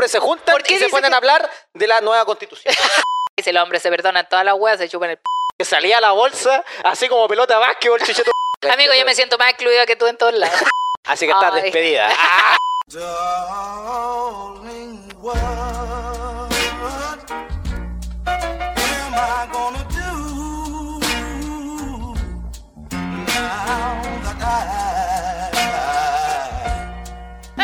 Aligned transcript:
hombres 0.00 0.10
se 0.12 0.18
juntan 0.18 0.54
¿Por 0.54 0.62
qué 0.62 0.74
y 0.74 0.78
se 0.78 0.88
ponen 0.88 1.10
que- 1.10 1.14
a 1.14 1.18
hablar 1.18 1.50
de 1.74 1.86
la 1.86 2.00
nueva 2.00 2.24
constitución. 2.24 2.74
Dice, 3.36 3.52
los 3.52 3.62
hombres 3.62 3.82
se 3.82 3.90
perdonan 3.90 4.26
todas 4.28 4.44
las 4.46 4.54
weas, 4.54 4.78
se 4.78 4.88
chupan 4.88 5.10
el 5.10 5.16
p. 5.18 5.22
que 5.58 5.64
salía 5.64 5.98
a 5.98 6.00
la 6.00 6.12
bolsa, 6.12 6.64
así 6.84 7.08
como 7.08 7.28
pelota 7.28 7.54
de 7.54 7.60
básquetbol, 7.60 8.00
chicheto. 8.02 8.30
Amigo, 8.70 8.92
yo 8.94 9.04
me 9.04 9.14
siento 9.14 9.36
más 9.38 9.50
excluida 9.50 9.84
que 9.86 9.96
tú 9.96 10.06
en 10.06 10.16
todos 10.16 10.34
lados. 10.34 10.58
Así 11.06 11.26
que 11.26 11.32
estás 11.32 11.52
Ay. 11.54 11.62
despedida. 11.62 12.10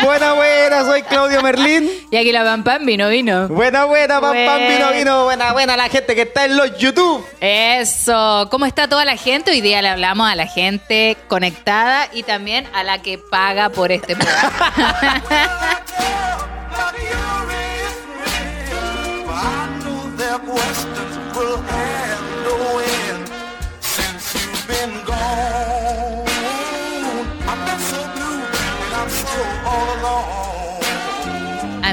Buena, 0.07 0.31
buena, 0.31 0.85
soy 0.85 1.03
Claudio 1.03 1.41
Merlín. 1.41 1.91
Y 2.09 2.15
aquí 2.15 2.31
la 2.31 2.45
pam 2.45 2.63
pam 2.63 2.85
vino, 2.85 3.09
vino. 3.09 3.49
Buena, 3.49 3.83
buena, 3.83 4.21
pam, 4.21 4.33
pam, 4.33 4.67
vino, 4.69 4.91
vino. 4.93 5.23
Buena, 5.25 5.51
buena 5.51 5.75
la 5.75 5.89
gente 5.89 6.15
que 6.15 6.21
está 6.21 6.45
en 6.45 6.55
los 6.55 6.77
YouTube. 6.77 7.25
Eso. 7.41 8.47
¿Cómo 8.49 8.65
está 8.65 8.87
toda 8.87 9.03
la 9.03 9.17
gente? 9.17 9.51
Hoy 9.51 9.59
día 9.59 9.81
le 9.81 9.89
hablamos 9.89 10.31
a 10.31 10.35
la 10.35 10.47
gente 10.47 11.17
conectada 11.27 12.07
y 12.13 12.23
también 12.23 12.69
a 12.73 12.85
la 12.85 13.01
que 13.01 13.17
paga 13.17 13.67
por 13.67 13.91
este 13.91 14.15
programa. 14.17 15.83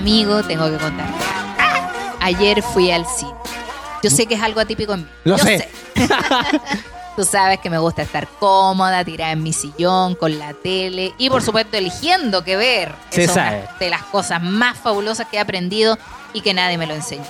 Amigo, 0.04 0.42
tengo 0.42 0.66
que 0.70 0.76
contarte. 0.76 1.24
Ayer 2.20 2.60
fui 2.62 2.90
al 2.90 3.06
cine. 3.06 3.32
Yo 4.02 4.10
sé 4.10 4.26
que 4.26 4.34
es 4.34 4.42
algo 4.42 4.60
atípico 4.60 4.92
en 4.92 5.00
mí. 5.00 5.08
Lo 5.24 5.38
Yo 5.38 5.44
sé. 5.44 5.66
Tú 7.16 7.24
sabes 7.24 7.58
que 7.60 7.70
me 7.70 7.78
gusta 7.78 8.02
estar 8.02 8.28
cómoda, 8.38 9.02
tirada 9.02 9.32
en 9.32 9.42
mi 9.42 9.54
sillón, 9.54 10.14
con 10.14 10.38
la 10.38 10.52
tele 10.52 11.14
y 11.16 11.30
por 11.30 11.40
supuesto 11.40 11.78
eligiendo 11.78 12.44
qué 12.44 12.54
ver. 12.56 12.94
Se 13.08 13.24
es 13.24 13.30
una 13.30 13.44
sabe. 13.44 13.68
de 13.80 13.88
las 13.88 14.02
cosas 14.02 14.42
más 14.42 14.76
fabulosas 14.76 15.26
que 15.26 15.38
he 15.38 15.40
aprendido 15.40 15.96
y 16.34 16.42
que 16.42 16.52
nadie 16.52 16.76
me 16.76 16.86
lo 16.86 16.92
enseñó. 16.92 17.24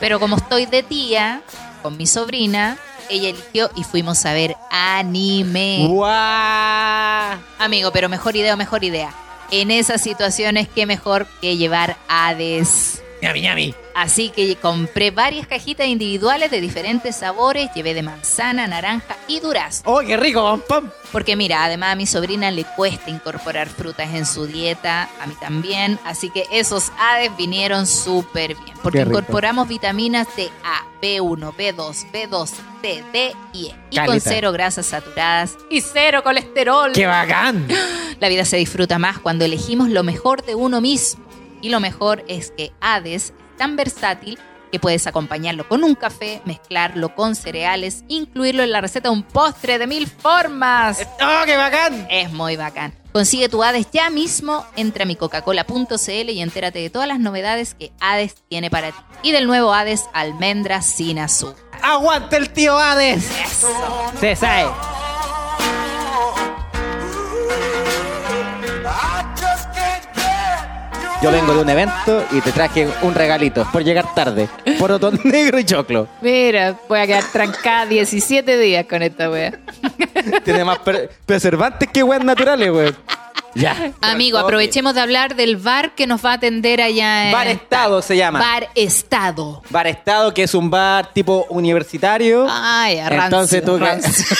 Pero 0.00 0.18
como 0.18 0.38
estoy 0.38 0.66
de 0.66 0.82
tía 0.82 1.40
con 1.82 1.96
mi 1.96 2.08
sobrina, 2.08 2.78
ella 3.10 3.28
eligió 3.28 3.70
y 3.76 3.84
fuimos 3.84 4.26
a 4.26 4.32
ver 4.32 4.56
anime. 4.72 5.86
¡Guau! 5.88 7.38
Amigo, 7.60 7.92
pero 7.92 8.08
mejor 8.08 8.34
idea, 8.34 8.56
mejor 8.56 8.82
idea. 8.82 9.14
En 9.52 9.70
esas 9.70 10.00
situaciones, 10.00 10.66
qué 10.66 10.86
mejor 10.86 11.26
que 11.42 11.58
llevar 11.58 11.98
Hades. 12.08 13.01
Ñami, 13.22 13.40
ñami. 13.40 13.74
Así 13.94 14.30
que 14.30 14.56
compré 14.56 15.12
varias 15.12 15.46
cajitas 15.46 15.86
individuales 15.86 16.50
de 16.50 16.60
diferentes 16.60 17.14
sabores, 17.14 17.70
llevé 17.72 17.94
de 17.94 18.02
manzana, 18.02 18.66
naranja 18.66 19.16
y 19.28 19.38
durazno. 19.38 19.92
¡Oh, 19.92 20.00
qué 20.00 20.16
rico, 20.16 20.42
pam, 20.42 20.60
pam! 20.66 20.90
Porque 21.12 21.36
mira, 21.36 21.62
además 21.62 21.92
a 21.92 21.94
mi 21.94 22.06
sobrina 22.06 22.50
le 22.50 22.64
cuesta 22.64 23.10
incorporar 23.10 23.68
frutas 23.68 24.12
en 24.14 24.26
su 24.26 24.46
dieta, 24.46 25.08
a 25.20 25.26
mí 25.26 25.34
también, 25.40 26.00
así 26.04 26.30
que 26.30 26.46
esos 26.50 26.90
Hades 26.98 27.36
vinieron 27.36 27.86
súper 27.86 28.56
bien. 28.56 28.76
Porque 28.82 29.02
incorporamos 29.02 29.68
vitaminas 29.68 30.26
de 30.34 30.50
A, 30.64 30.84
B1, 31.00 31.54
B2, 31.54 32.10
B2, 32.12 32.48
C, 32.80 33.04
D 33.12 33.32
y 33.52 33.66
E. 33.66 33.76
Y 33.90 33.98
con 34.04 34.20
cero 34.20 34.50
grasas 34.50 34.86
saturadas 34.86 35.56
y 35.70 35.80
cero 35.80 36.22
colesterol. 36.24 36.90
¡Qué 36.92 37.06
bacán! 37.06 37.68
La 38.20 38.28
vida 38.28 38.44
se 38.44 38.56
disfruta 38.56 38.98
más 38.98 39.18
cuando 39.18 39.44
elegimos 39.44 39.90
lo 39.90 40.02
mejor 40.02 40.44
de 40.44 40.56
uno 40.56 40.80
mismo. 40.80 41.21
Y 41.62 41.70
lo 41.70 41.80
mejor 41.80 42.24
es 42.28 42.50
que 42.50 42.72
Hades 42.80 43.12
es 43.12 43.32
tan 43.56 43.76
versátil 43.76 44.38
que 44.72 44.80
puedes 44.80 45.06
acompañarlo 45.06 45.68
con 45.68 45.84
un 45.84 45.94
café, 45.94 46.40
mezclarlo 46.46 47.14
con 47.14 47.36
cereales, 47.36 48.04
incluirlo 48.08 48.62
en 48.62 48.72
la 48.72 48.80
receta 48.80 49.10
de 49.10 49.14
un 49.14 49.22
postre 49.22 49.78
de 49.78 49.86
mil 49.86 50.06
formas. 50.06 51.06
¡Oh, 51.20 51.44
qué 51.44 51.56
bacán! 51.56 52.06
Es 52.10 52.32
muy 52.32 52.56
bacán. 52.56 52.94
Consigue 53.12 53.50
tu 53.50 53.62
Hades 53.62 53.90
ya 53.92 54.08
mismo, 54.08 54.64
entra 54.74 55.02
a 55.02 55.06
mi 55.06 55.14
coca-cola.cl 55.14 56.30
y 56.30 56.40
entérate 56.40 56.78
de 56.78 56.88
todas 56.88 57.06
las 57.06 57.20
novedades 57.20 57.74
que 57.74 57.92
Hades 58.00 58.36
tiene 58.48 58.70
para 58.70 58.92
ti. 58.92 58.98
Y 59.22 59.32
del 59.32 59.46
nuevo 59.46 59.74
Hades 59.74 60.06
almendra 60.14 60.80
sin 60.80 61.18
azúcar. 61.18 61.62
¡Aguante 61.82 62.38
el 62.38 62.50
tío 62.50 62.78
Hades! 62.78 63.28
Se 64.18 64.34
sabe. 64.34 64.70
Yo 71.22 71.30
vengo 71.30 71.54
de 71.54 71.62
un 71.62 71.70
evento 71.70 72.24
y 72.32 72.40
te 72.40 72.50
traje 72.50 72.88
un 73.02 73.14
regalito 73.14 73.64
por 73.70 73.84
llegar 73.84 74.12
tarde. 74.14 74.48
Porotón 74.78 75.20
negro 75.24 75.58
y 75.58 75.64
choclo. 75.64 76.08
Mira, 76.20 76.74
voy 76.88 76.98
a 76.98 77.06
quedar 77.06 77.24
trancada 77.32 77.86
17 77.86 78.58
días 78.58 78.86
con 78.88 79.02
esta 79.02 79.30
wea. 79.30 79.52
Tiene 80.44 80.64
más 80.64 80.78
per- 80.80 81.10
preservantes 81.24 81.88
que 81.92 82.02
weas 82.02 82.24
naturales, 82.24 82.70
weón. 82.72 82.96
Ya. 83.54 83.92
Amigo, 84.00 84.38
aprovechemos 84.38 84.94
de 84.94 85.02
hablar 85.02 85.36
del 85.36 85.58
bar 85.58 85.94
que 85.94 86.06
nos 86.06 86.24
va 86.24 86.30
a 86.30 86.34
atender 86.34 86.80
allá 86.80 87.26
en... 87.26 87.32
Bar 87.32 87.46
Estado 87.48 88.00
se 88.02 88.16
llama. 88.16 88.38
Bar 88.40 88.68
Estado. 88.74 89.62
Bar 89.68 89.86
Estado, 89.86 90.32
que 90.34 90.44
es 90.44 90.54
un 90.54 90.70
bar 90.70 91.12
tipo 91.12 91.46
universitario. 91.50 92.46
Ay, 92.50 92.98
a 92.98 93.10
rancio, 93.10 93.24
Entonces 93.26 93.64
tú 93.64 93.78
que- 93.78 93.84
rancio. 93.84 94.36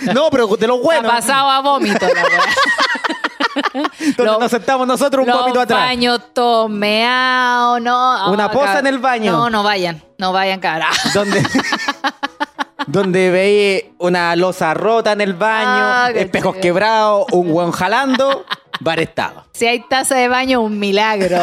no, 0.12 0.28
pero 0.30 0.46
de 0.56 0.66
los 0.66 0.78
Ha 0.78 0.82
buenos. 0.82 1.10
pasado 1.10 1.48
a 1.48 1.60
vómito 1.60 2.04
la 2.06 2.22
wea. 2.22 2.44
Donde 4.16 4.24
Lo- 4.24 4.38
nos 4.40 4.50
sentamos 4.50 4.86
nosotros 4.86 5.26
un 5.26 5.32
vómito 5.32 5.60
atrás. 5.60 5.80
baños 5.80 6.20
tomeados, 6.34 7.80
no. 7.80 8.30
Una 8.32 8.50
poza 8.50 8.74
cab- 8.74 8.78
en 8.80 8.86
el 8.88 8.98
baño. 8.98 9.32
No, 9.32 9.50
no 9.50 9.62
vayan, 9.62 10.02
no 10.18 10.32
vayan, 10.32 10.60
cara. 10.60 10.88
Donde, 11.14 11.42
donde 12.86 13.30
veis 13.30 13.84
una 13.98 14.34
losa 14.36 14.74
rota 14.74 15.12
en 15.12 15.20
el 15.20 15.34
baño, 15.34 15.68
Ah, 15.68 16.08
qué 16.12 16.22
espejos 16.22 16.52
chido. 16.54 16.62
quebrados, 16.62 17.26
un 17.32 17.50
buen 17.52 17.70
jalando, 17.70 18.44
bar 18.80 19.00
Estado. 19.00 19.44
Si 19.52 19.66
hay 19.66 19.80
taza 19.88 20.16
de 20.16 20.28
baño, 20.28 20.60
un 20.60 20.78
milagro. 20.78 21.38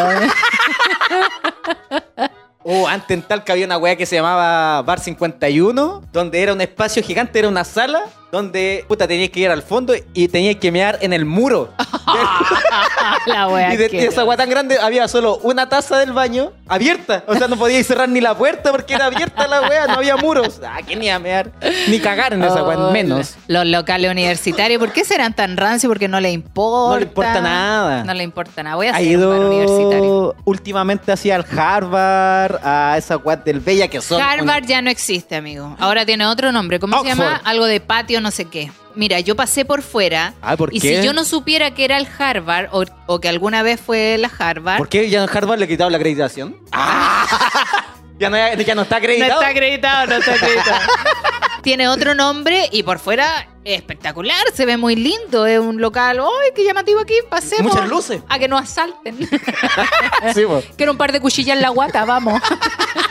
Oh, 2.63 2.87
antes 2.87 3.17
en 3.17 3.23
Talca 3.23 3.53
había 3.53 3.65
una 3.65 3.77
weá 3.79 3.95
que 3.95 4.05
se 4.05 4.15
llamaba 4.17 4.83
Bar 4.83 4.99
51, 4.99 6.03
donde 6.11 6.43
era 6.43 6.53
un 6.53 6.61
espacio 6.61 7.01
gigante, 7.01 7.39
era 7.39 7.47
una 7.47 7.63
sala, 7.63 8.03
donde 8.31 8.85
puta 8.87 9.07
tenías 9.07 9.29
que 9.29 9.41
ir 9.41 9.49
al 9.49 9.61
fondo 9.61 9.93
y 10.13 10.27
tenías 10.27 10.55
que 10.55 10.71
mear 10.71 10.97
en 11.01 11.13
el 11.13 11.25
muro. 11.25 11.73
la 13.25 13.47
wea. 13.47 13.73
y 13.73 13.77
de, 13.77 13.89
de 13.89 14.05
esa 14.05 14.23
weá 14.23 14.37
tan 14.37 14.49
grande 14.49 14.77
había 14.79 15.07
solo 15.07 15.37
una 15.43 15.67
taza 15.69 15.97
del 15.97 16.13
baño 16.13 16.51
abierta. 16.67 17.23
O 17.27 17.35
sea, 17.35 17.47
no 17.47 17.57
podíais 17.57 17.85
cerrar 17.87 18.07
ni 18.09 18.21
la 18.21 18.35
puerta 18.37 18.71
porque 18.71 18.93
era 18.93 19.05
abierta 19.07 19.47
la 19.47 19.61
weá, 19.61 19.87
no 19.87 19.93
había 19.95 20.15
muros. 20.17 20.61
Ah, 20.65 20.79
que 20.85 20.95
ni 20.95 21.09
a 21.09 21.19
mear, 21.19 21.51
ni 21.89 21.99
cagar 21.99 22.33
en 22.33 22.43
esa 22.43 22.61
Oh, 22.63 22.91
menos. 22.91 23.35
Los 23.47 23.65
locales 23.65 24.09
universitarios, 24.11 24.79
¿por 24.79 24.93
qué 24.93 25.03
serán 25.03 25.33
tan 25.33 25.57
rancios? 25.57 25.89
Porque 25.89 26.07
no 26.07 26.19
le 26.21 26.31
importa. 26.31 26.93
No 26.93 26.99
le 26.99 27.05
importa 27.05 27.41
nada. 27.41 28.03
No 28.03 28.13
le 28.13 28.23
importa 28.23 28.63
nada. 28.63 28.75
Voy 28.75 28.87
a 28.87 28.91
Ha 28.91 28.95
hacer 28.97 29.17
un 29.17 29.29
bar 29.29 29.39
universitario. 29.39 30.03
ido 30.05 30.35
últimamente 30.45 31.11
hacia 31.11 31.35
el 31.35 31.45
Harvard, 31.57 32.59
a 32.63 32.95
esa 32.97 33.17
weá 33.17 33.35
del 33.35 33.59
Bella 33.59 33.87
que 33.89 33.99
son. 34.01 34.21
Harvard 34.21 34.65
ya 34.65 34.81
no 34.81 34.89
existe, 34.89 35.35
amigo. 35.35 35.75
Ahora 35.79 36.05
tiene 36.05 36.25
otro 36.27 36.51
nombre. 36.51 36.79
¿Cómo 36.79 37.01
se 37.01 37.09
llama? 37.09 37.25
Oxford. 37.25 37.47
Algo 37.47 37.65
de 37.65 37.79
patio, 37.81 38.20
no 38.21 38.31
sé 38.31 38.45
qué. 38.45 38.71
Mira, 38.95 39.19
yo 39.19 39.35
pasé 39.35 39.65
por 39.65 39.81
fuera. 39.81 40.33
Ah, 40.41 40.55
¿por 40.57 40.73
y 40.73 40.79
qué? 40.79 40.99
si 40.99 41.05
yo 41.05 41.13
no 41.13 41.23
supiera 41.25 41.71
que 41.73 41.85
era 41.85 41.97
el 41.97 42.07
Harvard 42.17 42.67
o, 42.71 42.85
o 43.07 43.19
que 43.19 43.29
alguna 43.29 43.63
vez 43.63 43.79
fue 43.79 44.17
la 44.17 44.31
Harvard. 44.37 44.77
¿Por 44.77 44.89
qué 44.89 45.09
ya 45.09 45.23
en 45.23 45.29
Harvard 45.29 45.59
le 45.59 45.67
quitaron 45.67 45.91
la 45.91 45.97
acreditación? 45.97 46.55
Ah. 46.71 47.87
ya, 48.21 48.29
no, 48.29 48.37
ya 48.37 48.75
no 48.75 48.83
está 48.83 48.95
No 48.95 48.99
acreditado. 48.99 49.41
está 49.41 49.47
acreditado, 49.47 50.07
no 50.07 50.15
está 50.15 50.33
acreditado. 50.33 50.79
Tiene 51.63 51.87
otro 51.87 52.15
nombre 52.15 52.69
y 52.71 52.83
por 52.83 52.97
fuera 52.99 53.47
es 53.63 53.77
espectacular, 53.77 54.43
se 54.53 54.65
ve 54.65 54.77
muy 54.77 54.95
lindo. 54.95 55.45
Es 55.45 55.59
un 55.59 55.79
local, 55.81 56.19
¡ay, 56.19 56.51
qué 56.55 56.63
llamativo 56.63 56.99
aquí! 56.99 57.13
Pasemos. 57.29 57.73
Muchas 57.73 57.89
luces. 57.89 58.21
A 58.29 58.39
que 58.39 58.47
nos 58.47 58.61
asalten. 58.61 59.17
Sí, 60.35 60.45
po. 60.45 60.61
Quiero 60.77 60.91
un 60.91 60.97
par 60.99 61.11
de 61.11 61.19
cuchillas 61.19 61.55
en 61.55 61.63
la 61.63 61.69
guata, 61.69 62.05
vamos. 62.05 62.39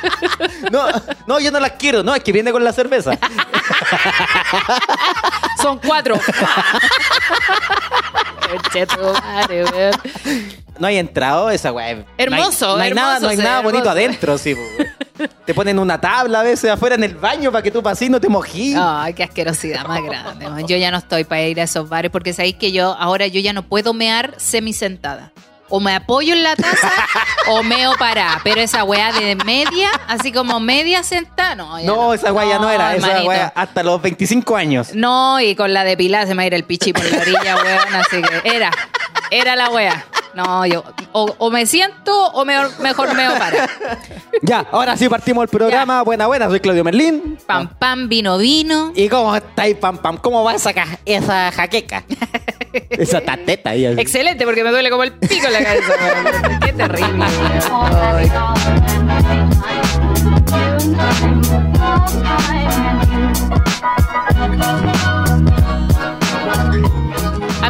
no, 0.70 0.86
no, 1.26 1.40
yo 1.40 1.50
no 1.50 1.58
las 1.58 1.72
quiero. 1.72 2.04
No, 2.04 2.14
es 2.14 2.22
que 2.22 2.30
viene 2.32 2.52
con 2.52 2.62
la 2.62 2.72
cerveza. 2.72 3.18
Son 5.60 5.78
cuatro. 5.78 6.14
No 10.80 10.86
hay 10.86 10.96
entrado 10.96 11.50
esa 11.50 11.70
weá. 11.72 12.04
Hermoso, 12.16 12.66
No 12.66 12.72
hay, 12.72 12.76
no 12.76 12.82
hay 12.82 12.88
hermoso, 12.88 12.94
nada, 12.94 13.20
no 13.20 13.28
hay 13.28 13.36
nada 13.36 13.60
bonito 13.60 13.90
adentro, 13.90 14.38
sí. 14.38 14.54
Te 15.44 15.52
ponen 15.52 15.78
una 15.78 16.00
tabla 16.00 16.40
a 16.40 16.42
veces 16.42 16.70
afuera 16.70 16.94
en 16.94 17.04
el 17.04 17.14
baño 17.14 17.52
para 17.52 17.62
que 17.62 17.70
tú 17.70 17.82
pases 17.82 18.08
y 18.08 18.10
no 18.10 18.18
te 18.18 18.28
mojí. 18.30 18.74
Ay, 18.78 19.12
qué 19.12 19.22
asquerosidad 19.22 19.86
más 19.86 20.02
grande. 20.02 20.48
man. 20.48 20.66
Yo 20.66 20.78
ya 20.78 20.90
no 20.90 20.96
estoy 20.96 21.24
para 21.24 21.42
ir 21.42 21.60
a 21.60 21.64
esos 21.64 21.88
bares 21.90 22.10
porque 22.10 22.32
sabéis 22.32 22.54
que 22.56 22.72
yo 22.72 22.96
ahora 22.98 23.26
yo 23.26 23.40
ya 23.40 23.52
no 23.52 23.62
puedo 23.62 23.92
mear 23.92 24.34
semisentada. 24.38 25.32
O 25.72 25.78
me 25.78 25.94
apoyo 25.94 26.32
en 26.32 26.42
la 26.42 26.56
taza 26.56 26.90
o 27.48 27.62
meo 27.62 27.92
parada. 27.98 28.40
Pero 28.42 28.60
esa 28.60 28.82
weá 28.82 29.12
de 29.12 29.36
media, 29.36 29.88
así 30.08 30.32
como 30.32 30.58
media 30.58 31.04
sentada, 31.04 31.54
no. 31.54 31.78
no, 31.82 32.14
esa 32.14 32.32
weá 32.32 32.48
ya 32.48 32.58
no 32.58 32.68
era. 32.70 32.96
Esa 32.96 33.22
weá 33.22 33.52
hasta 33.54 33.82
los 33.84 34.00
25 34.02 34.56
años. 34.56 34.94
No, 34.94 35.38
y 35.40 35.54
con 35.54 35.72
la 35.72 35.84
de 35.84 35.96
Pilar 35.96 36.26
se 36.26 36.34
me 36.34 36.38
va 36.38 36.42
a 36.44 36.46
ir 36.46 36.54
el 36.54 36.64
pichi 36.64 36.92
por 36.92 37.04
la 37.04 37.18
orilla, 37.18 37.56
weón. 37.62 37.94
Así 37.94 38.20
que 38.22 38.56
era, 38.56 38.70
era 39.30 39.54
la 39.54 39.68
weá. 39.68 40.06
No, 40.34 40.64
yo 40.66 40.84
o, 41.12 41.34
o 41.38 41.50
me 41.50 41.66
siento 41.66 42.28
o 42.32 42.44
mejor, 42.44 42.70
mejor 42.80 43.14
me 43.14 43.28
para. 43.30 43.68
Ya, 44.42 44.64
ahora 44.70 44.96
sí 44.96 45.08
partimos 45.08 45.42
el 45.42 45.48
programa. 45.48 46.02
Buena, 46.02 46.26
buena, 46.26 46.48
soy 46.48 46.60
Claudio 46.60 46.82
Merlín. 46.84 47.36
Pam, 47.46 47.68
pam, 47.78 48.08
vino, 48.08 48.38
vino. 48.38 48.92
¿Y 48.94 49.08
cómo 49.08 49.34
estáis, 49.36 49.76
pam, 49.76 49.98
pam? 49.98 50.16
¿Cómo 50.16 50.42
va 50.44 50.54
esa, 50.54 50.72
ca- 50.72 50.98
esa 51.04 51.52
jaqueca? 51.52 52.04
esa 52.90 53.20
tateta 53.20 53.70
ahí. 53.70 53.84
así. 53.86 54.00
Excelente, 54.00 54.44
porque 54.46 54.64
me 54.64 54.70
duele 54.70 54.88
como 54.90 55.02
el 55.02 55.12
pico 55.12 55.46
en 55.48 55.52
la 55.52 55.62
cabeza. 55.62 55.92
Qué 56.64 56.72
terrible. 56.72 57.26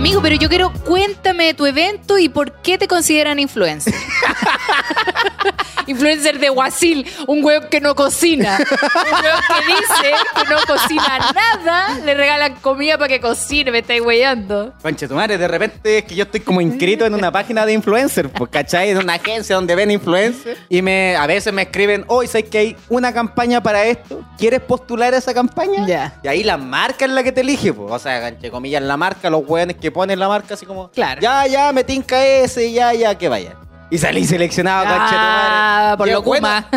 Amigo, 0.00 0.22
pero 0.22 0.34
yo 0.34 0.48
quiero, 0.48 0.72
cuéntame 0.72 1.44
de 1.44 1.52
tu 1.52 1.66
evento 1.66 2.16
y 2.18 2.30
por 2.30 2.52
qué 2.62 2.78
te 2.78 2.88
consideran 2.88 3.38
influencer. 3.38 3.92
influencer 5.90 6.38
de 6.38 6.48
Guasil, 6.48 7.06
un 7.26 7.44
weón 7.44 7.64
que 7.70 7.80
no 7.80 7.94
cocina. 7.94 8.58
Un 8.58 9.24
weón 9.24 9.40
que 9.48 9.66
dice 9.66 10.14
que 10.36 10.44
no 10.50 10.56
cocina 10.66 11.32
nada, 11.34 11.98
le 12.04 12.14
regalan 12.14 12.54
comida 12.56 12.96
para 12.98 13.08
que 13.08 13.20
cocine, 13.20 13.70
me 13.70 13.78
estáis 13.80 14.00
weyando. 14.02 14.72
Conche 14.82 15.06
tu 15.08 15.14
madre, 15.14 15.38
de 15.38 15.48
repente 15.48 15.98
es 15.98 16.04
que 16.04 16.14
yo 16.14 16.24
estoy 16.24 16.40
como 16.40 16.60
inscrito 16.60 17.04
en 17.06 17.14
una 17.14 17.30
página 17.32 17.66
de 17.66 17.72
influencer, 17.72 18.28
pues, 18.30 18.50
¿cachai? 18.50 18.90
En 18.90 18.98
una 18.98 19.14
agencia 19.14 19.56
donde 19.56 19.74
ven 19.74 19.90
influencers. 19.90 20.58
Y 20.68 20.82
me, 20.82 21.16
a 21.16 21.26
veces 21.26 21.52
me 21.52 21.62
escriben, 21.62 22.04
hoy 22.08 22.26
¿sabes 22.26 22.48
que 22.48 22.58
hay 22.58 22.76
una 22.88 23.12
campaña 23.12 23.62
para 23.62 23.84
esto? 23.84 24.22
¿Quieres 24.38 24.60
postular 24.60 25.14
a 25.14 25.18
esa 25.18 25.34
campaña? 25.34 25.86
Ya. 25.86 26.20
Y 26.22 26.28
ahí 26.28 26.42
la 26.44 26.56
marca 26.56 27.04
es 27.04 27.10
la 27.10 27.22
que 27.22 27.32
te 27.32 27.40
elige, 27.40 27.72
pues. 27.72 27.90
O 27.92 27.98
sea, 27.98 28.28
entre 28.28 28.50
comillas, 28.50 28.82
la 28.82 28.96
marca, 28.96 29.28
los 29.30 29.42
hueones 29.46 29.76
que 29.76 29.90
ponen 29.90 30.18
la 30.18 30.28
marca 30.28 30.54
así 30.54 30.66
como, 30.66 30.90
Claro. 30.90 31.20
ya, 31.20 31.46
ya, 31.46 31.72
me 31.72 31.84
tinca 31.84 32.24
ese, 32.24 32.72
ya, 32.72 32.92
ya, 32.94 33.16
que 33.16 33.28
vaya. 33.28 33.56
Y 33.90 33.98
salí 33.98 34.24
seleccionado, 34.24 34.86
Ah, 34.88 35.94
por 35.98 36.06
lo 36.08 36.22
bueno, 36.22 36.46
Kuma. 36.46 36.68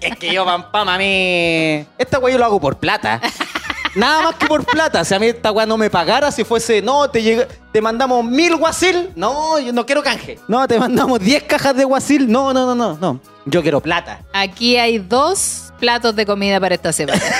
Es 0.00 0.16
que 0.18 0.32
yo, 0.32 0.44
pam, 0.44 0.70
pam, 0.70 0.88
a 0.88 0.98
mí. 0.98 1.84
Esta 1.96 2.18
weá 2.18 2.32
yo 2.32 2.38
lo 2.38 2.44
hago 2.44 2.60
por 2.60 2.76
plata. 2.76 3.20
Nada 3.94 4.22
más 4.22 4.34
que 4.34 4.46
por 4.46 4.64
plata. 4.64 5.04
Si 5.04 5.14
a 5.14 5.18
mí 5.18 5.26
esta 5.28 5.50
weá 5.50 5.64
no 5.64 5.78
me 5.78 5.88
pagara, 5.88 6.30
si 6.30 6.44
fuese, 6.44 6.82
no, 6.82 7.08
te 7.08 7.22
llega, 7.22 7.46
te 7.72 7.80
mandamos 7.80 8.24
mil 8.24 8.56
guasil. 8.56 9.10
No, 9.16 9.58
yo 9.58 9.72
no 9.72 9.86
quiero 9.86 10.02
canje. 10.02 10.38
No, 10.46 10.68
te 10.68 10.78
mandamos 10.78 11.18
10 11.20 11.44
cajas 11.44 11.74
de 11.74 11.84
guasil. 11.84 12.30
No, 12.30 12.52
no, 12.52 12.66
no, 12.66 12.74
no, 12.74 12.98
no. 13.00 13.20
Yo 13.46 13.62
quiero 13.62 13.80
plata. 13.80 14.20
Aquí 14.34 14.76
hay 14.76 14.98
dos 14.98 15.67
platos 15.78 16.14
de 16.16 16.26
comida 16.26 16.60
para 16.60 16.74
esta 16.74 16.92
semana. 16.92 17.20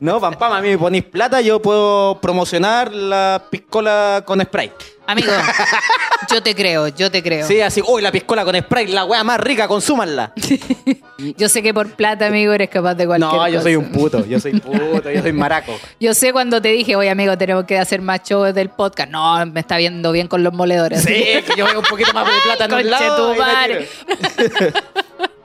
No, 0.00 0.20
pam, 0.20 0.34
pam, 0.34 0.52
a 0.52 0.60
mí 0.60 0.68
me 0.70 0.78
ponís 0.78 1.04
plata, 1.04 1.40
yo 1.40 1.60
puedo 1.62 2.20
promocionar 2.20 2.92
la 2.92 3.42
piscola 3.50 4.22
con 4.24 4.40
spray. 4.40 4.72
Amigo, 5.06 5.32
yo 6.32 6.42
te 6.42 6.54
creo, 6.54 6.88
yo 6.88 7.10
te 7.10 7.22
creo. 7.22 7.46
Sí, 7.46 7.60
así, 7.60 7.82
uy, 7.86 8.02
la 8.02 8.10
piscola 8.12 8.44
con 8.44 8.56
spray, 8.56 8.86
la 8.88 9.04
weá 9.04 9.22
más 9.24 9.38
rica, 9.40 9.68
consúmanla. 9.68 10.32
Yo 11.36 11.48
sé 11.48 11.62
que 11.62 11.72
por 11.72 11.88
plata, 11.90 12.26
amigo, 12.26 12.52
eres 12.52 12.68
capaz 12.68 12.94
de 12.96 13.06
cualquier 13.06 13.30
No, 13.32 13.46
yo 13.46 13.52
cosa. 13.52 13.62
soy 13.62 13.76
un 13.76 13.92
puto, 13.92 14.26
yo 14.26 14.40
soy 14.40 14.58
puto, 14.58 15.08
yo 15.08 15.22
soy 15.22 15.32
maraco. 15.32 15.78
Yo 16.00 16.14
sé 16.14 16.32
cuando 16.32 16.60
te 16.60 16.70
dije, 16.70 16.96
oye, 16.96 17.10
amigo, 17.10 17.38
tenemos 17.38 17.64
que 17.64 17.78
hacer 17.78 18.00
más 18.02 18.22
shows 18.24 18.52
del 18.52 18.70
podcast. 18.70 19.08
No, 19.08 19.46
me 19.46 19.60
está 19.60 19.76
viendo 19.76 20.10
bien 20.10 20.26
con 20.26 20.42
los 20.42 20.52
moledores. 20.52 21.00
Sí, 21.04 21.12
que 21.46 21.52
yo 21.56 21.64
veo 21.66 21.78
un 21.78 21.84
poquito 21.86 22.12
más 22.12 22.26
de 22.26 22.32
plata 22.44 22.64
en 22.64 22.74
un 22.74 22.90
lado. 22.90 23.34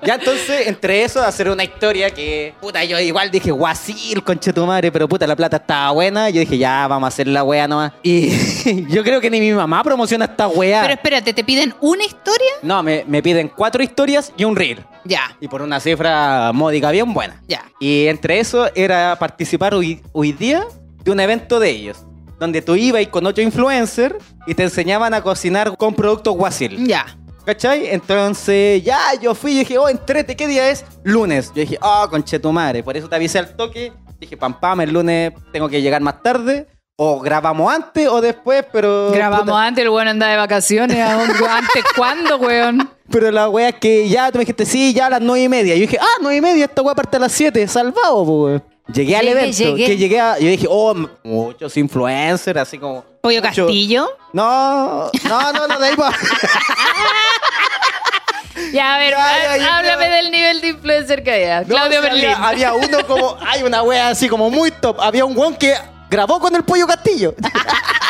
Ya 0.03 0.15
entonces, 0.15 0.67
entre 0.67 1.03
eso, 1.03 1.21
hacer 1.21 1.49
una 1.49 1.63
historia 1.63 2.11
que, 2.11 2.53
puta, 2.61 2.83
yo 2.83 2.99
igual 2.99 3.31
dije, 3.31 3.49
guasil, 3.51 4.23
conche 4.23 4.53
tu 4.53 4.65
madre, 4.65 4.91
pero 4.91 5.07
puta, 5.09 5.25
la 5.25 5.35
plata 5.35 5.57
estaba 5.57 5.91
buena. 5.91 6.29
Yo 6.29 6.39
dije, 6.39 6.57
ya, 6.57 6.88
vamos 6.88 7.07
a 7.07 7.09
hacer 7.09 7.27
la 7.27 7.44
wea 7.44 7.67
nomás. 7.67 7.94
Y 8.03 8.85
yo 8.89 9.03
creo 9.03 9.19
que 9.19 9.29
ni 9.31 9.39
mi 9.39 9.51
mamá 9.51 9.83
promociona 9.83 10.25
esta 10.25 10.47
wea. 10.47 10.81
Pero 10.81 10.94
espérate, 10.94 11.33
¿te 11.33 11.44
piden 11.44 11.73
una 11.81 12.03
historia? 12.05 12.51
No, 12.61 12.83
me, 12.83 13.03
me 13.07 13.23
piden 13.23 13.49
cuatro 13.49 13.81
historias 13.81 14.31
y 14.38 14.44
un 14.44 14.55
reel. 14.55 14.85
Ya, 15.03 15.35
Y 15.39 15.47
por 15.47 15.61
una 15.61 15.79
cifra 15.79 16.51
módica 16.53 16.91
bien 16.91 17.13
buena. 17.13 17.41
ya. 17.47 17.63
Y 17.79 18.07
entre 18.07 18.39
eso 18.39 18.69
era 18.75 19.15
participar 19.17 19.73
hoy, 19.73 20.01
hoy 20.11 20.31
día 20.33 20.65
de 21.03 21.11
un 21.11 21.19
evento 21.19 21.59
de 21.59 21.69
ellos. 21.69 21.97
Donde 22.39 22.61
tú 22.61 22.75
ibas 22.75 23.07
con 23.07 23.25
otro 23.25 23.41
influencer 23.41 24.15
y 24.45 24.53
te 24.53 24.63
enseñaban 24.63 25.13
a 25.15 25.21
cocinar 25.23 25.75
con 25.75 25.95
productos 25.95 26.35
guasil. 26.35 26.85
Ya. 26.85 27.05
¿Cachai? 27.47 27.88
Entonces, 27.88 28.83
ya, 28.83 28.99
yo 29.21 29.33
fui 29.33 29.53
y 29.53 29.59
dije, 29.59 29.77
oh, 29.77 29.88
entrete, 29.88 30.35
¿qué 30.35 30.47
día 30.47 30.69
es? 30.69 30.83
Lunes. 31.05 31.47
Yo 31.55 31.61
dije, 31.61 31.77
oh, 31.81 32.05
conche 32.09 32.39
tu 32.39 32.51
madre. 32.51 32.83
Por 32.83 32.97
eso 32.97 33.07
te 33.07 33.15
avisé 33.15 33.39
al 33.39 33.55
toque. 33.55 33.94
Dije, 34.19 34.35
pam, 34.35 34.59
pam, 34.59 34.81
el 34.81 34.91
lunes 34.91 35.31
tengo 35.53 35.69
que 35.69 35.81
llegar 35.81 36.01
más 36.01 36.21
tarde. 36.21 36.67
O 36.97 37.21
grabamos 37.21 37.73
antes 37.73 38.05
o 38.09 38.19
después, 38.19 38.65
pero. 38.69 39.11
Grabamos 39.11 39.45
puta, 39.45 39.65
antes, 39.65 39.81
el 39.81 39.89
weón 39.89 40.09
anda 40.09 40.27
de 40.27 40.35
vacaciones. 40.35 40.99
¿a 40.99 41.13
dónde? 41.13 41.35
¿Antes 41.49 41.83
cuándo, 41.95 42.35
weón? 42.35 42.89
Pero 43.09 43.31
la 43.31 43.47
wea 43.47 43.69
es 43.69 43.75
que 43.75 44.09
ya 44.09 44.29
tú 44.29 44.39
me 44.39 44.41
dijiste, 44.41 44.65
sí, 44.65 44.94
ya 44.94 45.05
a 45.05 45.11
las 45.11 45.21
nueve 45.21 45.44
y 45.44 45.47
media. 45.47 45.73
Yo 45.75 45.81
dije, 45.81 45.99
ah, 46.01 46.17
nueve 46.19 46.35
y 46.35 46.41
media, 46.41 46.65
esta 46.65 46.81
wea 46.81 46.95
parte 46.95 47.15
a 47.15 47.19
las 47.21 47.31
siete, 47.31 47.65
salvado, 47.69 48.23
weón. 48.23 48.63
Llegué 48.94 49.15
al 49.15 49.27
evento, 49.27 49.57
llegué. 49.57 49.85
que 49.85 49.95
llegué 49.95 50.19
a. 50.19 50.38
Yo 50.38 50.49
dije, 50.49 50.67
oh, 50.69 50.94
muchos 51.23 51.77
influencers, 51.77 52.59
así 52.59 52.77
como. 52.77 53.05
Pollo 53.27 53.41
mucho- 53.41 53.65
Castillo. 53.65 54.09
No, 54.33 55.09
no, 55.24 55.53
no, 55.53 55.68
no, 55.68 55.79
de 55.79 55.88
ahí 55.88 55.95
pa- 55.95 56.12
Ya, 58.74 58.95
a 58.95 58.97
ver, 58.97 59.12
Ya, 59.12 59.44
ya, 59.44 59.57
ya, 59.57 59.77
háblame 59.77 60.09
del 60.09 60.31
nivel 60.31 60.62
de 60.62 60.68
influencer 60.69 61.24
que 61.24 61.31
había. 61.31 61.62
No, 61.62 61.68
Claudio 61.68 62.01
sí, 62.01 62.07
Berlín. 62.09 62.25
Había, 62.31 62.71
había 62.71 62.74
uno 62.88 63.06
como. 63.07 63.38
Hay 63.47 63.63
una 63.63 63.83
wea 63.83 64.09
así 64.09 64.27
como 64.27 64.50
muy 64.50 64.71
top. 64.71 65.00
Había 65.00 65.25
un 65.25 65.38
weón 65.38 65.56
que 65.56 65.75
grabó 66.09 66.39
con 66.39 66.53
el 66.56 66.63
pollo 66.63 66.88
castillo. 66.88 67.33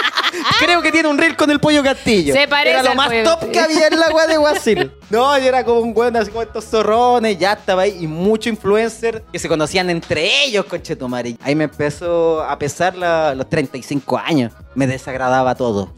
Creo 0.59 0.81
que 0.81 0.91
tiene 0.91 1.07
un 1.09 1.17
reel 1.17 1.35
con 1.35 1.49
el 1.51 1.59
pollo 1.59 1.83
castillo. 1.83 2.33
Se 2.33 2.47
parece 2.47 2.71
Era 2.75 2.83
lo 2.83 2.89
al 2.91 2.95
más 2.97 3.07
pollo 3.07 3.23
top 3.23 3.39
Castillo. 3.39 3.51
que 3.53 3.59
había 3.59 3.87
en 3.87 3.99
la 3.99 4.09
wea 4.09 4.27
de 4.27 4.37
Guasil. 4.37 4.91
No, 5.09 5.37
yo 5.37 5.45
era 5.45 5.63
como 5.63 5.79
un 5.79 5.93
weón 5.95 6.17
así 6.17 6.29
como 6.31 6.41
estos 6.41 6.65
zorrones, 6.65 7.37
ya 7.39 7.53
estaba 7.53 7.83
ahí. 7.83 7.97
Y 8.01 8.07
muchos 8.07 8.47
influencers 8.47 9.21
que 9.31 9.39
se 9.39 9.47
conocían 9.47 9.89
entre 9.89 10.43
ellos, 10.43 10.65
conchetumare. 10.65 11.37
Ahí 11.41 11.55
me 11.55 11.63
empezó 11.63 12.43
a 12.43 12.59
pesar 12.59 12.93
la- 12.95 13.33
los 13.33 13.47
35 13.49 14.17
años. 14.17 14.51
Me 14.75 14.85
desagradaba 14.85 15.55
todo. 15.55 15.93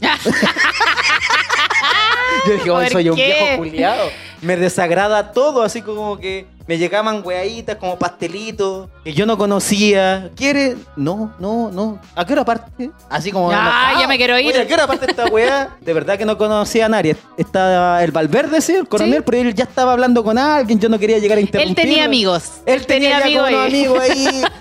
Yo 2.46 2.52
dije, 2.54 2.70
hoy 2.70 2.84
¿Por 2.84 2.92
soy 2.92 3.10
un 3.10 3.16
qué? 3.16 3.26
viejo 3.26 3.56
culiado. 3.58 4.08
Me 4.40 4.56
desagrada 4.56 5.32
todo, 5.32 5.62
así 5.62 5.82
como 5.82 6.18
que 6.18 6.46
me 6.70 6.78
llegaban 6.78 7.22
weaditas 7.24 7.74
como 7.78 7.98
pastelitos 7.98 8.88
que 9.02 9.12
yo 9.12 9.26
no 9.26 9.36
conocía. 9.36 10.30
¿Quiere? 10.36 10.76
No, 10.94 11.34
no, 11.40 11.68
no. 11.72 11.98
¿A 12.14 12.24
qué 12.24 12.32
hora 12.34 12.44
parte? 12.44 12.92
Así 13.08 13.32
como. 13.32 13.50
Enojado. 13.50 14.00
ya 14.00 14.06
me 14.06 14.16
quiero 14.16 14.38
ir. 14.38 14.52
Oye, 14.54 14.60
¿a 14.60 14.66
qué 14.68 14.74
hora 14.74 14.86
parte 14.86 15.06
esta 15.10 15.26
weá? 15.26 15.76
De 15.80 15.92
verdad 15.92 16.16
que 16.16 16.24
no 16.24 16.38
conocía 16.38 16.86
a 16.86 16.88
nadie. 16.88 17.16
Está 17.36 18.04
el 18.04 18.12
Valverde, 18.12 18.60
sí, 18.60 18.74
el 18.76 18.86
coronel, 18.86 19.16
Sí. 19.16 19.22
pero 19.26 19.38
él 19.38 19.52
ya 19.52 19.64
estaba 19.64 19.94
hablando 19.94 20.22
con 20.22 20.38
alguien. 20.38 20.78
Yo 20.78 20.88
no 20.88 20.96
quería 20.96 21.18
llegar 21.18 21.38
a 21.38 21.40
Él 21.40 21.46
interrumpir. 21.46 21.74
tenía 21.74 22.04
amigos. 22.04 22.60
Él 22.66 22.86
tenía, 22.86 23.18
ya 23.18 23.24
amigos 23.24 23.52
amigos 23.52 23.98
ahí. 23.98 24.42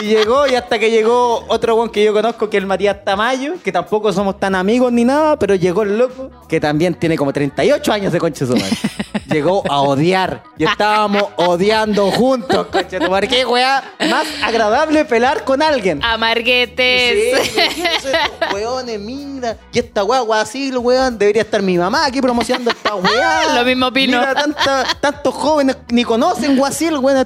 Y 0.00 0.06
llegó, 0.06 0.46
y 0.48 0.54
hasta 0.54 0.78
que 0.78 0.90
llegó 0.90 1.44
otro 1.48 1.76
weón 1.76 1.90
que 1.90 2.02
yo 2.02 2.14
conozco, 2.14 2.48
que 2.48 2.56
es 2.56 2.62
el 2.62 2.66
Matías 2.66 3.04
Tamayo, 3.04 3.56
que 3.62 3.70
tampoco 3.70 4.10
somos 4.10 4.40
tan 4.40 4.54
amigos 4.54 4.90
ni 4.90 5.04
nada, 5.04 5.38
pero 5.38 5.54
llegó 5.54 5.82
el 5.82 5.98
loco, 5.98 6.30
que 6.48 6.58
también 6.60 6.94
tiene 6.94 7.14
como 7.14 7.30
38 7.30 7.92
años 7.92 8.10
de 8.10 8.18
concha 8.18 8.46
su 8.46 8.56
madre. 8.56 8.70
Llegó 9.32 9.62
a 9.68 9.80
odiar. 9.80 10.42
Y 10.58 10.64
estábamos 10.64 11.24
odiando 11.36 12.10
juntos, 12.10 12.66
madre. 13.08 13.28
Qué 13.28 13.44
weá 13.44 13.82
más 14.10 14.26
agradable 14.42 15.04
pelar 15.04 15.44
con 15.44 15.62
alguien. 15.62 16.00
Amarguetes. 16.04 17.40
Sí, 17.52 17.58
estos 17.82 18.52
weones, 18.52 19.00
mira. 19.00 19.56
Y 19.72 19.78
esta 19.78 20.04
weá, 20.04 20.20
guasil, 20.20 20.76
weón. 20.78 21.18
Debería 21.18 21.42
estar 21.42 21.62
mi 21.62 21.78
mamá 21.78 22.04
aquí 22.06 22.20
promocionando 22.20 22.70
esta 22.70 22.94
weá. 22.96 23.54
Lo 23.54 23.64
mismo 23.64 23.86
opino. 23.86 24.18
Mira, 24.18 24.34
tanta- 24.34 24.86
tantos 25.00 25.34
jóvenes 25.34 25.76
ni 25.88 26.04
conocen 26.04 26.56
guasil, 26.56 26.96
weón. 26.98 27.24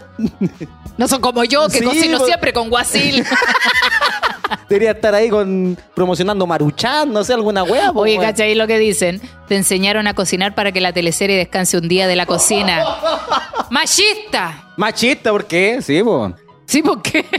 No 0.97 1.07
son 1.09 1.21
como 1.21 1.45
yo, 1.45 1.69
que 1.69 1.79
Sí, 1.81 1.85
cocino 1.85 2.17
pues. 2.19 2.29
siempre 2.29 2.53
con 2.55 2.71
guasil. 2.71 3.23
Debería 4.69 4.93
estar 4.93 5.15
ahí 5.15 5.29
con 5.29 5.77
promocionando 5.95 6.47
Maruchan, 6.47 7.13
no 7.13 7.23
sé, 7.25 7.33
alguna 7.35 7.63
weá. 7.63 7.93
po, 7.93 8.01
Oye, 8.01 8.19
weón. 8.19 8.31
¿cachai 8.31 8.55
lo 8.55 8.67
que 8.67 8.79
dicen? 8.79 9.21
Te 9.49 9.57
enseñaron 9.57 10.07
a 10.07 10.15
cocinar 10.15 10.55
para 10.55 10.73
que 10.73 10.81
la 10.81 10.93
teleserie 10.93 11.37
descanse 11.37 11.79
un 11.79 11.89
día 11.89 12.07
de 12.07 12.17
la 12.17 12.27
cocina. 12.27 12.85
¡Machista! 13.71 14.73
Machista, 14.77 15.31
¿por 15.31 15.45
qué? 15.47 15.81
Sí, 15.83 16.03
po. 16.03 16.33
¿Sí, 16.67 16.83
por 16.83 17.03
qué? 17.03 17.25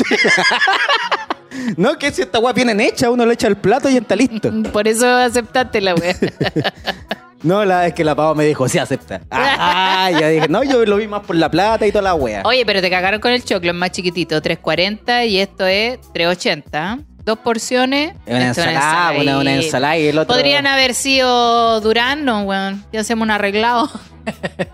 No, 1.76 1.98
que 1.98 2.12
si 2.12 2.22
esta 2.22 2.38
weá 2.38 2.54
vienen 2.54 2.80
hecha, 2.80 3.10
uno 3.10 3.26
le 3.26 3.34
echa 3.34 3.48
el 3.48 3.56
plato 3.58 3.90
y 3.90 3.98
está 3.98 4.16
listo. 4.16 4.52
Por 4.72 4.88
eso 4.88 5.08
aceptaste 5.08 5.82
la 5.82 5.96
wea. 5.96 6.16
No, 7.44 7.64
la 7.66 7.88
es 7.88 7.94
que 7.94 8.04
la 8.04 8.16
pava 8.16 8.34
me 8.36 8.46
dijo, 8.46 8.68
sí, 8.68 8.78
acepta. 8.78 9.22
Ah, 9.32 10.12
ya 10.12 10.30
dije, 10.30 10.48
no, 10.48 10.64
yo 10.64 10.86
lo 10.86 10.98
vi 10.98 11.08
más 11.08 11.22
por 11.22 11.36
la 11.36 11.50
plata 11.50 11.86
y 11.86 11.92
toda 11.92 12.04
la 12.04 12.14
wea. 12.16 12.44
Oye, 12.46 12.66
pero 12.66 12.80
te 12.80 12.90
cagaron 12.90 13.20
con 13.20 13.32
el 13.32 13.44
choclo, 13.44 13.72
es 13.72 13.76
más 13.76 13.92
chiquitito, 13.92 14.42
340 14.42 15.26
y 15.26 15.40
esto 15.40 15.66
es 15.66 16.00
380. 16.14 17.00
Dos 17.26 17.40
porciones. 17.40 18.14
Una 18.26 18.50
esto 18.50 18.62
es 18.62 18.68
ensalada, 18.68 19.20
una, 19.20 19.40
una 19.40 19.56
ensalada 19.56 19.98
y 19.98 20.08
el 20.08 20.18
otro. 20.18 20.34
Podrían 20.34 20.66
haber 20.68 20.94
sido 20.94 21.82
Durano, 21.82 22.44
weón. 22.44 22.86
Ya 22.94 23.02
hacemos 23.02 23.24
un 23.26 23.32
arreglado. 23.32 23.90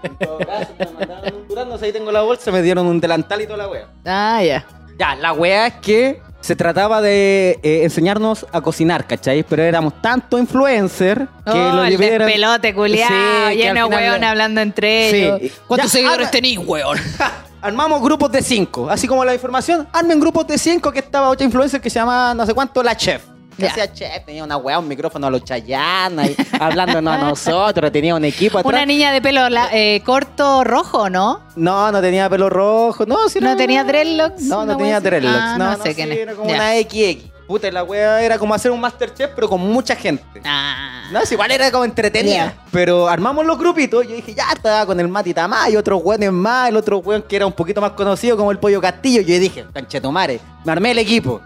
En 0.03 0.17
todo 0.17 0.39
caso, 0.39 0.73
me 0.79 0.85
mandaron 0.85 1.35
un 1.35 1.47
durazno, 1.47 1.77
ahí 1.81 1.91
tengo 1.91 2.11
la 2.11 2.21
bolsa, 2.21 2.51
me 2.51 2.61
dieron 2.63 2.87
un 2.87 2.99
delantal 2.99 3.39
y 3.41 3.45
toda 3.45 3.57
la 3.57 3.67
wea. 3.67 3.87
Ah, 4.05 4.41
ya. 4.43 4.65
Ya, 4.99 5.15
la 5.15 5.33
wea 5.33 5.67
es 5.67 5.73
que 5.75 6.21
se 6.43 6.57
trataba 6.57 7.01
de 7.01 7.57
eh, 7.63 7.83
enseñarnos 7.83 8.45
a 8.51 8.59
cocinar, 8.59 9.07
¿cachai? 9.07 9.43
Pero 9.43 9.63
éramos 9.63 10.01
tanto 10.01 10.37
influencer 10.37 11.27
que 11.45 11.51
Oh, 11.51 11.73
lo 11.73 11.85
el 11.85 11.97
llevaron- 11.97 12.27
despelote, 12.27 12.73
culiao, 12.75 13.07
Sí, 13.07 13.13
que 13.51 13.55
lleno 13.63 13.73
de 13.79 13.83
final- 13.85 13.89
hueón 14.09 14.23
hablando 14.25 14.59
entre 14.61 15.09
Sí. 15.09 15.15
ellos. 15.17 15.39
¿Cuántos 15.67 15.89
Ya, 15.91 15.97
seguidores 15.99 16.17
habla- 16.27 16.31
tenéis, 16.31 16.59
hueón? 16.59 16.97
Armamos 17.61 18.01
grupos 18.01 18.29
de 18.33 18.41
cinco, 18.41 18.89
así 18.89 19.07
como 19.07 19.23
la 19.23 19.33
información. 19.33 19.87
Armen 19.93 20.19
grupos 20.19 20.45
de 20.47 20.57
cinco 20.57 20.91
que 20.91 20.99
estaba 20.99 21.29
otra 21.29 21.45
influencer 21.45 21.79
que 21.79 21.89
se 21.89 21.97
llama 21.97 22.33
no 22.33 22.45
sé 22.45 22.53
cuánto 22.53 22.83
la 22.83 22.97
chef. 22.97 23.21
Que 23.57 23.67
hacía 23.67 23.91
chef, 23.93 24.25
tenía 24.25 24.43
una 24.43 24.57
weá, 24.57 24.79
un 24.79 24.87
micrófono 24.87 25.27
a 25.27 25.29
los 25.29 25.43
Chayana 25.43 26.25
y 26.27 26.35
hablándonos 26.59 27.13
a 27.13 27.17
nosotros, 27.19 27.91
tenía 27.91 28.15
un 28.15 28.25
equipo 28.25 28.57
atrás. 28.59 28.73
Una 28.73 28.85
niña 28.85 29.11
de 29.11 29.21
pelo 29.21 29.47
la- 29.49 29.69
eh, 29.73 30.01
corto 30.05 30.63
rojo, 30.63 31.09
¿no? 31.09 31.41
No, 31.55 31.91
no 31.91 32.01
tenía 32.01 32.29
pelo 32.29 32.49
rojo, 32.49 33.05
no, 33.05 33.29
si 33.29 33.39
¿No 33.39 33.49
era- 33.49 33.57
tenía 33.57 33.83
dreadlocks? 33.83 34.41
No, 34.43 34.57
no 34.57 34.63
Una 34.63 34.77
tenía 34.77 34.85
wea 34.87 34.97
así. 34.97 35.03
dreadlocks. 35.05 35.37
Ah, 35.39 35.55
no, 35.57 35.77
no 35.77 35.83
sé 35.83 35.89
sí, 35.89 35.95
quién 35.95 36.11
es. 36.11 36.17
Era 36.19 36.33
como 36.33 36.49
Ya. 36.49 36.55
una 36.55 36.71
XX. 36.73 37.32
Puta, 37.53 37.67
y 37.67 37.71
la 37.71 37.83
wea 37.83 38.19
era 38.23 38.39
como 38.39 38.55
hacer 38.55 38.71
un 38.71 38.79
Masterchef, 38.81 39.29
pero 39.35 39.47
con 39.47 39.61
mucha 39.61 39.95
gente. 39.95 40.23
Ah. 40.43 41.03
No, 41.11 41.23
si 41.23 41.35
igual 41.35 41.51
era 41.51 41.69
como 41.69 41.85
entretenida. 41.85 42.55
Pero 42.71 43.07
armamos 43.07 43.45
los 43.45 43.59
grupitos. 43.59 44.07
Yo 44.07 44.15
dije, 44.15 44.33
ya 44.33 44.45
estaba 44.51 44.87
con 44.87 44.99
el 44.99 45.07
Mati 45.07 45.35
Tamayo, 45.35 45.77
otros 45.77 46.01
weones 46.03 46.31
más, 46.31 46.69
el 46.69 46.77
otro 46.77 46.97
weón 46.97 47.21
que 47.21 47.35
era 47.35 47.45
un 47.45 47.53
poquito 47.53 47.79
más 47.79 47.91
conocido 47.91 48.35
como 48.37 48.49
el 48.51 48.57
Pollo 48.57 48.81
Castillo. 48.81 49.21
Yo 49.21 49.37
dije, 49.39 49.65
canchetumare, 49.71 50.39
me 50.65 50.71
armé 50.71 50.89
el 50.89 50.97
equipo. 50.97 51.41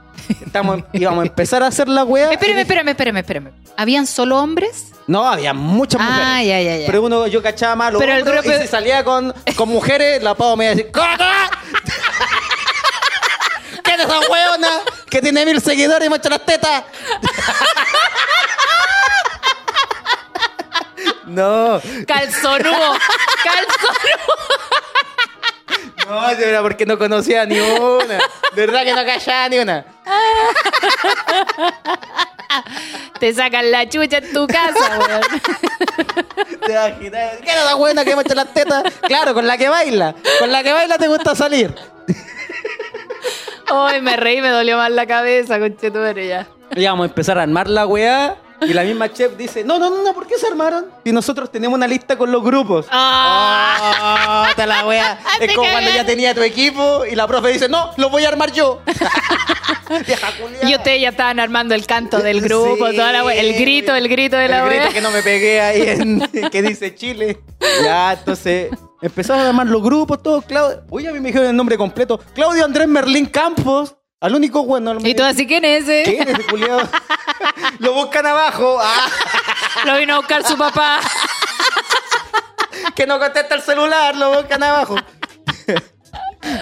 Estamos, 0.46 0.80
íbamos 0.94 1.26
a 1.26 1.28
empezar 1.28 1.62
a 1.62 1.68
hacer 1.68 1.90
la 1.90 2.06
wea. 2.06 2.32
Espérame, 2.32 2.60
y 2.60 2.62
espérame, 2.62 2.88
espérame, 2.88 3.18
espérame. 3.18 3.52
¿Habían 3.76 4.08
solo 4.08 4.40
hombres? 4.40 4.94
No, 5.08 5.28
había 5.28 5.54
muchas 5.54 6.00
mujeres. 6.00 6.26
Ah, 6.26 6.42
ya, 6.42 6.62
ya, 6.62 6.78
ya. 6.78 6.86
Pero 6.86 7.02
uno, 7.04 7.28
yo 7.28 7.44
cachaba 7.44 7.76
más 7.76 7.92
los 7.92 8.00
Pero 8.02 8.14
el 8.16 8.24
grupo- 8.24 8.50
y 8.50 8.62
si 8.62 8.68
salía 8.68 9.04
con, 9.04 9.34
con 9.58 9.68
mujeres, 9.68 10.24
la 10.24 10.36
pavo 10.36 10.56
me 10.56 10.64
iba 10.64 10.72
a 10.72 10.76
decir, 10.76 10.90
¡Coca! 10.90 11.50
¿Qué 13.84 13.92
es 13.92 14.00
esa 14.00 14.20
weona 14.32 14.70
que 15.10 15.22
tiene 15.22 15.46
mil 15.46 15.62
seguidores 15.62 16.06
y 16.06 16.10
muestra 16.10 16.32
las 16.32 16.46
tetas? 16.46 16.84
no, 21.26 21.82
Calzonudo. 22.08 22.98
Calzonudo. 23.44 24.38
no, 26.08 26.28
de 26.30 26.46
verdad, 26.46 26.62
porque 26.62 26.86
no 26.86 26.98
conocía 26.98 27.46
ni 27.46 27.60
una. 27.60 28.18
De 28.54 28.66
verdad 28.66 28.84
que 28.84 28.94
no 28.94 29.06
callaba 29.06 29.50
ni 29.50 29.60
una. 29.60 29.86
Te 33.20 33.34
sacan 33.34 33.72
la 33.72 33.88
chucha 33.90 34.18
en 34.18 34.34
tu 34.34 34.48
casa, 34.48 35.00
weón. 35.00 35.22
Te 36.66 36.72
imaginas, 36.72 37.38
¿Qué 37.44 37.50
es 37.50 37.56
esa 37.56 37.76
weona 37.76 38.06
que 38.06 38.16
muestra 38.16 38.36
las 38.36 38.54
tetas? 38.54 38.84
Claro, 39.08 39.34
con 39.34 39.46
la 39.48 39.58
que 39.58 39.70
baila. 39.70 40.16
Con 40.40 40.52
la 40.52 40.64
que 40.64 40.72
baila 40.74 40.98
te 40.98 41.08
gusta 41.08 41.36
salir. 41.36 41.74
Ay, 43.70 44.02
me 44.02 44.16
reí, 44.18 44.42
me 44.42 44.50
dolió 44.50 44.78
más 44.78 44.92
la 44.92 45.06
cabeza, 45.06 45.60
conchetumare 45.60 46.28
ya. 46.28 46.48
Íbamos 46.76 47.06
a 47.06 47.08
empezar 47.10 47.38
a 47.38 47.44
armar 47.44 47.68
la 47.70 47.86
weá. 47.86 48.38
Y 48.62 48.74
la 48.74 48.82
misma 48.82 49.14
chef 49.14 49.38
dice, 49.38 49.64
no, 49.64 49.78
no, 49.78 49.92
no, 49.92 50.02
no, 50.04 50.14
¿por 50.16 50.26
qué 50.26 50.36
se 50.36 50.48
armaron? 50.48 50.88
Y 51.04 51.12
nosotros 51.12 51.52
tenemos 51.52 51.78
una 51.78 51.88
lista 51.88 52.18
con 52.18 52.32
los 52.32 52.44
grupos. 52.44 52.88
Ah. 52.90 54.48
Oh, 54.58 54.66
la 54.66 54.88
wea. 54.88 55.20
Es 55.40 55.54
como 55.56 55.70
cuando 55.70 55.92
ya 55.92 56.04
tenía 56.06 56.34
tu 56.34 56.42
equipo 56.42 57.06
y 57.06 57.14
la 57.16 57.28
profe 57.28 57.50
dice, 57.50 57.70
no, 57.70 57.92
lo 57.98 58.10
voy 58.10 58.26
a 58.26 58.30
armar 58.30 58.52
yo. 58.52 58.82
Y 60.68 60.76
ustedes 60.76 61.02
ya 61.02 61.10
estaban 61.10 61.40
armando 61.40 61.74
el 61.74 61.86
canto 61.86 62.18
del 62.20 62.42
grupo, 62.42 62.90
Sí, 62.90 62.96
toda 62.98 63.14
la 63.14 63.24
wea- 63.24 63.36
El 63.40 63.54
grito, 63.54 63.96
el 63.96 64.10
grito 64.10 64.36
de 64.36 64.50
la 64.50 64.60
El 64.64 64.66
grito 64.70 64.84
wea. 64.84 64.94
que 64.94 65.02
no 65.02 65.12
me 65.12 65.22
pegué 65.22 65.62
ahí 65.62 65.82
en 65.88 66.20
que 66.52 66.62
dice 66.62 66.94
Chile. 66.94 67.40
Ya, 67.84 68.12
entonces 68.14 68.70
empezaron 69.01 69.46
a 69.46 69.50
armar 69.50 69.68
los 69.68 69.82
grupos, 69.82 70.22
todos. 70.22 70.46
Claudio, 70.46 70.84
uy, 70.89 71.08
a 71.08 71.12
mí 71.12 71.20
me 71.20 71.27
dijeron 71.27 71.50
el 71.50 71.56
nombre 71.56 71.77
completo. 71.77 72.20
Claudio 72.34 72.66
Andrés 72.66 72.88
Merlín 72.88 73.25
Campos. 73.25 73.96
Al 74.20 74.34
único 74.34 74.66
bueno. 74.66 74.92
al 74.92 75.06
Y 75.06 75.13
tú 75.13 75.24
así, 75.24 75.46
¿quién 75.46 75.63
es 75.63 75.84
ese? 75.88 76.04
¿Quién 76.04 76.27
es 76.27 76.39
ese 76.39 76.44
culiado? 76.48 76.82
lo 77.80 77.94
buscan 77.94 78.25
abajo. 78.25 78.77
Ah, 78.82 79.08
Lo 79.86 79.98
vino 79.98 80.16
a 80.16 80.18
buscar 80.18 80.44
su 80.44 80.58
papá. 80.58 81.00
que 82.96 83.06
no 83.06 83.20
contesta 83.20 83.54
el 83.56 83.62
celular, 83.62 84.16
lo 84.16 84.34
buscan 84.36 84.63
abajo. 84.63 84.96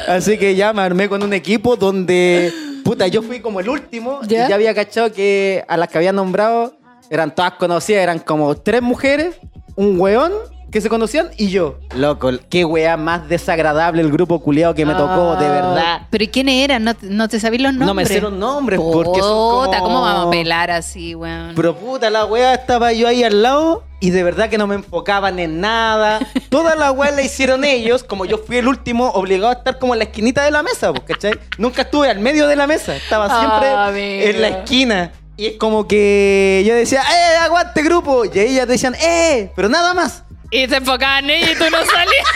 Así 0.07 0.37
que 0.37 0.55
ya 0.55 0.73
me 0.73 0.81
armé 0.81 1.07
con 1.07 1.23
un 1.23 1.33
equipo 1.33 1.75
donde, 1.75 2.51
puta, 2.83 3.07
yo 3.07 3.21
fui 3.21 3.39
como 3.39 3.59
el 3.59 3.69
último 3.69 4.19
¿Ya? 4.23 4.45
y 4.45 4.49
ya 4.49 4.55
había 4.55 4.73
cachado 4.73 5.11
que 5.13 5.63
a 5.67 5.77
las 5.77 5.87
que 5.89 5.97
había 5.97 6.11
nombrado 6.11 6.75
eran 7.09 7.33
todas 7.33 7.53
conocidas, 7.53 8.01
eran 8.01 8.19
como 8.19 8.55
tres 8.55 8.81
mujeres, 8.81 9.35
un 9.75 9.99
weón 9.99 10.33
que 10.71 10.81
se 10.81 10.89
conocían 10.89 11.29
y 11.37 11.47
yo. 11.49 11.79
Loco, 11.95 12.29
qué 12.49 12.65
weá 12.65 12.97
más 12.97 13.29
desagradable 13.29 14.01
el 14.01 14.11
grupo 14.11 14.39
culiado 14.41 14.73
que 14.75 14.85
me 14.85 14.93
tocó, 14.93 15.35
de 15.37 15.47
verdad. 15.47 15.77
Ah, 15.85 16.07
¿Pero 16.09 16.23
¿y 16.23 16.27
quiénes 16.27 16.63
eran? 16.63 16.83
¿No, 16.83 16.93
no 17.01 17.27
te 17.29 17.39
sabías 17.39 17.61
los 17.61 17.71
nombres? 17.73 17.87
No 17.87 17.93
me 17.93 18.05
sé 18.05 18.19
los 18.21 18.33
nombres 18.33 18.79
porque 18.79 19.21
son 19.21 19.65
Puta, 19.65 19.79
como- 19.79 19.95
¿cómo 19.95 20.01
vamos 20.01 20.27
a 20.27 20.29
pelar 20.31 20.71
así, 20.71 21.15
weón? 21.15 21.53
Pero 21.55 21.75
puta, 21.75 22.09
la 22.09 22.25
weá 22.25 22.53
estaba 22.53 22.91
yo 22.93 23.07
ahí 23.07 23.23
al 23.23 23.41
lado 23.41 23.83
y 24.01 24.09
de 24.09 24.23
verdad 24.23 24.49
que 24.49 24.57
no 24.57 24.67
me 24.67 24.75
enfocaban 24.75 25.39
en 25.39 25.61
nada. 25.61 26.19
Toda 26.49 26.75
la 26.75 26.91
weá 26.91 27.11
la 27.11 27.21
hicieron 27.21 27.63
ellos, 27.63 28.03
como 28.03 28.25
yo 28.25 28.37
fui 28.39 28.57
el 28.57 28.67
último, 28.67 29.09
obligado 29.11 29.49
a 29.51 29.53
estar 29.53 29.79
como 29.79 29.93
en 29.93 29.99
la 29.99 30.05
esquinita 30.05 30.43
de 30.43 30.51
la 30.51 30.61
mesa, 30.63 30.91
pues, 30.91 31.03
¿cachai? 31.05 31.39
Nunca 31.57 31.83
estuve 31.83 32.09
al 32.09 32.19
medio 32.19 32.47
de 32.47 32.55
la 32.57 32.67
mesa, 32.67 32.95
estaba 32.95 33.27
siempre 33.39 33.69
Ah, 33.69 33.87
amigo. 33.87 34.23
en 34.25 34.41
la 34.41 34.47
esquina. 34.49 35.11
Y 35.37 35.47
es 35.47 35.53
como 35.57 35.85
que 35.87 36.63
yo 36.65 36.73
decía, 36.75 37.01
¡eh, 37.01 37.37
aguante 37.41 37.83
grupo! 37.83 38.23
Y 38.23 38.39
ellas 38.39 38.67
decían, 38.69 38.95
¡eh! 38.95 39.51
Pero 39.55 39.67
nada 39.67 39.93
más. 39.93 40.23
Y 40.51 40.67
se 40.67 40.75
enfocaban 40.77 41.25
en 41.29 41.41
ella 41.41 41.51
y 41.51 41.55
tú 41.55 41.69
no 41.69 41.77
salías. 41.85 42.27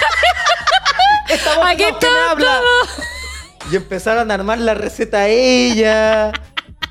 Aquí 1.65 1.83
está 1.83 2.07
habla. 2.31 2.61
Y 3.71 3.75
empezaron 3.75 4.31
a 4.31 4.33
armar 4.33 4.57
la 4.57 4.73
receta 4.73 5.27
ella. 5.27 6.31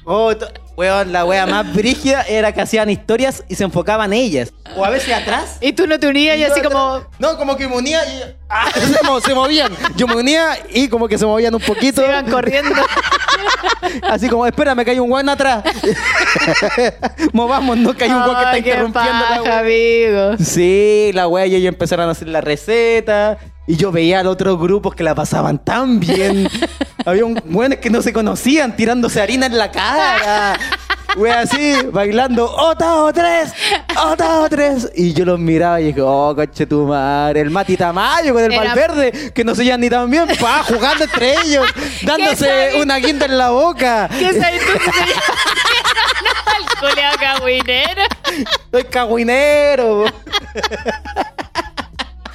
Oh, 0.04 0.34
to- 0.36 0.48
weón, 0.78 1.12
la 1.12 1.24
wea 1.24 1.44
más 1.46 1.72
brígida 1.74 2.22
era 2.22 2.52
que 2.52 2.60
hacían 2.60 2.88
historias 2.88 3.42
y 3.48 3.56
se 3.56 3.64
enfocaban 3.64 4.12
ellas. 4.12 4.52
O 4.76 4.84
a 4.84 4.90
veces 4.90 5.12
atrás. 5.12 5.56
Y 5.60 5.72
tú 5.72 5.86
no 5.88 5.98
te 5.98 6.06
unías 6.06 6.38
y 6.38 6.44
así 6.44 6.60
como... 6.62 7.02
No, 7.18 7.36
como 7.36 7.56
que 7.56 7.66
me 7.66 7.74
unía 7.76 8.00
y. 8.06 8.22
ah, 8.48 8.68
se, 8.74 9.02
mo- 9.06 9.20
se 9.20 9.34
movían. 9.34 9.72
Yo 9.96 10.06
me 10.06 10.14
unía 10.14 10.56
y 10.72 10.86
como 10.88 11.08
que 11.08 11.18
se 11.18 11.26
movían 11.26 11.52
un 11.54 11.60
poquito. 11.60 12.00
Se 12.00 12.06
iban 12.08 12.30
corriendo. 12.30 12.70
Así 14.08 14.28
como, 14.28 14.46
espérame, 14.46 14.84
que 14.84 14.90
hay 14.92 14.98
un 14.98 15.10
weón 15.10 15.28
atrás. 15.28 15.62
Movámonos, 17.32 17.94
que 17.96 18.04
hay 18.04 18.10
un 18.10 18.16
weón 18.22 18.34
que 18.36 18.40
está 18.42 18.50
Ay, 18.50 18.62
qué 18.62 18.68
interrumpiendo 18.70 19.12
la 19.12 19.28
paja, 19.28 19.42
wea. 19.42 19.58
amigo. 19.60 20.44
Sí, 20.44 21.10
la 21.14 21.28
wea 21.28 21.46
y 21.46 21.54
ellos 21.56 21.68
empezaron 21.68 22.08
a 22.08 22.12
hacer 22.12 22.28
la 22.28 22.40
receta. 22.40 23.38
Y 23.68 23.76
yo 23.76 23.92
veía 23.92 24.20
a 24.20 24.28
otros 24.28 24.58
grupos 24.58 24.94
que 24.94 25.02
la 25.04 25.14
pasaban 25.14 25.58
tan 25.58 26.00
bien. 26.00 26.48
Había 27.04 27.26
un 27.26 27.38
weones 27.50 27.78
que 27.80 27.90
no 27.90 28.00
se 28.00 28.14
conocían 28.14 28.74
tirándose 28.74 29.20
harina 29.20 29.44
en 29.44 29.58
la 29.58 29.70
cara. 29.70 30.58
Wea 31.16 31.40
así, 31.40 31.74
bailando, 31.92 32.50
¡Otao 32.50 33.12
tres! 33.12 33.52
¡Otao 33.94 34.48
tres! 34.48 34.90
Y 34.94 35.12
yo 35.12 35.24
los 35.26 35.38
miraba 35.38 35.80
y 35.82 35.84
dije, 35.86 36.00
oh, 36.00 36.34
coche 36.34 36.66
tu 36.66 36.86
madre. 36.86 37.40
El 37.40 37.50
Mati 37.50 37.76
Tamayo 37.76 38.32
con 38.32 38.42
el 38.44 38.52
Era- 38.52 38.62
Valverde, 38.64 39.32
que 39.34 39.44
no 39.44 39.54
se 39.54 39.64
llevan 39.64 39.80
ni 39.80 39.90
tan 39.90 40.10
bien, 40.10 40.26
pa, 40.40 40.62
jugando 40.64 41.04
entre 41.04 41.34
ellos, 41.42 41.66
dándose 42.02 42.72
una 42.80 42.96
guinda 42.96 43.26
en 43.26 43.36
la 43.36 43.50
boca. 43.50 44.08
¿Qué 44.18 44.32
sabes 44.32 44.62
tú? 44.64 44.72
no, 46.24 46.86
el 46.88 46.90
culeado 46.90 47.16
cagüinero. 47.18 48.02
Soy 48.70 48.84
cagüinero. 48.84 50.04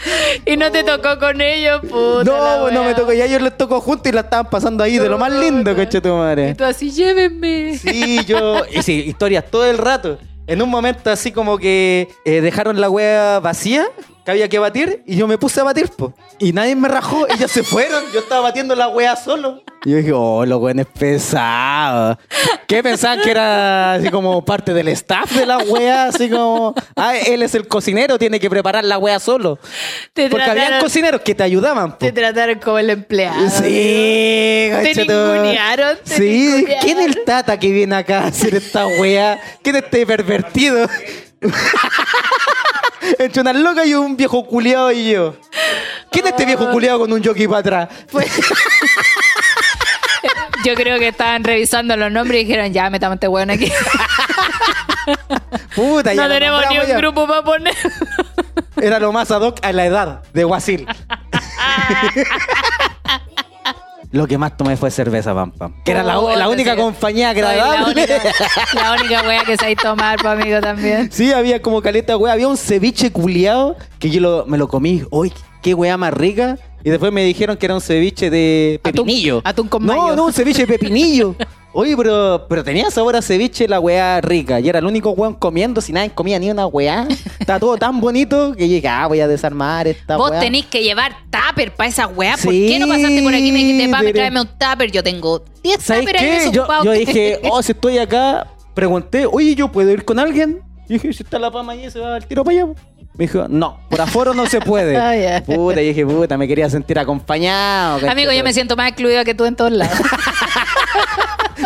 Y 0.45 0.57
no 0.57 0.71
te 0.71 0.83
tocó 0.83 1.19
con 1.19 1.41
ellos, 1.41 1.81
puta. 1.81 2.23
No, 2.23 2.71
no 2.71 2.83
me 2.83 2.93
tocó. 2.93 3.13
Ya 3.13 3.25
ellos 3.25 3.41
les 3.41 3.57
tocó 3.57 3.81
juntos 3.81 4.07
y 4.07 4.11
la 4.11 4.21
estaban 4.21 4.49
pasando 4.49 4.83
ahí 4.83 4.97
de 4.97 5.09
lo 5.09 5.17
más 5.17 5.31
lindo, 5.31 5.75
coche 5.75 6.01
tu 6.01 6.09
madre. 6.09 6.49
Y 6.49 6.53
tú 6.55 6.63
así, 6.63 6.91
llévenme. 6.91 7.77
Sí, 7.77 8.19
yo. 8.25 8.63
Y 8.73 8.81
sí, 8.81 9.03
historias 9.07 9.45
todo 9.49 9.65
el 9.65 9.77
rato. 9.77 10.17
En 10.47 10.61
un 10.61 10.69
momento 10.69 11.09
así 11.09 11.31
como 11.31 11.57
que 11.57 12.07
eh, 12.25 12.41
dejaron 12.41 12.81
la 12.81 12.89
wea 12.89 13.39
vacía, 13.39 13.85
que 14.25 14.31
había 14.31 14.47
que 14.47 14.57
batir, 14.59 15.03
y 15.05 15.15
yo 15.17 15.27
me 15.27 15.37
puse 15.37 15.59
a 15.59 15.63
batir, 15.63 15.89
po. 15.89 16.13
Y 16.39 16.53
nadie 16.53 16.75
me 16.75 16.87
rajó, 16.87 17.27
ellos 17.29 17.51
se 17.51 17.63
fueron. 17.63 18.03
Yo 18.13 18.19
estaba 18.21 18.41
batiendo 18.41 18.75
la 18.75 18.87
wea 18.89 19.15
solo. 19.15 19.63
Y 19.85 19.91
yo 19.91 19.97
dije, 19.97 20.11
oh, 20.13 20.45
los 20.45 20.59
weones 20.61 20.85
pesados. 20.97 22.17
¿Qué 22.67 22.81
pensaban 22.81 23.19
que 23.21 23.31
era 23.31 23.95
así 23.95 24.09
como 24.09 24.43
parte 24.45 24.73
del 24.73 24.87
staff 24.89 25.31
de 25.33 25.45
la 25.45 25.57
wea? 25.57 26.05
Así 26.05 26.29
como, 26.29 26.73
ah, 26.95 27.17
él 27.17 27.43
es 27.43 27.53
el 27.53 27.67
cocinero, 27.67 28.17
tiene 28.17 28.39
que 28.39 28.49
preparar 28.49 28.85
la 28.85 28.97
wea 28.97 29.19
solo. 29.19 29.59
Te 30.13 30.29
Porque 30.29 30.45
habían 30.49 30.67
trataron- 30.67 30.81
cocineros 30.83 31.21
que 31.21 31.35
te 31.35 31.43
ayudaban, 31.43 31.91
po. 31.91 31.97
Te 31.97 32.13
trataron 32.13 32.59
como 32.59 32.79
el 32.79 32.89
empleado. 32.91 33.49
Sí, 33.49 34.69
Te 34.71 34.93
ningunearon, 34.95 35.97
te 36.03 36.15
Sí, 36.15 36.21
ningunearon. 36.47 36.81
¿quién 36.85 36.99
es 36.99 37.05
el 37.07 37.23
tata 37.25 37.59
que 37.59 37.69
viene 37.71 37.95
acá 37.95 38.21
a 38.21 38.27
hacer 38.27 38.55
esta 38.55 38.87
wea? 38.87 39.39
¿Quién 39.61 39.75
es 39.75 39.83
este 39.83 40.05
pervertido? 40.05 40.87
Entre 43.19 43.41
una 43.41 43.53
loca 43.53 43.85
y 43.85 43.93
un 43.93 44.15
viejo 44.15 44.45
culiado 44.45 44.91
y 44.91 45.11
yo. 45.11 45.35
¿Quién 46.11 46.25
es 46.25 46.31
este 46.31 46.45
viejo 46.45 46.69
culiado 46.71 46.99
con 46.99 47.11
un 47.11 47.23
jockey 47.23 47.47
para 47.47 47.59
atrás? 47.59 47.89
Yo 50.63 50.75
creo 50.75 50.97
que 50.97 51.09
estaban 51.09 51.43
revisando 51.43 51.97
los 51.97 52.09
nombres 52.11 52.41
y 52.41 52.45
dijeron, 52.45 52.71
ya, 52.71 52.89
metamos 52.89 53.15
este 53.15 53.27
weón 53.27 53.49
aquí. 53.49 53.69
Puta, 55.75 56.13
ya 56.13 56.23
no 56.27 56.33
tenemos 56.33 56.63
ni 56.69 56.79
un 56.79 56.87
ya. 56.87 56.97
grupo 56.97 57.27
para 57.27 57.43
poner. 57.43 57.75
Era 58.81 58.99
lo 58.99 59.11
más 59.11 59.29
ad 59.31 59.41
hoc 59.41 59.59
a 59.61 59.73
la 59.73 59.85
edad 59.85 60.23
de 60.31 60.43
Guasil. 60.45 60.87
Lo 64.13 64.27
que 64.27 64.37
más 64.37 64.55
tomé 64.55 64.77
fue 64.77 64.89
cerveza, 64.91 65.33
pam, 65.33 65.51
pam. 65.51 65.73
Que 65.83 65.91
era 65.91 66.03
la, 66.03 66.13
la 66.37 66.47
única 66.47 66.75
sí. 66.75 66.77
compañía 66.81 67.33
Soy 67.33 67.41
La 67.41 67.49
agradable. 67.49 67.91
única, 67.93 68.21
la 68.75 68.93
única 68.93 69.21
wea 69.27 69.43
que 69.43 69.57
sabéis 69.57 69.77
tomar, 69.81 70.17
pues, 70.21 70.33
amigo, 70.39 70.61
también. 70.61 71.09
Sí, 71.11 71.33
había 71.33 71.61
como 71.61 71.81
caleta, 71.81 72.15
weá. 72.15 72.33
Había 72.33 72.47
un 72.47 72.55
ceviche 72.57 73.11
culiado 73.11 73.75
que 73.99 74.09
yo 74.09 74.21
lo- 74.21 74.45
me 74.45 74.57
lo 74.57 74.67
comí. 74.67 75.03
Uy, 75.11 75.33
qué 75.61 75.73
weá 75.73 75.97
más 75.97 76.13
rica. 76.13 76.57
Y 76.83 76.89
después 76.89 77.11
me 77.11 77.23
dijeron 77.23 77.57
que 77.57 77.65
era 77.65 77.75
un 77.75 77.81
ceviche 77.81 78.29
de 78.29 78.79
Atún- 78.83 78.91
pepinillo. 79.03 79.41
atún 79.43 79.67
con 79.67 79.85
No, 79.85 80.15
no, 80.15 80.25
un 80.25 80.33
ceviche 80.33 80.65
de 80.65 80.67
pepinillo. 80.67 81.35
Oye, 81.75 81.97
pero, 81.97 82.45
pero 82.47 82.63
tenía 82.63 82.91
sabor 82.91 83.15
a 83.15 83.21
ceviche 83.21 83.67
la 83.67 83.79
weá 83.79 84.21
rica. 84.21 84.59
Y 84.59 84.69
era 84.69 84.77
el 84.79 84.85
único 84.85 85.09
weón 85.11 85.33
comiendo, 85.33 85.81
si 85.81 85.91
nadie 85.91 86.11
comía 86.11 86.37
ni 86.37 86.51
una 86.51 86.67
weá. 86.67 87.07
Estaba 87.39 87.59
todo 87.59 87.77
tan 87.77 87.99
bonito 87.99 88.53
que 88.55 88.65
dije, 88.65 88.87
ah, 88.87 89.07
voy 89.07 89.19
a 89.21 89.27
desarmar 89.27 89.87
esta 89.87 90.15
Vos 90.17 90.29
weá. 90.31 90.39
tenéis 90.39 90.65
que 90.67 90.83
llevar 90.83 91.15
tupper 91.31 91.73
para 91.73 91.89
esa 91.89 92.05
weá. 92.07 92.33
¿Por 92.41 92.53
Sí, 92.53 92.67
qué 92.69 92.79
no 92.79 92.87
pasaste 92.87 93.23
por 93.23 93.33
aquí 93.33 93.47
y 93.47 93.51
me 93.51 93.59
dijiste, 93.59 93.89
papi, 93.89 94.01
debería- 94.05 94.21
tráeme 94.21 94.41
un 94.41 94.47
tupper? 94.47 94.91
Yo 94.91 95.03
tengo 95.03 95.43
10 95.63 95.81
¿Sabes 95.81 96.05
tupper 96.05 96.17
ahí 96.21 96.25
qué? 96.25 96.31
Yo, 96.45 96.51
desocupados. 96.51 96.85
yo 96.85 96.91
dije, 96.91 97.39
oh, 97.49 97.63
si 97.63 97.71
estoy 97.71 97.97
acá, 97.97 98.47
pregunté, 98.75 99.25
oye, 99.25 99.55
¿yo 99.55 99.71
puedo 99.71 99.89
ir 99.89 100.05
con 100.05 100.19
alguien? 100.19 100.61
Y 100.87 100.93
dije, 100.93 101.11
si 101.13 101.23
está 101.23 101.39
la 101.39 101.49
pama 101.49 101.73
ahí, 101.73 101.89
se 101.89 101.97
va 101.99 102.15
al 102.15 102.25
tiro 102.27 102.43
para 102.43 102.57
allá. 102.57 102.67
po". 102.67 102.75
Me 103.15 103.25
dijo, 103.27 103.45
no, 103.47 103.79
por 103.91 104.01
aforo 104.01 104.33
no 104.33 104.45
se 104.47 104.59
puede. 104.59 104.97
Ah, 105.03 105.15
ya. 105.15 105.43
Puta, 105.43 105.81
y 105.81 105.87
dije, 105.87 106.03
puta, 106.05 106.35
me 106.37 106.47
quería 106.47 106.67
sentir 106.69 106.97
acompañado. 106.99 108.09
Amigo, 108.09 108.31
yo 108.31 108.43
me 108.43 108.53
siento 108.53 108.75
más 108.75 108.87
excluida 108.89 109.23
que 109.23 109.33
tú 109.35 109.45
en 109.45 109.55
todos 109.55 109.71
lados. 109.71 109.97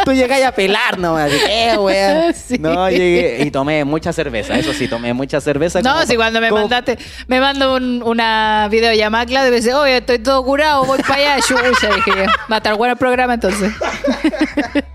Tú 0.08 0.14
llegáis 0.14 0.46
a 0.46 0.52
pelar 0.54 0.98
nomás. 0.98 1.30
así, 1.32 1.40
¿Qué, 1.46 1.78
wea? 1.78 2.34
Sí. 2.48 2.58
No, 2.60 2.90
llegué 2.90 3.44
y 3.44 3.52
tomé 3.52 3.84
mucha 3.84 4.14
cerveza. 4.14 4.58
Eso 4.58 4.72
sí, 4.74 4.88
tomé 4.88 5.14
mucha 5.14 5.42
cerveza. 5.42 5.82
No, 5.82 5.94
como 5.96 6.06
si 6.06 6.16
cuando 6.16 6.40
me 6.40 6.50
como- 6.50 6.62
mandaste, 6.62 6.98
me 7.28 7.42
mandó 7.42 7.76
un- 7.76 8.02
una 8.04 8.68
videollamada, 8.72 9.26
Claudio, 9.26 9.50
y 9.50 9.52
me 9.52 9.58
dice, 9.58 9.74
oye, 9.74 9.98
estoy 9.98 10.20
todo 10.20 10.44
curado, 10.46 10.86
voy 10.86 11.00
para 11.00 11.16
allá. 11.36 11.40
Chucha, 11.42 11.94
dije, 11.96 12.26
va 12.50 12.56
a 12.56 12.58
estar 12.58 12.76
bueno 12.76 12.94
el 12.94 12.98
programa 12.98 13.34
entonces. 13.34 13.72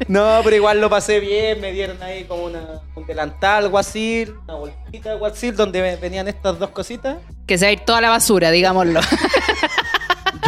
No, 0.09 0.41
pero 0.45 0.57
igual 0.57 0.81
lo 0.81 0.91
pasé 0.91 1.21
bien. 1.21 1.61
Me 1.61 1.73
dieron 1.73 2.03
ahí 2.03 2.25
como 2.25 2.45
una, 2.45 2.61
un 2.95 3.07
delantal, 3.07 3.69
guasil, 3.71 4.35
una 4.45 4.55
bolsita 4.57 5.15
guasil 5.15 5.57
donde 5.57 5.81
ve- 5.81 5.97
venían 5.97 6.29
estas 6.29 6.59
dos 6.59 6.71
cositas. 6.71 7.17
Que 7.47 7.57
se 7.57 7.65
va 7.65 7.69
a 7.71 7.73
ir 7.73 7.81
toda 7.81 8.01
la 8.01 8.11
basura, 8.11 8.51
digámoslo. 8.51 9.01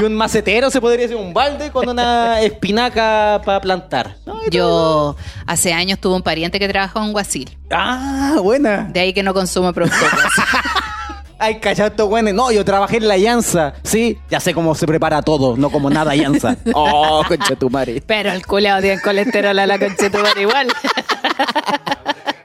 Y 0.00 0.02
un 0.04 0.14
macetero, 0.14 0.70
se 0.70 0.80
podría 0.80 1.02
decir, 1.06 1.16
un 1.16 1.32
balde 1.32 1.70
con 1.70 1.88
una 1.88 2.40
espinaca 2.40 3.40
para 3.44 3.60
plantar. 3.60 4.16
No, 4.26 4.34
y 4.44 4.50
todo. 4.50 5.14
Yo 5.14 5.16
hace 5.46 5.72
años 5.72 6.00
tuve 6.00 6.16
un 6.16 6.22
pariente 6.22 6.58
que 6.58 6.68
trabajaba 6.68 7.06
en 7.06 7.12
Guasil. 7.12 7.56
Ah, 7.70 8.38
buena. 8.42 8.88
De 8.92 9.00
ahí 9.00 9.12
que 9.12 9.22
no 9.22 9.32
consumo 9.32 9.72
productos. 9.72 10.08
Ay, 11.38 11.60
callato, 11.60 12.08
bueno. 12.08 12.32
No, 12.32 12.50
yo 12.50 12.64
trabajé 12.64 12.96
en 12.96 13.08
la 13.08 13.18
llanza. 13.18 13.74
Sí, 13.82 14.18
ya 14.30 14.40
sé 14.40 14.54
cómo 14.54 14.74
se 14.74 14.86
prepara 14.86 15.20
todo, 15.22 15.56
no 15.56 15.70
como 15.70 15.90
nada 15.90 16.14
llanza. 16.14 16.56
Oh, 16.74 17.22
concha 17.26 17.54
tu 17.54 17.70
madre. 17.70 18.02
Pero 18.06 18.32
el 18.32 18.46
culeado 18.46 18.80
tiene 18.80 19.00
colesterol 19.00 19.58
a 19.58 19.66
la 19.66 19.78
conchetumare 19.78 20.40
igual. 20.42 20.68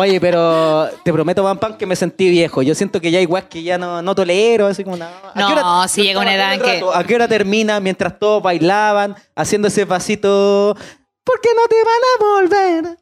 Oye, 0.00 0.20
pero 0.20 0.88
te 1.02 1.12
prometo, 1.12 1.42
Van 1.42 1.58
Pan, 1.58 1.76
que 1.76 1.84
me 1.84 1.96
sentí 1.96 2.30
viejo. 2.30 2.62
Yo 2.62 2.72
siento 2.76 3.00
que 3.00 3.10
ya 3.10 3.20
weas 3.22 3.46
que 3.46 3.64
ya 3.64 3.78
no, 3.78 4.00
no 4.00 4.14
tolero, 4.14 4.68
así 4.68 4.84
como 4.84 4.96
nada. 4.96 5.32
No, 5.34 5.88
sí 5.88 6.04
llega 6.04 6.20
una 6.20 6.36
edad 6.36 6.54
en 6.54 6.60
que- 6.60 6.84
¿A 6.94 7.02
qué 7.02 7.16
hora 7.16 7.26
termina 7.26 7.80
mientras 7.80 8.16
todos 8.16 8.40
bailaban, 8.40 9.16
haciendo 9.34 9.66
ese 9.66 9.86
pasito? 9.86 10.76
¿Por 11.24 11.40
qué 11.40 11.48
no 11.56 11.62
te 11.66 11.76
van 11.84 11.96
a 12.14 12.18
volver? 12.24 12.96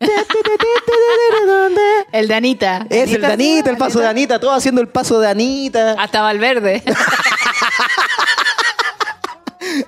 El 2.12 2.29
de 2.29 2.35
Anita. 2.35 2.87
Es 2.88 3.12
el 3.12 3.21
de 3.21 3.26
Anita, 3.26 3.69
el 3.69 3.76
paso 3.76 4.00
de 4.00 4.09
Anita, 4.09 4.41
todos 4.41 4.57
haciendo 4.57 4.81
el 4.81 4.88
paso 4.88 5.21
de 5.21 5.29
Anita. 5.29 5.97
Hasta 5.99 6.23
Valverde. 6.23 6.83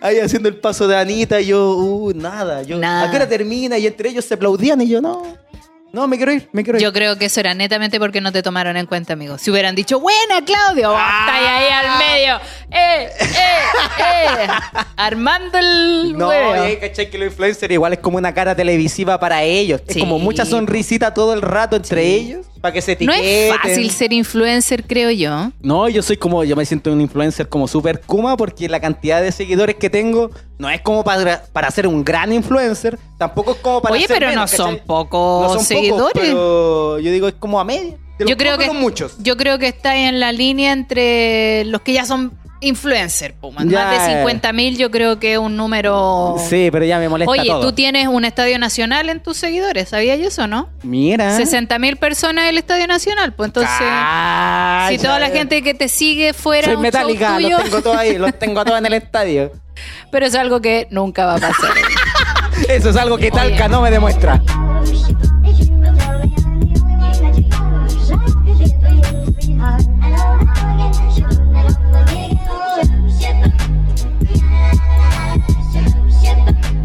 Ahí 0.02 0.18
haciendo 0.20 0.50
el 0.50 0.56
paso 0.58 0.86
de 0.86 0.94
Anita, 0.94 1.40
y 1.40 1.46
yo, 1.46 1.70
uh, 1.74 2.12
nada. 2.14 2.62
Yo, 2.64 2.76
Nada. 2.76 3.04
¿A 3.08 3.10
qué 3.10 3.16
hora 3.16 3.26
termina? 3.28 3.78
Y 3.78 3.86
entre 3.86 4.10
ellos 4.10 4.26
se 4.26 4.34
aplaudían 4.34 4.82
y 4.82 4.88
yo, 4.88 5.00
no. 5.00 5.47
No, 5.92 6.06
me 6.06 6.16
quiero 6.18 6.32
ir, 6.32 6.48
me 6.52 6.62
quiero 6.64 6.78
ir. 6.78 6.82
Yo 6.84 6.92
creo 6.92 7.16
que 7.16 7.24
eso 7.26 7.40
era 7.40 7.54
netamente 7.54 7.98
porque 7.98 8.20
no 8.20 8.30
te 8.30 8.42
tomaron 8.42 8.76
en 8.76 8.84
cuenta, 8.86 9.14
amigo. 9.14 9.38
Si 9.38 9.50
hubieran 9.50 9.74
dicho, 9.74 9.98
buena, 10.00 10.44
Claudio, 10.44 10.90
vos 10.90 10.98
Ah. 11.00 11.26
estáis 11.26 11.48
ahí 11.48 11.68
al 11.72 11.98
medio. 11.98 12.36
¡Eh, 12.70 13.10
eh, 13.20 14.44
eh! 14.44 14.48
Armando 14.96 15.58
el 15.58 16.14
No, 16.16 16.30
eh, 16.32 16.78
¿cachai? 16.80 17.08
Que 17.10 17.16
los 17.18 17.28
influencers 17.28 17.72
igual 17.72 17.94
es 17.94 17.98
como 18.00 18.18
una 18.18 18.34
cara 18.34 18.54
televisiva 18.54 19.18
para 19.18 19.42
ellos. 19.42 19.80
Es 19.86 19.96
como 19.96 20.18
mucha 20.18 20.44
sonrisita 20.44 21.14
todo 21.14 21.32
el 21.32 21.40
rato 21.42 21.76
entre 21.76 22.04
ellos 22.04 22.46
para 22.60 22.72
que 22.72 22.82
se 22.82 22.92
No 23.00 23.12
etiqueten. 23.12 23.24
es 23.24 23.56
fácil 23.62 23.90
ser 23.90 24.12
influencer, 24.12 24.84
creo 24.86 25.10
yo. 25.10 25.50
No, 25.60 25.88
yo 25.88 26.02
soy 26.02 26.16
como, 26.16 26.44
yo 26.44 26.56
me 26.56 26.64
siento 26.64 26.92
un 26.92 27.00
influencer 27.00 27.48
como 27.48 27.66
súper 27.68 28.00
kuma 28.00 28.36
porque 28.36 28.68
la 28.68 28.80
cantidad 28.80 29.20
de 29.22 29.32
seguidores 29.32 29.76
que 29.76 29.90
tengo 29.90 30.30
no 30.58 30.68
es 30.70 30.80
como 30.80 31.04
para, 31.04 31.42
para 31.52 31.70
ser 31.70 31.86
un 31.86 32.04
gran 32.04 32.32
influencer, 32.32 32.98
tampoco 33.18 33.52
es 33.52 33.58
como 33.58 33.80
para 33.82 33.94
Oye, 33.94 34.06
ser 34.06 34.18
pero 34.18 34.30
menos, 34.30 34.50
no 34.52 34.56
son 34.56 34.78
pocos 34.86 35.42
No 35.48 35.54
son 35.54 35.64
seguidores. 35.64 36.12
Pocos, 36.12 36.12
pero 36.20 36.98
yo 37.00 37.10
digo 37.12 37.28
es 37.28 37.34
como 37.34 37.58
a 37.60 37.64
media. 37.64 37.96
De 38.18 38.24
los 38.24 38.30
Yo 38.32 38.36
creo 38.36 38.56
pocos, 38.56 38.72
que 38.72 38.78
muchos. 38.78 39.14
yo 39.22 39.36
creo 39.36 39.58
que 39.60 39.68
está 39.68 39.96
en 39.96 40.18
la 40.18 40.32
línea 40.32 40.72
entre 40.72 41.64
los 41.66 41.82
que 41.82 41.92
ya 41.92 42.04
son 42.04 42.32
influencers, 42.60 43.34
Puma. 43.34 43.62
Ya, 43.64 43.84
Más 43.84 44.06
de 44.06 44.12
eh. 44.12 44.16
50 44.18 44.52
mil, 44.52 44.76
yo 44.76 44.90
creo 44.90 45.18
que 45.18 45.34
es 45.34 45.38
un 45.38 45.56
número. 45.56 46.36
Sí, 46.48 46.68
pero 46.72 46.84
ya 46.84 46.98
me 46.98 47.08
molesta 47.08 47.30
Oye, 47.30 47.46
todo. 47.46 47.60
tú 47.60 47.72
tienes 47.72 48.08
un 48.08 48.24
estadio 48.24 48.58
nacional 48.58 49.08
en 49.08 49.20
tus 49.20 49.36
seguidores, 49.36 49.88
¿sabías 49.88 50.18
eso, 50.18 50.46
no? 50.46 50.68
Mira. 50.82 51.36
60 51.36 51.78
mil 51.78 51.96
personas 51.96 52.44
en 52.44 52.50
el 52.50 52.58
estadio 52.58 52.86
nacional, 52.86 53.32
pues 53.32 53.48
entonces. 53.48 53.72
Calla. 53.78 54.86
Si 54.90 54.98
toda 54.98 55.18
la 55.18 55.30
gente 55.30 55.62
que 55.62 55.74
te 55.74 55.88
sigue 55.88 56.32
fuera 56.32 56.66
Soy 56.66 56.76
un 56.76 56.82
metálica, 56.82 57.28
show 57.28 57.36
tuyo, 57.36 57.58
los 57.58 57.64
tengo 57.64 57.82
todos 57.82 57.96
ahí, 57.96 58.18
los 58.18 58.38
tengo 58.38 58.64
todos 58.64 58.78
en 58.78 58.86
el 58.86 58.94
estadio. 58.94 59.52
pero 60.10 60.26
es 60.26 60.34
algo 60.34 60.60
que 60.60 60.86
nunca 60.90 61.26
va 61.26 61.34
a 61.34 61.38
pasar. 61.38 61.70
Eso 62.68 62.90
es 62.90 62.96
algo 62.96 63.16
que 63.18 63.30
Oye. 63.30 63.40
Talca 63.40 63.68
no 63.68 63.82
me 63.82 63.90
demuestra. 63.90 64.42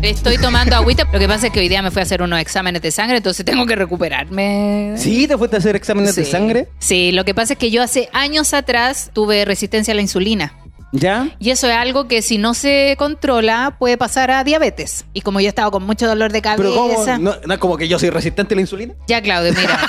Estoy 0.03 0.37
tomando 0.37 0.75
agüita. 0.75 1.07
Lo 1.13 1.17
que 1.17 1.27
pasa 1.29 1.47
es 1.47 1.53
que 1.53 1.61
hoy 1.61 1.69
día 1.69 1.81
me 1.81 1.89
fui 1.89 2.01
a 2.01 2.03
hacer 2.03 2.21
unos 2.21 2.37
exámenes 2.41 2.81
de 2.81 2.91
sangre, 2.91 3.17
entonces 3.17 3.45
tengo 3.45 3.65
que 3.65 3.77
recuperarme. 3.77 4.95
¿Sí? 4.97 5.29
¿Te 5.29 5.37
fuiste 5.37 5.55
a 5.55 5.59
hacer 5.59 5.77
exámenes 5.77 6.15
de 6.17 6.25
sangre? 6.25 6.67
Sí, 6.79 7.13
lo 7.13 7.23
que 7.23 7.33
pasa 7.33 7.53
es 7.53 7.59
que 7.59 7.71
yo 7.71 7.81
hace 7.81 8.09
años 8.11 8.53
atrás 8.53 9.11
tuve 9.13 9.45
resistencia 9.45 9.93
a 9.93 9.95
la 9.95 10.01
insulina. 10.01 10.57
¿Ya? 10.91 11.29
Y 11.39 11.51
eso 11.51 11.67
es 11.69 11.75
algo 11.75 12.09
que 12.09 12.21
si 12.21 12.37
no 12.37 12.53
se 12.53 12.95
controla 12.99 13.77
puede 13.79 13.97
pasar 13.97 14.29
a 14.29 14.43
diabetes. 14.43 15.05
Y 15.13 15.21
como 15.21 15.39
yo 15.39 15.47
estaba 15.47 15.71
con 15.71 15.83
mucho 15.83 16.05
dolor 16.05 16.33
de 16.33 16.41
cabeza. 16.41 16.61
Pero 16.61 16.75
¿cómo? 16.75 17.17
¿No, 17.19 17.35
no 17.45 17.53
es 17.53 17.59
como 17.59 17.77
que 17.77 17.87
yo 17.87 17.97
soy 17.97 18.09
resistente 18.09 18.53
a 18.53 18.55
la 18.55 18.61
insulina? 18.61 18.93
Ya, 19.07 19.21
Claudio, 19.21 19.53
mira. 19.53 19.79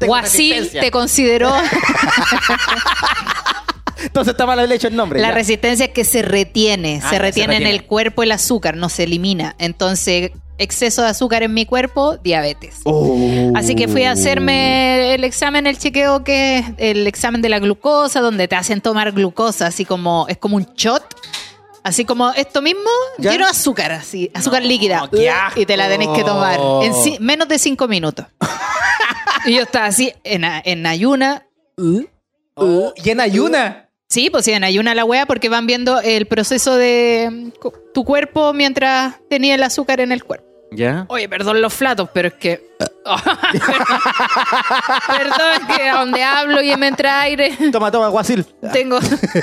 Guasil 0.06 0.70
te 0.70 0.90
consideró 0.90 1.52
Entonces 4.02 4.32
está 4.32 4.46
mal 4.46 4.70
hecho 4.72 4.88
el 4.88 4.96
nombre. 4.96 5.20
la 5.20 5.28
ya. 5.28 5.34
resistencia 5.34 5.86
es 5.86 5.92
que 5.92 6.04
se 6.04 6.22
retiene, 6.22 7.00
Ah, 7.02 7.10
se 7.10 7.18
retiene 7.18 7.56
se 7.56 7.62
en 7.62 7.68
el 7.68 7.84
cuerpo 7.84 8.22
el 8.22 8.32
azúcar, 8.32 8.76
no 8.76 8.88
se 8.88 9.04
elimina. 9.04 9.54
Entonces, 9.58 10.30
exceso 10.58 11.02
de 11.02 11.08
azúcar 11.08 11.42
en 11.42 11.54
mi 11.54 11.66
cuerpo, 11.66 12.16
diabetes. 12.16 12.80
Oh. 12.84 13.52
Así 13.54 13.74
que 13.74 13.88
fui 13.88 14.04
a 14.04 14.12
hacerme 14.12 15.14
el 15.14 15.24
examen, 15.24 15.66
el 15.66 15.78
chequeo 15.78 16.24
que 16.24 16.58
es 16.58 16.64
el 16.78 17.06
examen 17.06 17.42
de 17.42 17.48
la 17.48 17.58
glucosa, 17.58 18.20
donde 18.20 18.48
te 18.48 18.56
hacen 18.56 18.80
tomar 18.80 19.12
glucosa, 19.12 19.66
así 19.66 19.84
como 19.84 20.26
es 20.28 20.36
como 20.38 20.56
un 20.56 20.64
shot. 20.76 21.02
Así 21.84 22.04
como 22.04 22.30
esto 22.32 22.60
mismo, 22.60 22.90
¿Ya? 23.18 23.30
lleno 23.30 23.44
de 23.46 23.52
azúcar, 23.52 23.92
así, 23.92 24.30
azúcar 24.34 24.62
líquida. 24.62 25.08
qué 25.10 25.30
Y 25.56 25.64
te 25.64 25.76
la 25.76 25.88
tenés 25.88 26.08
que 26.08 26.22
tomar 26.22 26.58
en 26.82 26.92
menos 27.24 27.48
de 27.48 27.58
cinco 27.58 27.88
minutos. 27.88 28.26
y 29.46 29.54
yo 29.54 29.62
estaba 29.62 29.86
así, 29.86 30.12
en, 30.24 30.44
ayuna. 30.86 31.46
Oh, 32.56 32.92
¿Y 32.96 33.10
en 33.10 33.20
ayuna? 33.20 33.87
Sí, 34.08 34.30
pues 34.30 34.46
sí, 34.46 34.52
en 34.52 34.64
ayuna 34.64 34.94
la 34.94 35.04
wea 35.04 35.26
porque 35.26 35.50
van 35.50 35.66
viendo 35.66 36.00
el 36.00 36.26
proceso 36.26 36.76
de 36.76 37.28
mm, 37.30 37.50
tu 37.92 38.04
cuerpo 38.04 38.54
mientras 38.54 39.16
tenía 39.28 39.54
el 39.54 39.62
azúcar 39.62 40.00
en 40.00 40.12
el 40.12 40.24
cuerpo. 40.24 40.46
¿Ya? 40.72 41.04
Oye, 41.08 41.28
perdón 41.28 41.60
los 41.60 41.74
flatos, 41.74 42.08
pero 42.12 42.28
es 42.28 42.34
que. 42.34 42.67
perdón, 45.06 45.52
es 45.68 45.76
que 45.76 45.88
a 45.88 45.94
donde 45.98 46.22
hablo 46.22 46.62
y 46.62 46.76
me 46.76 46.88
entra 46.88 47.20
aire. 47.22 47.56
Toma, 47.72 47.90
toma, 47.90 48.08
Guasil. 48.08 48.44
Tengo, 48.72 48.98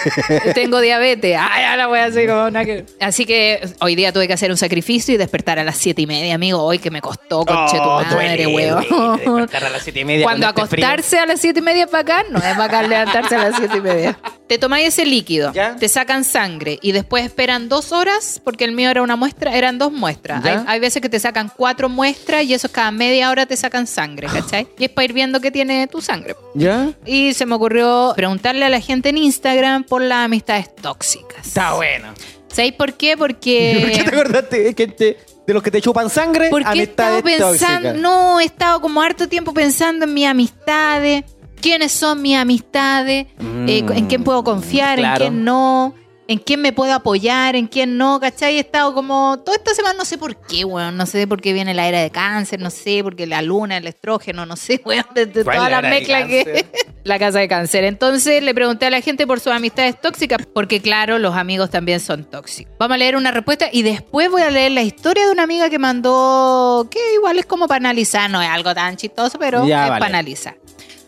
tengo 0.54 0.80
diabetes. 0.80 1.38
Ay, 1.40 1.64
ahora 1.66 1.88
voy 1.88 2.00
a 2.00 2.06
hacer 2.06 2.30
como 2.30 2.46
una 2.46 2.64
que... 2.64 2.86
Así 3.00 3.26
que 3.26 3.68
hoy 3.80 3.96
día 3.96 4.12
tuve 4.14 4.28
que 4.28 4.34
hacer 4.34 4.52
un 4.52 4.58
sacrificio 4.58 5.14
y 5.14 5.18
despertar 5.18 5.60
a 5.60 5.64
las 5.64 5.78
siete 5.78 6.02
y 6.04 6.08
media, 6.08 6.36
amigo. 6.36 6.62
Hoy 6.64 6.80
que 6.80 6.92
me 6.92 7.02
costó, 7.02 7.44
conche 7.46 7.78
tu 7.78 7.84
Oh, 7.84 8.02
madre, 8.04 8.44
duele, 8.44 8.74
weón. 8.74 9.18
despertar 9.18 9.66
a 9.66 9.70
las 9.70 9.84
siete 9.84 10.00
y 10.02 10.06
media 10.06 10.24
Cuando 10.26 10.54
con 10.54 10.64
este 10.64 10.76
frío. 10.76 10.86
acostarse 10.86 11.20
a 11.20 11.26
las 11.26 11.40
siete 11.42 11.60
y 11.60 11.64
media 11.64 11.86
es 11.86 11.92
bacán, 11.92 12.26
no 12.30 12.40
es 12.40 12.58
bacán 12.58 12.90
levantarse 12.90 13.36
a 13.36 13.40
las 13.50 13.56
siete 13.56 13.78
y 13.78 13.82
media. 13.82 14.18
Te 14.48 14.58
tomáis 14.60 14.88
ese 14.90 15.06
líquido, 15.06 15.52
¿Ya? 15.54 15.76
te 15.76 15.90
sacan 15.90 16.24
sangre 16.24 16.78
y 16.82 16.92
después 16.92 17.26
esperan 17.26 17.68
dos 17.68 17.92
horas, 17.92 18.40
porque 18.44 18.64
el 18.64 18.74
mío 18.74 18.90
era 18.92 19.02
una 19.02 19.16
muestra, 19.16 19.56
eran 19.56 19.78
dos 19.80 19.92
muestras. 19.92 20.44
Hay, 20.46 20.60
hay 20.68 20.80
veces 20.80 21.02
que 21.02 21.10
te 21.10 21.20
sacan 21.20 21.52
cuatro 21.56 21.90
muestras 21.90 22.44
y 22.44 22.54
eso 22.54 22.70
cada 22.72 22.92
media 22.92 23.25
hora 23.30 23.46
te 23.46 23.56
sacan 23.58 23.88
sangre, 23.88 24.28
¿cachai? 24.28 24.68
Y 24.78 24.86
es 24.86 24.90
para 24.90 25.06
ir 25.06 25.14
viendo 25.14 25.40
qué 25.42 25.52
tiene 25.52 25.88
tu 25.88 26.02
sangre. 26.02 26.36
¿Ya? 26.54 26.92
Y 27.06 27.34
se 27.34 27.46
me 27.46 27.56
ocurrió 27.56 28.14
preguntarle 28.16 28.66
a 28.66 28.70
la 28.70 28.80
gente 28.80 29.10
en 29.10 29.18
Instagram 29.18 29.84
por 29.84 30.02
las 30.02 30.26
amistades 30.26 30.74
tóxicas. 30.76 31.46
Está 31.48 31.74
bueno. 31.74 32.14
¿Sabéis 32.48 32.74
por 32.74 32.94
qué? 32.94 33.18
¿Por 33.18 33.36
qué 33.36 33.82
te 33.84 33.98
Porque. 34.00 34.16
acordaste? 34.16 34.70
Es 34.70 34.76
que 34.76 34.88
te- 34.88 35.18
de 35.46 35.54
los 35.54 35.62
que 35.62 35.70
te 35.70 35.80
chupan 35.82 36.10
sangre, 36.10 36.50
Porque 36.50 36.80
he 36.80 36.84
estado 36.84 37.18
amistades 37.20 37.24
pensando. 37.58 37.90
tóxicas. 37.90 37.96
No, 38.02 38.40
he 38.40 38.46
estado 38.46 38.82
como 38.82 39.02
harto 39.02 39.28
tiempo 39.30 39.54
pensando 39.54 40.06
en 40.06 40.14
mis 40.14 40.26
amistades. 40.26 41.24
¿Quiénes 41.62 41.92
son 41.92 42.22
mis 42.22 42.36
amistades? 42.36 43.28
eh, 43.68 43.84
Mm, 43.84 43.92
¿En 43.92 44.06
quién 44.08 44.24
puedo 44.24 44.44
confiar? 44.44 44.98
claro. 44.98 45.26
¿En 45.26 45.32
quién 45.32 45.44
no? 45.46 45.94
¿En 46.28 46.40
quién 46.40 46.60
me 46.62 46.74
puedo 46.74 46.92
apoyar? 46.94 47.56
¿En 47.56 47.68
quién 47.68 47.98
no? 47.98 48.20
¿Cachai? 48.20 48.58
He 48.58 48.60
estado 48.60 48.94
como. 48.96 49.38
Toda 49.46 49.58
esta 49.58 49.76
semana 49.76 49.96
no 49.98 50.06
sé 50.06 50.18
por 50.18 50.36
qué, 50.36 50.66
weón. 50.66 50.98
No 50.98 51.06
sé 51.06 51.28
por 51.28 51.40
qué 51.40 51.54
viene 51.54 51.76
la 51.76 51.88
era 51.88 52.02
de 52.02 52.10
cáncer. 52.10 52.60
No 52.60 52.72
sé, 52.72 53.02
porque 53.04 53.28
la 53.28 53.44
luna, 53.44 53.78
el 53.78 53.86
estrógeno, 53.86 54.46
no 54.46 54.56
sé, 54.56 54.82
weón. 54.86 55.06
De, 55.14 55.28
de 55.28 55.44
¿Cuál 55.44 55.58
todas 55.58 55.72
las 55.72 55.84
mezclas 55.84 56.28
que. 56.28 56.66
la 57.04 57.20
casa 57.20 57.38
de 57.40 57.48
cáncer. 57.48 57.84
Entonces 57.84 58.42
le 58.42 58.56
pregunté 58.56 58.88
a 58.88 58.90
la 58.90 59.02
gente 59.02 59.28
por 59.28 59.40
sus 59.40 59.54
amistades 59.54 60.02
tóxicas, 60.02 60.40
porque 60.52 60.82
claro, 60.82 61.20
los 61.20 61.36
amigos 61.36 61.70
también 61.70 62.00
son 62.00 62.24
tóxicos. 62.24 62.74
Vamos 62.80 62.96
a 62.96 62.98
leer 62.98 63.16
una 63.16 63.30
respuesta 63.30 63.68
y 63.72 63.84
después 63.84 64.32
voy 64.32 64.42
a 64.42 64.50
leer 64.50 64.72
la 64.72 64.82
historia 64.82 65.28
de 65.28 65.32
una 65.32 65.44
amiga 65.44 65.70
que 65.70 65.78
mandó, 65.78 66.88
que 66.90 67.00
igual 67.14 67.38
es 67.38 67.46
como 67.46 67.68
para 67.68 67.78
analizar, 67.78 68.32
no 68.32 68.42
es 68.42 68.50
algo 68.50 68.74
tan 68.74 68.98
chistoso, 68.98 69.38
pero 69.38 69.68
Ya, 69.68 69.84
es 69.84 69.90
vale. 69.92 70.00
para 70.00 70.18
analizar. 70.18 70.58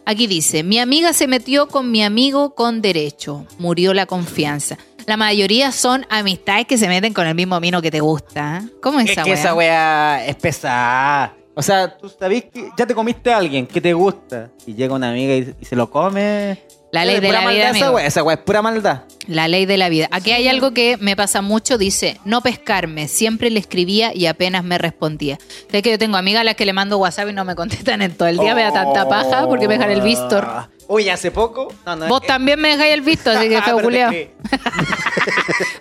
Aquí 0.06 0.28
dice, 0.28 0.62
mi 0.64 0.78
amiga 0.80 1.12
se 1.14 1.28
metió 1.28 1.68
con 1.68 1.90
mi 1.92 2.04
amigo 2.04 2.54
con 2.56 2.82
derecho, 2.82 3.46
murió 3.58 3.94
la 3.96 4.06
confianza. 4.06 4.78
La 5.08 5.16
mayoría 5.16 5.72
son 5.72 6.06
amistades 6.10 6.68
que 6.68 6.78
se 6.78 6.90
meten 6.90 7.14
con 7.14 7.26
el 7.28 7.34
mismo 7.34 7.58
mino 7.62 7.82
que 7.82 7.90
te 7.90 8.02
gusta. 8.02 8.62
¿eh? 8.62 8.70
¿Cómo 8.82 9.00
es 9.00 9.06
Es 9.06 9.12
esa 9.14 9.24
que 9.24 9.32
weá? 9.32 9.40
esa 9.40 9.54
weá 9.56 10.26
es 10.26 10.36
pesada. 10.36 11.34
O 11.56 11.62
sea, 11.62 11.98
tú 11.98 12.10
sabés 12.10 12.44
que 12.54 12.70
ya 12.78 12.86
te 12.86 12.94
comiste 12.94 13.32
a 13.32 13.38
alguien 13.38 13.66
que 13.66 13.80
te 13.80 13.94
gusta 13.94 14.50
y 14.66 14.76
llega 14.76 14.94
una 14.94 15.10
amiga 15.10 15.34
y, 15.34 15.56
y 15.62 15.66
se 15.66 15.78
lo 15.78 15.90
come. 15.90 16.62
La 16.92 17.06
ley 17.06 17.16
Es 17.16 17.22
de 17.22 17.32
la 17.32 17.48
vida, 17.50 17.70
Esa 18.06 18.22
weá 18.22 18.36
es 18.36 18.42
pura 18.42 18.62
maldad. 18.62 19.04
La 19.28 19.48
ley 19.48 19.66
de 19.66 19.78
la 19.78 19.88
vida. 19.88 20.10
Aquí 20.12 20.32
hay 20.32 20.50
algo 20.50 20.72
que 20.74 20.98
me 20.98 21.16
pasa 21.16 21.42
mucho, 21.42 21.78
dice, 21.78 22.20
no 22.26 22.42
pescarme. 22.42 23.08
Siempre 23.08 23.50
le 23.50 23.60
escribía 23.60 24.14
y 24.14 24.26
apenas 24.26 24.66
me 24.66 24.78
respondía. 24.78 25.38
Sabes 25.68 25.84
que 25.84 25.92
yo 25.92 25.98
tengo 25.98 26.18
amigas 26.18 26.42
a 26.42 26.44
las 26.44 26.56
que 26.56 26.66
le 26.66 26.74
mando 26.74 26.98
WhatsApp 26.98 27.30
y 27.30 27.34
no 27.34 27.46
me 27.46 27.56
contestan 27.56 28.02
en 28.02 28.14
todo 28.14 28.28
el 28.28 28.38
día, 28.38 28.54
me 28.56 28.64
da 28.64 28.74
tanta 28.74 29.08
paja 29.08 29.48
porque 29.48 29.70
me 29.70 29.76
dejan 29.78 29.92
el 29.92 30.02
vistor. 30.02 30.46
Oye, 30.88 31.12
hace 31.12 31.32
poco. 31.32 31.68
No, 31.86 31.96
no, 31.96 32.08
Vos 32.08 32.22
eh, 32.24 32.28
también 32.28 32.60
me 32.60 32.70
dejáis 32.70 32.94
el 32.94 33.02
visto, 33.02 33.30
así 33.30 33.50
que 33.50 33.62
feo 33.62 33.82
culiao. 33.82 34.12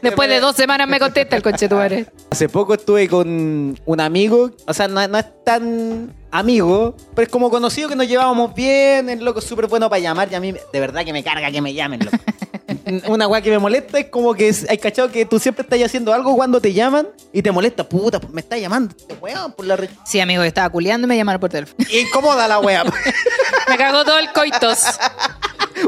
Después 0.03 0.29
de 0.29 0.41
dos 0.41 0.57
semanas 0.57 0.89
me 0.89 0.99
contesta 0.99 1.37
el 1.37 1.43
coche 1.43 1.69
tu 1.69 1.77
madre. 1.77 2.07
Hace 2.31 2.49
poco 2.49 2.75
estuve 2.75 3.09
con 3.09 3.79
un 3.85 4.01
amigo, 4.01 4.51
o 4.67 4.75
sea, 4.75 4.89
no, 4.89 5.07
no 5.07 5.19
es 5.19 5.45
tan 5.45 6.13
amigo, 6.31 6.97
pero 7.15 7.27
es 7.27 7.29
como 7.33 7.51
conocido 7.51 7.89
que 7.89 7.97
nos 7.97 8.09
llevábamos 8.09 8.55
bien, 8.55 9.09
el 9.09 9.25
loco 9.25 9.39
es 9.39 9.45
súper 9.45 9.69
bueno 9.69 9.89
para 9.89 10.01
llamar 10.01 10.29
y 10.31 10.35
a 10.35 10.41
mí 10.41 10.53
de 10.53 10.81
verdad 10.81 11.05
que 11.05 11.13
me 11.13 11.23
carga 11.23 11.51
que 11.51 11.63
me 11.63 11.73
llamen, 11.73 12.01
loco. 12.05 12.17
Una 13.09 13.27
weá 13.27 13.41
que 13.41 13.51
me 13.51 13.59
molesta 13.59 13.99
es 13.99 14.07
como 14.07 14.35
que 14.35 14.55
hay 14.69 14.79
cachado 14.79 15.11
que 15.11 15.25
tú 15.27 15.39
siempre 15.39 15.63
estás 15.63 15.81
haciendo 15.83 16.13
algo 16.15 16.35
cuando 16.37 16.61
te 16.61 16.73
llaman 16.73 17.09
y 17.33 17.43
te 17.43 17.51
molesta, 17.51 17.89
puta, 17.89 18.21
me 18.33 18.41
está 18.41 18.57
llamando 18.59 18.95
este 18.97 19.15
weón 19.15 19.53
por 19.53 19.67
la 19.67 19.77
re- 19.77 19.91
Sí, 20.05 20.21
amigo, 20.21 20.43
yo 20.43 20.47
estaba 20.49 20.69
culiando 20.71 21.07
y 21.07 21.09
me 21.09 21.17
llamaron 21.17 21.41
por 21.41 21.51
teléfono. 21.51 21.85
Incomoda 21.91 22.47
la 22.49 22.59
weá. 22.61 22.85
Me 23.69 23.77
cagó 23.77 24.05
todo 24.05 24.19
el 24.21 24.33
coitos. 24.33 24.85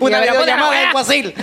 Una 0.00 0.18
Y 0.18 0.22
videollamada 0.30 0.82
en 0.82 0.92
Guasil. 0.92 1.34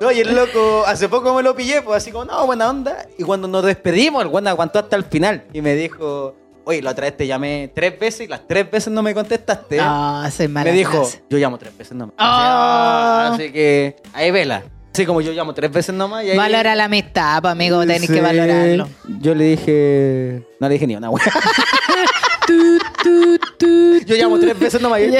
Oye, 0.00 0.22
el 0.22 0.34
loco, 0.34 0.84
hace 0.86 1.08
poco 1.08 1.32
me 1.34 1.42
lo 1.42 1.54
pillé, 1.54 1.80
pues 1.82 1.98
así 2.02 2.10
como, 2.10 2.24
no, 2.24 2.44
buena 2.46 2.68
onda. 2.70 3.06
Y 3.18 3.22
cuando 3.24 3.46
nos 3.48 3.64
despedimos, 3.64 4.22
el 4.22 4.28
weón 4.28 4.48
aguantó 4.48 4.78
hasta 4.80 4.96
el 4.96 5.04
final. 5.04 5.44
Y 5.52 5.60
me 5.62 5.74
dijo, 5.74 6.34
oye, 6.64 6.80
la 6.82 6.90
otra 6.92 7.06
vez 7.06 7.16
te 7.16 7.26
llamé 7.26 7.70
tres 7.74 7.98
veces 7.98 8.20
y 8.22 8.26
las 8.28 8.46
tres 8.46 8.70
veces 8.70 8.92
no 8.92 9.02
me 9.02 9.12
contestaste. 9.14 9.78
No, 9.78 10.30
soy 10.30 10.46
mala. 10.48 10.70
me 10.70 10.76
dijo, 10.76 11.00
clase. 11.00 11.22
yo 11.28 11.38
llamo 11.38 11.58
tres 11.58 11.76
veces 11.76 11.94
nomás. 11.96 12.14
Ah. 12.18 13.30
Así, 13.32 13.44
así 13.44 13.52
que, 13.52 13.96
ahí 14.12 14.30
vela. 14.30 14.62
Así 14.92 15.06
como 15.06 15.22
yo 15.22 15.32
llamo 15.32 15.54
tres 15.54 15.72
veces 15.72 15.94
nomás. 15.94 16.22
Y 16.24 16.30
ahí, 16.30 16.36
Valora 16.36 16.74
la 16.74 16.84
amistad, 16.84 17.40
pues, 17.40 17.52
amigo, 17.52 17.80
tenés 17.80 18.02
Sí. 18.02 18.08
que 18.12 18.20
valorarlo. 18.20 18.88
Yo 19.20 19.34
le 19.34 19.44
dije, 19.44 20.42
no 20.60 20.68
le 20.68 20.74
dije 20.74 20.86
ni 20.86 20.96
una 20.96 21.08
weá. 21.08 21.24
yo 24.06 24.16
llamo 24.16 24.38
tres 24.38 24.58
veces 24.58 24.82
nomás. 24.82 25.00
y- 25.00 25.12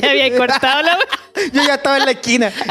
ya 0.00 0.10
había 0.10 0.36
cortado 0.36 0.82
la 0.82 0.98
Yo 1.52 1.62
ya 1.62 1.74
estaba 1.74 1.98
en 1.98 2.04
la 2.06 2.10
esquina. 2.10 2.50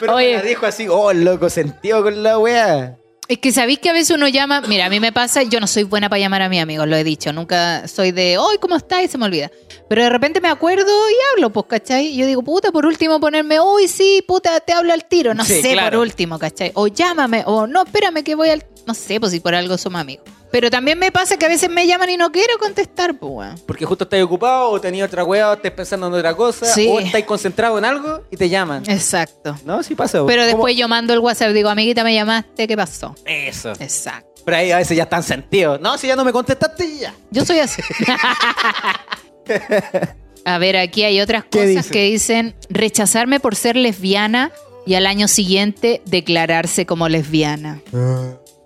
Pero 0.00 0.14
Oye. 0.14 0.30
me 0.32 0.36
la 0.38 0.42
dijo 0.42 0.66
así, 0.66 0.88
oh, 0.88 1.12
loco, 1.12 1.48
sentido 1.50 2.02
con 2.02 2.22
la 2.22 2.38
wea. 2.38 2.96
Es 3.26 3.38
que 3.38 3.52
sabéis 3.52 3.78
que 3.78 3.88
a 3.88 3.94
veces 3.94 4.14
uno 4.14 4.28
llama, 4.28 4.60
mira, 4.62 4.84
a 4.84 4.90
mí 4.90 5.00
me 5.00 5.10
pasa, 5.10 5.42
yo 5.44 5.58
no 5.58 5.66
soy 5.66 5.84
buena 5.84 6.10
para 6.10 6.20
llamar 6.20 6.42
a 6.42 6.48
mis 6.50 6.60
amigos, 6.60 6.86
lo 6.86 6.94
he 6.94 7.02
dicho, 7.04 7.32
nunca 7.32 7.88
soy 7.88 8.12
de, 8.12 8.36
hoy, 8.36 8.58
¿cómo 8.60 8.76
estás? 8.76 9.02
Y 9.02 9.08
se 9.08 9.16
me 9.16 9.24
olvida. 9.24 9.50
Pero 9.88 10.02
de 10.02 10.10
repente 10.10 10.42
me 10.42 10.48
acuerdo 10.48 10.84
y 11.10 11.14
hablo, 11.32 11.50
pues, 11.50 11.64
¿cachai? 11.66 12.08
Y 12.08 12.16
yo 12.16 12.26
digo, 12.26 12.42
puta, 12.42 12.70
por 12.70 12.84
último 12.84 13.18
ponerme, 13.20 13.58
uy, 13.60 13.88
sí, 13.88 14.22
puta, 14.28 14.60
te 14.60 14.74
hablo 14.74 14.92
al 14.92 15.06
tiro, 15.06 15.32
no 15.32 15.42
Sí, 15.42 15.62
sé, 15.62 15.72
claro. 15.72 15.92
por 15.98 16.06
último, 16.06 16.38
¿cachai? 16.38 16.72
O 16.74 16.86
llámame, 16.86 17.44
o 17.46 17.66
no, 17.66 17.84
espérame 17.84 18.22
que 18.22 18.34
voy 18.34 18.50
al, 18.50 18.62
no 18.86 18.92
sé, 18.92 19.18
pues 19.18 19.32
si 19.32 19.40
por 19.40 19.54
algo 19.54 19.78
somos 19.78 20.02
amigos. 20.02 20.26
Pero 20.54 20.70
también 20.70 20.96
me 21.00 21.10
pasa 21.10 21.36
que 21.36 21.46
a 21.46 21.48
veces 21.48 21.68
me 21.68 21.84
llaman 21.84 22.10
y 22.10 22.16
no 22.16 22.30
quiero 22.30 22.56
contestar, 22.60 23.18
pues, 23.18 23.32
weón. 23.34 23.60
Porque 23.66 23.84
justo 23.84 24.04
estás 24.04 24.22
ocupado, 24.22 24.70
o 24.70 24.80
tenías 24.80 25.08
otra 25.08 25.24
wea, 25.24 25.50
o 25.50 25.54
estás 25.54 25.72
pensando 25.72 26.06
en 26.06 26.14
otra 26.14 26.32
cosa, 26.36 26.66
Sí. 26.66 26.86
o 26.88 27.00
estás 27.00 27.24
concentrado 27.24 27.76
en 27.76 27.84
algo 27.84 28.22
y 28.30 28.36
te 28.36 28.48
llaman. 28.48 28.84
Exacto. 28.86 29.56
No, 29.64 29.82
sí 29.82 29.96
pasa. 29.96 30.24
Pero 30.24 30.42
¿Cómo? 30.42 30.46
después 30.46 30.76
yo 30.76 30.86
mando 30.86 31.12
el 31.12 31.18
WhatsApp, 31.18 31.50
digo, 31.50 31.68
amiguita, 31.70 32.04
me 32.04 32.14
llamaste, 32.14 32.68
¿qué 32.68 32.76
pasó? 32.76 33.16
Eso. 33.24 33.72
Exacto. 33.80 34.42
Pero 34.44 34.56
ahí 34.56 34.70
a 34.70 34.76
veces 34.76 34.96
ya 34.96 35.02
están 35.02 35.24
sentidos. 35.24 35.80
No, 35.80 35.98
si 35.98 36.06
ya 36.06 36.14
no 36.14 36.24
me 36.24 36.30
contestaste, 36.30 36.98
ya. 37.00 37.12
Yo 37.32 37.44
soy 37.44 37.58
así. 37.58 37.82
A 40.44 40.58
ver, 40.58 40.76
aquí 40.76 41.02
hay 41.02 41.20
otras 41.20 41.42
¿Qué 41.44 41.50
cosas 41.58 41.68
dice? 41.74 41.90
que 41.90 42.04
dicen 42.04 42.54
rechazarme 42.68 43.40
por 43.40 43.56
ser 43.56 43.74
lesbiana 43.74 44.52
y 44.86 44.94
al 44.94 45.06
año 45.06 45.26
siguiente 45.26 46.00
declararse 46.04 46.86
como 46.86 47.08
lesbiana. 47.08 47.80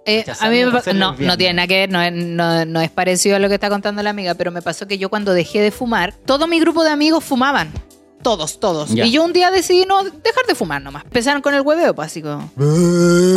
Eh, 0.08 0.24
a 0.40 0.48
mí 0.48 0.64
me 0.64 0.70
no, 0.94 1.12
no 1.26 1.36
tiene 1.36 1.54
nada 1.54 1.66
que 1.68 1.74
ver, 1.74 1.90
no 1.90 2.00
es, 2.02 2.12
no- 2.12 2.64
no 2.64 2.80
es 2.80 2.90
parecido 2.90 3.36
a 3.36 3.38
lo 3.38 3.48
que 3.48 3.54
está 3.54 3.68
contando 3.68 4.02
la 4.02 4.10
amiga, 4.10 4.34
pero 4.34 4.50
me 4.50 4.62
pasó 4.62 4.86
que 4.88 4.98
yo 4.98 5.08
cuando 5.10 5.34
dejé 5.34 5.60
de 5.60 5.70
fumar, 5.70 6.14
todo 6.24 6.46
mi 6.46 6.58
grupo 6.60 6.82
de 6.84 6.90
amigos 6.90 7.22
fumaban. 7.24 7.70
Todos, 8.22 8.58
todos. 8.58 8.90
Ya. 8.90 9.04
Y 9.06 9.12
yo 9.12 9.22
un 9.24 9.32
día 9.32 9.50
decidí 9.52 9.86
no 9.86 10.02
dejar 10.02 10.44
de 10.48 10.56
fumar 10.56 10.82
nomás. 10.82 11.04
Empezaron 11.04 11.40
con 11.40 11.54
el 11.54 11.60
hueveo, 11.60 11.94
pues 11.94 12.06
así 12.06 12.20
como. 12.20 12.50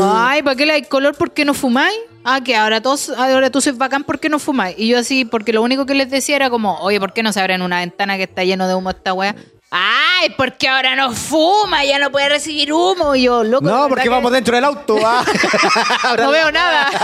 Ay, 0.04 0.42
¿para 0.42 0.56
qué 0.56 0.66
le 0.66 0.74
hay 0.74 0.82
color? 0.84 1.16
¿Por 1.16 1.32
qué 1.34 1.46
no 1.46 1.54
fumáis? 1.54 1.96
Ah, 2.24 2.42
que 2.44 2.56
ahora 2.56 2.82
todos, 2.82 3.10
ahora 3.10 3.50
tú 3.52 3.62
sois 3.62 3.78
bacán, 3.78 4.04
¿por 4.04 4.20
qué 4.20 4.28
no 4.30 4.40
fumáis? 4.40 4.76
Y 4.80 4.88
yo 4.88 4.98
así, 4.98 5.24
porque 5.26 5.54
lo 5.54 5.62
único 5.62 5.86
que 5.86 5.94
les 5.94 6.10
decía 6.10 6.36
era 6.36 6.50
como, 6.50 6.78
oye, 6.80 7.00
¿por 7.00 7.14
qué 7.14 7.22
no 7.24 7.32
se 7.32 7.40
abren 7.40 7.62
una 7.62 7.80
ventana 7.80 8.18
que 8.18 8.24
está 8.24 8.44
lleno 8.44 8.68
de 8.68 8.74
humo 8.76 8.90
esta 8.90 9.14
wea? 9.14 9.36
Ay, 9.74 10.32
porque 10.36 10.68
ahora 10.68 10.96
no 10.98 11.14
fuma, 11.14 11.86
ya 11.86 11.98
no 11.98 12.12
puede 12.12 12.28
recibir 12.30 12.74
humo. 12.74 13.16
Y 13.16 13.24
yo, 13.24 13.44
loco. 13.44 13.66
No, 13.66 13.88
porque 13.88 14.04
que 14.04 14.10
vamos 14.10 14.32
dentro 14.32 14.54
del 14.56 14.66
auto. 14.66 14.98
ah. 15.06 15.24
Ahora 16.04 16.24
No 16.26 16.32
veo 16.32 16.52
nada. 16.52 16.90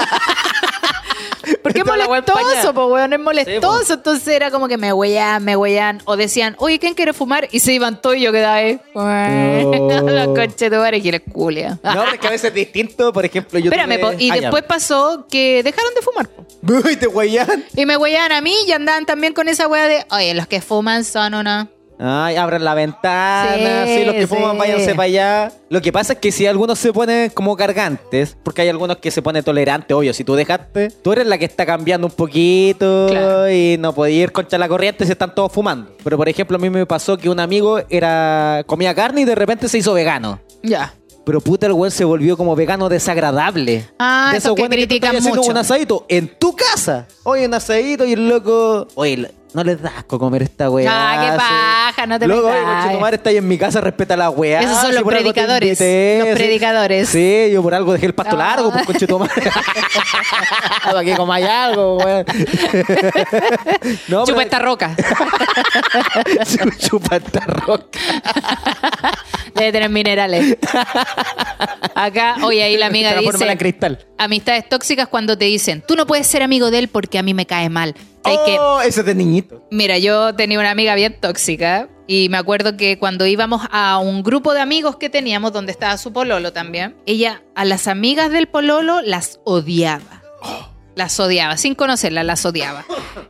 Porque 1.63 1.79
es 1.79 1.85
molestoso, 1.85 2.73
pues, 2.73 2.87
weón, 2.87 3.13
es 3.13 3.19
molestoso. 3.19 3.93
Entonces 3.93 4.27
era 4.27 4.51
como 4.51 4.67
que 4.67 4.77
me 4.77 4.91
huellan, 4.91 5.43
me 5.43 5.55
huellan. 5.55 6.01
O 6.05 6.17
decían, 6.17 6.55
oye, 6.59 6.77
¿quién 6.79 6.93
quiere 6.93 7.13
fumar? 7.13 7.47
Y 7.51 7.59
se 7.59 7.71
iban 7.73 8.01
todos 8.01 8.17
y 8.17 8.21
yo 8.21 8.31
quedaba 8.33 8.55
ahí. 8.55 8.79
Los 8.93 10.27
coches 10.37 10.69
de 10.71 10.77
bares 10.77 11.03
y 11.05 11.11
la 11.11 11.19
culia. 11.19 11.79
No, 11.83 12.03
pero 12.03 12.13
es 12.13 12.19
que 12.19 12.27
a 12.27 12.31
veces 12.31 12.49
es 12.49 12.53
distinto. 12.53 13.13
Por 13.13 13.23
ejemplo, 13.25 13.59
yo. 13.59 13.65
Espérame, 13.71 13.99
tuve- 13.99 14.15
y 14.21 14.29
Ah, 14.31 14.35
ya. 14.35 14.41
después 14.41 14.63
pasó 14.63 15.25
que 15.29 15.63
dejaron 15.63 15.93
de 15.93 16.01
fumar. 16.01 16.27
po. 16.27 16.45
Uy, 16.85 16.95
te 16.97 17.07
huellan. 17.07 17.63
Y 17.75 17.85
me 17.85 17.95
huellan 17.97 18.31
a 18.33 18.41
mí 18.41 18.53
y 18.67 18.71
andaban 18.73 19.05
también 19.05 19.33
con 19.33 19.47
esa 19.47 19.67
wea 19.67 19.87
de, 19.87 20.05
oye, 20.11 20.33
los 20.33 20.47
que 20.47 20.59
fuman 20.61 21.03
son 21.05 21.33
una. 21.33 21.69
Ay, 21.99 22.35
abran 22.35 22.63
la 22.63 22.75
ventana, 22.75 23.85
Sí, 23.85 23.97
sí, 23.99 24.05
los 24.05 24.15
que 24.15 24.27
fuman 24.27 24.51
sí. 24.51 24.57
váyanse 24.59 24.91
para 24.91 25.03
allá. 25.03 25.51
Lo 25.69 25.81
que 25.81 25.91
pasa 25.91 26.13
es 26.13 26.19
que 26.19 26.31
si 26.31 26.45
algunos 26.45 26.77
se 26.77 26.93
ponen 26.93 27.29
como 27.31 27.55
cargantes, 27.57 28.37
porque 28.43 28.61
hay 28.61 28.69
algunos 28.69 28.97
que 28.97 29.09
se 29.09 29.21
ponen 29.21 29.43
tolerantes, 29.43 29.95
obvio, 29.97 30.13
si 30.13 30.23
tú 30.23 30.35
dejaste, 30.35 30.89
tú 31.01 31.11
eres 31.13 31.25
la 31.25 31.37
que 31.37 31.45
está 31.45 31.65
cambiando 31.65 32.05
un 32.07 32.13
poquito 32.13 33.07
Claro. 33.09 33.49
y 33.51 33.77
no 33.79 33.93
podía 33.93 34.23
ir 34.23 34.31
contra 34.31 34.59
la 34.59 34.67
corriente 34.67 35.05
si 35.05 35.11
están 35.11 35.33
todos 35.33 35.51
fumando. 35.51 35.91
Pero 36.03 36.17
por 36.17 36.29
ejemplo, 36.29 36.57
a 36.57 36.59
mí 36.59 36.69
me 36.69 36.85
pasó 36.85 37.17
que 37.17 37.29
un 37.29 37.39
amigo 37.39 37.79
era 37.89 38.63
comía 38.67 38.93
carne 38.93 39.21
y 39.21 39.25
de 39.25 39.35
repente 39.35 39.67
se 39.67 39.79
hizo 39.79 39.93
vegano. 39.93 40.39
Ya. 40.63 40.93
Pero 41.25 41.41
puta, 41.41 41.65
el 41.65 41.73
weón 41.73 41.91
se 41.91 42.05
volvió 42.05 42.37
como 42.37 42.55
vegano 42.55 42.87
desagradable. 42.87 43.85
Ah, 43.99 44.29
de 44.31 44.37
esos 44.37 44.55
que 44.55 44.69
critican 44.69 45.15
haciendo 45.15 45.39
mucho. 45.41 45.51
un 45.51 45.57
asadito 45.57 46.05
en 46.07 46.29
tu 46.39 46.55
casa. 46.55 47.05
Oye, 47.23 47.45
un 47.47 47.53
asadito 47.53 48.05
y 48.05 48.13
el 48.13 48.29
loco. 48.29 48.87
Oye, 48.95 49.29
no 49.57 49.63
les 49.63 49.81
da 49.81 49.91
asco 49.97 50.19
comer 50.19 50.43
esta 50.43 50.69
weá. 50.69 50.87
Ah, 50.93 51.17
qué 51.31 51.35
paja, 51.35 52.05
no 52.05 52.19
te 52.19 52.27
Loco, 52.27 52.47
oye, 52.47 52.97
madre 52.99 53.15
está 53.15 53.31
ahí 53.31 53.37
en 53.37 53.47
mi 53.47 53.57
casa, 53.57 53.81
respeta 53.81 54.15
la 54.15 54.29
weá. 54.29 54.61
Esos 54.61 54.77
son 54.79 54.91
Si 54.91 54.93
los 54.99 55.03
predicadores, 55.03 55.69
invité, 55.81 56.19
los 56.19 56.27
sí. 56.27 56.33
predicadores. 56.35 57.09
Sí, 57.09 57.49
yo 57.51 57.63
por 57.63 57.73
algo 57.73 57.93
dejé 57.93 58.05
el 58.05 58.13
pasto 58.13 58.35
Ah. 58.35 58.49
largo, 58.49 58.71
pues 58.71 58.85
conche 58.85 59.07
tu 59.07 59.17
madre. 59.17 59.33
Para 60.83 61.03
que 61.03 61.15
comáis 61.15 61.47
algo, 61.47 61.97
weón. 61.97 62.23
No, 64.09 64.25
Chupa 64.25 64.37
pero- 64.37 64.41
esta 64.41 64.59
roca. 64.59 64.95
Chupa 66.77 67.15
esta 67.15 67.39
roca. 67.39 67.99
Debe 69.55 69.71
tener 69.71 69.89
minerales. 69.89 70.55
Acá, 71.97 72.35
oye, 72.43 72.61
ahí 72.61 72.77
la 72.77 72.85
amiga 72.93 73.15
dice, 73.15 73.57
cristal. 73.57 74.05
amistades 74.19 74.69
tóxicas 74.69 75.07
cuando 75.07 75.35
te 75.35 75.45
dicen, 75.45 75.83
tú 75.85 75.95
no 75.95 76.05
puedes 76.05 76.27
ser 76.27 76.43
amigo 76.43 76.69
de 76.69 76.79
él 76.79 76.87
porque 76.89 77.17
a 77.17 77.23
mí 77.23 77.33
me 77.33 77.47
cae 77.47 77.69
mal. 77.69 77.95
¿Sabes 78.23 78.39
qué? 78.45 78.57
Oh, 78.59 78.81
ese 78.81 78.99
es 78.99 79.05
de 79.05 79.15
niñito. 79.15 79.65
Mira, 79.71 79.97
yo 79.97 80.35
tenía 80.35 80.59
una 80.59 80.69
amiga 80.71 80.95
bien 80.95 81.17
tóxica 81.19 81.87
Y 82.07 82.29
me 82.29 82.37
acuerdo 82.37 82.77
que 82.77 82.99
cuando 82.99 83.25
íbamos 83.25 83.63
a 83.71 83.97
un 83.97 84.21
grupo 84.21 84.53
de 84.53 84.59
amigos 84.61 84.97
que 84.97 85.09
teníamos, 85.09 85.53
donde 85.53 85.71
estaba 85.71 85.97
su 85.97 86.13
pololo 86.13 86.53
también, 86.53 86.95
ella 87.05 87.41
a 87.55 87.65
las 87.65 87.87
amigas 87.87 88.31
del 88.31 88.47
pololo 88.47 89.01
las 89.01 89.39
odiaba. 89.43 90.16
Las 90.97 91.19
odiaba, 91.19 91.57
sin 91.57 91.75
conocerlas, 91.75 92.25
las 92.25 92.43
odiaba. 92.43 92.83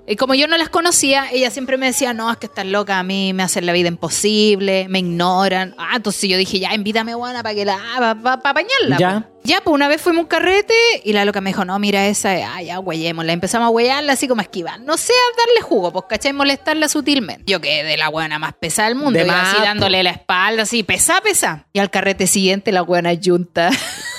Y 0.07 0.15
como 0.15 0.33
yo 0.35 0.47
no 0.47 0.57
las 0.57 0.69
conocía, 0.69 1.25
ella 1.33 1.51
siempre 1.51 1.75
me 1.75 1.87
decía, 1.87 2.13
no, 2.13 2.31
es 2.31 2.37
que 2.37 2.45
estás 2.45 2.65
loca, 2.65 2.97
a 2.97 3.03
mí 3.03 3.33
me 3.33 3.43
hacen 3.43 3.65
la 3.65 3.73
vida 3.73 3.89
imposible, 3.89 4.87
me 4.87 4.99
ignoran. 4.99 5.75
Ah, 5.77 5.97
entonces 5.97 6.29
yo 6.29 6.37
dije, 6.37 6.59
ya, 6.59 6.73
invítame, 6.73 7.13
buena, 7.13 7.43
para 7.43 7.53
que 7.53 7.65
la, 7.65 7.77
para 8.23 8.35
apañarla. 8.35 8.97
Ya. 8.97 9.19
po. 9.19 9.37
Ya, 9.43 9.61
pues 9.61 9.73
una 9.73 9.89
vez 9.89 10.01
fuimos 10.01 10.19
a 10.19 10.23
un 10.23 10.27
carrete 10.27 10.73
y 11.03 11.11
la 11.11 11.25
loca 11.25 11.41
me 11.41 11.49
dijo, 11.49 11.65
no, 11.65 11.77
mira 11.77 12.07
esa, 12.07 12.31
ah, 12.31 12.61
ya, 12.61 12.77
güeyémosla. 12.77 13.33
Empezamos 13.33 13.67
a 13.67 13.69
güeyarla 13.69 14.13
así 14.13 14.29
como 14.29 14.39
a 14.39 14.43
esquivar. 14.43 14.79
No 14.79 14.95
sé, 14.95 15.11
a 15.11 15.37
darle 15.37 15.61
jugo, 15.61 15.91
pues, 15.91 16.05
¿cachai? 16.07 16.31
Molestarla 16.31 16.87
sutilmente. 16.87 17.43
Yo 17.45 17.59
quedé 17.59 17.97
la 17.97 18.07
buena 18.07 18.39
más 18.39 18.53
pesada 18.53 18.87
del 18.87 18.97
mundo. 18.97 19.19
De 19.19 19.25
Yo 19.25 19.31
más, 19.31 19.49
así 19.49 19.57
po. 19.57 19.63
dándole 19.63 20.03
la 20.03 20.11
espalda, 20.11 20.63
así, 20.63 20.83
pesa, 20.83 21.19
pesa. 21.21 21.65
Y 21.73 21.79
al 21.79 21.89
carrete 21.89 22.27
siguiente 22.27 22.71
la 22.71 22.81
buena 22.81 23.11
yunta. 23.11 23.71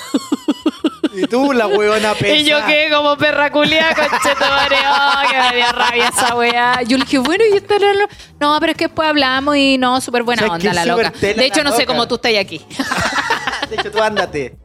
Y 1.21 1.27
tú, 1.27 1.53
la 1.53 1.67
huevona 1.67 2.13
pesa. 2.13 2.35
Y 2.39 2.43
yo 2.45 2.57
quedé 2.65 2.89
como 2.89 3.17
perra 3.17 3.51
culia, 3.51 3.87
conchetumare. 3.95 4.75
Oh, 4.89 5.29
que 5.31 5.37
me 5.49 5.55
dio 5.57 5.71
rabia 5.71 6.07
esa 6.09 6.35
weá. 6.35 6.81
Yo 6.83 6.97
le 6.97 7.03
dije, 7.05 7.17
bueno, 7.19 7.43
y 7.51 7.57
esta 7.57 7.75
era 7.75 7.93
lo- 7.93 8.07
No, 8.39 8.57
pero 8.59 8.71
es 8.71 8.77
que 8.77 8.85
después 8.85 9.07
hablamos 9.09 9.55
y 9.57 9.77
no, 9.77 9.99
súper 10.01 10.23
buena 10.23 10.43
O 10.43 10.45
sea, 10.47 10.55
es 10.57 10.61
que 10.61 10.69
onda 10.69 10.83
la 10.85 10.91
súper 10.91 11.05
loca. 11.07 11.19
tela 11.19 11.41
De 11.41 11.47
hecho, 11.47 11.63
la 11.63 11.69
no 11.69 11.75
sé 11.75 11.81
loca. 11.83 11.93
cómo 11.93 12.07
tú 12.07 12.15
estás 12.15 12.31
aquí. 12.39 12.65
De 13.69 13.75
hecho, 13.75 13.91
tú 13.91 14.01
ándate. 14.01 14.57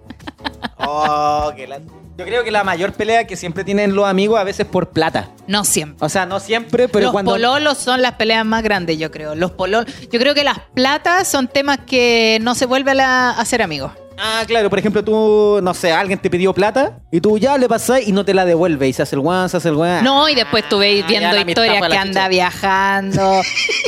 Oh, 0.78 1.52
que 1.56 1.66
la- 1.66 1.78
Yo 2.16 2.24
creo 2.24 2.44
que 2.44 2.50
la 2.50 2.62
mayor 2.64 2.92
pelea 2.92 3.26
que 3.26 3.36
siempre 3.36 3.64
tienen 3.64 3.94
los 3.94 4.06
amigos 4.06 4.38
a 4.38 4.44
veces 4.44 4.60
es 4.60 4.66
por 4.72 4.90
plata. 4.90 5.30
No 5.46 5.64
siempre. 5.64 6.04
O 6.04 6.08
sea, 6.08 6.26
no 6.26 6.38
siempre, 6.40 6.88
pero 6.88 7.06
los 7.06 7.12
cuando... 7.12 7.32
pololos 7.32 7.76
son 7.78 8.02
las 8.02 8.12
peleas 8.12 8.44
más 8.46 8.62
grandes, 8.62 8.98
yo 8.98 9.10
creo. 9.10 9.34
Los 9.34 9.50
pololos. 9.52 9.86
Yo 10.12 10.18
creo 10.20 10.32
que 10.34 10.44
las 10.44 10.58
platas 10.74 11.26
son 11.28 11.48
temas 11.48 11.78
que 11.86 12.38
no 12.40 12.54
se 12.54 12.66
vuelve 12.66 12.92
a, 12.92 12.94
la- 12.94 13.30
a 13.30 13.44
ser 13.44 13.62
amigos. 13.62 13.92
Ah, 14.18 14.42
claro, 14.46 14.70
por 14.70 14.78
ejemplo, 14.78 15.02
tú, 15.04 15.60
no 15.62 15.74
sé, 15.74 15.92
alguien 15.92 16.18
te 16.18 16.30
pidió 16.30 16.52
plata 16.52 16.98
y 17.10 17.20
tú 17.20 17.36
ya 17.38 17.58
le 17.58 17.68
pasás 17.68 18.06
y 18.06 18.12
no 18.12 18.24
te 18.24 18.32
la 18.34 18.44
devuelve 18.44 18.88
y 18.88 18.92
se 18.92 19.02
hace 19.02 19.16
el 19.16 19.20
guan, 19.20 19.48
se 19.48 19.56
hace 19.56 19.68
el 19.68 19.74
guan. 19.74 20.04
No, 20.04 20.28
y 20.28 20.34
después 20.34 20.68
tú 20.68 20.78
veis 20.78 21.02
Ah, 21.04 21.06
viendo 21.08 21.36
historias 21.36 21.82
que 21.88 21.96
anda 21.96 22.28
viajando, 22.28 23.40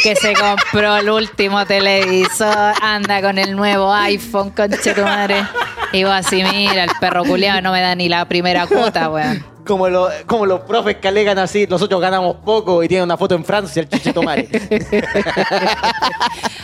que 0.02 0.16
se 0.16 0.34
compró 0.34 0.96
el 0.96 1.08
último 1.10 1.64
televisor, 1.66 2.74
anda 2.82 3.20
con 3.22 3.38
el 3.38 3.54
nuevo 3.54 3.92
iPhone, 3.92 4.50
conche 4.50 4.94
tu 4.94 5.02
madre. 5.02 5.44
Y 5.92 6.04
vos 6.04 6.12
así, 6.12 6.42
mira, 6.42 6.84
el 6.84 6.90
perro 7.00 7.24
culiado 7.24 7.60
no 7.62 7.72
me 7.72 7.80
da 7.80 7.94
ni 7.94 8.08
la 8.08 8.24
primera 8.26 8.66
cuota, 8.66 9.08
weón. 9.08 9.55
Como, 9.66 9.88
lo- 9.88 10.08
como 10.26 10.46
los 10.46 10.60
profes 10.60 10.96
que 10.96 11.08
alegan 11.08 11.38
así, 11.38 11.66
nosotros 11.68 12.00
ganamos 12.00 12.36
poco 12.44 12.82
y 12.82 12.88
tienen 12.88 13.04
una 13.04 13.16
foto 13.16 13.34
en 13.34 13.44
Francia, 13.44 13.82
el 13.82 13.88
chichito 13.88 14.22
mare. 14.22 14.48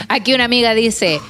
Aquí 0.09 0.35
una 0.35 0.45
amiga 0.45 0.75
dice, 0.75 1.21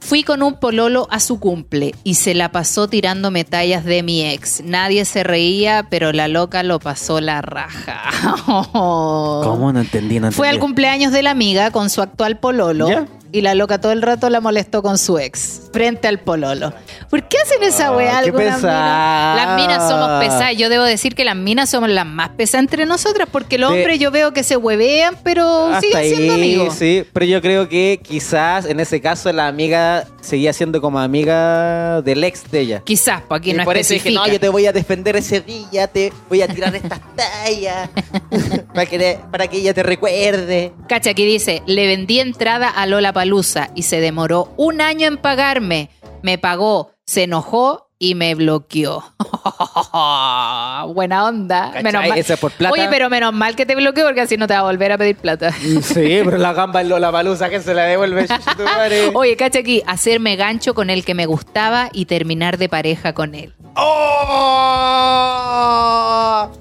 fui 0.00 0.22
con 0.24 0.42
un 0.42 0.58
pololo 0.58 1.06
a 1.10 1.20
su 1.20 1.38
cumple 1.38 1.94
y 2.04 2.14
se 2.14 2.34
la 2.34 2.50
pasó 2.50 2.88
tirándome 2.88 3.44
tallas 3.44 3.84
de 3.84 4.02
mi 4.02 4.24
ex. 4.24 4.62
Nadie 4.64 5.04
se 5.04 5.22
reía, 5.22 5.86
pero 5.90 6.12
la 6.12 6.28
loca 6.28 6.62
lo 6.62 6.78
pasó 6.80 7.20
la 7.20 7.40
raja. 7.42 8.02
¿Cómo? 8.46 9.72
No 9.72 9.80
entendí, 9.80 10.14
no 10.20 10.26
entendí. 10.28 10.36
Fue 10.36 10.48
al 10.48 10.58
cumpleaños 10.58 11.12
de 11.12 11.22
la 11.22 11.30
amiga 11.30 11.70
con 11.70 11.88
su 11.90 12.02
actual 12.02 12.38
pololo. 12.38 12.88
¿Ya? 12.88 13.06
Y 13.34 13.40
la 13.40 13.54
loca 13.54 13.80
todo 13.80 13.92
el 13.92 14.02
rato 14.02 14.28
la 14.28 14.42
molestó 14.42 14.82
con 14.82 14.98
su 14.98 15.18
ex, 15.18 15.62
frente 15.72 16.06
al 16.06 16.20
pololo. 16.20 16.74
¿Por 17.08 17.26
qué 17.28 17.38
hacen 17.38 17.62
esa 17.62 17.86
Ah, 17.88 17.96
weá 17.96 18.10
qué 18.20 18.26
algunas 18.26 18.56
pesada. 18.56 19.32
minas? 19.34 19.46
Las 19.46 19.56
minas 19.56 19.88
somos 19.88 20.22
pesadas. 20.22 20.56
Yo 20.58 20.68
debo 20.68 20.84
decir 20.84 21.14
que 21.14 21.24
las 21.24 21.34
minas 21.34 21.70
somos 21.70 21.88
las 21.88 22.04
más 22.04 22.28
pesadas 22.30 22.64
entre 22.64 22.84
nosotras, 22.84 23.26
porque 23.32 23.56
los 23.56 23.72
De- 23.72 23.78
hombres 23.78 23.98
yo 23.98 24.10
veo 24.10 24.34
que 24.34 24.42
se 24.44 24.56
huevean, 24.58 25.16
pero 25.24 25.68
Hasta 25.68 25.80
siguen 25.80 26.04
siendo 26.14 26.34
ahí, 26.34 26.40
amigos. 26.56 26.74
Sí, 26.74 27.04
pero 27.12 27.24
yo 27.24 27.40
creo 27.40 27.70
que 27.70 28.00
quizás 28.02 28.66
en 28.66 28.80
ese 28.80 29.00
caso 29.00 29.32
la 29.32 29.46
amiga 29.48 30.04
seguía 30.20 30.52
siendo 30.52 30.82
como 30.82 30.98
amiga 30.98 32.02
del 32.02 32.22
ex 32.24 32.50
de 32.50 32.60
ella. 32.60 32.82
Quizás, 32.84 33.22
pues 33.26 33.38
aquí 33.40 33.52
y 33.52 33.54
no 33.54 33.64
por 33.64 33.78
eso 33.78 33.94
dije, 33.94 34.10
especifica. 34.10 34.26
no, 34.26 34.32
yo 34.32 34.40
te 34.40 34.48
voy 34.50 34.66
a 34.66 34.72
defender 34.72 35.16
ese 35.16 35.40
día, 35.40 35.86
te 35.86 36.12
voy 36.28 36.42
a 36.42 36.48
tirar 36.48 36.74
estas 36.76 37.00
tallas 37.16 37.88
para, 38.74 38.84
que, 38.86 39.18
para 39.30 39.46
que 39.46 39.56
ella 39.56 39.72
te 39.72 39.82
recuerde. 39.82 40.72
Cacha, 40.86 41.10
aquí 41.10 41.24
dice, 41.24 41.62
le 41.66 41.86
vendí 41.86 42.20
entrada 42.20 42.68
a 42.68 42.84
Lola 42.86 43.14
Palusa 43.22 43.70
y 43.76 43.82
se 43.84 44.00
demoró 44.00 44.52
un 44.56 44.80
año 44.80 45.06
en 45.06 45.16
pagarme. 45.16 45.90
Me 46.22 46.38
pagó, 46.38 46.90
se 47.06 47.22
enojó 47.22 47.88
y 48.00 48.16
me 48.16 48.34
bloqueó. 48.34 49.04
Buena 50.92 51.24
onda. 51.26 51.66
¿Cachai? 51.68 51.84
Menos 51.84 52.08
mal. 52.08 52.18
Eso 52.18 52.34
es 52.34 52.40
por 52.40 52.50
plata. 52.50 52.72
Oye, 52.72 52.88
pero 52.90 53.08
menos 53.08 53.32
mal 53.32 53.54
que 53.54 53.64
te 53.64 53.76
bloqueó 53.76 54.04
porque 54.06 54.22
así 54.22 54.36
no 54.36 54.48
te 54.48 54.54
va 54.54 54.60
a 54.60 54.64
volver 54.64 54.90
a 54.90 54.98
pedir 54.98 55.14
plata. 55.14 55.52
Sí, 55.52 56.22
pero 56.24 56.36
la 56.36 56.52
gamba 56.52 56.80
en 56.80 56.88
Lola 56.88 57.12
Palusa 57.12 57.48
que 57.48 57.60
se 57.60 57.74
la 57.74 57.84
devuelve. 57.84 58.26
Oye, 59.14 59.36
cacha 59.36 59.60
aquí, 59.60 59.84
hacerme 59.86 60.34
gancho 60.34 60.74
con 60.74 60.90
el 60.90 61.04
que 61.04 61.14
me 61.14 61.26
gustaba 61.26 61.90
y 61.92 62.06
terminar 62.06 62.58
de 62.58 62.68
pareja 62.68 63.12
con 63.12 63.36
él. 63.36 63.54
¡Oh! 63.76 64.32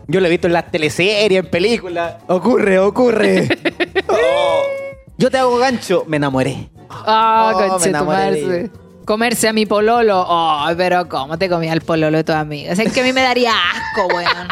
Yo 0.08 0.20
lo 0.20 0.28
he 0.28 0.30
visto 0.30 0.46
en 0.46 0.54
las 0.54 0.70
teleseries, 0.70 1.40
en 1.44 1.50
películas. 1.50 2.18
Ocurre, 2.28 2.78
ocurre. 2.78 3.48
Oh. 4.08 4.81
Yo 5.22 5.30
te 5.30 5.38
hago 5.38 5.56
gancho, 5.60 6.04
me 6.08 6.18
enamoré. 6.18 6.72
Ah, 6.90 7.54
Oh, 7.56 7.86
enamoré 7.86 8.72
Comerse 9.06 9.48
a 9.48 9.54
mi 9.54 9.68
pololo. 9.68 10.26
Oh, 10.28 10.66
pero 10.76 11.08
¿cómo 11.08 11.38
te 11.38 11.48
comía 11.48 11.74
el 11.74 11.82
pololo 11.82 12.18
de 12.18 12.24
tu 12.24 12.32
amiga? 12.32 12.72
Es 12.72 12.92
que 12.92 13.02
a 13.02 13.04
mí 13.04 13.14
me 13.14 13.22
daría 13.22 13.52
asco, 13.52 14.08
weón. 14.16 14.48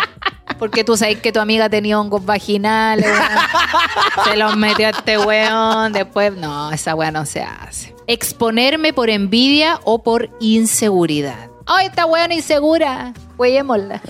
Porque 0.59 0.83
tú 0.83 0.95
sabes 0.95 1.17
que 1.21 1.31
tu 1.31 1.39
amiga 1.39 1.71
tenía 1.71 1.99
hongos 1.99 2.23
vaginales, 2.23 3.07
weón. 3.07 4.25
Se 4.25 4.37
los 4.37 4.57
metió 4.57 4.85
a 4.85 4.89
este 4.91 5.17
weón. 5.17 5.91
Después, 5.91 6.37
no, 6.37 6.71
esa 6.71 6.93
weón 6.93 7.15
no 7.15 7.25
se 7.25 7.41
hace. 7.41 7.95
Exponerme 8.05 8.93
por 8.93 9.09
envidia 9.09 9.79
o 9.85 10.03
por 10.03 10.29
inseguridad. 10.39 11.49
¡Ay, 11.65 11.87
esta 11.87 12.05
weón 12.05 12.31
insegura! 12.31 13.13
Huellémosla. 13.39 14.01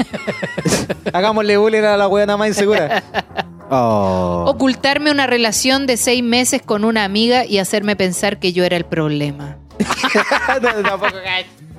Hagámosle 1.14 1.56
bullying 1.56 1.84
a 1.84 1.96
la 1.96 2.10
weona 2.10 2.36
más 2.36 2.50
insegura. 2.50 3.02
Oh. 3.70 4.46
Ocultarme 4.48 5.12
una 5.12 5.28
relación 5.28 5.86
de 5.86 5.98
seis 5.98 6.24
meses 6.24 6.62
con 6.62 6.84
una 6.86 7.04
amiga 7.04 7.46
y 7.46 7.60
hacerme 7.60 7.96
pensar 7.96 8.40
que 8.40 8.52
yo 8.54 8.64
era 8.64 8.78
el 8.78 8.86
problema. 8.86 9.58
No, 10.62 10.70
tampoco, 10.84 11.14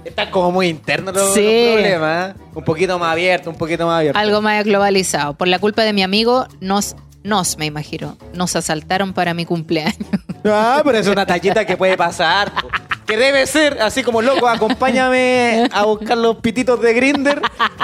Están 0.04 0.30
como 0.30 0.50
muy 0.52 0.68
internos 0.68 1.14
los, 1.14 1.34
Sí. 1.34 1.40
los 1.42 1.74
problemas. 1.74 2.30
¿eh? 2.30 2.34
Un 2.54 2.64
poquito 2.64 2.98
más 2.98 3.12
abierto, 3.12 3.50
un 3.50 3.56
poquito 3.56 3.86
más 3.86 3.98
abierto. 3.98 4.18
Algo 4.18 4.40
más 4.40 4.64
globalizado. 4.64 5.34
Por 5.34 5.48
la 5.48 5.58
culpa 5.58 5.82
de 5.82 5.92
mi 5.92 6.02
amigo, 6.02 6.46
nos, 6.60 6.96
nos 7.24 7.58
me 7.58 7.66
imagino, 7.66 8.16
nos 8.32 8.56
asaltaron 8.56 9.12
para 9.12 9.34
mi 9.34 9.44
cumpleaños. 9.44 9.96
Ah, 10.44 10.80
pero 10.84 10.96
es 10.98 11.06
una 11.06 11.26
tallita 11.26 11.66
que 11.66 11.76
puede 11.76 11.96
pasar. 11.96 12.50
Que 13.10 13.16
debe 13.16 13.44
ser, 13.46 13.82
así 13.82 14.04
como 14.04 14.22
loco, 14.22 14.46
acompáñame 14.46 15.68
a 15.72 15.84
buscar 15.84 16.16
los 16.16 16.36
pititos 16.36 16.80
de 16.80 16.94
Grinder. 16.94 17.42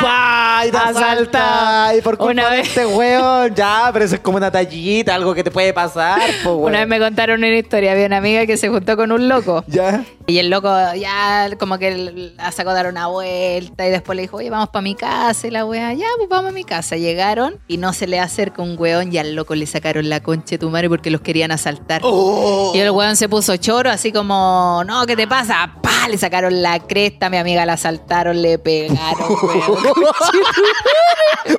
¡Pah! 0.00 0.62
Y 0.66 0.70
te 0.70 0.76
Asalta. 0.78 1.92
Y 1.96 2.00
por 2.00 2.16
culpa 2.16 2.32
Una 2.32 2.50
de 2.50 2.56
vez- 2.58 2.68
este 2.68 2.86
weón. 2.86 3.54
Ya, 3.54 3.90
pero 3.92 4.04
eso 4.04 4.14
es 4.14 4.20
como 4.20 4.36
una 4.38 4.50
tallita, 4.50 5.14
algo 5.14 5.34
que 5.34 5.44
te 5.44 5.50
puede 5.50 5.72
pasar, 5.72 6.20
po. 6.42 6.52
Una 6.54 6.78
vez 6.80 6.88
me 6.88 6.98
contaron 6.98 7.38
una 7.38 7.48
historia, 7.48 7.92
había 7.92 8.06
una 8.06 8.16
amiga 8.16 8.46
que 8.46 8.56
se 8.56 8.68
juntó 8.68 8.96
con 8.96 9.12
un 9.12 9.28
loco. 9.28 9.62
Ya. 9.66 10.04
Y 10.26 10.38
el 10.38 10.50
loco 10.50 10.68
ya 10.94 11.50
como 11.58 11.78
que 11.78 12.32
la 12.36 12.52
sacó 12.52 12.70
a 12.70 12.74
dar 12.74 12.86
una 12.86 13.08
vuelta 13.08 13.86
y 13.86 13.90
después 13.90 14.16
le 14.16 14.22
dijo, 14.22 14.36
oye, 14.38 14.50
vamos 14.50 14.68
para 14.70 14.82
mi 14.82 14.94
casa. 14.94 15.46
Y 15.48 15.50
la 15.50 15.64
wea, 15.66 15.92
ya, 15.94 16.06
pues 16.16 16.28
vamos 16.28 16.50
a 16.50 16.54
mi 16.54 16.64
casa. 16.64 16.96
Llegaron 16.96 17.58
y 17.68 17.76
no 17.76 17.92
se 17.92 18.06
le 18.06 18.20
acerca 18.20 18.62
un 18.62 18.76
weón 18.78 19.12
y 19.12 19.18
al 19.18 19.34
loco 19.34 19.54
le 19.54 19.66
sacaron 19.66 20.08
la 20.08 20.20
concha 20.20 20.50
de 20.52 20.58
tu 20.58 20.70
madre 20.70 20.88
porque 20.88 21.10
los 21.10 21.20
querían 21.20 21.50
asaltar. 21.50 22.00
Oh. 22.04 22.72
Y 22.74 22.78
el 22.78 22.90
weón 22.92 23.16
se 23.16 23.28
puso 23.28 23.56
choro, 23.56 23.90
así 23.90 24.12
como, 24.12 24.61
no, 24.84 25.06
¿qué 25.06 25.16
te 25.16 25.26
pasa? 25.26 25.70
¡Pah! 25.82 26.08
Le 26.08 26.18
sacaron 26.18 26.62
la 26.62 26.80
cresta, 26.80 27.30
mi 27.30 27.36
amiga 27.36 27.64
la 27.64 27.74
asaltaron, 27.74 28.42
le 28.42 28.58
pegaron, 28.58 29.28
weón. 29.42 29.84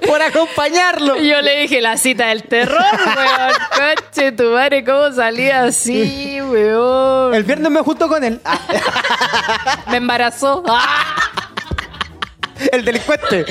por 0.06 0.22
acompañarlo. 0.22 1.18
Y 1.18 1.30
yo 1.30 1.42
le 1.42 1.62
dije 1.62 1.82
la 1.82 1.98
cita 1.98 2.28
del 2.28 2.44
terror, 2.44 2.84
weón. 3.16 3.96
Coche 4.06 4.32
tu 4.34 4.44
madre, 4.52 4.84
¿cómo 4.84 5.12
salía 5.14 5.64
así, 5.64 6.42
weón? 6.42 7.34
El 7.34 7.44
viernes 7.44 7.72
me 7.72 7.82
junto 7.82 8.08
con 8.08 8.24
él. 8.24 8.42
Ah, 8.44 8.60
Me 9.90 9.98
embarazó. 9.98 10.64
¡Ah! 10.68 11.16
el 12.72 12.84
delincuente. 12.86 13.46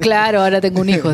Claro, 0.00 0.42
ahora 0.42 0.60
tengo 0.60 0.80
un 0.80 0.88
hijo. 0.88 1.10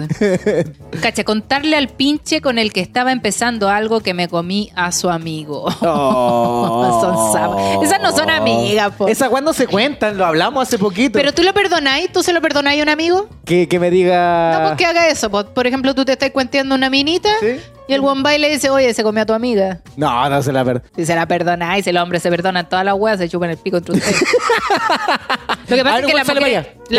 Cacha, 1.02 1.24
contarle 1.24 1.76
al 1.76 1.88
pinche 1.88 2.40
con 2.40 2.58
el 2.58 2.72
que 2.72 2.80
estaba 2.80 3.12
empezando 3.12 3.68
algo 3.68 4.00
que 4.00 4.14
me 4.14 4.28
comí 4.28 4.70
a 4.74 4.92
su 4.92 5.10
amigo. 5.10 5.70
Son 5.80 7.32
sapas. 7.32 7.82
Esas 7.82 8.00
no 8.00 8.12
son 8.16 8.30
amigas, 8.30 8.92
po. 8.96 9.08
Esas 9.08 9.28
cuando 9.28 9.52
se 9.52 9.66
cuentan, 9.66 10.16
lo 10.16 10.24
hablamos 10.24 10.66
hace 10.66 10.78
poquito. 10.78 11.12
Pero 11.18 11.32
tú 11.32 11.42
lo 11.42 11.52
perdonáis, 11.52 12.10
tú 12.12 12.22
se 12.22 12.32
lo 12.32 12.40
perdonáis 12.40 12.80
a 12.80 12.82
un 12.82 12.88
amigo. 12.88 13.28
que, 13.44 13.68
que 13.68 13.78
me 13.78 13.90
diga. 13.90 14.58
No, 14.58 14.66
pues 14.68 14.76
que 14.78 14.86
haga 14.86 15.08
eso. 15.08 15.30
po. 15.30 15.44
Por 15.46 15.66
ejemplo, 15.66 15.94
tú 15.94 16.04
te 16.04 16.12
estás 16.12 16.30
cuenteando 16.30 16.74
una 16.74 16.90
minita 16.90 17.28
Sí. 17.40 17.56
Y 17.86 17.92
el 17.92 18.00
bombay 18.00 18.38
le 18.38 18.50
dice, 18.50 18.70
oye, 18.70 18.92
se 18.94 19.02
comió 19.02 19.22
a 19.22 19.26
tu 19.26 19.32
amiga. 19.32 19.80
No, 19.96 20.28
no 20.28 20.42
se 20.42 20.52
la 20.52 20.64
per... 20.64 20.82
Si 20.96 21.04
se 21.04 21.14
la 21.14 21.26
perdonáis, 21.26 21.84
si 21.84 21.90
el 21.90 21.96
hombre 21.98 22.18
se 22.20 22.30
perdona 22.30 22.68
todas 22.68 22.84
las 22.84 22.94
weas, 22.94 23.18
se 23.18 23.28
chupan 23.28 23.50
el 23.50 23.58
pico 23.58 23.76
entre 23.76 23.94
ustedes. 23.96 24.22
Lo 25.68 25.76
que 25.76 25.82
pasa 25.84 25.94
ver, 25.96 26.04
es 26.04 26.10
que 26.10 26.16
las 26.16 26.28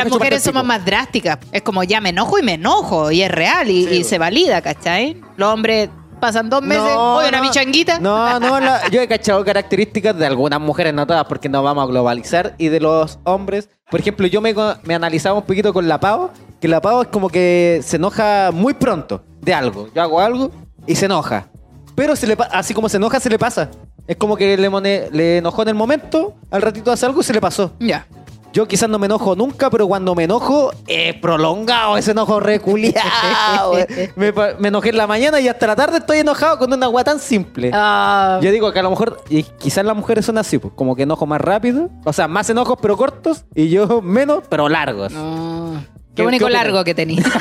mujeres, 0.09 0.33
las 0.33 0.43
somos 0.43 0.63
más 0.63 0.83
drásticas. 0.85 1.37
Es 1.51 1.61
como 1.61 1.83
ya 1.83 2.01
me 2.01 2.09
enojo 2.09 2.39
y 2.39 2.43
me 2.43 2.53
enojo. 2.53 3.11
Y 3.11 3.21
es 3.21 3.31
real 3.31 3.69
y, 3.69 3.87
y 3.87 4.03
se 4.03 4.17
valida, 4.17 4.61
¿cachai? 4.61 5.21
Los 5.37 5.53
hombres 5.53 5.89
pasan 6.19 6.49
dos 6.49 6.61
meses, 6.61 6.83
No, 6.83 7.17
oye, 7.17 7.29
una 7.29 7.37
no. 7.39 7.43
michanguita. 7.43 7.99
No, 7.99 8.39
no, 8.39 8.59
la- 8.59 8.87
yo 8.91 9.01
he 9.01 9.07
cachado 9.07 9.43
características 9.45 10.17
de 10.17 10.25
algunas 10.25 10.59
mujeres, 10.59 10.93
no 10.93 11.05
todas, 11.05 11.25
porque 11.25 11.49
no 11.49 11.61
vamos 11.61 11.83
a 11.83 11.87
globalizar, 11.87 12.55
y 12.57 12.69
de 12.69 12.79
los 12.79 13.19
hombres. 13.23 13.69
Por 13.91 13.99
ejemplo, 13.99 14.25
yo 14.27 14.41
me, 14.41 14.55
me 14.83 14.95
analizaba 14.95 15.37
un 15.39 15.45
poquito 15.45 15.73
con 15.73 15.87
la 15.87 15.99
Pau, 15.99 16.31
que 16.59 16.67
la 16.67 16.81
Pau 16.81 17.01
es 17.03 17.07
como 17.09 17.29
que 17.29 17.81
se 17.83 17.97
enoja 17.97 18.49
muy 18.51 18.73
pronto 18.73 19.23
de 19.41 19.53
algo. 19.53 19.89
Yo 19.93 20.01
hago 20.01 20.19
algo 20.19 20.51
y 20.87 20.95
se 20.95 21.05
enoja. 21.05 21.47
Pero 21.95 22.15
se 22.15 22.27
le 22.27 22.37
así 22.51 22.73
como 22.73 22.89
se 22.89 22.97
enoja, 22.97 23.19
se 23.19 23.29
le 23.29 23.39
pasa. 23.39 23.69
Es 24.07 24.17
como 24.17 24.35
que 24.35 24.57
le, 24.57 25.09
le 25.11 25.37
enojó 25.37 25.61
en 25.63 25.69
el 25.69 25.75
momento, 25.75 26.35
al 26.51 26.61
ratito 26.61 26.91
hace 26.91 27.05
algo 27.05 27.21
y 27.21 27.23
se 27.23 27.33
le 27.33 27.41
pasó. 27.41 27.71
Ya. 27.79 28.05
Yo 28.53 28.67
quizás 28.69 28.87
no 28.89 28.97
me 28.99 29.07
enojo 29.07 29.35
nunca, 29.35 29.69
pero 29.69 29.85
cuando 29.85 30.15
me 30.15 30.23
enojo, 30.23 30.71
es 30.87 31.13
prolongado 31.15 31.97
ese 31.97 32.11
enojo 32.11 32.39
reculiado. 32.39 33.73
me, 34.15 34.31
me 34.59 34.67
enojé 34.69 34.89
en 34.91 34.97
la 34.97 35.07
mañana 35.07 35.41
y 35.41 35.49
hasta 35.49 35.67
la 35.67 35.75
tarde 35.75 35.97
estoy 35.97 36.19
enojado 36.19 36.57
con 36.59 36.71
una 36.71 36.85
agua 36.85 37.03
tan 37.03 37.19
simple. 37.19 37.71
Ah, 37.73 38.39
Yo 38.41 38.51
digo 38.51 38.71
que 38.71 38.79
a 38.79 38.83
lo 38.83 38.91
mejor, 38.91 39.21
y 39.29 39.43
quizás 39.43 39.83
las 39.83 39.95
mujeres 39.95 40.25
son 40.25 40.37
así, 40.37 40.57
pues, 40.57 40.73
como 40.73 40.95
que 40.95 41.03
enojo 41.03 41.25
más 41.25 41.41
rápido, 41.41 41.89
o 42.05 42.13
sea, 42.13 42.29
más 42.29 42.49
enojos 42.49 42.77
pero 42.81 42.95
cortos, 42.95 43.43
y 43.53 43.67
yo 43.69 44.01
menos 44.01 44.43
pero 44.49 44.69
largos. 44.69 45.11
no. 45.11 45.83
¿Qué- 46.15 46.23
único 46.25 46.47
largo 46.47 46.81
que 46.85 46.95
tenía. 46.95 47.21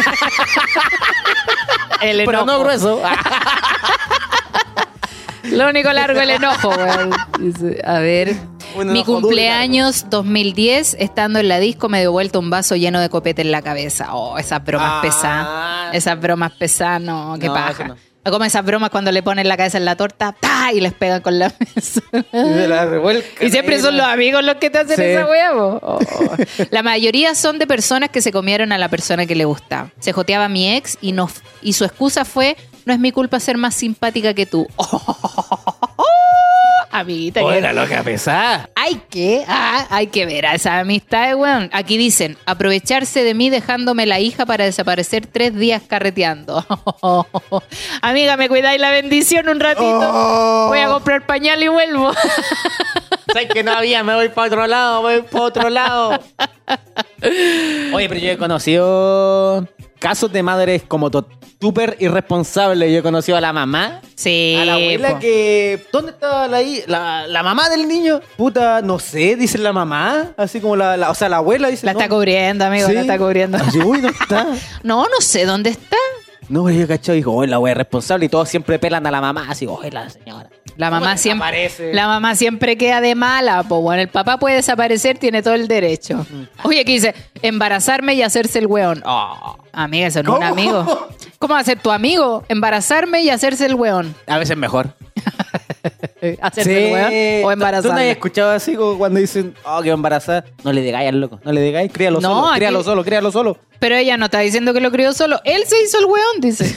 el 2.10 2.24
pero 2.24 2.42
enojo. 2.42 2.46
no 2.46 2.60
grueso. 2.60 3.00
Lo 5.44 5.68
único 5.68 5.92
largo 5.92 6.20
el 6.20 6.30
enojo. 6.30 6.72
Dice, 7.38 7.80
A 7.84 7.98
ver. 7.98 8.34
Mi 8.76 9.04
cumpleaños 9.04 10.06
2010, 10.10 10.96
estando 10.98 11.38
en 11.38 11.46
la 11.48 11.60
disco, 11.60 11.88
me 11.88 12.00
dio 12.00 12.10
vuelta 12.10 12.38
un 12.40 12.50
vaso 12.50 12.74
lleno 12.74 12.98
de 12.98 13.08
copete 13.08 13.42
en 13.42 13.52
la 13.52 13.62
cabeza. 13.62 14.14
Oh, 14.14 14.36
esas 14.38 14.64
bromas 14.64 14.94
Ah. 14.94 15.00
pesadas. 15.02 15.94
Esas 15.94 16.18
bromas 16.18 16.52
pesadas, 16.52 17.00
no, 17.00 17.36
qué 17.38 17.46
No, 17.46 17.54
paja. 17.54 17.94
Como 18.30 18.44
esas 18.44 18.64
bromas 18.64 18.90
cuando 18.90 19.12
le 19.12 19.22
ponen 19.22 19.48
la 19.48 19.56
cabeza 19.56 19.78
en 19.78 19.84
la 19.84 19.96
torta 19.96 20.34
¡ta! 20.38 20.72
y 20.72 20.80
les 20.80 20.92
pegan 20.94 21.20
con 21.20 21.38
la 21.38 21.52
mesa. 21.74 22.00
Y 22.32 22.66
la 22.66 22.86
revuelcan 22.86 23.46
Y 23.46 23.50
siempre 23.50 23.80
son 23.80 23.96
los 23.96 24.06
amigos 24.06 24.42
los 24.44 24.56
que 24.56 24.70
te 24.70 24.78
hacen 24.78 24.96
Sí. 24.96 25.02
esa 25.02 25.26
hueá. 25.26 25.52
Oh. 25.54 25.98
La 26.70 26.82
mayoría 26.82 27.34
son 27.34 27.58
de 27.58 27.66
personas 27.66 28.10
que 28.10 28.22
se 28.22 28.32
comieron 28.32 28.72
a 28.72 28.78
la 28.78 28.88
persona 28.88 29.26
que 29.26 29.34
le 29.34 29.44
gusta. 29.44 29.90
Se 30.00 30.12
joteaba 30.12 30.46
a 30.46 30.48
mi 30.48 30.74
ex 30.74 30.96
y, 31.00 31.12
no, 31.12 31.28
y 31.62 31.74
su 31.74 31.84
excusa 31.84 32.24
fue, 32.24 32.56
no 32.86 32.92
es 32.92 32.98
mi 32.98 33.12
culpa 33.12 33.38
ser 33.40 33.56
más 33.58 33.74
simpática 33.74 34.32
que 34.34 34.46
tú. 34.46 34.66
Amiguita, 36.96 37.42
Oh, 37.42 37.50
que- 37.50 37.60
loca 37.72 38.02
pesada. 38.04 38.70
hay 38.76 38.94
que, 39.10 39.44
ah, 39.48 39.86
hay 39.90 40.06
que 40.06 40.26
ver 40.26 40.46
a 40.46 40.54
esa 40.54 40.78
amistad, 40.78 41.34
weón. 41.34 41.68
Aquí 41.72 41.96
dicen, 41.96 42.36
aprovecharse 42.46 43.24
de 43.24 43.34
mí 43.34 43.50
dejándome 43.50 44.06
la 44.06 44.20
hija 44.20 44.46
para 44.46 44.64
desaparecer 44.64 45.26
tres 45.26 45.54
días 45.56 45.82
carreteando. 45.88 46.64
Amiga, 48.02 48.36
¿me 48.36 48.48
cuidáis 48.48 48.80
la 48.80 48.90
bendición 48.90 49.48
un 49.48 49.58
ratito? 49.58 49.84
Oh. 50.12 50.66
Voy 50.68 50.78
a 50.78 50.88
comprar 50.88 51.26
pañal 51.26 51.62
y 51.64 51.68
vuelvo. 51.68 52.12
¿Sabes 53.32 53.48
que 53.52 53.64
no 53.64 53.72
había? 53.72 54.04
Me 54.04 54.14
voy 54.14 54.28
para 54.28 54.46
otro 54.46 54.66
lado, 54.68 55.02
me 55.02 55.18
voy 55.18 55.28
para 55.28 55.44
otro 55.44 55.70
lado. 55.70 56.20
Oye, 57.92 58.08
pero 58.08 58.20
yo 58.20 58.30
he 58.30 58.38
conocido 58.38 59.66
casos 59.98 60.30
de 60.32 60.42
madres 60.42 60.82
como 60.86 61.10
to- 61.10 61.26
súper 61.64 61.96
irresponsables. 61.98 62.92
Yo 62.92 62.98
he 62.98 63.02
conocido 63.02 63.38
a 63.38 63.40
la 63.40 63.52
mamá 63.52 64.00
Sí. 64.16 64.56
A 64.60 64.64
la 64.66 64.74
abuela 64.74 65.08
po. 65.14 65.18
que. 65.20 65.86
¿Dónde 65.92 66.10
estaba 66.12 66.46
la, 66.46 66.60
la, 66.86 67.26
la 67.26 67.42
mamá 67.42 67.68
del 67.70 67.88
niño? 67.88 68.20
Puta, 68.36 68.82
no 68.82 68.98
sé, 68.98 69.34
dice 69.36 69.56
la 69.58 69.72
mamá. 69.72 70.32
Así 70.36 70.60
como 70.60 70.76
la. 70.76 70.96
la- 70.96 71.10
o 71.10 71.14
sea, 71.14 71.28
la 71.28 71.38
abuela 71.38 71.68
dice. 71.68 71.86
La 71.86 71.94
no. 71.94 71.98
está 72.00 72.08
cubriendo, 72.14 72.64
amigo, 72.66 72.86
Sí. 72.88 72.92
la 72.94 73.00
está 73.00 73.18
cubriendo. 73.18 73.56
Así, 73.58 73.78
uy, 73.80 74.00
no 74.02 74.08
está. 74.08 74.46
No, 74.82 75.04
no 75.04 75.20
sé 75.20 75.46
dónde 75.46 75.70
está. 75.70 75.96
No, 76.48 76.64
pero 76.64 76.76
yo 76.78 76.86
cachado 76.86 77.14
y 77.14 77.20
digo, 77.20 77.34
oye, 77.34 77.50
la 77.50 77.58
wea 77.58 77.72
es 77.72 77.78
responsable 77.78 78.26
y 78.26 78.28
todos 78.28 78.48
siempre 78.50 78.78
pelan 78.78 79.06
a 79.06 79.10
la 79.10 79.20
mamá. 79.22 79.46
Así, 79.48 79.66
oye, 79.66 79.90
la 79.90 80.10
señora. 80.10 80.50
La 80.76 80.88
¿Cómo 80.88 81.00
mamá 81.00 81.16
siempre, 81.16 81.50
desaparece? 81.62 81.94
la 81.94 82.06
mamá 82.08 82.34
siempre 82.34 82.76
queda 82.76 83.00
de 83.00 83.14
mala, 83.14 83.62
pues 83.62 83.80
bueno, 83.80 84.02
el 84.02 84.08
papá 84.08 84.38
puede 84.38 84.56
desaparecer, 84.56 85.18
tiene 85.18 85.42
todo 85.42 85.54
el 85.54 85.68
derecho. 85.68 86.26
Oye, 86.64 86.80
aquí 86.80 86.94
dice, 86.94 87.14
embarazarme 87.42 88.14
y 88.14 88.22
hacerse 88.22 88.58
el 88.58 88.66
weón. 88.66 89.02
Oh, 89.06 89.56
amiga, 89.72 90.08
eso 90.08 90.22
no 90.22 90.32
es 90.32 90.38
un 90.38 90.42
amigo. 90.44 91.08
¿Cómo 91.38 91.54
va 91.54 91.60
a 91.60 91.64
ser 91.64 91.78
tu 91.78 91.90
amigo? 91.90 92.44
Embarazarme 92.48 93.22
y 93.22 93.30
hacerse 93.30 93.66
el 93.66 93.74
weón. 93.74 94.14
A 94.26 94.38
veces 94.38 94.56
mejor. 94.56 94.94
¿Hacerse 96.40 96.86
el 96.88 96.92
weón 96.92 97.04
o 97.04 97.08
¿Tú 97.08 97.42
no 97.42 97.48
has 97.48 97.52
embarazarme? 97.54 98.10
escuchado 98.10 98.50
así 98.50 98.74
como 98.74 98.96
cuando 98.98 99.20
dicen, 99.20 99.54
oh, 99.64 99.80
que 99.82 99.90
embarazada? 99.90 100.44
No 100.64 100.72
le 100.72 100.80
digáis 100.80 101.08
al 101.08 101.20
loco, 101.20 101.38
no 101.44 101.52
le 101.52 101.60
digáis, 101.60 101.92
críalo 101.92 102.20
No, 102.20 102.28
solo, 102.34 102.46
aquí- 102.48 102.56
críalo 102.56 102.82
solo, 102.82 103.04
críalo 103.04 103.30
solo. 103.30 103.58
Pero 103.78 103.94
ella 103.96 104.16
no 104.16 104.24
está 104.26 104.38
diciendo 104.40 104.72
que 104.72 104.80
lo 104.80 104.90
crió 104.90 105.12
solo. 105.12 105.40
Él 105.44 105.62
se 105.66 105.80
hizo 105.82 105.98
el 105.98 106.06
weón, 106.06 106.40
dice. 106.40 106.74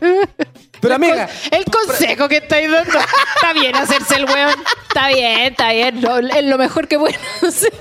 Pero 0.80 0.94
El 0.94 1.02
amiga, 1.04 1.26
con- 1.26 1.58
El 1.58 1.64
consejo 1.64 2.28
que 2.28 2.36
estáis 2.38 2.70
dando. 2.70 2.98
Está 3.34 3.52
bien 3.52 3.74
hacerse 3.76 4.16
el 4.16 4.24
weón. 4.24 4.54
Está 4.88 5.08
bien, 5.08 5.40
está 5.40 5.72
bien. 5.72 6.00
No, 6.00 6.18
es 6.18 6.44
lo 6.44 6.58
mejor 6.58 6.86
que 6.88 6.98
pueden 6.98 7.18
hacer. 7.46 7.72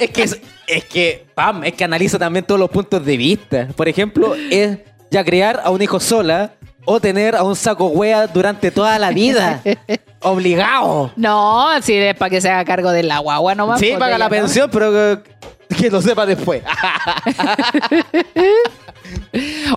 es 0.00 0.10
que, 0.10 0.22
es, 0.22 0.40
es 0.66 0.84
que, 0.84 1.26
pam, 1.34 1.64
es 1.64 1.74
que 1.74 1.84
analiza 1.84 2.18
también 2.18 2.44
todos 2.44 2.58
los 2.60 2.70
puntos 2.70 3.04
de 3.04 3.16
vista. 3.16 3.68
Por 3.76 3.88
ejemplo, 3.88 4.34
es 4.50 4.78
ya 5.10 5.24
criar 5.24 5.60
a 5.64 5.70
un 5.70 5.82
hijo 5.82 6.00
sola 6.00 6.52
o 6.84 6.98
tener 7.00 7.36
a 7.36 7.42
un 7.44 7.54
saco 7.54 7.86
wea 7.88 8.26
durante 8.26 8.70
toda 8.70 8.98
la 8.98 9.10
vida. 9.10 9.62
Obligado. 10.20 11.12
No, 11.16 11.80
si 11.82 11.94
es 11.94 12.14
para 12.16 12.30
que 12.30 12.40
se 12.40 12.48
haga 12.50 12.64
cargo 12.64 12.90
de 12.90 13.02
la 13.02 13.18
guagua 13.18 13.54
nomás. 13.54 13.78
Sí, 13.80 13.88
pues, 13.88 13.98
paga 13.98 14.18
la 14.18 14.24
no. 14.26 14.30
pensión, 14.30 14.70
pero 14.72 14.90
que, 14.92 15.76
que 15.76 15.90
lo 15.90 16.00
sepa 16.00 16.24
después. 16.26 16.62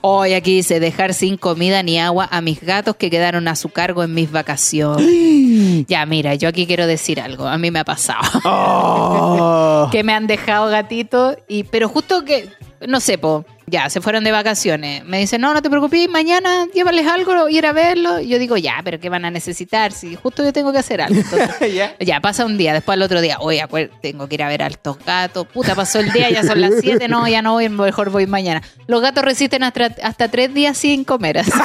Hoy 0.02 0.34
aquí 0.34 0.58
dice 0.58 0.80
dejar 0.80 1.14
sin 1.14 1.38
comida 1.38 1.82
ni 1.84 2.00
agua 2.00 2.28
a 2.32 2.42
mis 2.42 2.62
gatos 2.62 2.96
que 2.96 3.10
quedaron 3.10 3.48
a 3.48 3.56
su 3.56 3.70
cargo 3.70 4.04
en 4.04 4.14
mis 4.14 4.32
vacaciones. 4.32 5.86
ya, 5.88 6.06
mira, 6.06 6.36
yo 6.36 6.50
aquí 6.50 6.68
quiero 6.68 6.88
decir 6.88 7.22
algo. 7.22 7.48
A 7.48 7.58
mí 7.58 7.72
me 7.72 7.80
ha 7.80 7.86
pasado. 7.86 8.42
Oh. 8.44 9.90
que 9.92 10.04
me 10.04 10.14
han 10.14 10.28
dejado 10.28 10.70
gatitos 10.70 11.38
y 11.48 11.64
pero 11.64 11.90
justo 11.90 12.26
que 12.26 12.50
no 12.88 13.00
sé, 13.00 13.18
po, 13.18 13.46
ya 13.68 13.90
se 13.90 14.02
fueron 14.02 14.24
de 14.24 14.32
vacaciones. 14.32 15.04
Me 15.06 15.20
dicen, 15.20 15.42
"No, 15.42 15.54
no 15.54 15.62
te 15.62 15.70
preocupes, 15.70 16.10
mañana 16.10 16.68
llévales 16.74 17.08
algo, 17.08 17.50
ir 17.50 17.66
a 17.66 17.74
verlo." 17.74 18.20
Y 18.20 18.28
yo 18.28 18.38
digo, 18.38 18.58
"Ya, 18.58 18.82
pero 18.84 19.00
qué 19.00 19.10
van 19.10 19.26
a 19.26 19.32
necesitar 19.32 19.92
si 19.92 20.16
justo 20.16 20.44
yo 20.44 20.54
tengo 20.54 20.72
que 20.72 20.80
hacer 20.80 21.02
algo." 21.02 21.20
Entonces, 21.20 21.74
¿Ya? 21.74 21.96
ya 22.00 22.20
pasa 22.22 22.46
un 22.46 22.58
día, 22.58 22.74
después 22.74 22.96
al 22.96 23.02
otro 23.02 23.22
día, 23.22 23.38
"Oye, 23.40 23.64
tengo 24.02 24.28
que 24.28 24.36
ir 24.36 24.44
a 24.44 24.50
ver 24.50 24.64
a 24.64 24.68
estos 24.68 24.98
gatos." 25.04 25.48
Puta, 25.48 25.74
pasó 25.74 26.00
el 26.00 26.12
día, 26.12 26.30
ya 26.30 26.44
son 26.44 26.62
las 26.62 26.74
7, 26.80 27.08
no, 27.08 27.28
ya 27.28 27.42
no 27.42 27.54
voy, 27.54 27.70
mejor 27.70 28.10
voy 28.10 28.28
mañana. 28.28 28.62
Los 28.88 29.02
gatos 29.02 29.24
resisten 29.46 29.64
hasta, 29.64 29.86
hasta 30.04 30.28
tres 30.28 30.54
días 30.54 30.78
sin 30.78 31.04
comer. 31.04 31.40
así. 31.40 31.52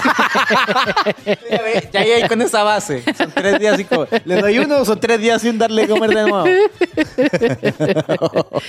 Ya 1.93 2.01
ahí 2.01 2.29
con 2.29 2.41
esa 2.43 2.63
base. 2.63 3.03
Son 3.17 3.31
tres 3.33 3.59
días 3.59 3.77
sin 3.77 3.87
comer. 3.87 4.23
Le 4.25 4.41
doy 4.41 4.59
uno, 4.59 4.85
son 4.85 5.01
tres 5.01 5.21
días 5.21 5.43
sin 5.43 5.59
darle 5.59 5.89
comer 5.89 6.11
de 6.11 6.23
nuevo. 6.23 6.45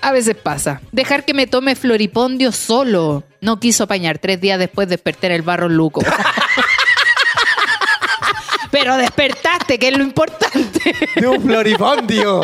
A 0.00 0.12
veces 0.12 0.36
pasa. 0.36 0.80
Dejar 0.92 1.24
que 1.24 1.34
me 1.34 1.46
tome 1.46 1.74
floripondio 1.76 2.52
solo. 2.52 3.22
No 3.40 3.60
quiso 3.60 3.84
apañar. 3.84 4.18
Tres 4.18 4.40
días 4.40 4.58
después 4.58 4.88
desperté 4.88 5.26
en 5.28 5.34
el 5.34 5.42
barro 5.42 5.68
luco. 5.68 6.02
Pero 8.70 8.96
despertaste, 8.96 9.78
que 9.78 9.88
es 9.88 9.96
lo 9.96 10.02
importante. 10.02 10.94
De 11.16 11.26
un 11.28 11.40
floripondio. 11.42 12.42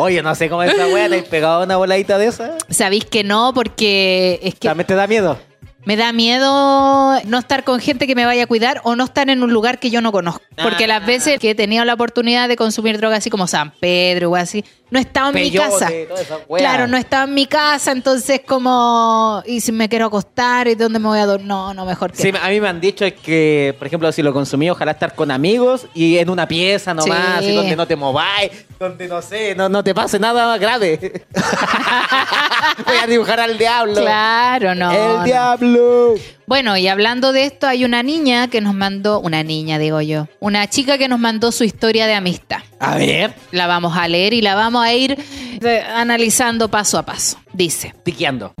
Oye, 0.00 0.22
no 0.22 0.32
sé 0.36 0.48
cómo 0.48 0.62
esa 0.62 0.86
wea 0.86 1.08
te 1.08 1.18
has 1.18 1.24
pegado 1.28 1.64
una 1.64 1.76
voladita 1.76 2.18
de 2.18 2.26
esa. 2.28 2.56
Sabéis 2.70 3.04
que 3.04 3.24
no, 3.24 3.52
porque 3.52 4.38
es 4.44 4.54
que 4.54 4.68
También 4.68 4.86
te 4.86 4.94
da 4.94 5.08
miedo. 5.08 5.36
me 5.84 5.96
da 5.96 6.12
miedo 6.12 7.20
no 7.24 7.38
estar 7.38 7.64
con 7.64 7.80
gente 7.80 8.06
que 8.06 8.14
me 8.14 8.24
vaya 8.24 8.44
a 8.44 8.46
cuidar 8.46 8.80
o 8.84 8.94
no 8.94 9.02
estar 9.02 9.28
en 9.28 9.42
un 9.42 9.52
lugar 9.52 9.80
que 9.80 9.90
yo 9.90 10.00
no 10.00 10.12
conozco. 10.12 10.40
Porque 10.62 10.86
las 10.86 11.04
veces 11.04 11.40
que 11.40 11.50
he 11.50 11.54
tenido 11.56 11.84
la 11.84 11.94
oportunidad 11.94 12.48
de 12.48 12.54
consumir 12.54 12.96
drogas 12.98 13.18
así 13.18 13.30
como 13.30 13.48
San 13.48 13.72
Pedro 13.80 14.30
o 14.30 14.36
así, 14.36 14.64
no 14.90 14.98
he 14.98 15.02
estado 15.02 15.28
en 15.30 15.34
mi 15.34 15.50
casa. 15.50 15.88
toda 16.08 16.20
esa 16.20 16.38
wea. 16.48 16.60
Claro, 16.62 16.86
no 16.86 16.96
he 16.96 17.00
estado 17.00 17.24
en 17.24 17.34
mi 17.34 17.46
casa, 17.46 17.92
entonces 17.92 18.40
como, 18.46 19.42
y 19.46 19.60
si 19.60 19.72
me 19.72 19.88
quiero 19.88 20.06
acostar 20.06 20.68
y 20.68 20.74
dónde 20.74 20.98
me 20.98 21.08
voy 21.08 21.18
a 21.18 21.26
dormir, 21.26 21.46
no, 21.48 21.74
no, 21.74 21.84
mejor 21.84 22.12
que 22.12 22.22
Sí, 22.22 22.32
a 22.40 22.48
mí 22.48 22.60
me 22.60 22.68
han 22.68 22.80
dicho 22.80 23.04
que, 23.22 23.74
por 23.78 23.86
ejemplo, 23.86 24.10
si 24.12 24.22
lo 24.22 24.32
consumí, 24.32 24.70
ojalá 24.70 24.92
estar 24.92 25.14
con 25.14 25.30
amigos 25.30 25.86
y 25.94 26.18
en 26.18 26.30
una 26.30 26.46
pieza 26.48 26.94
nomás, 26.94 27.40
Sí. 27.40 27.50
y 27.50 27.54
donde 27.54 27.76
no 27.76 27.86
te 27.86 27.96
mováis, 27.96 28.50
donde 28.78 29.08
no 29.08 29.20
sé, 29.22 29.54
no, 29.54 29.68
no 29.68 29.82
te 29.84 29.94
pase 29.94 30.18
nada 30.18 30.56
grave. 30.58 31.24
Voy 32.86 32.96
a 32.96 33.06
dibujar 33.06 33.40
al 33.40 33.58
diablo. 33.58 33.94
Claro, 34.00 34.74
no. 34.74 34.90
El 34.90 35.16
no. 35.18 35.24
diablo. 35.24 36.14
Bueno, 36.48 36.78
y 36.78 36.88
hablando 36.88 37.32
de 37.32 37.44
esto, 37.44 37.66
hay 37.66 37.84
una 37.84 38.02
niña 38.02 38.48
que 38.48 38.62
nos 38.62 38.74
mandó, 38.74 39.20
una 39.20 39.42
niña 39.42 39.78
digo 39.78 40.00
yo, 40.00 40.28
una 40.40 40.66
chica 40.66 40.96
que 40.96 41.06
nos 41.06 41.18
mandó 41.18 41.52
su 41.52 41.62
historia 41.62 42.06
de 42.06 42.14
amistad. 42.14 42.60
A 42.80 42.96
ver, 42.96 43.34
La 43.52 43.66
vamos 43.66 43.98
a 43.98 44.08
leer 44.08 44.32
y 44.32 44.40
la 44.40 44.54
vamos 44.54 44.82
a 44.82 44.94
ir 44.94 45.18
eh, 45.60 45.82
analizando 45.94 46.70
paso 46.70 46.96
a 46.96 47.02
paso. 47.04 47.36
Dice, 47.52 47.94
tiqueando. 48.02 48.54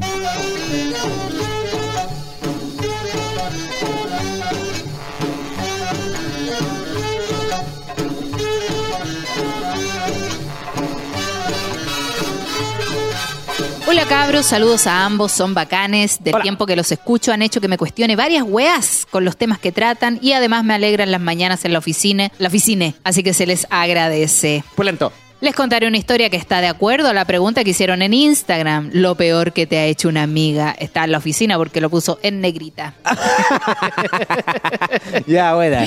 Hola 13.90 14.04
cabros, 14.04 14.44
saludos 14.44 14.86
a 14.86 15.06
ambos, 15.06 15.32
son 15.32 15.54
bacanes. 15.54 16.22
Del 16.22 16.34
Hola. 16.34 16.42
tiempo 16.42 16.66
que 16.66 16.76
los 16.76 16.92
escucho 16.92 17.32
han 17.32 17.40
hecho 17.40 17.58
que 17.58 17.68
me 17.68 17.78
cuestione 17.78 18.16
varias 18.16 18.44
weas 18.46 19.06
con 19.10 19.24
los 19.24 19.38
temas 19.38 19.58
que 19.58 19.72
tratan 19.72 20.18
y 20.20 20.32
además 20.32 20.62
me 20.62 20.74
alegran 20.74 21.10
las 21.10 21.22
mañanas 21.22 21.64
en 21.64 21.72
la 21.72 21.78
oficina, 21.78 22.30
la 22.36 22.48
oficina, 22.48 22.92
así 23.02 23.22
que 23.22 23.32
se 23.32 23.46
les 23.46 23.66
agradece. 23.70 24.62
Pulento. 24.74 25.10
Les 25.40 25.54
contaré 25.54 25.88
una 25.88 25.96
historia 25.96 26.28
que 26.28 26.36
está 26.36 26.60
de 26.60 26.66
acuerdo 26.66 27.08
a 27.08 27.14
la 27.14 27.24
pregunta 27.24 27.64
que 27.64 27.70
hicieron 27.70 28.02
en 28.02 28.12
Instagram. 28.12 28.90
Lo 28.92 29.14
peor 29.14 29.54
que 29.54 29.66
te 29.66 29.78
ha 29.78 29.86
hecho 29.86 30.10
una 30.10 30.24
amiga. 30.24 30.76
Está 30.78 31.04
en 31.04 31.12
la 31.12 31.18
oficina 31.18 31.56
porque 31.56 31.80
lo 31.80 31.88
puso 31.88 32.18
en 32.22 32.42
negrita. 32.42 32.92
Ya, 35.26 35.54
buena. 35.54 35.86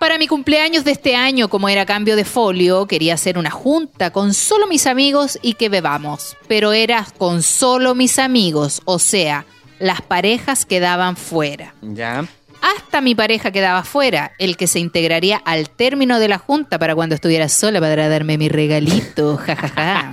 Para 0.00 0.16
mi 0.16 0.28
cumpleaños 0.28 0.84
de 0.84 0.92
este 0.92 1.14
año, 1.14 1.50
como 1.50 1.68
era 1.68 1.84
cambio 1.84 2.16
de 2.16 2.24
folio, 2.24 2.86
quería 2.86 3.12
hacer 3.12 3.36
una 3.36 3.50
junta 3.50 4.10
con 4.10 4.32
solo 4.32 4.66
mis 4.66 4.86
amigos 4.86 5.38
y 5.42 5.52
que 5.52 5.68
bebamos. 5.68 6.38
Pero 6.48 6.72
era 6.72 7.06
con 7.18 7.42
solo 7.42 7.94
mis 7.94 8.18
amigos, 8.18 8.80
o 8.86 8.98
sea, 8.98 9.44
las 9.78 10.00
parejas 10.00 10.64
quedaban 10.64 11.18
fuera. 11.18 11.74
Ya. 11.82 12.26
Hasta 12.62 13.02
mi 13.02 13.14
pareja 13.14 13.50
quedaba 13.50 13.84
fuera, 13.84 14.32
el 14.38 14.56
que 14.56 14.68
se 14.68 14.78
integraría 14.78 15.36
al 15.36 15.68
término 15.68 16.18
de 16.18 16.28
la 16.28 16.38
junta 16.38 16.78
para 16.78 16.94
cuando 16.94 17.14
estuviera 17.14 17.50
sola 17.50 17.78
para 17.78 18.08
darme 18.08 18.38
mi 18.38 18.48
regalito, 18.48 19.36
jajaja. 19.44 20.12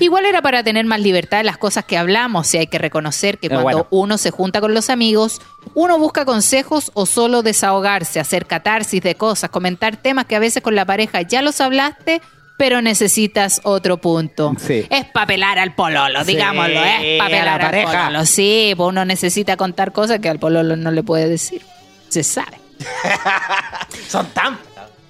Igual 0.00 0.24
era 0.26 0.42
para 0.42 0.62
tener 0.62 0.84
más 0.84 1.00
libertad 1.00 1.40
en 1.40 1.46
las 1.46 1.58
cosas 1.58 1.84
que 1.84 1.96
hablamos 1.98 2.52
y 2.54 2.58
hay 2.58 2.66
que 2.66 2.78
reconocer 2.78 3.38
que 3.38 3.46
Eh, 3.46 3.50
cuando 3.50 3.62
bueno. 3.64 3.86
uno 3.90 4.18
se 4.18 4.30
junta 4.30 4.60
con 4.60 4.74
los 4.74 4.90
amigos, 4.90 5.40
uno 5.74 5.98
busca 5.98 6.24
consejos 6.24 6.90
o 6.94 7.06
solo 7.06 7.42
desahogarse, 7.42 8.20
hacer 8.20 8.46
catarsis 8.46 9.02
de 9.02 9.14
cosas, 9.14 9.50
comentar 9.50 9.96
temas 9.96 10.26
que 10.26 10.36
a 10.36 10.38
veces 10.40 10.62
con 10.62 10.74
la 10.74 10.84
pareja 10.84 11.22
ya 11.22 11.42
los 11.42 11.60
hablaste, 11.60 12.20
pero 12.58 12.82
necesitas 12.82 13.60
otro 13.64 13.96
punto. 13.98 14.52
Sí. 14.58 14.86
Es 14.90 15.06
papelar 15.06 15.58
al 15.58 15.74
pololo, 15.74 16.20
Sí, 16.24 16.32
digámoslo, 16.32 16.84
es 16.84 17.18
a 17.20 17.24
papelar 17.24 17.44
la 17.46 17.54
al 17.54 17.60
pareja. 17.60 18.04
pololo. 18.06 18.26
Sí, 18.26 18.74
pues 18.76 18.88
uno 18.90 19.04
necesita 19.06 19.56
contar 19.56 19.92
cosas 19.92 20.18
que 20.20 20.28
al 20.28 20.38
pololo 20.38 20.76
no 20.76 20.90
le 20.90 21.02
puede 21.02 21.26
decir. 21.28 21.62
Se 22.10 22.22
sabe. 22.22 22.58
Son 24.08 24.26
tan. 24.30 24.58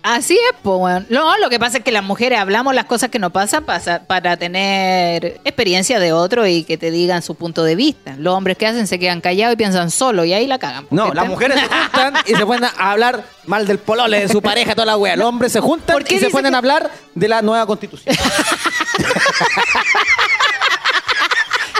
Así 0.02 0.34
es, 0.34 0.56
pues, 0.62 0.78
weón. 0.78 1.06
No, 1.10 1.36
lo 1.38 1.50
que 1.50 1.58
pasa 1.58 1.78
es 1.78 1.84
que 1.84 1.92
las 1.92 2.02
mujeres 2.02 2.38
hablamos 2.38 2.74
las 2.74 2.86
cosas 2.86 3.10
que 3.10 3.18
nos 3.18 3.32
pasan 3.32 3.64
pasa- 3.64 4.00
para 4.06 4.36
tener 4.38 5.40
experiencia 5.44 5.98
de 6.00 6.12
otro 6.14 6.46
y 6.46 6.64
que 6.64 6.78
te 6.78 6.90
digan 6.90 7.20
su 7.22 7.34
punto 7.34 7.64
de 7.64 7.74
vista. 7.76 8.14
Los 8.16 8.34
hombres 8.34 8.56
que 8.56 8.66
hacen 8.66 8.86
se 8.86 8.98
quedan 8.98 9.20
callados 9.20 9.52
y 9.54 9.56
piensan 9.56 9.90
solo 9.90 10.24
y 10.24 10.32
ahí 10.32 10.46
la 10.46 10.58
cagan. 10.58 10.86
No, 10.90 11.06
las 11.08 11.12
están- 11.16 11.28
mujeres 11.28 11.60
se 11.60 11.66
juntan 11.68 12.14
y 12.26 12.34
se 12.34 12.46
ponen 12.46 12.64
a 12.64 12.90
hablar 12.92 13.24
mal 13.46 13.66
del 13.66 13.78
polole, 13.78 14.20
de 14.20 14.28
su 14.28 14.40
pareja, 14.40 14.74
toda 14.74 14.86
la 14.86 14.96
wea. 14.96 15.16
Los 15.16 15.26
hombres 15.26 15.52
se 15.52 15.60
juntan 15.60 15.94
¿Por 15.96 16.04
qué 16.04 16.14
y 16.14 16.18
se 16.18 16.30
ponen 16.30 16.52
que- 16.52 16.56
a 16.56 16.58
hablar 16.58 16.90
de 17.14 17.28
la 17.28 17.42
nueva 17.42 17.66
constitución. 17.66 18.16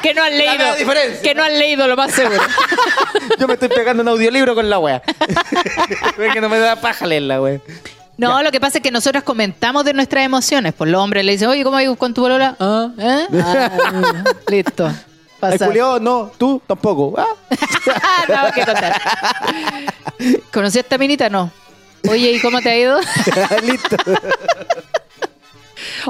que 0.03 0.15
no 0.15 0.23
han 0.23 0.37
leído. 0.37 0.65
Que 1.23 1.35
no 1.35 1.43
han 1.43 1.59
leído 1.59 1.87
lo 1.87 1.97
más 1.97 2.13
seguro. 2.13 2.43
Yo 3.39 3.47
me 3.49 3.55
estoy 3.55 3.69
pegando 3.69 4.03
un 4.03 4.09
audiolibro 4.09 4.55
con 4.55 4.69
la 4.69 4.79
wea. 4.79 5.03
Es 6.19 6.33
que 6.33 6.41
no 6.41 6.49
me 6.49 6.59
da 6.59 6.77
paja 6.77 7.07
leerla, 7.07 7.41
wea. 7.41 7.61
No, 8.29 8.43
lo 8.43 8.51
que 8.51 8.61
pasa 8.61 8.79
es 8.79 8.83
que 8.83 8.91
nosotros 8.91 9.25
comentamos 9.25 9.85
de 9.85 9.95
nuestras 9.95 10.25
emociones. 10.25 10.75
Pues 10.77 10.91
los 10.91 11.01
hombres 11.01 11.25
le 11.25 11.33
dicen, 11.33 11.49
oye, 11.49 11.65
¿cómo 11.65 11.77
hay 11.77 11.95
con 11.97 12.13
tu 12.13 12.21
bolola? 12.21 12.55
Ah, 12.61 12.91
¿eh? 12.99 13.27
Ah, 13.43 14.25
listo. 14.51 14.93
El 15.41 15.59
culiao, 15.59 15.99
no, 15.99 16.31
tú 16.37 16.61
tampoco. 16.67 17.15
Ah. 17.19 17.35
no, 18.29 18.53
que 18.53 18.65
contar. 18.67 19.01
¿Conocí 20.53 20.79
a 20.79 20.81
esta 20.83 20.99
minita? 20.99 21.31
No. 21.31 21.51
Oye, 22.11 22.33
¿y 22.33 22.41
cómo 22.41 22.61
te 22.61 22.71
ha 22.71 22.79
ido? 22.79 23.01
Listo. 23.63 23.97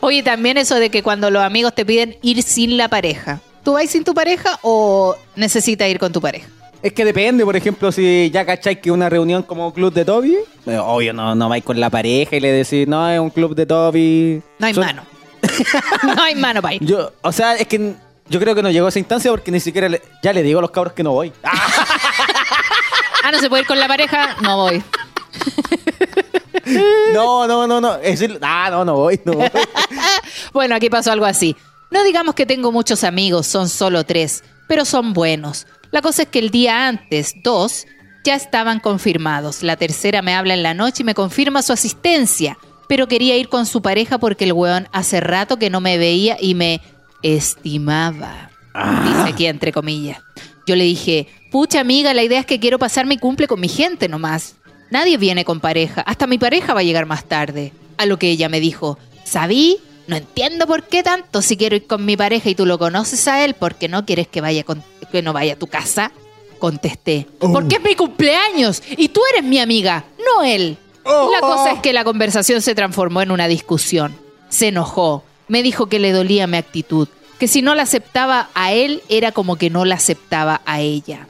Oye, 0.03 0.23
también 0.23 0.57
eso 0.57 0.77
de 0.77 0.91
que 0.91 1.03
cuando 1.03 1.31
los 1.31 1.43
amigos 1.43 1.75
te 1.75 1.85
piden 1.85 2.17
ir 2.23 2.43
sin 2.43 2.77
la 2.77 2.89
pareja. 2.89 3.41
¿Tú 3.65 3.73
vas 3.73 3.91
sin 3.91 4.05
tu 4.05 4.15
pareja 4.15 4.59
o 4.63 5.17
necesitas 5.37 5.89
ir 5.89 5.99
con 5.99 6.13
tu 6.13 6.21
pareja? 6.21 6.49
Es 6.83 6.93
que 6.95 7.05
depende, 7.05 7.45
por 7.45 7.55
ejemplo, 7.57 7.93
si 7.93 8.31
ya 8.33 8.45
cacháis 8.47 8.79
que 8.79 8.91
una 8.91 9.09
reunión 9.11 9.43
como 9.43 9.73
club 9.75 9.93
de 9.93 10.05
Toby, 10.05 10.37
eh, 10.67 10.79
obvio, 10.79 11.13
no, 11.13 11.35
no 11.35 11.49
vais 11.49 11.63
con 11.63 11.79
la 11.79 11.91
pareja 11.91 12.37
y 12.37 12.41
le 12.41 12.51
decís, 12.53 12.89
no, 12.89 13.09
es 13.11 13.21
un 13.21 13.29
club 13.31 13.55
de 13.55 13.67
Toby. 13.67 14.43
No 14.59 14.67
hay 14.67 14.73
Son- 14.75 14.87
mano. 14.87 15.03
no 16.03 16.23
hay 16.23 16.35
mano 16.35 16.63
para 16.63 16.75
ir. 16.75 16.85
Yo, 16.85 17.13
o 17.21 17.33
sea, 17.33 17.55
es 17.57 17.67
que 17.67 17.95
yo 18.29 18.41
creo 18.41 18.55
que 18.55 18.63
no 18.63 18.71
llegó 18.71 18.87
a 18.87 18.89
esa 18.89 18.99
instancia 18.99 19.31
porque 19.31 19.51
ni 19.51 19.61
siquiera 19.61 19.89
le- 19.91 20.01
ya 20.23 20.33
le 20.33 20.43
digo 20.43 20.59
a 20.59 20.63
los 20.63 20.71
cabros 20.71 20.95
que 20.95 21.03
no 21.03 21.13
voy. 21.13 21.33
Ah, 21.43 21.53
Ah, 23.23 23.31
no 23.33 23.39
se 23.39 23.51
puede 23.51 23.63
ir 23.63 23.69
con 23.69 23.79
la 23.79 23.87
pareja, 23.87 24.37
no 24.41 24.57
voy. 24.57 24.83
no, 27.13 27.47
no, 27.47 27.67
no, 27.67 27.81
no. 27.81 27.97
Es 27.97 28.19
decir, 28.21 28.39
ah, 28.43 28.69
no, 28.71 28.85
no 28.85 28.95
voy, 28.95 29.21
no 29.27 29.35
voy. 29.35 29.51
Bueno, 30.55 30.75
aquí 30.75 30.89
pasó 30.89 31.13
algo 31.13 31.27
así. 31.27 31.55
No 31.91 32.03
digamos 32.05 32.35
que 32.35 32.47
tengo 32.47 32.73
muchos 32.73 33.05
amigos, 33.05 33.47
son 33.47 33.69
solo 33.69 34.05
tres, 34.05 34.43
pero 34.69 34.85
son 34.87 35.13
buenos. 35.13 35.67
La 35.91 36.03
cosa 36.03 36.23
es 36.23 36.29
que 36.29 36.39
el 36.39 36.51
día 36.51 36.87
antes, 36.89 37.35
dos, 37.43 37.87
ya 38.25 38.35
estaban 38.35 38.81
confirmados. 38.81 39.63
La 39.63 39.77
tercera 39.77 40.23
me 40.23 40.35
habla 40.35 40.55
en 40.55 40.63
la 40.63 40.75
noche 40.75 41.03
y 41.03 41.05
me 41.05 41.15
confirma 41.15 41.63
su 41.63 41.73
asistencia, 41.73 42.59
pero 42.89 43.09
quería 43.09 43.37
ir 43.37 43.49
con 43.49 43.67
su 43.67 43.83
pareja 43.83 44.19
porque 44.19 44.45
el 44.45 44.53
weón 44.53 44.89
hace 44.93 45.21
rato 45.21 45.59
que 45.59 45.71
no 45.71 45.81
me 45.81 45.99
veía 45.99 46.37
y 46.41 46.55
me 46.55 46.81
estimaba. 47.23 48.51
Dice 49.05 49.29
aquí 49.29 49.47
entre 49.47 49.73
comillas. 49.73 50.21
Yo 50.67 50.77
le 50.77 50.85
dije, 50.85 51.27
pucha 51.51 51.81
amiga, 51.81 52.15
la 52.15 52.23
idea 52.23 52.41
es 52.41 52.47
que 52.47 52.61
quiero 52.61 52.79
pasar 52.79 53.07
mi 53.07 53.19
cumple 53.19 53.49
con 53.49 53.61
mi 53.61 53.69
gente 53.69 54.09
nomás. 54.09 54.55
Nadie 54.91 55.17
viene 55.17 55.45
con 55.45 55.61
pareja, 55.61 56.03
hasta 56.03 56.27
mi 56.27 56.39
pareja 56.39 56.75
va 56.75 56.81
a 56.81 56.85
llegar 56.85 57.07
más 57.07 57.25
tarde. 57.25 57.73
A 57.97 58.07
lo 58.07 58.19
que 58.19 58.31
ella 58.31 58.49
me 58.49 58.61
dijo, 58.61 58.99
¿sabí? 59.25 59.79
No 60.11 60.17
entiendo 60.17 60.67
por 60.67 60.83
qué 60.89 61.03
tanto 61.03 61.41
si 61.41 61.57
quiero 61.57 61.77
ir 61.77 61.87
con 61.87 62.05
mi 62.05 62.17
pareja 62.17 62.51
y 62.51 62.55
tú 62.55 62.67
lo 62.67 62.79
conoces 62.79 63.27
a 63.29 63.45
él 63.45 63.55
porque 63.55 63.89
no 63.89 64.05
quieres 64.05 64.27
que 64.29 64.41
vaya 64.41 64.65
con- 64.65 64.83
que 65.11 65.23
no 65.23 65.33
vaya 65.33 65.55
a 65.55 65.57
tu 65.57 65.67
casa. 65.69 66.13
Contesté, 66.59 67.27
porque 67.39 67.77
es 67.77 67.83
mi 67.83 67.95
cumpleaños 67.95 68.83
y 68.99 69.09
tú 69.09 69.23
eres 69.33 69.45
mi 69.49 69.59
amiga, 69.61 70.05
no 70.19 70.43
él. 70.43 70.77
La 71.33 71.41
cosa 71.41 71.73
es 71.73 71.81
que 71.81 71.95
la 71.95 72.05
conversación 72.05 72.61
se 72.61 72.75
transformó 72.75 73.23
en 73.23 73.31
una 73.31 73.49
discusión. 73.49 74.15
Se 74.51 74.69
enojó, 74.69 75.25
me 75.49 75.63
dijo 75.63 75.87
que 75.87 75.99
le 75.99 76.13
dolía 76.13 76.47
mi 76.47 76.59
actitud, 76.59 77.09
que 77.39 77.49
si 77.49 77.63
no 77.63 77.75
la 77.75 77.85
aceptaba 77.85 78.51
a 78.55 78.73
él 78.75 79.01
era 79.09 79.33
como 79.33 79.57
que 79.57 79.71
no 79.71 79.87
la 79.87 79.95
aceptaba 79.95 80.61
a 80.67 80.81
ella 80.81 81.27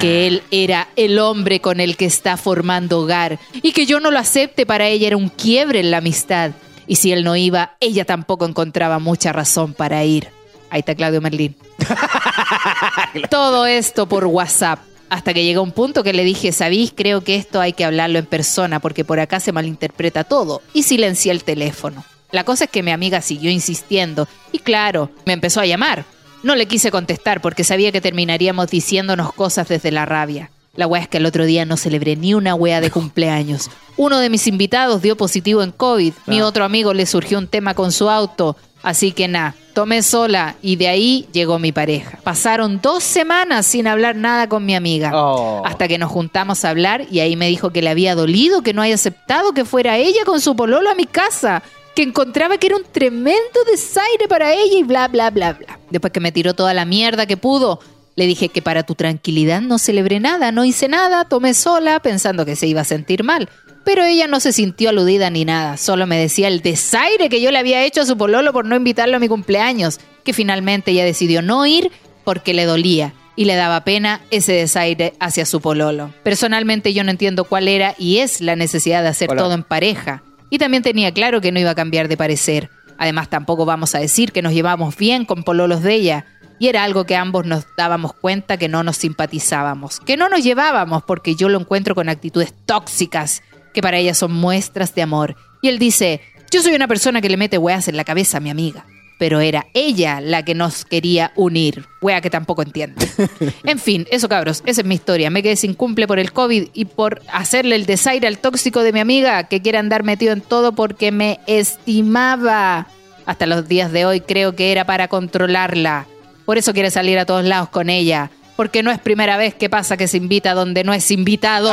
que 0.00 0.28
él 0.28 0.42
era 0.52 0.86
el 0.94 1.18
hombre 1.18 1.58
con 1.60 1.80
el 1.80 1.96
que 1.96 2.04
está 2.04 2.36
formando 2.36 3.00
hogar 3.00 3.40
y 3.62 3.72
que 3.72 3.84
yo 3.84 3.98
no 3.98 4.12
lo 4.12 4.18
acepte 4.20 4.64
para 4.64 4.86
ella 4.86 5.08
era 5.08 5.16
un 5.16 5.28
quiebre 5.28 5.80
en 5.80 5.90
la 5.90 5.96
amistad. 5.96 6.52
Y 6.88 6.96
si 6.96 7.12
él 7.12 7.22
no 7.22 7.36
iba, 7.36 7.76
ella 7.78 8.04
tampoco 8.04 8.46
encontraba 8.46 8.98
mucha 8.98 9.32
razón 9.32 9.74
para 9.74 10.02
ir. 10.04 10.28
Ahí 10.70 10.80
está 10.80 10.94
Claudio 10.94 11.20
Merlín. 11.20 11.54
Todo 13.30 13.66
esto 13.66 14.08
por 14.08 14.24
WhatsApp. 14.24 14.80
Hasta 15.10 15.32
que 15.32 15.44
llegó 15.44 15.62
un 15.62 15.72
punto 15.72 16.02
que 16.02 16.12
le 16.12 16.24
dije, 16.24 16.50
¿sabís? 16.52 16.92
Creo 16.94 17.22
que 17.22 17.36
esto 17.36 17.60
hay 17.60 17.72
que 17.72 17.84
hablarlo 17.84 18.18
en 18.18 18.26
persona 18.26 18.80
porque 18.80 19.04
por 19.04 19.20
acá 19.20 19.40
se 19.40 19.52
malinterpreta 19.52 20.24
todo. 20.24 20.60
Y 20.74 20.82
silencié 20.82 21.32
el 21.32 21.44
teléfono. 21.44 22.04
La 22.30 22.44
cosa 22.44 22.64
es 22.64 22.70
que 22.70 22.82
mi 22.82 22.90
amiga 22.90 23.22
siguió 23.22 23.50
insistiendo 23.50 24.28
y 24.52 24.58
claro, 24.58 25.10
me 25.24 25.32
empezó 25.32 25.60
a 25.60 25.66
llamar. 25.66 26.04
No 26.42 26.54
le 26.56 26.66
quise 26.66 26.90
contestar 26.90 27.40
porque 27.40 27.64
sabía 27.64 27.90
que 27.90 28.02
terminaríamos 28.02 28.68
diciéndonos 28.68 29.32
cosas 29.32 29.68
desde 29.68 29.90
la 29.90 30.04
rabia. 30.04 30.50
La 30.78 30.86
wea 30.86 31.02
es 31.02 31.08
que 31.08 31.16
el 31.16 31.26
otro 31.26 31.44
día 31.44 31.64
no 31.64 31.76
celebré 31.76 32.14
ni 32.14 32.34
una 32.34 32.54
wea 32.54 32.80
de 32.80 32.92
cumpleaños. 32.92 33.68
Uno 33.96 34.20
de 34.20 34.30
mis 34.30 34.46
invitados 34.46 35.02
dio 35.02 35.16
positivo 35.16 35.64
en 35.64 35.72
COVID. 35.72 36.12
Mi 36.26 36.40
otro 36.40 36.64
amigo 36.64 36.94
le 36.94 37.04
surgió 37.04 37.38
un 37.38 37.48
tema 37.48 37.74
con 37.74 37.90
su 37.90 38.08
auto. 38.08 38.56
Así 38.84 39.10
que 39.10 39.26
nada, 39.26 39.56
tomé 39.74 40.04
sola 40.04 40.54
y 40.62 40.76
de 40.76 40.86
ahí 40.86 41.26
llegó 41.32 41.58
mi 41.58 41.72
pareja. 41.72 42.20
Pasaron 42.22 42.80
dos 42.80 43.02
semanas 43.02 43.66
sin 43.66 43.88
hablar 43.88 44.14
nada 44.14 44.48
con 44.48 44.64
mi 44.64 44.76
amiga. 44.76 45.10
Oh. 45.14 45.64
Hasta 45.66 45.88
que 45.88 45.98
nos 45.98 46.12
juntamos 46.12 46.64
a 46.64 46.70
hablar 46.70 47.06
y 47.10 47.18
ahí 47.18 47.34
me 47.34 47.48
dijo 47.48 47.70
que 47.70 47.82
le 47.82 47.90
había 47.90 48.14
dolido 48.14 48.62
que 48.62 48.72
no 48.72 48.80
haya 48.80 48.94
aceptado 48.94 49.52
que 49.54 49.64
fuera 49.64 49.96
ella 49.96 50.24
con 50.24 50.40
su 50.40 50.54
pololo 50.54 50.88
a 50.88 50.94
mi 50.94 51.06
casa. 51.06 51.60
Que 51.96 52.04
encontraba 52.04 52.56
que 52.56 52.68
era 52.68 52.76
un 52.76 52.84
tremendo 52.84 53.64
desaire 53.68 54.28
para 54.28 54.52
ella 54.52 54.78
y 54.78 54.84
bla, 54.84 55.08
bla, 55.08 55.30
bla, 55.30 55.54
bla. 55.54 55.80
Después 55.90 56.12
que 56.12 56.20
me 56.20 56.30
tiró 56.30 56.54
toda 56.54 56.72
la 56.72 56.84
mierda 56.84 57.26
que 57.26 57.36
pudo, 57.36 57.80
le 58.18 58.26
dije 58.26 58.48
que 58.48 58.62
para 58.62 58.82
tu 58.82 58.96
tranquilidad 58.96 59.60
no 59.60 59.78
celebré 59.78 60.18
nada, 60.18 60.50
no 60.50 60.64
hice 60.64 60.88
nada, 60.88 61.26
tomé 61.26 61.54
sola 61.54 62.00
pensando 62.00 62.44
que 62.44 62.56
se 62.56 62.66
iba 62.66 62.80
a 62.80 62.84
sentir 62.84 63.22
mal. 63.22 63.48
Pero 63.84 64.02
ella 64.02 64.26
no 64.26 64.40
se 64.40 64.52
sintió 64.52 64.90
aludida 64.90 65.30
ni 65.30 65.44
nada, 65.44 65.76
solo 65.76 66.04
me 66.04 66.18
decía 66.18 66.48
el 66.48 66.60
desaire 66.60 67.28
que 67.28 67.40
yo 67.40 67.52
le 67.52 67.58
había 67.58 67.84
hecho 67.84 68.00
a 68.00 68.06
su 68.06 68.18
pololo 68.18 68.52
por 68.52 68.64
no 68.64 68.74
invitarlo 68.74 69.16
a 69.16 69.20
mi 69.20 69.28
cumpleaños, 69.28 70.00
que 70.24 70.32
finalmente 70.32 70.90
ella 70.90 71.04
decidió 71.04 71.42
no 71.42 71.64
ir 71.64 71.92
porque 72.24 72.54
le 72.54 72.64
dolía 72.64 73.14
y 73.36 73.44
le 73.44 73.54
daba 73.54 73.84
pena 73.84 74.20
ese 74.32 74.52
desaire 74.52 75.12
hacia 75.20 75.46
su 75.46 75.60
pololo. 75.60 76.12
Personalmente 76.24 76.92
yo 76.92 77.04
no 77.04 77.12
entiendo 77.12 77.44
cuál 77.44 77.68
era 77.68 77.94
y 77.98 78.18
es 78.18 78.40
la 78.40 78.56
necesidad 78.56 79.02
de 79.02 79.10
hacer 79.10 79.30
Hola. 79.30 79.42
todo 79.42 79.54
en 79.54 79.62
pareja. 79.62 80.24
Y 80.50 80.58
también 80.58 80.82
tenía 80.82 81.14
claro 81.14 81.40
que 81.40 81.52
no 81.52 81.60
iba 81.60 81.70
a 81.70 81.76
cambiar 81.76 82.08
de 82.08 82.16
parecer. 82.16 82.68
Además 82.98 83.30
tampoco 83.30 83.64
vamos 83.64 83.94
a 83.94 84.00
decir 84.00 84.32
que 84.32 84.42
nos 84.42 84.52
llevamos 84.52 84.96
bien 84.96 85.24
con 85.24 85.44
pololos 85.44 85.84
de 85.84 85.94
ella. 85.94 86.26
Y 86.58 86.68
era 86.68 86.82
algo 86.84 87.04
que 87.04 87.16
ambos 87.16 87.46
nos 87.46 87.66
dábamos 87.76 88.12
cuenta 88.12 88.56
que 88.56 88.68
no 88.68 88.82
nos 88.82 88.96
simpatizábamos, 88.96 90.00
que 90.00 90.16
no 90.16 90.28
nos 90.28 90.42
llevábamos 90.42 91.02
porque 91.04 91.34
yo 91.36 91.48
lo 91.48 91.60
encuentro 91.60 91.94
con 91.94 92.08
actitudes 92.08 92.52
tóxicas, 92.66 93.42
que 93.72 93.82
para 93.82 93.98
ella 93.98 94.14
son 94.14 94.32
muestras 94.32 94.94
de 94.94 95.02
amor. 95.02 95.36
Y 95.62 95.68
él 95.68 95.78
dice, 95.78 96.20
yo 96.50 96.62
soy 96.62 96.74
una 96.74 96.88
persona 96.88 97.20
que 97.20 97.28
le 97.28 97.36
mete 97.36 97.58
weas 97.58 97.88
en 97.88 97.96
la 97.96 98.04
cabeza 98.04 98.38
a 98.38 98.40
mi 98.40 98.50
amiga. 98.50 98.84
pero 99.18 99.40
era 99.40 99.66
ella 99.74 100.20
la 100.20 100.44
que 100.44 100.54
nos 100.54 100.84
quería 100.84 101.32
unir. 101.34 101.84
Wea 102.00 102.20
que 102.20 102.30
tampoco 102.30 102.62
entiende. 102.62 103.06
En 103.64 103.78
fin, 103.78 104.06
eso 104.10 104.28
cabros, 104.28 104.62
esa 104.64 104.80
es 104.80 104.86
mi 104.86 104.94
historia. 104.94 105.28
Me 105.28 105.42
quedé 105.42 105.56
sin 105.56 105.74
cumple 105.74 106.06
por 106.06 106.18
el 106.18 106.32
COVID 106.32 106.68
y 106.72 106.84
por 106.84 107.20
hacerle 107.32 107.74
el 107.74 107.84
desaire 107.84 108.28
al 108.28 108.38
tóxico 108.38 108.82
de 108.82 108.92
mi 108.92 109.00
amiga 109.00 109.44
que 109.44 109.60
quiere 109.60 109.78
andar 109.78 110.04
metido 110.04 110.32
en 110.32 110.40
todo 110.40 110.72
porque 110.72 111.10
me 111.10 111.40
estimaba. 111.46 112.86
Hasta 113.26 113.46
los 113.46 113.68
días 113.68 113.92
de 113.92 114.06
hoy 114.06 114.20
creo 114.20 114.54
que 114.54 114.72
era 114.72 114.86
para 114.86 115.08
controlarla. 115.08 116.06
Por 116.48 116.56
eso 116.56 116.72
quiere 116.72 116.90
salir 116.90 117.18
a 117.18 117.26
todos 117.26 117.44
lados 117.44 117.68
con 117.68 117.90
ella. 117.90 118.30
Porque 118.56 118.82
no 118.82 118.90
es 118.90 118.98
primera 118.98 119.36
vez 119.36 119.52
que 119.52 119.68
pasa 119.68 119.98
que 119.98 120.08
se 120.08 120.16
invita 120.16 120.54
donde 120.54 120.82
no 120.82 120.94
es 120.94 121.10
invitado. 121.10 121.70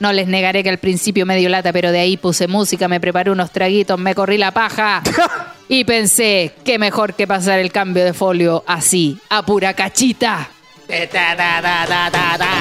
No 0.00 0.10
les 0.14 0.26
negaré 0.26 0.62
que 0.62 0.70
al 0.70 0.78
principio 0.78 1.26
me 1.26 1.36
dio 1.36 1.50
lata, 1.50 1.70
pero 1.70 1.92
de 1.92 1.98
ahí 2.00 2.16
puse 2.16 2.48
música, 2.48 2.88
me 2.88 2.98
preparé 2.98 3.30
unos 3.30 3.50
traguitos, 3.50 3.98
me 3.98 4.14
corrí 4.14 4.38
la 4.38 4.52
paja. 4.52 5.02
y 5.68 5.84
pensé, 5.84 6.54
qué 6.64 6.78
mejor 6.78 7.12
que 7.12 7.26
pasar 7.26 7.58
el 7.58 7.70
cambio 7.70 8.06
de 8.06 8.14
folio 8.14 8.64
así, 8.66 9.18
a 9.28 9.42
pura 9.42 9.74
cachita. 9.74 10.48
Ta, 10.88 11.06
ta, 11.06 11.36
ta, 11.36 11.86
ta, 11.86 12.10
ta, 12.10 12.38
ta. 12.38 12.54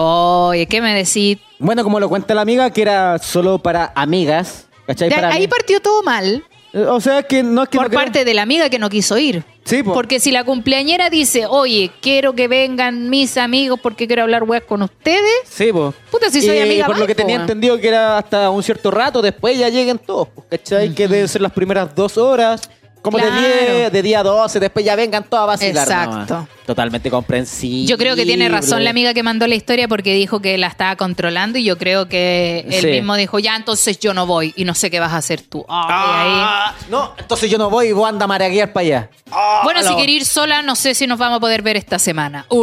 Oye, 0.00 0.64
¿qué 0.64 0.80
me 0.80 0.94
decís? 0.94 1.36
Bueno, 1.58 1.84
como 1.84 2.00
lo 2.00 2.08
cuenta 2.08 2.34
la 2.34 2.40
amiga, 2.40 2.70
que 2.70 2.80
era 2.80 3.18
solo 3.18 3.58
para 3.58 3.92
amigas. 3.94 4.66
¿Cachai? 4.86 5.10
De- 5.10 5.14
Para 5.14 5.28
ahí 5.28 5.40
mí. 5.42 5.48
partió 5.48 5.78
todo 5.80 6.02
mal. 6.02 6.42
Eh, 6.76 6.84
O 6.84 7.00
sea, 7.00 7.22
que 7.22 7.42
no 7.42 7.62
es 7.62 7.68
que 7.70 7.78
por 7.78 7.90
no 7.90 7.94
parte 7.94 8.22
de 8.26 8.34
la 8.34 8.42
amiga 8.42 8.68
que 8.68 8.78
no 8.78 8.90
quiso 8.90 9.16
ir. 9.16 9.42
Sí, 9.64 9.82
po. 9.82 9.94
Porque 9.94 10.20
si 10.20 10.30
la 10.30 10.44
cumpleañera 10.44 11.08
dice, 11.08 11.46
oye, 11.46 11.90
quiero 12.02 12.34
que 12.34 12.48
vengan 12.48 13.08
mis 13.08 13.38
amigos 13.38 13.80
porque 13.82 14.06
quiero 14.06 14.22
hablar 14.22 14.42
weas 14.44 14.62
con 14.64 14.82
ustedes, 14.82 15.22
Sí, 15.48 15.72
pues. 15.72 15.94
Puta, 16.10 16.30
si 16.30 16.42
soy 16.42 16.58
amiga, 16.58 16.86
Por 16.86 16.98
lo 16.98 17.06
que 17.06 17.14
po, 17.14 17.22
tenía 17.22 17.36
entendido 17.36 17.78
que 17.80 17.88
era 17.88 18.18
hasta 18.18 18.50
un 18.50 18.62
cierto 18.62 18.90
rato, 18.90 19.22
después 19.22 19.58
ya 19.58 19.70
lleguen 19.70 19.98
todos, 19.98 20.28
¿cachai? 20.50 20.94
Que 20.94 21.08
deben 21.08 21.26
ser 21.28 21.40
las 21.40 21.52
primeras 21.52 21.94
dos 21.94 22.18
horas. 22.18 22.68
Como 23.06 23.18
Claro. 23.18 23.34
de 23.40 23.48
10, 23.82 23.92
de 23.92 24.02
día 24.02 24.24
12, 24.24 24.58
después 24.58 24.84
ya 24.84 24.96
vengan 24.96 25.22
todos 25.22 25.44
a 25.44 25.46
vacilar. 25.46 25.86
Exacto. 25.86 26.34
nomás. 26.34 26.48
Totalmente 26.66 27.08
comprensible. 27.08 27.86
Yo 27.86 27.96
creo 27.96 28.16
que 28.16 28.24
tiene 28.26 28.48
razón 28.48 28.82
la 28.82 28.90
amiga 28.90 29.14
que 29.14 29.22
mandó 29.22 29.46
la 29.46 29.54
historia 29.54 29.86
porque 29.86 30.12
dijo 30.12 30.40
que 30.40 30.58
la 30.58 30.66
estaba 30.66 30.96
controlando 30.96 31.56
y 31.58 31.62
yo 31.62 31.78
creo 31.78 32.08
que 32.08 32.66
él 32.68 32.80
Sí. 32.80 32.86
mismo 32.88 33.14
dijo, 33.14 33.38
ya, 33.38 33.54
entonces 33.54 34.00
yo 34.00 34.12
no 34.12 34.26
voy 34.26 34.52
y 34.56 34.64
no 34.64 34.74
sé 34.74 34.90
qué 34.90 34.98
vas 34.98 35.12
a 35.12 35.18
hacer 35.18 35.40
tú. 35.42 35.64
Ay, 35.68 35.86
Ah, 35.88 36.74
no, 36.90 37.12
entonces 37.16 37.48
yo 37.48 37.58
no 37.58 37.70
voy 37.70 37.86
y 37.86 37.92
vos 37.92 38.08
anda 38.08 38.24
a 38.24 38.26
maraguear 38.26 38.72
para 38.72 38.84
allá. 38.86 39.10
ahí. 39.30 39.60
Bueno, 39.62 39.84
si 39.84 39.94
quiere 39.94 40.10
ir 40.10 40.24
sola, 40.24 40.62
no 40.62 40.74
sé 40.74 40.96
si 40.96 41.06
nos 41.06 41.16
vamos 41.20 41.36
a 41.36 41.40
poder 41.40 41.62
ver 41.62 41.76
esta 41.76 42.00
semana. 42.00 42.44
Uh, 42.48 42.56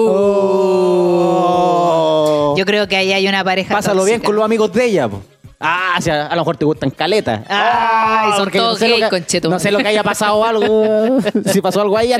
Oh. 1.45 2.55
Yo 2.57 2.65
creo 2.65 2.87
que 2.87 2.95
ahí 2.97 3.11
hay 3.13 3.27
una 3.27 3.43
pareja 3.43 3.73
Pásalo 3.73 4.03
bien 4.03 4.19
con 4.21 4.35
los 4.35 4.43
amigos 4.45 4.71
de 4.73 4.85
ella, 4.85 5.07
po. 5.07 5.21
Ah, 5.65 5.97
sea, 6.01 6.27
a 6.27 6.35
lo 6.35 6.41
mejor 6.41 6.57
te 6.57 6.65
gustan 6.65 6.89
caletas. 6.89 7.41
Ay, 7.47 8.31
son 8.33 8.43
porque 8.43 8.59
todos 8.59 8.77
sé 8.79 8.87
lo 8.89 8.95
gay, 8.95 9.03
que- 9.03 9.09
conchetumare. 9.09 9.55
No 9.55 9.59
sé 9.59 9.71
lo 9.71 9.77
que 9.79 9.87
haya 9.87 10.03
pasado 10.03 10.43
algo. 10.43 11.19
si 11.45 11.61
pasó 11.61 11.81
algo 11.81 11.97
ahí. 11.97 12.13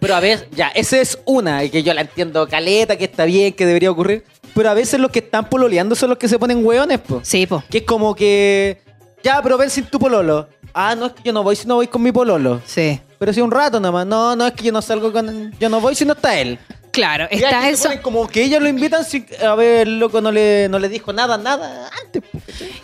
Pero 0.00 0.14
a 0.14 0.20
veces, 0.20 0.46
ya, 0.52 0.68
esa 0.68 0.98
es 1.00 1.18
una, 1.26 1.64
y 1.64 1.70
que 1.70 1.82
yo 1.82 1.92
la 1.94 2.00
entiendo 2.02 2.48
caleta, 2.48 2.96
que 2.96 3.04
está 3.04 3.24
bien, 3.26 3.52
que 3.52 3.66
debería 3.66 3.90
ocurrir. 3.90 4.24
Pero 4.54 4.70
a 4.70 4.74
veces 4.74 4.98
los 4.98 5.10
que 5.10 5.18
están 5.18 5.48
pololeando 5.50 5.94
son 5.94 6.08
los 6.10 6.18
que 6.18 6.28
se 6.28 6.38
ponen 6.38 6.64
hueones, 6.64 6.98
po. 7.00 7.20
Sí, 7.22 7.46
po. 7.46 7.62
Que 7.70 7.78
es 7.78 7.84
como 7.84 8.14
que. 8.14 8.80
Ya, 9.22 9.42
pero 9.42 9.58
ven 9.58 9.68
sin 9.68 9.84
tu 9.84 9.98
pololo. 9.98 10.48
Ah, 10.72 10.94
no, 10.94 11.06
es 11.06 11.12
que 11.12 11.22
yo 11.24 11.32
no 11.32 11.42
voy 11.42 11.56
si 11.56 11.66
no 11.66 11.74
voy 11.76 11.88
con 11.88 12.02
mi 12.02 12.12
pololo. 12.12 12.62
Sí. 12.64 13.00
Pero 13.18 13.32
si 13.32 13.40
un 13.40 13.50
rato 13.50 13.80
nomás. 13.80 14.06
No, 14.06 14.34
no, 14.36 14.46
es 14.46 14.52
que 14.54 14.64
yo 14.64 14.72
no 14.72 14.80
salgo 14.80 15.12
con. 15.12 15.52
Yo 15.58 15.68
no 15.68 15.80
voy 15.80 15.94
si 15.94 16.04
no 16.04 16.12
está 16.14 16.38
él. 16.38 16.58
Claro, 16.92 17.26
está 17.30 17.60
que 17.62 17.70
eso. 17.70 17.84
ponen 17.84 17.98
como 18.00 18.26
que 18.26 18.42
ellos 18.44 18.62
lo 18.62 18.68
invitan 18.68 19.04
sin. 19.04 19.26
A 19.46 19.54
ver, 19.54 19.86
loco, 19.88 20.22
no 20.22 20.32
le, 20.32 20.68
no 20.70 20.78
le 20.78 20.88
dijo 20.88 21.12
nada, 21.12 21.36
nada 21.36 21.90
antes. 22.02 22.22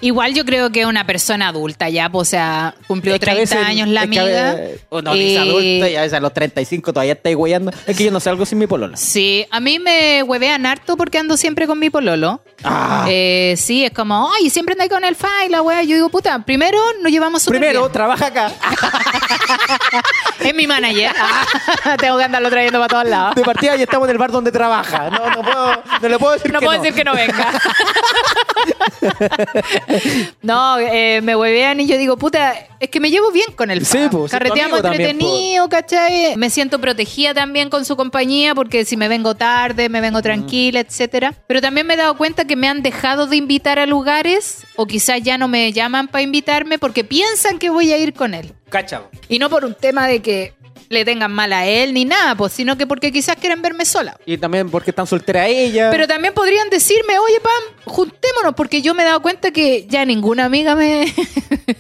Igual 0.03 0.35
yo 0.35 0.45
creo 0.45 0.71
que 0.71 0.81
es 0.81 0.87
una 0.87 1.07
persona 1.07 1.49
adulta 1.49 1.89
ya, 1.89 2.11
pues, 2.11 2.29
o 2.29 2.31
sea, 2.31 2.75
cumplió 2.87 3.15
Es 3.15 3.21
que 3.21 3.31
a 3.31 3.35
30 3.35 3.55
veces- 3.57 3.67
años 3.69 3.89
la 3.89 4.03
amiga. 4.03 4.25
veces- 4.55 4.81
o 4.91 5.01
no, 5.01 5.15
ni 5.15 5.21
es 5.21 5.33
y- 5.33 5.37
adulta, 5.37 5.91
y 5.91 5.97
a 5.97 6.01
veces 6.03 6.13
a 6.15 6.21
los 6.21 6.35
35 6.35 6.93
todavía 6.93 7.13
estáis 7.15 7.37
hueando. 7.37 7.71
Es 7.87 7.97
que 7.97 8.05
yo 8.05 8.11
no 8.11 8.21
salgo 8.21 8.45
sin 8.45 8.59
mi 8.59 8.67
polola. 8.67 8.97
Sí, 8.97 9.47
a 9.51 9.61
mí 9.61 9.79
me 9.79 10.23
huevean 10.25 10.67
harto 10.67 10.97
porque 10.97 11.19
ando 11.19 11.37
siempre 11.37 11.67
con 11.67 11.79
mi 11.79 11.89
pololo. 11.89 12.43
Ah. 12.65 13.07
Eh, 13.09 13.55
sí, 13.57 13.85
es 13.85 13.93
como, 13.93 14.29
ay, 14.35 14.51
siempre 14.51 14.73
andáis 14.73 14.91
con 14.91 15.05
el 15.05 15.15
fa 15.17 15.31
y 15.47 15.51
la 15.51 15.63
wea. 15.63 15.83
Yo 15.85 15.95
digo, 15.95 16.09
puta, 16.09 16.39
primero 16.45 16.79
nos 17.03 17.11
llevamos 17.13 17.43
súper 17.43 17.61
Primero, 17.61 17.81
bien. 17.83 17.93
trabaja 17.93 18.27
acá. 18.27 18.53
Es 20.41 20.55
mi 20.55 20.67
manager. 20.67 21.13
Tengo 21.99 22.19
que 22.19 22.25
andarlo 22.25 22.51
trayendo 22.51 22.81
para 22.81 22.89
todos 22.89 23.09
lados. 23.09 23.35
De 23.37 23.43
partida 23.43 23.77
ya 23.77 23.85
estamos 23.85 24.09
en 24.09 24.13
el 24.13 24.19
bar 24.19 24.33
donde 24.33 24.51
trabaja. 24.51 25.09
No, 25.11 25.31
no 25.31 25.43
puedo, 25.43 25.83
no 26.01 26.09
le 26.09 26.19
puedo 26.19 26.33
decir 26.33 26.53
No 26.53 26.59
que 26.59 26.67
puedo 26.67 26.79
no. 26.79 26.83
decir 26.83 26.97
que 26.97 27.05
no 27.05 27.15
venga. 27.15 27.53
no, 30.43 30.79
eh, 30.79 31.21
me 31.23 31.37
huevean 31.37 31.81
y 31.81 31.87
yo 31.87 31.97
digo, 31.97 32.17
puta, 32.17 32.55
es 32.81 32.91
que 32.91 33.01
me 33.01 33.11
llevo 33.11 33.31
bien 33.31 33.53
con 33.55 33.71
el 33.71 33.85
Sí, 33.87 33.99
po, 34.11 34.25
tu 34.25 34.31
Carreteamos 34.31 34.83
también, 34.83 35.11
entretenido, 35.11 35.69
¿cachai? 35.69 36.37
Me 36.37 36.51
siento 36.51 36.81
protegida 36.81 37.35
también 37.35 37.71
con 37.71 37.85
su 37.85 37.97
compañía 37.97 38.55
porque 38.55 38.85
si 38.85 38.97
me 38.97 39.09
vengo 39.09 39.35
tarde, 39.35 39.89
me 39.89 40.01
vengo 40.01 40.23
tranquila, 40.23 40.81
etcétera. 40.81 41.35
Pero 41.47 41.61
también 41.61 41.87
me 41.87 41.95
he 41.95 41.97
dado 41.97 42.17
cuenta 42.17 42.45
que 42.45 42.57
me 42.57 42.69
han 42.69 42.83
dejado 42.83 43.27
de 43.27 43.37
invitar 43.37 43.79
a 43.79 43.87
lugares 43.87 44.65
o 44.77 44.87
quizás 44.87 45.21
ya 45.23 45.39
no 45.39 45.49
me 45.49 45.73
llaman 45.73 46.09
para 46.09 46.23
invitarme 46.23 46.79
porque 46.79 47.05
piensan 47.05 47.59
que 47.59 47.71
voy 47.71 47.93
a 47.93 47.99
ir 47.99 48.15
con 48.15 48.35
él. 48.35 48.55
Cacha. 48.73 49.03
Y 49.29 49.39
no 49.39 49.51
por 49.51 49.67
un 49.67 49.75
tema 49.75 50.07
de 50.07 50.23
que 50.23 50.55
le 50.89 51.05
tengan 51.05 51.31
mal 51.31 51.53
a 51.53 51.67
él 51.67 51.93
ni 51.93 52.05
nada, 52.07 52.35
pues, 52.35 52.55
sino 52.55 52.77
que 52.79 52.87
porque 52.87 53.13
quizás 53.13 53.37
quieren 53.37 53.61
verme 53.61 53.85
sola. 53.85 54.17
Y 54.25 54.39
también 54.39 54.71
porque 54.71 54.91
están 54.91 55.07
soltera 55.07 55.47
ella. 55.47 55.91
Pero 55.91 56.07
también 56.07 56.33
podrían 56.33 56.71
decirme, 56.71 57.19
oye, 57.19 57.39
Pam, 57.41 57.93
juntémonos, 57.93 58.55
porque 58.55 58.81
yo 58.81 58.95
me 58.95 59.03
he 59.03 59.07
dado 59.07 59.21
cuenta 59.21 59.51
que 59.51 59.87
ya 59.87 60.05
ninguna 60.07 60.47
amiga 60.47 60.75
me. 60.75 61.13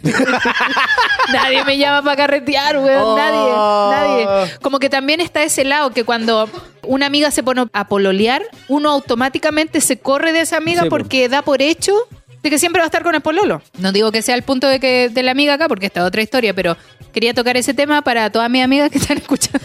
nadie 1.33 1.65
me 1.65 1.79
llama 1.79 2.03
para 2.03 2.17
carretear, 2.17 2.79
weón. 2.79 3.03
Oh. 3.03 3.17
Nadie, 3.17 4.27
nadie. 4.27 4.59
Como 4.61 4.79
que 4.79 4.91
también 4.91 5.21
está 5.21 5.43
ese 5.43 5.65
lado 5.65 5.91
que 5.93 6.05
cuando 6.05 6.49
una 6.85 7.07
amiga 7.07 7.31
se 7.31 7.43
pone 7.43 7.67
a 7.73 7.89
pololear, 7.89 8.43
uno 8.69 8.91
automáticamente 8.91 9.81
se 9.81 9.99
corre 9.99 10.33
de 10.33 10.41
esa 10.41 10.57
amiga 10.57 10.83
Sí, 10.83 10.89
porque 10.89 11.29
da 11.29 11.43
por 11.43 11.63
hecho 11.63 11.95
de 12.43 12.51
que 12.51 12.59
siempre 12.59 12.81
va 12.81 12.85
a 12.85 12.87
estar 12.87 13.03
con 13.03 13.15
el 13.15 13.21
pololo. 13.21 13.63
No 13.79 13.93
digo 13.93 14.11
que 14.11 14.23
sea 14.23 14.35
el 14.35 14.43
punto 14.43 14.69
de 14.69 14.81
que 14.81 15.09
de 15.09 15.23
la 15.23 15.31
amiga 15.31 15.55
acá, 15.55 15.69
porque 15.69 15.87
esta 15.87 16.01
es 16.01 16.07
otra 16.07 16.23
historia, 16.23 16.55
pero 16.55 16.77
quería 17.13 17.35
tocar 17.35 17.57
ese 17.57 17.75
tema 17.75 18.03
para 18.03 18.31
todas 18.31 18.51
mis 18.51 18.65
amigas 18.65 18.91
que 18.91 18.99
están 18.99 19.19
escuchando. 19.19 19.61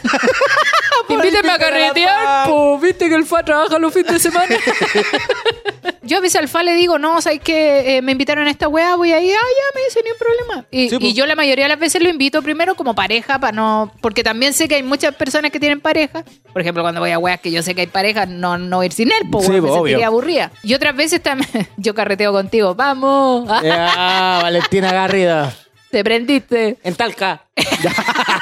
Invítenme 1.10 1.52
a 1.52 1.58
carretear, 1.58 2.48
po, 2.48 2.78
viste 2.80 3.08
que 3.10 3.16
el 3.16 3.26
FA 3.26 3.44
trabaja 3.44 3.80
los 3.80 3.94
fines 3.94 4.12
de 4.12 4.20
semana. 4.20 4.56
Yo 6.08 6.18
a 6.18 6.22
veces 6.22 6.40
al 6.42 6.48
FA 6.48 6.64
le 6.64 6.74
digo, 6.74 6.98
no, 6.98 7.22
¿sabes 7.22 7.42
qué? 7.44 7.98
Eh, 7.98 8.02
me 8.02 8.14
invitaron 8.14 8.48
a 8.48 8.50
esta 8.50 8.68
weá, 8.68 8.96
voy 8.96 9.12
ahí, 9.12 9.30
ah, 9.30 9.34
ya, 9.34 9.80
me 9.80 9.84
dice, 9.86 10.00
ni 10.04 10.12
un 10.12 10.18
problema. 10.18 10.68
Y, 10.72 10.90
Sí, 10.90 10.98
po. 10.98 11.06
y 11.06 11.14
yo 11.14 11.26
la 11.26 11.36
mayoría 11.36 11.66
de 11.66 11.70
las 11.70 11.80
veces 11.80 12.02
lo 12.02 12.10
invito 12.10 12.42
primero 12.42 12.76
como 12.76 12.96
pareja, 12.96 13.38
para 13.40 13.52
no. 13.52 13.92
Porque 14.02 14.24
también 14.24 14.54
sé 14.54 14.68
que 14.68 14.76
hay 14.76 14.84
muchas 14.84 15.14
personas 15.16 15.52
que 15.52 15.60
tienen 15.60 15.82
pareja. 15.82 16.24
Por 16.54 16.62
ejemplo, 16.62 16.82
cuando 16.82 17.02
voy 17.02 17.12
a 17.12 17.20
weas 17.20 17.42
que 17.42 17.52
yo 17.52 17.62
sé 17.62 17.76
que 17.76 17.82
hay 17.82 17.88
pareja, 17.88 18.26
no, 18.26 18.58
no 18.58 18.84
ir 18.84 18.94
sin 18.94 19.12
él, 19.12 19.30
po, 19.30 19.42
Sí, 19.42 19.52
me 19.62 19.70
sentiría 19.70 20.08
aburrida. 20.08 20.52
Y 20.64 20.74
otras 20.74 20.96
veces 20.96 21.22
también, 21.22 21.50
yo 21.78 21.94
carreteo 21.94 22.32
contigo, 22.32 22.74
vamos, 22.74 23.48
ah, 23.52 24.40
Valentina 24.42 24.94
Garrido. 24.94 25.52
Te 25.90 26.04
prendiste. 26.04 26.78
En 26.84 26.96
Talca. 26.96 27.44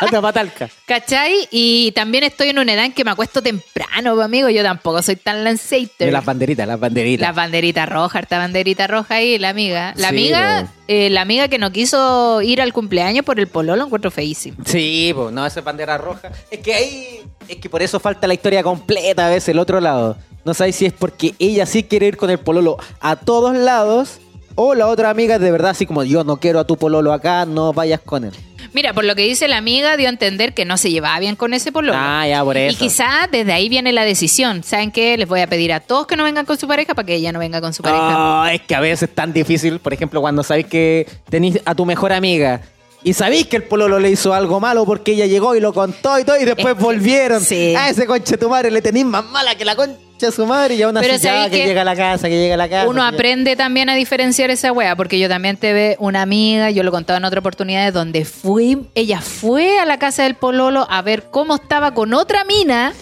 Anda 0.02 0.22
pa' 0.22 0.34
Talca. 0.34 0.70
¿Cachai? 0.86 1.48
Y 1.52 1.92
también 1.94 2.24
estoy 2.24 2.50
en 2.50 2.60
una 2.60 2.74
edad 2.74 2.86
en 2.86 2.94
que 2.94 3.04
me 3.04 3.12
acuesto 3.12 3.42
temprano, 3.42 4.20
amigo. 4.22 4.50
Yo 4.50 4.64
tampoco 4.64 5.02
soy 5.02 5.16
tan 5.16 5.44
lanceiter. 5.44 6.12
Las 6.12 6.26
banderitas, 6.26 6.68
las 6.68 6.80
banderitas. 6.80 7.22
La 7.28 7.32
banderita 7.34 7.86
roja, 7.86 8.20
harta 8.20 8.38
banderita 8.38 8.88
roja 8.88 9.16
ahí, 9.16 9.38
la 9.38 9.50
amiga. 9.50 9.94
La 9.98 10.10
Sí, 10.10 10.16
amiga, 10.16 10.72
eh, 10.88 11.10
la 11.10 11.22
amiga 11.22 11.48
que 11.48 11.58
no 11.58 11.72
quiso 11.72 12.42
ir 12.42 12.62
al 12.62 12.74
cumpleaños 12.74 13.26
por 13.26 13.40
el 13.40 13.48
pololo, 13.48 13.76
lo 13.76 13.86
encuentro 13.86 14.12
feísimo. 14.12 14.58
Sí, 14.66 15.12
pues 15.16 15.32
no, 15.32 15.46
esa 15.46 15.60
es 15.60 15.66
bandera 15.66 15.98
roja. 15.98 16.32
Es 16.52 16.60
que 16.60 16.74
ahí, 16.74 17.22
es 17.48 17.58
que 17.58 17.70
por 17.70 17.82
eso 17.82 18.00
falta 18.00 18.28
la 18.28 18.34
historia 18.34 18.64
completa 18.64 19.28
a 19.28 19.30
veces, 19.30 19.50
el 19.50 19.60
otro 19.60 19.80
lado. 19.80 20.18
No 20.44 20.54
sabes 20.54 20.76
si 20.76 20.86
es 20.86 20.94
porque 20.94 21.34
ella 21.40 21.66
sí 21.66 21.84
quiere 21.84 22.06
ir 22.08 22.18
con 22.18 22.30
el 22.30 22.38
pololo 22.38 22.78
a 23.00 23.16
todos 23.16 23.56
lados 23.56 24.20
o 24.56 24.74
la 24.76 24.88
otra 24.88 25.10
amiga 25.10 25.36
es 25.36 25.42
de 25.42 25.52
verdad 25.52 25.72
así 25.72 25.86
como 25.86 26.04
yo 26.04 26.24
no 26.24 26.38
quiero 26.38 26.60
a 26.60 26.64
tu 26.66 26.78
pololo 26.78 27.14
acá, 27.14 27.46
no 27.46 27.74
vayas 27.74 28.00
con 28.02 28.24
él. 28.26 28.32
Mira, 28.74 28.94
por 28.94 29.06
lo 29.06 29.16
que 29.16 29.22
dice 29.22 29.48
la 29.48 29.56
amiga, 29.58 29.96
dio 29.96 30.08
a 30.08 30.10
entender 30.10 30.54
que 30.54 30.66
no 30.66 30.76
se 30.78 30.92
llevaba 30.92 31.18
bien 31.20 31.38
con 31.38 31.54
ese 31.54 31.72
pololo. 31.72 31.94
Ah, 31.98 32.28
ya, 32.28 32.44
por 32.44 32.58
Y 32.58 32.62
eso. 32.62 32.78
quizá 32.80 33.28
desde 33.32 33.54
ahí 33.54 33.70
viene 33.70 33.94
la 33.94 34.04
decisión. 34.04 34.64
¿Saben 34.64 34.92
qué? 34.92 35.18
Les 35.18 35.28
voy 35.30 35.40
a 35.40 35.48
pedir 35.48 35.72
a 35.72 35.80
todos 35.80 36.08
que 36.08 36.18
no 36.18 36.26
vengan 36.26 36.46
con 36.46 36.58
su 36.58 36.68
pareja 36.68 36.94
para 36.94 37.06
que 37.06 37.16
ella 37.16 37.32
no 37.32 37.40
venga 37.40 37.62
con 37.62 37.74
su 37.74 37.84
pareja. 37.84 38.04
Ah, 38.44 38.54
es 38.54 38.62
que 38.62 38.76
a 38.76 38.82
veces 38.82 39.08
es 39.10 39.16
tan 39.16 39.32
difícil, 39.32 39.80
por 39.80 39.94
ejemplo, 39.94 40.20
cuando 40.20 40.44
sabéis 40.44 40.66
que 40.68 41.08
tenéis 41.30 41.60
a 41.64 41.74
tu 41.74 41.86
mejor 41.86 42.12
amiga 42.12 42.62
y 43.02 43.14
sabéis 43.14 43.48
que 43.48 43.56
el 43.58 43.64
pololo 43.64 44.00
le 44.00 44.10
hizo 44.10 44.34
algo 44.34 44.60
malo 44.60 44.84
porque 44.86 45.14
ella 45.14 45.26
llegó 45.28 45.56
y 45.56 45.62
lo 45.62 45.72
contó 45.72 46.20
y 46.20 46.26
todo 46.26 46.38
y 46.38 46.44
después 46.44 46.74
Es 46.74 46.78
que- 46.78 46.84
volvieron. 46.84 47.40
sí. 47.42 47.76
A 47.78 47.90
ese 47.90 48.06
conche 48.06 48.36
tu 48.38 48.50
madre 48.50 48.72
le 48.72 48.82
tenéis 48.82 49.06
más 49.06 49.24
mala 49.26 49.56
que 49.56 49.64
la 49.64 49.76
concha 49.78 49.96
de 50.20 50.32
su 50.32 50.46
madre 50.46 50.76
y 50.76 50.82
aún 50.82 50.96
así 50.98 51.06
Pero 51.08 51.18
ya 51.18 51.30
¿sabéis 51.30 51.52
que 51.52 51.58
qué? 51.62 51.66
llega 51.68 51.82
a 51.82 51.86
la 51.86 51.96
casa, 51.96 52.28
que 52.30 52.38
llega 52.38 52.54
a 52.56 52.58
la 52.58 52.70
casa. 52.70 52.88
Uno 52.88 53.02
que- 53.02 53.16
aprende 53.16 53.56
también 53.56 53.90
a 53.90 53.96
diferenciar 53.96 54.50
esa 54.50 54.72
wea, 54.72 54.96
porque 54.96 55.20
yo 55.20 55.28
también 55.30 55.58
te 55.58 55.74
ve 55.74 55.96
una 56.00 56.22
amiga, 56.22 56.70
yo 56.72 56.84
lo 56.84 56.92
contaba 56.92 57.18
en 57.18 57.26
otra 57.26 57.40
oportunidad, 57.42 57.92
donde 57.94 58.26
fui, 58.26 58.88
ella 58.96 59.22
fue 59.22 59.80
a 59.80 59.86
la 59.86 60.00
casa 60.00 60.24
del 60.24 60.36
Pololo 60.36 60.88
a 60.90 61.02
ver 61.02 61.24
cómo 61.32 61.56
estaba 61.56 61.94
con 61.94 62.14
otra 62.14 62.44
mina, 62.46 62.94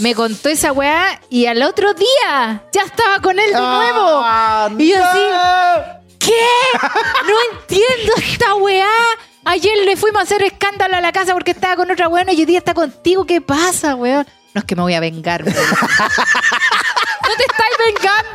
me 0.00 0.14
contó 0.14 0.48
esa 0.48 0.72
wea 0.72 1.20
y 1.30 1.46
al 1.46 1.62
otro 1.62 1.94
día 1.94 2.62
ya 2.72 2.82
estaba 2.82 3.20
con 3.20 3.38
él 3.38 3.46
de 3.46 3.52
nuevo. 3.60 4.20
Ah, 4.24 4.68
y 4.78 4.90
yo 4.90 4.98
no. 4.98 5.04
así, 5.04 5.18
¿Qué? 6.18 6.32
No 6.82 7.34
entiendo 7.60 8.12
esta 8.16 8.54
weá. 8.54 8.88
Ayer 9.44 9.76
le 9.84 9.94
fuimos 9.96 10.20
a 10.20 10.22
hacer 10.22 10.42
escándalo 10.42 10.96
a 10.96 11.00
la 11.02 11.12
casa 11.12 11.34
porque 11.34 11.50
estaba 11.50 11.76
con 11.76 11.90
otra 11.90 12.08
weona 12.08 12.32
y 12.32 12.36
hoy 12.40 12.46
día 12.46 12.58
está 12.58 12.72
contigo. 12.72 13.26
¿Qué 13.26 13.42
pasa, 13.42 13.94
weón? 13.94 14.26
No 14.54 14.60
es 14.60 14.64
que 14.64 14.76
me 14.76 14.82
voy 14.82 14.94
a 14.94 15.00
vengar, 15.00 15.42
weón. 15.44 15.56
No 17.26 17.30
te 17.38 17.44
estáis 17.44 17.74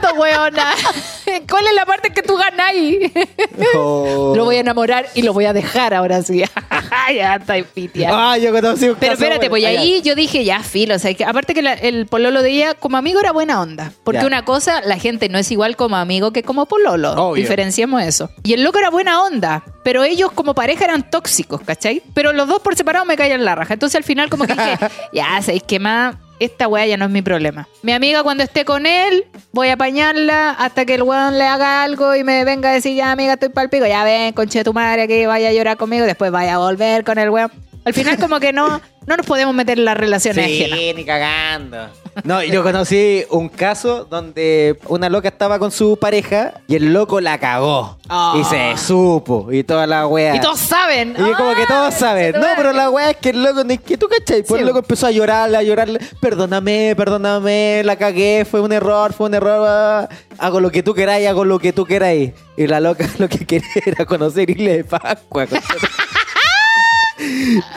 vengando, 0.02 0.20
weona. 0.20 0.74
¿Cuál 1.48 1.68
es 1.68 1.74
la 1.76 1.86
parte 1.86 2.10
que 2.12 2.24
tú 2.24 2.36
ganáis? 2.36 3.12
Oh. 3.76 4.34
Lo 4.36 4.46
voy 4.46 4.56
a 4.56 4.62
enamorar 4.62 5.06
y 5.14 5.22
lo 5.22 5.32
voy 5.32 5.46
a 5.46 5.54
dejar 5.54 5.94
ahora 5.94 6.24
sí. 6.24 6.44
ya 7.16 7.36
está 7.36 7.54
pitia. 7.74 8.10
Ah, 8.12 8.38
yo 8.40 8.52
conocí 8.52 8.90
un 8.90 8.96
Pero 8.96 9.12
caso, 9.14 9.24
espérate, 9.24 9.48
pues 9.50 9.62
bueno. 9.64 9.80
ahí 9.80 10.02
yo 10.02 10.16
dije, 10.16 10.44
ya, 10.44 10.64
filo. 10.64 10.96
O 10.96 11.00
sea, 11.00 11.14
que 11.14 11.24
aparte 11.24 11.54
que 11.54 11.62
la- 11.62 11.74
el 11.74 12.08
pololo 12.08 12.42
de 12.42 12.50
ella, 12.50 12.74
como 12.74 12.98
amigo, 12.98 13.20
era 13.20 13.32
buena 13.32 13.62
onda. 13.62 13.92
Porque 14.04 14.22
Ya. 14.22 14.28
una 14.28 14.44
cosa, 14.44 14.82
la 14.82 14.98
gente 14.98 15.30
no 15.30 15.38
es 15.38 15.52
igual 15.52 15.76
como 15.76 15.96
amigo 15.96 16.34
que 16.34 16.42
como 16.42 16.66
pololo. 16.66 17.12
Obvio. 17.14 17.36
Diferenciemos 17.44 18.02
eso. 18.02 18.32
Y 18.44 18.54
el 18.54 18.64
loco 18.64 18.80
era 18.80 18.90
buena 18.90 19.22
onda. 19.22 19.64
Pero 19.90 20.04
ellos 20.04 20.32
como 20.34 20.54
pareja 20.54 20.86
eran 20.86 21.10
tóxicos, 21.10 21.62
¿cachai? 21.62 22.04
Pero 22.14 22.32
los 22.32 22.48
dos 22.48 22.62
por 22.62 22.76
separado 22.76 23.06
me 23.06 23.18
caían 23.18 23.44
la 23.44 23.56
raja. 23.56 23.74
Entonces 23.74 23.96
al 23.96 24.04
final 24.04 24.30
como 24.30 24.46
que 24.46 24.54
dije, 24.54 24.78
ya, 25.14 25.42
¿sabéis 25.42 25.64
qué 25.64 25.80
más? 25.80 26.16
Esta 26.40 26.68
weá 26.68 26.86
ya 26.86 26.96
no 26.96 27.06
es 27.06 27.12
mi 27.12 27.24
problema. 27.24 27.68
Mi 27.82 27.92
amiga 27.92 28.22
cuando 28.22 28.44
esté 28.44 28.66
con 28.66 28.86
él, 28.86 29.26
voy 29.52 29.70
a 29.70 29.74
apañarla 29.74 30.52
hasta 30.52 30.86
que 30.86 30.94
el 30.94 31.02
weón 31.02 31.40
le 31.40 31.46
haga 31.46 31.82
algo 31.82 32.16
y 32.16 32.24
me 32.24 32.46
venga 32.46 32.70
a 32.70 32.74
decir, 32.74 32.96
ya 32.96 33.12
amiga, 33.12 33.34
estoy 33.34 33.50
pa'l 33.50 33.72
pico. 33.72 33.88
Ya 33.88 34.04
ven, 34.04 34.32
conche 34.34 34.64
tu 34.64 34.74
madre, 34.74 35.08
que 35.08 35.26
vaya 35.26 35.50
a 35.50 35.54
llorar 35.54 35.76
conmigo. 35.76 36.06
Después 36.06 36.30
vaya 36.30 36.54
a 36.54 36.58
volver 36.60 37.04
con 37.04 37.18
el 37.18 37.32
weón. 37.32 37.52
Al 37.84 37.96
final 37.96 38.20
como 38.20 38.40
que 38.40 38.54
no, 38.54 38.80
no 39.08 39.18
nos 39.18 39.26
podemos 39.26 39.56
meter 39.56 39.80
en 39.80 39.86
las 39.86 39.98
relaciones 39.98 40.46
ajenas. 40.46 40.78
Sí, 40.78 40.94
ni 40.94 41.04
cagando. 41.04 41.90
No, 42.24 42.44
yo 42.44 42.64
conocí 42.64 43.24
un 43.30 43.50
caso 43.50 44.06
donde 44.06 44.78
una 44.88 45.10
loca 45.10 45.28
estaba 45.30 45.60
con 45.60 45.72
su 45.72 45.98
pareja 45.98 46.54
y 46.68 46.76
el 46.76 46.94
loco 46.94 47.22
la 47.22 47.38
cagó. 47.38 47.98
Ah. 48.10 48.36
Y 48.40 48.44
se 48.44 48.76
supo. 48.78 49.52
Y 49.52 49.64
toda 49.64 49.88
la 49.88 50.08
wea. 50.08 50.36
Y 50.36 50.42
todos 50.42 50.60
saben. 50.60 51.12
Y 51.18 51.34
como 51.34 51.54
que 51.56 51.66
todos 51.66 51.80
Ah, 51.88 51.92
saben. 51.92 52.34
No, 52.40 52.48
pero 52.58 52.74
la 52.74 52.90
weá 52.90 53.12
es 53.12 53.18
que 53.18 53.30
el 53.30 53.44
loco, 53.44 53.64
ni 53.64 53.78
que 53.78 53.98
tú 53.98 54.08
cachai. 54.08 54.44
Pues 54.44 54.60
Sí. 54.60 54.62
el 54.62 54.68
loco 54.68 54.80
empezó 54.80 55.08
a 55.08 55.12
llorarle, 55.12 55.58
a 55.58 55.64
llorarle. 55.64 56.00
Perdóname, 56.20 56.94
perdóname, 56.96 57.82
la 57.86 57.96
cagué, 57.96 58.46
fue 58.50 58.60
un 58.62 58.72
error, 58.74 59.14
fue 59.14 59.28
un 59.28 59.34
error. 59.36 59.66
ah, 59.68 60.10
Hago 60.38 60.60
lo 60.62 60.72
que 60.72 60.84
tú 60.84 60.94
queráis, 60.94 61.28
hago 61.28 61.46
lo 61.46 61.60
que 61.60 61.74
tú 61.74 61.86
queráis. 61.86 62.32
Y 62.58 62.68
la 62.68 62.80
loca 62.80 63.08
lo 63.18 63.30
que 63.30 63.46
quería 63.46 63.68
era 63.86 64.06
conocer 64.06 64.50
Isla 64.50 64.72
de 64.72 64.84
Pascua. 64.84 65.46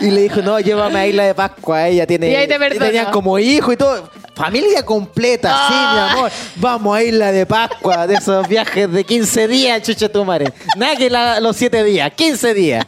y 0.00 0.10
le 0.10 0.22
dijo, 0.22 0.42
no, 0.42 0.60
llévame 0.60 0.98
a 1.00 1.06
Isla 1.06 1.24
de 1.24 1.34
Pascua. 1.34 1.88
Ella 1.88 2.06
tiene. 2.06 2.30
Y 2.30 2.34
ahí 2.34 2.48
te 2.48 2.58
tenían 2.78 3.10
como 3.10 3.38
hijo 3.38 3.72
y 3.72 3.76
todo. 3.76 4.08
Familia 4.34 4.84
completa, 4.84 5.50
sí, 5.68 5.74
mi 5.74 5.78
Ah. 5.80 6.12
amor. 6.12 6.30
Vamos 6.56 6.96
a 6.96 7.02
Isla 7.02 7.32
de 7.32 7.44
Pascua, 7.46 8.06
de 8.06 8.14
esos 8.14 8.48
viajes 8.48 8.90
de 8.90 9.04
15 9.04 9.46
días, 9.46 9.82
chucha 9.82 10.08
tu 10.08 10.24
madre. 10.24 10.52
Nada 10.76 10.96
que 10.96 11.10
la- 11.10 11.38
los 11.40 11.54
7 11.56 11.84
días, 11.84 12.10
15 12.16 12.54
días. 12.54 12.84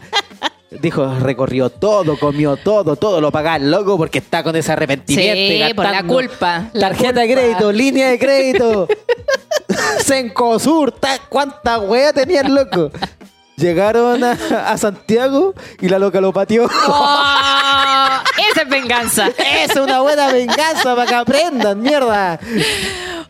Dijo, 0.71 1.07
recorrió 1.21 1.71
todo, 1.71 2.19
comió 2.19 2.57
todo, 2.57 2.97
todo 2.97 3.21
lo 3.21 3.31
pagaba 3.31 3.57
el 3.57 3.71
loco 3.71 3.97
porque 3.97 4.19
está 4.19 4.43
con 4.43 4.57
ese 4.57 4.73
arrepentimiento. 4.73 5.37
y 5.65 5.69
Sí, 5.69 5.75
por 5.75 5.85
la 5.85 6.03
culpa. 6.03 6.65
la 6.73 6.89
Tarjeta 6.89 7.21
de 7.21 7.33
crédito, 7.33 7.71
línea 7.71 8.09
de 8.11 8.19
crédito. 8.19 8.89
Sencosur, 10.05 10.93
ta- 10.93 11.19
¿cuánta 11.29 11.79
wea 11.79 12.13
tenía 12.13 12.41
el 12.41 12.55
loco? 12.55 12.91
Llegaron 13.57 14.25
a, 14.25 14.33
a 14.67 14.77
Santiago 14.77 15.55
y 15.81 15.89
la 15.89 15.99
loca 16.01 16.21
lo 16.21 16.33
pateó. 16.33 16.65
¡Oh! 16.89 17.54
Esa 18.51 18.63
es 18.63 18.69
venganza. 18.69 19.29
Es 19.65 19.77
una 19.77 20.01
buena 20.01 20.33
venganza 20.33 20.95
para 20.97 21.07
que 21.07 21.15
aprendan, 21.15 21.81
mierda. 21.81 22.39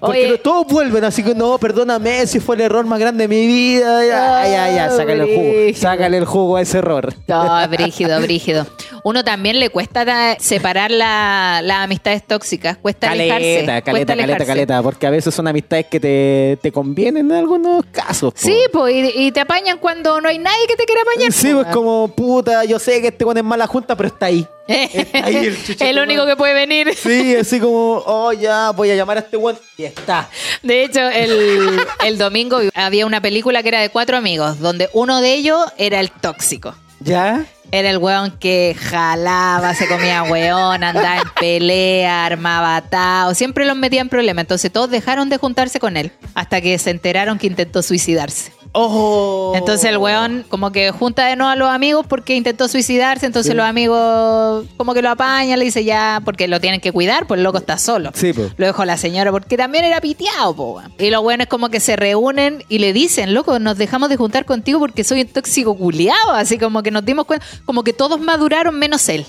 Porque 0.01 0.27
Oye. 0.27 0.39
todos 0.39 0.67
vuelven, 0.67 1.05
así 1.05 1.23
que 1.23 1.35
no, 1.35 1.57
perdóname, 1.57 2.27
si 2.27 2.39
fue 2.41 2.57
el 2.57 2.63
error 2.63 2.85
más 2.85 2.99
grande 2.99 3.27
de 3.27 3.29
mi 3.29 3.47
vida. 3.47 4.05
Ya, 4.05 4.47
ya, 4.49 4.71
ya, 4.71 4.91
sácale 4.91 5.23
el 5.25 5.37
jugo. 5.37 5.79
Sácale 5.81 6.17
el 6.19 6.25
jugo 6.27 6.57
a 6.57 6.63
ese 6.63 6.79
error. 6.79 7.15
No, 7.27 7.69
brígido, 7.69 8.21
brígido. 8.21 8.67
Uno 9.03 9.25
también 9.25 9.61
le 9.61 9.71
cuesta 9.71 10.37
separar 10.39 10.91
la- 10.91 11.61
las 11.63 11.85
amistades 11.85 12.27
tóxicas. 12.27 12.77
Cuesta 12.77 13.11
alejarse. 13.11 13.65
Caleta, 13.67 13.73
cuesta 13.73 13.85
caleta, 13.85 14.07
caleta, 14.13 14.25
alejarse. 14.35 14.47
caleta. 14.47 14.83
Porque 14.83 15.07
a 15.07 15.11
veces 15.11 15.35
son 15.35 15.47
amistades 15.49 15.87
que 15.91 16.01
te, 16.01 16.59
te 16.61 16.73
convienen 16.73 17.31
en 17.31 17.37
algunos 17.37 17.85
casos. 17.93 18.33
po. 18.35 18.39
Sí, 18.39 18.57
pues, 18.73 18.95
y, 18.95 19.27
y 19.27 19.33
te 19.33 19.41
apañan 19.41 19.79
cuando 19.79 20.21
no 20.21 20.29
hay 20.29 20.39
nadie 20.39 20.67
que 20.69 20.77
te 20.77 20.85
quiera 20.85 21.01
apañar. 21.03 21.33
Sí, 21.33 21.51
pues 21.53 21.67
como 21.69 22.09
puta, 22.09 22.65
yo 22.65 22.79
sé 22.79 23.01
que 23.01 23.09
este 23.09 23.25
weón 23.25 23.39
es 23.39 23.45
mala 23.45 23.67
junta, 23.67 23.97
pero 23.97 24.09
está 24.09 24.27
ahí. 24.27 24.47
Está 24.67 25.27
ahí 25.27 25.55
el 25.81 25.99
único 26.03 26.27
que 26.27 26.37
puede 26.37 26.55
venir. 26.55 26.95
Sí, 26.95 27.37
así 27.37 27.61
como, 27.61 28.03
oh 28.07 28.33
ya, 28.33 28.71
voy 28.71 28.91
a 28.91 28.97
llamar 28.97 29.19
a 29.19 29.21
este 29.21 29.37
weón 29.37 29.59
y 29.77 29.85
está. 29.85 30.29
De 30.63 30.85
hecho, 30.85 31.01
el, 31.09 31.81
el 32.05 32.19
domingo 32.19 32.61
había 32.75 33.07
una 33.07 33.21
película 33.21 33.63
que 33.63 33.69
era 33.69 33.81
de 33.81 33.91
cuatro 33.91 34.17
amigos, 34.17 34.61
donde 34.61 34.89
uno 34.93 35.21
de 35.21 35.35
ellos 35.35 35.61
era 35.77 36.01
el 36.01 36.11
tóxico. 36.11 36.75
¿Ya? 37.01 37.45
Era 37.71 37.91
el 37.91 37.99
weón 37.99 38.39
que 38.39 38.75
jalaba, 38.79 39.75
se 39.75 39.87
comía 39.89 40.23
weón, 40.23 40.83
andaba 40.85 41.19
en 41.19 41.29
pelea, 41.39 42.25
armaba 42.25 42.77
atao, 42.77 43.35
siempre 43.35 43.67
los 43.67 43.77
metía 43.77 44.01
en 44.01 44.09
problemas. 44.09 44.45
Entonces 44.45 44.73
todos 44.73 44.89
dejaron 44.91 45.29
de 45.29 45.37
juntarse 45.37 45.81
con 45.81 45.97
él 45.97 46.13
hasta 46.35 46.61
que 46.61 46.79
se 46.79 46.91
enteraron 46.91 47.37
que 47.37 47.49
intentó 47.49 47.83
suicidarse. 47.83 48.53
Oh. 48.77 49.53
Entonces 49.55 49.89
el 49.89 49.99
weón 49.99 50.45
como 50.49 50.73
que 50.73 50.91
junta 50.91 51.27
de 51.27 51.37
nuevo 51.37 51.51
a 51.53 51.55
los 51.57 51.69
amigos 51.71 52.05
porque 52.09 52.35
intentó 52.35 52.67
suicidarse, 52.67 53.25
entonces 53.25 53.53
Sí. 53.53 53.57
los 53.57 53.65
amigos 53.65 54.67
como 54.77 54.95
que 54.95 55.01
lo 55.03 55.11
apañan, 55.11 55.59
le 55.61 55.65
dice 55.65 55.85
ya, 55.85 56.21
porque 56.25 56.49
lo 56.49 56.61
tienen 56.61 56.81
que 56.81 56.91
cuidar, 56.91 57.27
pues 57.29 57.39
el 57.39 57.45
loco 57.45 57.59
está 57.59 57.79
solo. 57.79 58.11
Sí, 58.15 58.33
pues. 58.33 58.53
Lo 58.57 58.67
dejó 58.67 58.85
la 58.85 58.97
señora 58.97 59.31
porque 59.31 59.57
también 59.57 59.85
era 59.85 60.01
piteado, 60.01 60.55
po. 60.57 60.83
Y 60.99 61.11
lo 61.11 61.23
bueno 61.23 61.45
es 61.45 61.49
como 61.49 61.69
que 61.69 61.79
se 61.79 61.95
reúnen 61.95 62.65
y 62.69 62.79
le 62.79 62.93
dicen, 62.93 63.33
loco, 63.33 63.59
nos 63.61 63.79
dejamos 63.79 64.09
de 64.09 64.17
juntar 64.17 64.45
contigo 64.45 64.81
porque 64.81 65.05
soy 65.05 65.21
un 65.23 65.29
tóxico 65.29 65.77
culiado, 65.77 66.33
así 66.33 66.59
como 66.59 66.83
que 66.83 66.91
nos 66.91 67.05
dimos 67.05 67.27
cuenta, 67.27 67.47
como 67.65 67.85
que 67.85 67.93
todos 67.93 68.21
maduraron 68.21 68.77
menos 68.79 69.09
él. 69.09 69.25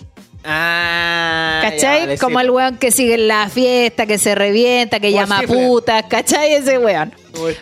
Ah. 0.46 1.60
¿Cachai? 1.64 2.02
vale, 2.02 2.18
como 2.18 2.40
sí. 2.40 2.46
el 2.46 2.52
weón 2.52 2.78
que 2.78 2.92
sigue 2.92 3.16
en 3.16 3.28
la 3.28 3.50
fiesta, 3.50 4.06
que 4.06 4.18
se 4.18 4.36
revienta, 4.36 5.00
que 5.00 5.12
llama 5.12 5.38
Stifler. 5.38 5.68
putas, 5.68 6.04
¿cachai? 6.08 6.54
Ese 6.54 6.78
weón. 6.78 7.14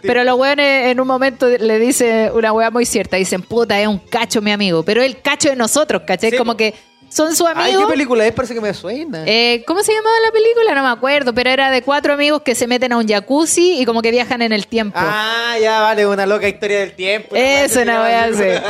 Pero 0.01 0.23
los 0.23 0.37
weones 0.37 0.87
en 0.87 0.99
un 0.99 1.07
momento 1.07 1.47
le 1.47 1.79
dice 1.79 2.29
una 2.33 2.51
weá 2.53 2.69
muy 2.69 2.85
cierta, 2.85 3.17
dicen, 3.17 3.41
puta, 3.41 3.79
es 3.79 3.87
un 3.87 3.97
cacho 3.97 4.41
mi 4.41 4.51
amigo, 4.51 4.83
pero 4.83 5.01
es 5.01 5.07
el 5.07 5.21
cacho 5.21 5.49
de 5.49 5.55
nosotros, 5.55 6.03
¿cachai? 6.05 6.31
Sí, 6.31 6.37
como 6.37 6.55
que 6.55 6.73
son 7.13 7.35
sus 7.35 7.47
Ay, 7.47 7.53
amigos. 7.71 7.85
¿qué 7.85 7.91
película 7.91 8.25
es? 8.25 8.31
Parece 8.33 8.53
que 8.53 8.61
me 8.61 8.73
suena. 8.73 9.23
Eh, 9.25 9.63
¿Cómo 9.67 9.83
se 9.83 9.93
llamaba 9.93 10.15
la 10.25 10.31
película? 10.31 10.73
No 10.75 10.81
me 10.83 10.89
acuerdo, 10.89 11.33
pero 11.33 11.49
era 11.49 11.69
de 11.71 11.81
cuatro 11.81 12.13
amigos 12.13 12.41
que 12.41 12.55
se 12.55 12.65
meten 12.67 12.91
a 12.93 12.97
un 12.97 13.07
jacuzzi 13.07 13.79
y 13.79 13.85
como 13.85 14.01
que 14.01 14.11
viajan 14.11 14.41
en 14.41 14.51
el 14.53 14.67
tiempo. 14.67 14.97
Ah, 14.99 15.55
ya, 15.61 15.81
vale, 15.81 16.05
una 16.07 16.25
loca 16.25 16.47
historia 16.47 16.79
del 16.79 16.93
tiempo. 16.93 17.35
Eso 17.35 17.85
no 17.85 17.99
voy 18.01 18.11
a 18.11 18.23
hacer. 18.25 18.63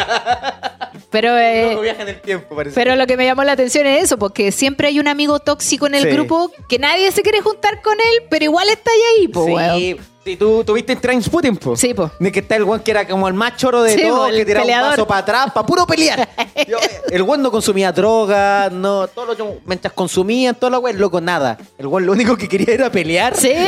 Pero, 1.10 1.38
eh, 1.38 1.70
Loco 1.72 1.82
viaja 1.82 2.02
en 2.04 2.10
el 2.10 2.22
tiempo, 2.22 2.56
parece. 2.56 2.76
pero 2.76 2.96
lo 2.96 3.06
que 3.08 3.18
me 3.18 3.26
llamó 3.26 3.44
la 3.44 3.52
atención 3.54 3.86
es 3.86 4.04
eso, 4.06 4.18
porque 4.18 4.52
siempre 4.52 4.88
hay 4.88 5.00
un 5.00 5.08
amigo 5.08 5.40
tóxico 5.40 5.86
en 5.88 5.96
el 5.96 6.04
Sí. 6.04 6.10
grupo 6.10 6.52
que 6.68 6.80
nadie 6.80 7.12
se 7.12 7.22
quiere 7.22 7.40
juntar 7.42 7.82
con 7.82 7.94
él, 7.94 8.24
pero 8.30 8.46
igual 8.46 8.68
está 8.70 8.92
ahí, 8.92 9.28
po, 9.28 9.44
weón. 9.46 9.98
Sí, 10.24 10.38
tú 10.38 10.64
tuviste 10.64 10.96
Trainspotting, 10.96 11.58
po. 11.58 11.76
Sí, 11.76 11.94
po. 11.94 12.10
De 12.18 12.32
que 12.32 12.40
está 12.40 12.56
el 12.56 12.64
weón 12.64 12.82
que 12.82 12.92
era 12.92 13.06
como 13.06 13.28
el 13.28 13.34
más 13.34 13.58
choro 13.58 13.84
de 13.84 13.94
Sí, 13.94 14.02
po, 14.04 14.08
todos, 14.08 14.30
el 14.30 14.36
que 14.38 14.46
tiraba 14.46 14.64
peleador. 14.66 14.90
un 14.92 14.96
paso 14.96 15.08
para 15.08 15.20
atrás, 15.20 15.48
para 15.54 15.66
puro 15.66 15.86
pelear. 15.86 16.30
Yo, 16.68 16.78
eh, 16.78 17.02
el 17.12 17.22
weón 17.24 17.42
no 17.42 17.52
consumía 17.52 17.92
droga, 17.92 18.70
no, 18.72 19.08
todo 19.08 19.26
lo 19.26 19.36
que 19.36 19.44
mientras 19.66 19.94
consumían, 19.94 20.56
todo 20.56 20.70
lo 20.70 20.80
weón, 20.80 20.98
loco, 21.00 21.20
nada. 21.20 21.58
El 21.78 21.88
weón 21.88 22.06
lo 22.06 22.14
único 22.14 22.38
que 22.38 22.48
quería 22.48 22.74
era 22.74 22.90
pelear. 22.92 23.36
Sí. 23.36 23.52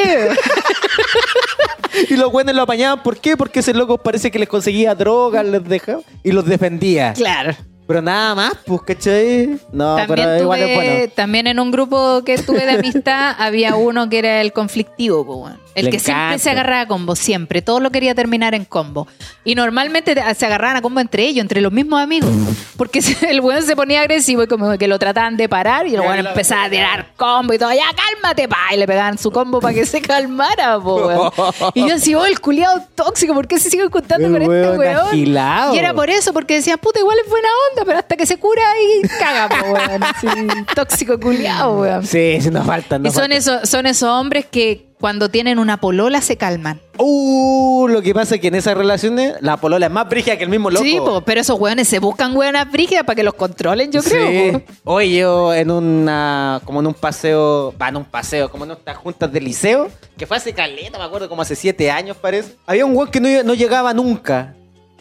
Y 2.10 2.18
los 2.18 2.32
weones 2.34 2.54
lo 2.56 2.64
apañaban, 2.64 3.02
¿por 3.02 3.18
qué? 3.18 3.38
Porque 3.38 3.60
ese 3.62 3.74
loco 3.74 3.98
parece 3.98 4.30
que 4.30 4.38
les 4.38 4.50
conseguía 4.50 4.94
droga, 4.96 5.42
les 5.44 5.64
dejaba 5.64 6.02
y 6.24 6.32
los 6.32 6.46
defendía. 6.46 7.14
claro. 7.14 7.56
Pero 7.88 8.02
nada 8.02 8.34
más, 8.34 8.54
pues, 8.66 8.82
¿cachai? 8.82 9.60
No, 9.72 9.96
también, 9.96 10.28
pero 10.28 10.42
igual 10.42 10.60
tuve- 10.60 10.70
es 10.72 10.76
bueno. 10.76 11.12
también 11.16 11.46
en 11.48 11.60
un 11.60 11.70
grupo 11.70 12.24
que 12.26 12.36
tuve 12.40 12.66
de 12.66 12.72
amistad 12.80 13.36
había 13.40 13.76
uno 13.76 14.10
que 14.10 14.18
era 14.18 14.42
el 14.42 14.52
conflictivo, 14.54 15.24
po, 15.24 15.36
weón. 15.36 15.60
El 15.76 15.86
Le 15.86 15.92
que 15.92 16.00
siempre 16.00 16.40
se 16.40 16.50
agarraba 16.50 16.82
a 16.82 16.88
combo, 16.88 17.16
siempre. 17.16 17.62
Todo 17.62 17.80
lo 17.82 17.92
quería 17.92 18.16
terminar 18.16 18.56
en 18.56 18.64
combo. 18.66 19.08
Y 19.44 19.56
normalmente 19.56 20.16
te- 20.16 20.36
se 20.36 20.46
agarraban 20.46 20.78
a 20.78 20.82
combo 20.82 21.02
entre 21.02 21.24
ellos, 21.24 21.42
entre 21.42 21.60
los 21.62 21.72
mismos 21.72 22.02
amigos. 22.02 22.30
Porque 22.78 23.00
el 23.30 23.42
weón 23.42 23.62
se 23.64 23.76
ponía 23.76 24.00
agresivo 24.02 24.44
y 24.44 24.48
como 24.48 24.78
que 24.78 24.88
lo 24.88 24.98
trataban 24.98 25.36
de 25.38 25.50
parar 25.50 25.86
y 25.88 25.96
el 25.96 26.02
weón 26.02 26.26
empezaba 26.26 26.64
a 26.64 26.70
tirar 26.70 27.08
combo 27.18 27.54
y 27.54 27.60
todo. 27.60 27.72
Ya, 27.74 27.84
cálmate, 27.96 28.48
pa. 28.48 28.74
Y 28.74 28.78
le 28.78 28.88
pegaban 28.88 29.18
su 29.18 29.32
combo 29.32 29.60
para 29.60 29.74
que 29.74 29.86
se 29.86 30.02
calmara, 30.02 30.80
po, 30.80 31.08
weón. 31.08 31.32
Y 31.74 31.88
yo 31.88 31.96
así, 31.96 32.16
oh, 32.16 32.26
el 32.26 32.40
culiado 32.40 32.82
tóxico, 32.96 33.34
¿por 33.34 33.48
qué 33.48 33.60
se 33.60 33.70
sigue 33.70 33.90
contando 33.90 34.28
El 34.28 34.34
con 34.34 34.42
este 34.42 34.78
weón 34.78 35.08
agilado. 35.10 35.76
Y 35.76 35.78
era 35.80 35.94
por 35.94 36.10
eso, 36.10 36.32
porque 36.32 36.56
decían, 36.56 36.80
puta, 36.80 37.00
igual 37.02 37.18
es 37.24 37.30
buena 37.30 37.48
onda, 37.72 37.86
pero 37.86 38.00
hasta 38.00 38.16
que 38.16 38.26
se 38.26 38.38
cura 38.38 38.62
y 39.04 39.08
caga, 39.08 39.50
po, 39.50 39.66
weón. 39.74 40.04
Así, 40.04 40.28
tóxico 40.74 41.20
culiado, 41.20 41.82
weón. 41.82 42.06
Sí, 42.06 42.38
sí, 42.40 42.50
nos 42.50 42.66
faltan. 42.66 43.02
Y 43.02 43.06
nos 43.06 43.14
son 43.14 43.24
faltan. 43.24 43.38
esos, 43.38 43.70
son 43.70 43.86
esos 43.86 44.10
hombres 44.10 44.46
que 44.46 44.86
cuando 45.00 45.30
tienen 45.30 45.60
una 45.60 45.78
polola 45.78 46.22
se 46.22 46.38
calman. 46.38 46.80
Uh, 46.98 47.88
lo 47.90 48.02
que 48.02 48.14
pasa 48.14 48.36
es 48.36 48.42
que 48.42 48.48
en 48.48 48.56
esas 48.56 48.78
relaciones 48.78 49.36
la 49.42 49.58
polola 49.58 49.88
es 49.88 49.92
más 49.92 50.08
brígida 50.08 50.38
que 50.38 50.44
el 50.44 50.50
mismo 50.50 50.70
loco. 50.70 50.84
Sí, 50.84 50.98
po, 50.98 51.22
pero 51.22 51.42
esos 51.42 51.60
weones 51.60 51.88
se 51.88 52.00
buscan 52.00 52.36
weonas 52.36 52.72
brígidas 52.72 53.04
para 53.04 53.16
que 53.16 53.24
los 53.24 53.34
controlen, 53.34 53.92
yo 53.92 54.02
creo. 54.02 54.28
Sí. 54.28 54.58
po. 54.84 54.94
Hoy 54.94 55.18
yo 55.18 55.54
en 55.54 55.72
una, 55.72 56.62
como 56.64 56.80
en 56.80 56.88
un 56.88 56.94
paseo, 56.94 57.74
va, 57.80 57.90
en 57.90 57.98
un 57.98 58.06
paseo, 58.06 58.50
como 58.50 58.66
en 58.66 58.72
estas 58.72 58.98
juntas 58.98 59.32
del 59.32 59.44
liceo, 59.44 59.90
que 60.18 60.26
fue 60.26 60.38
hace 60.38 60.54
caleta, 60.54 60.98
me 60.98 61.04
acuerdo, 61.04 61.28
como 61.28 61.42
hace 61.42 61.56
siete 61.56 61.92
años 61.92 62.18
parece. 62.18 62.56
Había 62.66 62.86
un 62.86 62.96
weón 62.96 63.12
que 63.12 63.20
no, 63.20 63.44
no 63.44 63.54
llegaba 63.54 63.94
nunca. 63.94 64.56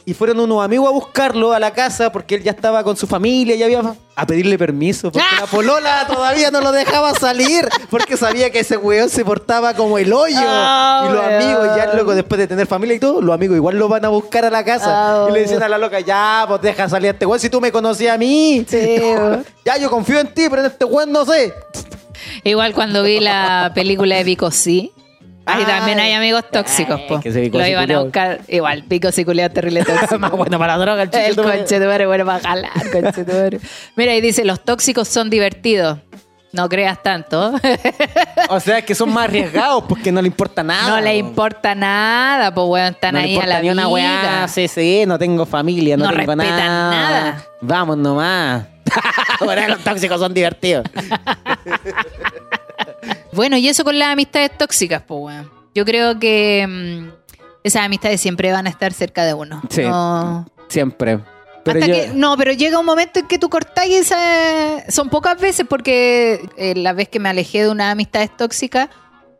Y 0.06 0.12
fueron 0.12 0.38
unos 0.40 0.62
amigos 0.62 0.86
a 0.88 0.92
buscarlo 0.92 1.54
a 1.54 1.58
la 1.58 1.72
casa 1.72 2.12
porque 2.12 2.34
él 2.34 2.42
ya 2.42 2.50
estaba 2.50 2.84
con 2.84 2.94
su 2.94 3.06
familia 3.06 3.56
y 3.56 3.62
había 3.62 3.80
a 4.16 4.26
pedirle 4.26 4.58
permiso 4.58 5.10
porque 5.10 5.26
la 5.40 5.46
polola 5.46 6.06
todavía 6.06 6.50
no 6.50 6.60
lo 6.60 6.72
dejaba 6.72 7.14
salir 7.14 7.66
porque 7.90 8.16
sabía 8.18 8.50
que 8.50 8.60
ese 8.60 8.76
weón 8.76 9.08
se 9.08 9.24
portaba 9.24 9.72
como 9.72 9.96
el 9.96 10.12
hoyo. 10.12 10.36
Ah, 10.38 11.06
y 11.08 11.12
los 11.12 11.22
weón. 11.22 11.34
amigos 11.42 11.68
ya 11.76 11.94
luego 11.94 12.14
después 12.14 12.38
de 12.38 12.46
tener 12.46 12.66
familia 12.66 12.96
y 12.96 13.00
todo, 13.00 13.22
los 13.22 13.34
amigos 13.34 13.56
igual 13.56 13.78
lo 13.78 13.88
van 13.88 14.04
a 14.04 14.08
buscar 14.10 14.44
a 14.44 14.50
la 14.50 14.62
casa 14.62 15.24
Ah, 15.24 15.26
y 15.30 15.32
le 15.32 15.40
dicen 15.40 15.62
a 15.62 15.68
la 15.68 15.78
loca, 15.78 15.98
ya, 16.00 16.44
pues 16.48 16.60
deja 16.60 16.86
salir 16.86 17.08
a 17.08 17.12
este 17.12 17.24
weón 17.24 17.40
si 17.40 17.48
tú 17.48 17.60
me 17.62 17.72
conocías 17.72 18.14
a 18.14 18.18
mí. 18.18 18.64
Sí. 18.68 19.00
Ya, 19.64 19.78
yo 19.78 19.88
confío 19.88 20.18
en 20.20 20.26
ti, 20.34 20.48
pero 20.50 20.60
en 20.60 20.66
este 20.66 20.84
weón 20.84 21.10
no 21.10 21.24
sé. 21.24 21.54
Igual 22.44 22.74
cuando 22.74 23.02
vi 23.02 23.20
la 23.20 23.72
película 23.74 24.16
de 24.16 24.24
Pico 24.26 24.50
Sí. 24.50 24.92
Ay. 25.46 25.64
también 25.64 25.98
hay 26.00 26.12
amigos 26.12 26.44
tóxicos, 26.50 27.00
po. 27.02 27.20
que 27.20 27.30
Lo 27.52 27.66
iban 27.66 27.90
a 27.90 28.00
buscar. 28.00 28.40
Igual, 28.48 28.84
Pico 28.84 29.12
Sí 29.12 29.24
culiao 29.24 29.50
terrible 29.50 29.84
tóxico. 29.84 30.18
Más 30.18 30.30
bueno 30.30 30.58
para 30.58 30.76
la 30.76 30.84
droga, 30.84 31.02
el 31.02 31.10
El 31.12 31.22
chiquito. 31.34 31.42
conche 31.42 31.78
de 31.78 31.86
madre, 31.86 32.06
bueno 32.06 32.24
para 32.24 32.40
jalar, 32.40 32.72
conche 32.92 33.24
de 33.24 33.32
madre. 33.32 33.60
Mira, 33.96 34.14
y 34.14 34.20
dice, 34.20 34.44
los 34.44 34.64
tóxicos 34.64 35.06
son 35.08 35.28
divertidos. 35.30 35.98
No 36.52 36.68
creas 36.68 37.02
tanto. 37.02 37.52
O 38.50 38.60
sea, 38.60 38.82
que 38.82 38.94
son 38.94 39.10
más 39.12 39.24
arriesgados 39.24 39.84
porque 39.88 40.12
no 40.12 40.20
le 40.20 40.28
importa 40.28 40.62
nada. 40.62 40.88
no 40.90 41.00
le 41.00 41.16
importa 41.16 41.74
nada, 41.74 42.54
pues 42.54 42.66
weón, 42.68 42.92
están 42.92 43.14
No 43.14 43.20
ahí 43.20 43.36
a 43.38 43.46
la 43.46 43.56
ni 43.56 43.62
vida. 43.62 43.72
una 43.72 43.88
weá. 43.88 44.46
Sí, 44.48 44.68
sí, 44.68 45.04
no 45.06 45.18
tengo 45.18 45.46
familia, 45.46 45.96
no, 45.96 46.04
No 46.04 46.10
tengo 46.10 46.34
respetan 46.34 46.56
nada. 46.66 46.90
nada. 46.90 47.44
Vamos 47.62 47.96
nomás. 47.96 48.64
Ahora 49.40 49.66
los 49.68 49.78
tóxicos 49.82 50.20
son 50.20 50.34
divertidos. 50.34 50.84
Bueno, 53.34 53.56
y 53.56 53.68
eso 53.68 53.84
con 53.84 53.98
las 53.98 54.08
amistades 54.08 54.56
tóxicas, 54.56 55.02
pues 55.06 55.20
weón. 55.22 55.50
Yo 55.74 55.84
creo 55.84 56.18
que 56.18 56.66
mm, 56.68 57.08
esas 57.64 57.82
amistades 57.84 58.20
siempre 58.20 58.52
van 58.52 58.66
a 58.66 58.70
estar 58.70 58.92
cerca 58.92 59.24
de 59.24 59.34
uno. 59.34 59.60
Sí. 59.70 59.82
No- 59.82 60.46
Siempre. 60.68 61.20
Pero 61.64 61.80
Hasta 61.80 61.86
yo- 61.86 61.94
que, 61.94 62.08
no, 62.14 62.36
pero 62.36 62.52
llega 62.52 62.78
un 62.78 62.84
momento 62.86 63.20
en 63.20 63.26
que 63.26 63.38
tú 63.38 63.48
cortás 63.48 63.86
y 63.86 63.94
esa- 63.94 64.84
son 64.90 65.08
pocas 65.08 65.40
veces 65.40 65.66
porque 65.68 66.46
eh, 66.56 66.74
la 66.76 66.92
vez 66.92 67.08
que 67.08 67.18
me 67.18 67.28
alejé 67.30 67.62
de 67.62 67.70
una 67.70 67.90
amistad 67.90 68.28
tóxica 68.36 68.90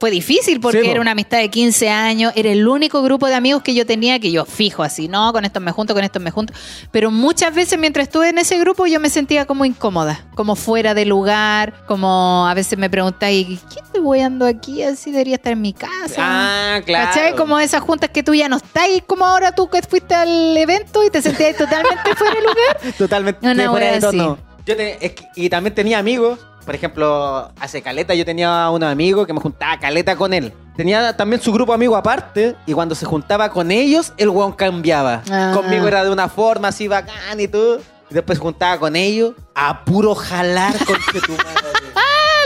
fue 0.01 0.11
difícil 0.11 0.61
porque 0.61 0.83
Sí, 0.83 0.89
era 0.89 1.01
una 1.01 1.13
amistad 1.13 1.39
de 1.39 1.49
15 1.51 1.89
años, 1.89 2.33
era 2.37 2.51
el 2.51 2.67
único 2.67 3.03
grupo 3.03 3.27
de 3.27 3.35
amigos 3.35 3.63
que 3.63 3.75
yo 3.75 3.87
tenía 3.87 4.19
que 4.19 4.31
yo 4.33 4.45
fijo 4.45 4.83
así, 4.83 5.09
no, 5.09 5.33
con 5.33 5.45
estos 5.45 5.63
me 5.63 5.73
junto, 5.73 5.95
con 5.95 6.05
estos 6.05 6.21
me 6.21 6.31
junto, 6.31 6.53
pero 6.91 7.11
muchas 7.11 7.55
veces 7.55 7.79
mientras 7.79 8.09
estuve 8.09 8.29
en 8.29 8.39
ese 8.39 8.59
grupo 8.59 8.87
yo 8.87 9.01
me 9.01 9.09
sentía 9.11 9.47
como 9.47 9.65
incómoda, 9.65 10.27
como 10.35 10.57
fuera 10.57 10.95
de 10.95 11.05
lugar, 11.07 11.75
como 11.87 12.47
a 12.49 12.55
veces 12.55 12.79
me 12.79 12.91
preguntáis, 12.91 13.61
¿qué 13.73 13.81
estoy 13.81 14.01
weando 14.01 14.47
aquí? 14.47 14.83
Así 14.83 15.11
debería 15.11 15.37
estar 15.37 15.53
en 15.53 15.61
mi 15.63 15.73
casa. 15.73 16.17
Ah, 16.19 16.81
claro. 16.85 17.09
¿Cachai? 17.09 17.37
Como 17.37 17.59
esas 17.59 17.81
juntas 17.83 18.11
que 18.11 18.23
tú 18.23 18.35
ya 18.35 18.49
no 18.49 18.57
estás 18.57 18.89
y 18.95 19.01
como 19.01 19.25
ahora 19.25 19.53
tú 19.53 19.69
que 19.71 19.81
fuiste 19.83 20.15
al 20.15 20.57
evento 20.57 21.03
y 21.05 21.11
te 21.11 21.23
sentías 21.23 21.57
totalmente 21.57 22.15
fuera 22.17 22.35
de 22.35 22.41
lugar. 22.41 22.95
Totalmente 22.99 23.47
Una 23.49 23.71
fuera 23.71 23.93
de 23.93 24.01
tono. 24.01 24.39
Yo 24.67 24.77
te- 24.77 25.05
es 25.05 25.13
que- 25.13 25.25
y 25.37 25.49
también 25.51 25.75
tenía 25.75 25.99
amigos. 25.99 26.39
Por 26.65 26.75
ejemplo, 26.75 27.51
hace 27.61 27.83
caleta 27.83 28.15
yo 28.15 28.25
tenía 28.25 28.71
unos 28.71 28.91
amigos 28.91 29.27
que 29.27 29.33
me 29.33 29.41
juntaba 29.41 29.79
caleta 29.79 30.17
con 30.17 30.33
él. 30.33 30.53
Tenía 30.77 31.17
también 31.17 31.41
su 31.41 31.53
grupo 31.53 31.73
amigo 31.73 31.97
aparte 31.97 32.57
y 32.67 32.73
cuando 32.73 32.95
se 32.95 33.07
juntaba 33.07 33.51
con 33.51 33.71
ellos, 33.71 34.13
el 34.17 34.29
weón 34.31 34.53
cambiaba. 34.53 35.23
Ah. 35.31 35.53
Conmigo 35.55 35.87
era 35.87 36.03
de 36.05 36.11
una 36.11 36.29
forma 36.29 36.69
así 36.69 36.89
bacán 36.89 37.39
y 37.39 37.49
todo. 37.49 37.81
Y 38.11 38.15
después 38.15 38.39
se 38.39 38.43
juntaba 38.43 38.79
con 38.79 38.97
ellos 38.97 39.35
a 39.55 39.85
puro 39.85 40.15
jalar 40.15 40.73
con 40.87 40.97
tu 41.23 41.33
madre. 41.33 41.61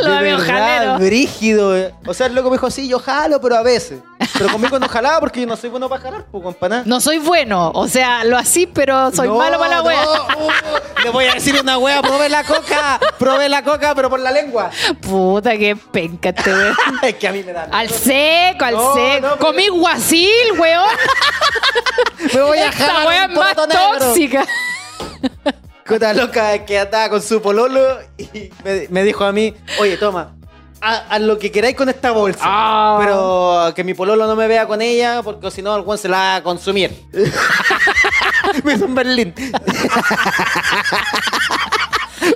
los 0.02 0.10
De 0.10 0.16
amigos 0.18 0.40
verdad, 0.46 0.76
jaleros. 0.76 1.00
brígido. 1.00 1.76
eh. 1.76 1.94
O 2.06 2.14
sea, 2.14 2.26
el 2.26 2.34
loco 2.34 2.50
me 2.50 2.56
dijo, 2.56 2.70
sí, 2.70 2.86
yo 2.88 2.98
jalo, 2.98 3.40
pero 3.40 3.56
a 3.56 3.62
veces. 3.62 4.00
Pero 4.34 4.50
conmigo 4.50 4.78
no 4.78 4.88
jalaba 4.88 5.20
porque 5.20 5.40
yo 5.40 5.46
no 5.46 5.56
soy 5.56 5.70
bueno 5.70 5.88
para 5.88 6.02
jalar, 6.02 6.26
pues, 6.30 6.42
compa, 6.44 6.68
No 6.84 7.00
soy 7.00 7.18
bueno, 7.18 7.70
o 7.74 7.88
sea, 7.88 8.24
lo 8.24 8.36
así, 8.36 8.66
pero 8.66 9.10
soy 9.12 9.28
no, 9.28 9.36
malo 9.36 9.58
para 9.58 9.76
la 9.76 9.82
wea. 9.82 10.02
no, 10.04 10.12
uh, 10.46 10.50
le 11.04 11.10
voy 11.10 11.26
a 11.26 11.34
decir 11.34 11.58
una 11.60 11.78
wea, 11.78 12.02
probé 12.02 12.28
la 12.28 12.44
coca, 12.44 13.00
probé 13.18 13.48
la 13.48 13.62
coca, 13.64 13.94
pero 13.94 14.10
por 14.10 14.20
la 14.20 14.30
lengua. 14.30 14.70
Puta, 15.00 15.56
qué 15.56 15.76
penca 15.76 16.30
este 16.30 16.52
weón. 16.52 16.76
es 17.02 17.14
que 17.14 17.28
a 17.28 17.32
mí 17.32 17.42
me 17.42 17.52
da. 17.52 17.68
Al 17.72 17.88
seco, 17.90 18.64
al 18.64 18.74
No, 18.74 18.94
seco. 18.94 19.20
pero- 19.22 19.38
Comí 19.38 19.68
guasil, 19.68 20.52
weón. 20.58 20.88
Me 22.34 22.40
voy 22.42 22.58
a 22.58 22.68
Esta 22.68 22.86
jalar 22.86 23.06
wea 23.06 23.24
un 23.26 23.30
es 23.32 23.38
más 23.38 23.56
negro. 23.56 23.98
tóxica. 23.98 24.44
Una 25.90 26.12
loca 26.12 26.64
que 26.66 26.78
andaba 26.78 27.08
con 27.08 27.22
su 27.22 27.40
pololo 27.40 27.98
y 28.18 28.50
me, 28.64 28.86
me 28.90 29.02
dijo 29.04 29.24
a 29.24 29.32
mí, 29.32 29.54
oye, 29.80 29.96
toma, 29.96 30.34
haz 30.80 31.20
lo 31.20 31.38
que 31.38 31.50
queráis 31.50 31.76
con 31.76 31.88
esta 31.88 32.10
bolsa. 32.12 32.40
Ah. 32.42 32.98
Pero 33.00 33.72
que 33.74 33.84
mi 33.84 33.94
pololo 33.94 34.26
no 34.26 34.36
me 34.36 34.46
vea 34.46 34.66
con 34.66 34.82
ella 34.82 35.22
porque 35.22 35.50
si 35.50 35.62
no, 35.62 35.76
el 35.76 35.98
se 35.98 36.08
la 36.08 36.16
va 36.16 36.36
a 36.36 36.42
consumir. 36.42 37.06
me 38.64 38.74
hizo 38.74 38.84
un 38.86 38.94
Berlín. 38.94 39.34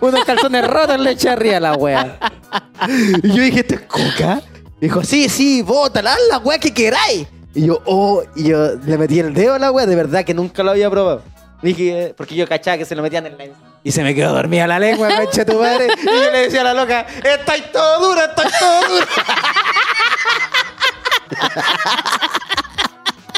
Unos 0.00 0.24
calzones 0.24 0.66
rotos 0.66 0.98
le 0.98 1.10
eché 1.12 1.28
arriba 1.28 1.58
a 1.58 1.60
la 1.60 1.74
wea. 1.74 2.18
Y 3.22 3.28
yo 3.28 3.42
dije, 3.42 3.60
¿esto 3.60 3.74
es 3.74 3.82
coca? 3.82 4.40
Dijo, 4.80 5.04
sí, 5.04 5.28
sí, 5.28 5.62
bótala, 5.62 6.16
la 6.30 6.38
wea 6.38 6.58
que 6.58 6.72
queráis. 6.72 7.26
Y 7.54 7.66
yo, 7.66 7.82
oh, 7.84 8.22
y 8.34 8.48
yo 8.48 8.76
le 8.76 8.98
metí 8.98 9.20
el 9.20 9.34
dedo 9.34 9.54
a 9.54 9.58
la 9.58 9.70
wea, 9.70 9.86
de 9.86 9.94
verdad 9.94 10.24
que 10.24 10.34
nunca 10.34 10.62
lo 10.62 10.70
había 10.70 10.90
probado. 10.90 11.22
Dije, 11.62 12.14
porque 12.16 12.34
yo 12.34 12.48
cachaba 12.48 12.78
que 12.78 12.84
se 12.84 12.96
lo 12.96 13.02
metían 13.02 13.26
en 13.26 13.38
la 13.38 13.44
Y 13.84 13.90
se 13.90 14.02
me 14.02 14.14
quedó 14.14 14.32
dormida 14.32 14.66
la 14.66 14.78
lengua, 14.78 15.08
concha 15.16 15.44
tu 15.44 15.58
madre. 15.58 15.88
Y 16.02 16.06
yo 16.06 16.30
le 16.30 16.38
decía 16.38 16.60
a 16.60 16.64
la 16.64 16.74
loca, 16.74 17.06
estáis 17.24 17.72
todo 17.72 18.08
duro, 18.08 18.20
estáis 18.22 18.52
todo 18.58 18.80
duro. 18.88 19.06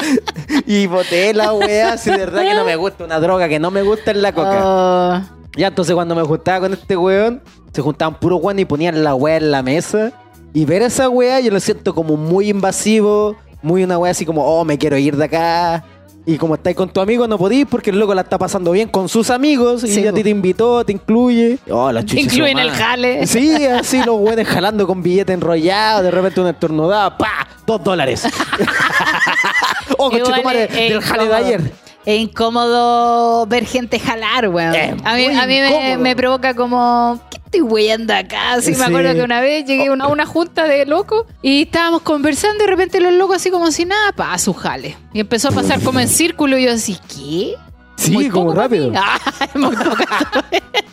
y 0.67 0.85
boté 0.87 1.33
la 1.33 1.53
wea, 1.53 1.97
si 1.97 2.11
de 2.11 2.17
verdad 2.17 2.43
que 2.43 2.53
no 2.53 2.63
me 2.63 2.75
gusta, 2.75 3.05
una 3.05 3.19
droga 3.19 3.47
que 3.49 3.59
no 3.59 3.71
me 3.71 3.81
gusta 3.81 4.11
es 4.11 4.17
la 4.17 4.33
coca. 4.33 4.61
Oh, 4.63 5.21
Ya, 5.57 5.67
entonces 5.67 5.95
cuando 5.95 6.15
me 6.15 6.21
juntaba 6.23 6.59
con 6.61 6.73
este 6.73 6.95
weón, 6.95 7.41
se 7.73 7.81
juntaban 7.81 8.19
puro 8.19 8.37
weón 8.37 8.59
y 8.59 8.65
ponían 8.65 9.03
la 9.03 9.15
weá 9.15 9.37
en 9.37 9.51
la 9.51 9.63
mesa. 9.63 10.11
Y 10.53 10.65
ver 10.65 10.83
esa 10.83 11.09
weá 11.09 11.39
yo 11.39 11.51
lo 11.51 11.59
siento 11.59 11.93
como 11.95 12.17
muy 12.17 12.49
invasivo, 12.49 13.35
muy 13.61 13.83
una 13.83 13.97
weá 13.97 14.11
así 14.11 14.25
como, 14.25 14.45
oh, 14.45 14.63
me 14.63 14.77
quiero 14.77 14.97
ir 14.97 15.17
de 15.17 15.25
acá. 15.25 15.83
Y 16.27 16.37
como 16.37 16.55
estáis 16.55 16.75
con 16.75 16.89
tu 16.89 17.01
amigo, 17.01 17.27
no 17.27 17.37
podís 17.37 17.67
porque 17.69 17.91
el 17.91 17.99
loco 17.99 18.15
la 18.15 18.21
está 18.21 18.37
pasando 18.39 18.71
bien 18.71 18.87
con 18.89 19.07
sus 19.07 19.29
amigos 19.29 19.83
y 19.83 19.87
Sí, 19.89 20.07
a 20.07 20.11
ti 20.11 20.21
po. 20.21 20.23
te 20.23 20.29
invitó, 20.31 20.83
te 20.83 20.91
incluye. 20.91 21.59
Oh, 21.69 21.91
la 21.91 22.01
incluyen 22.01 22.57
el 22.57 22.71
jale. 22.71 23.27
Sí, 23.27 23.63
así 23.65 24.01
los 24.03 24.19
weones 24.19 24.47
jalando 24.47 24.87
con 24.87 25.03
billete 25.03 25.33
enrollado, 25.33 26.01
de 26.01 26.09
repente 26.09 26.41
una 26.41 26.49
estornudada, 26.49 27.15
¡pa! 27.15 27.47
Dos 27.67 27.83
dólares. 27.83 28.23
oh, 29.97 30.11
es- 30.11 30.69
es 30.71 30.89
del 30.93 31.01
jale 31.01 31.27
de 31.27 31.35
ayer. 31.35 31.71
Es 32.05 32.19
incómodo 32.19 33.45
ver 33.47 33.65
gente 33.65 33.99
jalar, 33.99 34.49
weón. 34.49 34.75
A 35.03 35.15
mí, 35.15 35.25
a 35.25 35.47
mí 35.47 35.59
me, 35.99 36.15
provoca 36.15 36.53
como, 36.53 37.19
¿qué 37.31 37.39
estoy 37.55 37.61
weyando 37.61 38.13
acá? 38.13 38.61
Sí, 38.61 38.73
Sí. 38.73 38.79
me 38.79 38.85
acuerdo 38.85 39.13
que 39.13 39.21
una 39.21 39.41
vez 39.41 39.65
llegué 39.65 39.87
a 39.87 39.91
una, 39.91 40.07
una 40.07 40.25
junta 40.25 40.65
de 40.65 40.85
locos 40.85 41.25
y 41.41 41.63
estábamos 41.63 42.01
conversando 42.01 42.57
y 42.63 42.67
de 42.67 42.67
repente 42.67 42.99
los 42.99 43.13
locos 43.13 43.37
así 43.37 43.49
como 43.51 43.71
si 43.71 43.85
nada, 43.85 44.11
pa, 44.11 44.33
a 44.33 44.37
su 44.37 44.53
jale. 44.53 44.97
Y 45.13 45.19
empezó 45.21 45.49
a 45.49 45.51
pasar 45.51 45.81
como 45.81 45.99
en 45.99 46.07
círculo 46.07 46.57
y 46.57 46.65
yo 46.65 46.71
así, 46.73 46.97
¿qué? 47.07 47.55
Sí, 47.97 48.11
Muy 48.11 48.29
como 48.29 48.47
poco 48.47 48.57
rápido. 48.57 48.91
Ah, 48.95 49.19
muy 49.55 49.75
poco. 49.75 50.03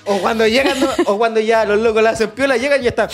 O 0.04 0.18
cuando 0.18 0.46
llegan, 0.46 0.76
o 1.06 1.18
cuando 1.18 1.40
ya 1.40 1.64
los 1.64 1.80
locos 1.80 2.02
la 2.02 2.10
hacen 2.10 2.30
piola, 2.30 2.56
llegan 2.56 2.82
y 2.82 2.86
están. 2.86 3.08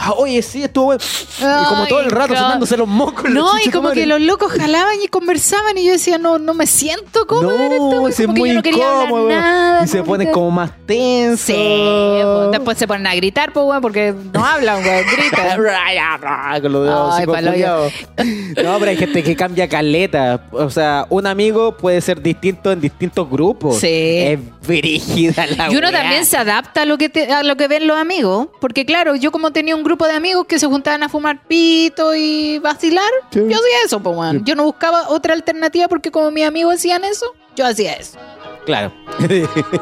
Ah, 0.00 0.12
oye, 0.16 0.40
sí, 0.42 0.62
estuvo 0.62 0.84
bueno. 0.86 1.00
y 1.40 1.64
como 1.68 1.86
todo 1.88 2.00
el 2.00 2.10
rato 2.10 2.34
sonándose 2.36 2.76
los 2.76 2.86
mocos. 2.86 3.28
No, 3.30 3.50
y 3.64 3.68
como 3.70 3.88
madre. 3.88 4.02
que 4.02 4.06
los 4.06 4.20
locos 4.20 4.52
jalaban 4.52 4.94
y 5.02 5.08
conversaban 5.08 5.76
y 5.76 5.84
yo 5.86 5.92
decía, 5.92 6.18
no, 6.18 6.38
no 6.38 6.54
me 6.54 6.66
siento 6.68 7.26
cómoda 7.26 7.66
en 7.66 7.72
esto. 7.72 7.90
No, 7.90 8.00
güey, 8.00 8.12
ese 8.12 8.22
es 8.22 8.26
como 8.26 8.34
que 8.34 8.40
muy 8.40 8.48
yo 8.50 8.54
no 8.54 8.62
quería 8.62 8.90
hablar 8.90 9.04
incómodo. 9.08 9.28
nada, 9.28 9.84
y 9.84 9.88
se 9.88 10.02
ponen 10.04 10.28
que- 10.28 10.32
como 10.32 10.50
más 10.52 10.70
tensos. 10.86 11.40
Sí, 11.46 12.20
pues, 12.22 12.50
después 12.52 12.78
se 12.78 12.86
ponen 12.86 13.06
a 13.08 13.14
gritar, 13.16 13.52
pues, 13.52 13.66
weón, 13.66 13.80
porque 13.82 14.14
no 14.32 14.44
hablan, 14.44 14.84
weón, 14.84 15.04
gritan. 15.16 15.58
Con 16.62 16.72
los 16.72 16.84
dedos 16.84 17.14
Ay. 17.18 17.26
No, 18.64 18.78
pero 18.78 18.90
hay 18.90 18.96
gente 18.96 19.22
que 19.22 19.34
cambia 19.36 19.68
caleta. 19.68 20.42
O 20.52 20.70
sea, 20.70 21.06
un 21.10 21.26
amigo 21.26 21.76
puede 21.76 22.00
ser 22.00 22.22
distinto 22.22 22.70
en 22.72 22.80
distintos 22.80 23.28
grupos. 23.28 23.78
Sí. 23.78 23.88
Es 23.88 24.38
brígida 24.66 25.46
la 25.56 25.72
Y 25.72 25.76
uno 25.76 25.88
weá. 25.88 26.00
también 26.02 26.24
se 26.24 26.36
adapta 26.36 26.82
a 26.82 26.84
lo 26.84 26.98
que 26.98 27.08
te- 27.08 27.32
a 27.32 27.42
lo 27.42 27.56
que 27.56 27.68
ven 27.68 27.86
los 27.86 27.96
amigos, 27.98 28.48
porque 28.60 28.84
claro, 28.84 29.16
yo 29.16 29.32
como 29.32 29.50
tenía 29.52 29.74
un 29.74 29.82
grupo 29.88 30.06
de 30.06 30.12
amigos 30.12 30.46
que 30.46 30.58
se 30.58 30.66
juntaban 30.66 31.02
a 31.02 31.08
fumar 31.08 31.38
pito 31.48 32.14
y 32.14 32.58
vacilar, 32.58 33.10
Sí. 33.30 33.40
yo 33.48 33.56
hacía 33.56 33.78
eso, 33.86 34.00
pues, 34.00 34.16
weón. 34.16 34.44
Yo 34.44 34.54
no 34.54 34.64
buscaba 34.64 35.08
otra 35.08 35.32
alternativa 35.34 35.88
porque 35.88 36.10
como 36.10 36.30
mis 36.30 36.44
amigos 36.46 36.74
hacían 36.74 37.04
eso, 37.04 37.26
yo 37.56 37.66
hacía 37.66 37.94
eso. 37.94 38.18
Claro. 38.66 38.92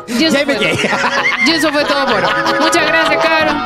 Y 0.09 0.25
eso, 0.25 0.37
fue 0.45 0.57
quedé. 0.57 0.77
todo. 0.77 0.91
Y 1.47 1.51
eso 1.51 1.73
fue 1.73 1.85
todo 1.85 2.07
por 2.07 2.25
hoy. 2.25 2.31
Muchas 2.61 2.87
gracias, 2.87 3.25
cabrón. 3.25 3.57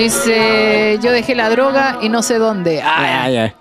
Dice, 0.00 0.98
yo 1.02 1.12
dejé 1.12 1.34
la 1.34 1.50
droga 1.50 1.98
y 2.00 2.08
no 2.08 2.22
sé 2.22 2.38
dónde. 2.38 2.80
Ah, 2.82 3.24
Ah, 3.24 3.30
ya. 3.30 3.54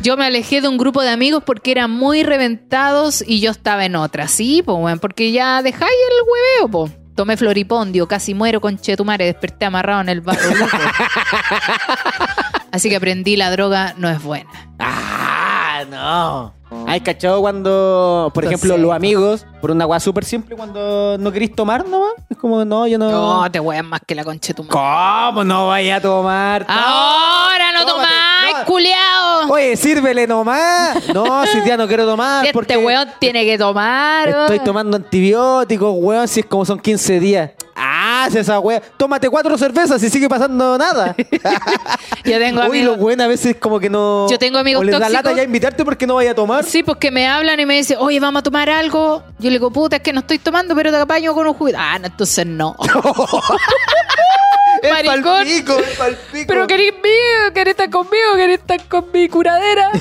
Yo 0.00 0.16
me 0.16 0.24
alejé 0.24 0.60
de 0.60 0.68
un 0.68 0.78
grupo 0.78 1.02
de 1.02 1.10
amigos 1.10 1.42
porque 1.44 1.72
eran 1.72 1.90
muy 1.90 2.22
reventados 2.22 3.24
y 3.26 3.40
yo 3.40 3.50
estaba 3.50 3.84
en 3.84 3.96
otra. 3.96 4.28
Sí, 4.28 4.62
pues, 4.64 4.78
weón, 4.78 5.00
porque 5.00 5.32
ya 5.32 5.62
dejáis 5.62 5.90
el 5.90 6.28
hueveo, 6.30 6.70
po. 6.70 6.88
Tomé 7.16 7.36
floripondio, 7.36 8.06
casi 8.06 8.34
muero 8.34 8.60
con 8.60 8.78
chetumare, 8.78 9.24
desperté 9.24 9.64
amarrado 9.64 10.02
en 10.02 10.10
el 10.10 10.20
barro. 10.20 10.40
Así 12.72 12.88
que 12.88 12.94
aprendí 12.94 13.36
la 13.36 13.50
droga 13.50 13.94
no 13.96 14.08
es 14.08 14.22
buena. 14.22 14.48
Ah, 14.78 15.82
no. 15.90 16.54
Ay, 16.86 17.00
cachado 17.00 17.40
cuando, 17.40 18.30
por 18.34 18.44
ejemplo, 18.44 18.76
los 18.78 18.92
amigos, 18.92 19.44
por 19.60 19.70
una 19.70 19.86
weá 19.86 19.98
súper 20.00 20.24
simple, 20.24 20.56
cuando 20.56 21.16
no 21.18 21.32
queréis 21.32 21.54
tomar 21.54 21.86
nomás. 21.86 22.12
Es 22.28 22.36
como, 22.36 22.64
no, 22.64 22.86
yo 22.86 22.98
no. 22.98 23.10
No, 23.42 23.50
te 23.50 23.58
weas 23.60 23.84
más 23.84 24.00
que 24.06 24.14
la 24.14 24.24
conchetumare. 24.24 24.72
¿Cómo 24.72 25.44
no 25.44 25.68
vaya 25.68 25.96
a 25.96 26.00
tomar? 26.00 26.64
Ahora 26.68 27.72
no 27.72 27.84
Tómate, 27.86 28.08
tomáis, 28.08 28.56
no. 28.60 28.64
culiao. 28.66 29.50
Oye, 29.50 29.76
sírvele 29.76 30.26
nomás. 30.26 31.08
No, 31.14 31.44
si 31.46 31.58
ya 31.66 31.76
no 31.76 31.88
quiero 31.88 32.06
tomar. 32.06 32.44
Este 32.44 32.52
porque 32.52 32.76
weón 32.76 33.08
tiene 33.18 33.44
que 33.44 33.58
tomar. 33.58 34.28
Estoy 34.28 34.56
weón. 34.56 34.64
tomando 34.64 34.96
antibióticos, 34.96 35.94
weón, 35.96 36.28
si 36.28 36.40
es 36.40 36.46
como 36.46 36.64
son 36.64 36.78
15 36.78 37.20
días. 37.20 37.50
Ah, 37.82 38.28
esa 38.32 38.60
weá. 38.60 38.80
Tómate 38.98 39.28
cuatro 39.30 39.56
cervezas 39.56 40.02
y 40.02 40.10
sigue 40.10 40.28
pasando 40.28 40.76
nada. 40.76 41.14
Yo 42.24 42.38
tengo 42.38 42.60
Uy, 42.60 42.66
amigos. 42.66 42.86
los 42.90 42.98
buenos 42.98 43.24
a 43.24 43.28
veces 43.28 43.56
como 43.58 43.80
que 43.80 43.88
no. 43.88 44.28
Yo 44.28 44.38
tengo 44.38 44.58
amigos 44.58 44.82
O 44.82 44.84
les 44.84 44.92
da 44.92 44.98
tóxicos. 44.98 45.24
lata 45.24 45.36
ya 45.36 45.42
invitarte 45.42 45.84
porque 45.84 46.06
no 46.06 46.16
vaya 46.16 46.32
a 46.32 46.34
tomar. 46.34 46.59
Sí, 46.64 46.82
pues 46.82 46.98
que 46.98 47.10
me 47.10 47.26
hablan 47.28 47.58
y 47.60 47.66
me 47.66 47.74
dicen, 47.76 47.96
oye, 48.00 48.20
vamos 48.20 48.40
a 48.40 48.42
tomar 48.42 48.68
algo. 48.70 49.22
Yo 49.38 49.50
le 49.50 49.58
digo, 49.58 49.70
puta, 49.70 49.96
es 49.96 50.02
que 50.02 50.12
no 50.12 50.20
estoy 50.20 50.38
tomando, 50.38 50.74
pero 50.74 50.90
te 50.90 50.96
apaño 50.96 51.34
con 51.34 51.46
un 51.46 51.54
juguete. 51.54 51.78
Ah, 51.80 51.98
no, 51.98 52.06
entonces 52.06 52.46
no. 52.46 52.76
Es 54.82 54.90
palpico, 55.04 55.78
es 55.78 55.96
palpico. 55.98 56.44
pero 56.46 56.66
querés 56.66 56.92
mío, 56.94 57.52
querés 57.52 57.72
estar 57.72 57.90
conmigo, 57.90 58.34
querés 58.36 58.60
estar 58.60 58.82
con 58.88 59.10
mi 59.12 59.28
curadera. 59.28 59.90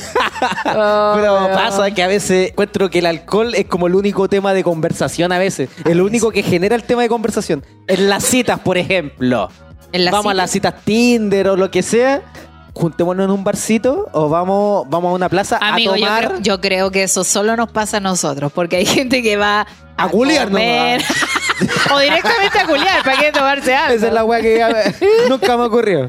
Oh, 0.65 1.13
Pero 1.15 1.33
weón. 1.33 1.51
pasa 1.53 1.91
que 1.91 2.01
a 2.01 2.07
veces 2.07 2.51
encuentro 2.51 2.89
que 2.89 2.99
el 2.99 3.05
alcohol 3.07 3.53
es 3.55 3.65
como 3.65 3.87
el 3.87 3.95
único 3.95 4.29
tema 4.29 4.53
de 4.53 4.63
conversación 4.63 5.33
a 5.33 5.37
veces. 5.37 5.69
El 5.83 5.99
único 6.01 6.31
que 6.31 6.43
genera 6.43 6.75
el 6.75 6.83
tema 6.83 7.01
de 7.01 7.09
conversación. 7.09 7.65
En 7.87 8.07
las 8.09 8.23
citas, 8.23 8.59
por 8.59 8.77
ejemplo. 8.77 9.49
En 9.91 10.05
las 10.05 10.11
vamos 10.13 10.31
a 10.31 10.33
las 10.35 10.51
citas 10.51 10.75
Tinder 10.85 11.49
o 11.49 11.55
lo 11.57 11.69
que 11.71 11.81
sea. 11.83 12.21
Juntémonos 12.79 13.25
en 13.25 13.31
un 13.31 13.43
barcito 13.43 14.07
o 14.13 14.29
vamos, 14.29 14.89
vamos 14.89 15.11
a 15.11 15.13
una 15.15 15.27
plaza 15.27 15.57
Amigo, 15.61 15.93
a 15.93 15.97
yo 15.97 16.05
tomar. 16.05 16.25
creo, 16.27 16.39
yo 16.39 16.61
creo 16.61 16.91
que 16.91 17.03
eso 17.03 17.25
solo 17.25 17.57
nos 17.57 17.69
pasa 17.69 17.97
a 17.97 17.99
nosotros, 17.99 18.53
porque 18.53 18.77
hay 18.77 18.85
gente 18.85 19.21
que 19.21 19.35
va 19.35 19.67
A 19.97 20.07
culiar 20.07 20.47
comer. 20.47 21.03
o 21.93 21.99
directamente 21.99 22.57
a 22.57 22.65
culiar, 22.65 23.03
¿para 23.03 23.17
qué 23.19 23.33
tomarse 23.33 23.75
algo? 23.75 23.95
Esa 23.95 24.07
es 24.07 24.13
la 24.13 24.23
weá 24.23 24.41
que 24.41 24.57
ya 24.57 24.69
nunca 25.29 25.57
me 25.57 25.63
ocurrió. 25.63 26.07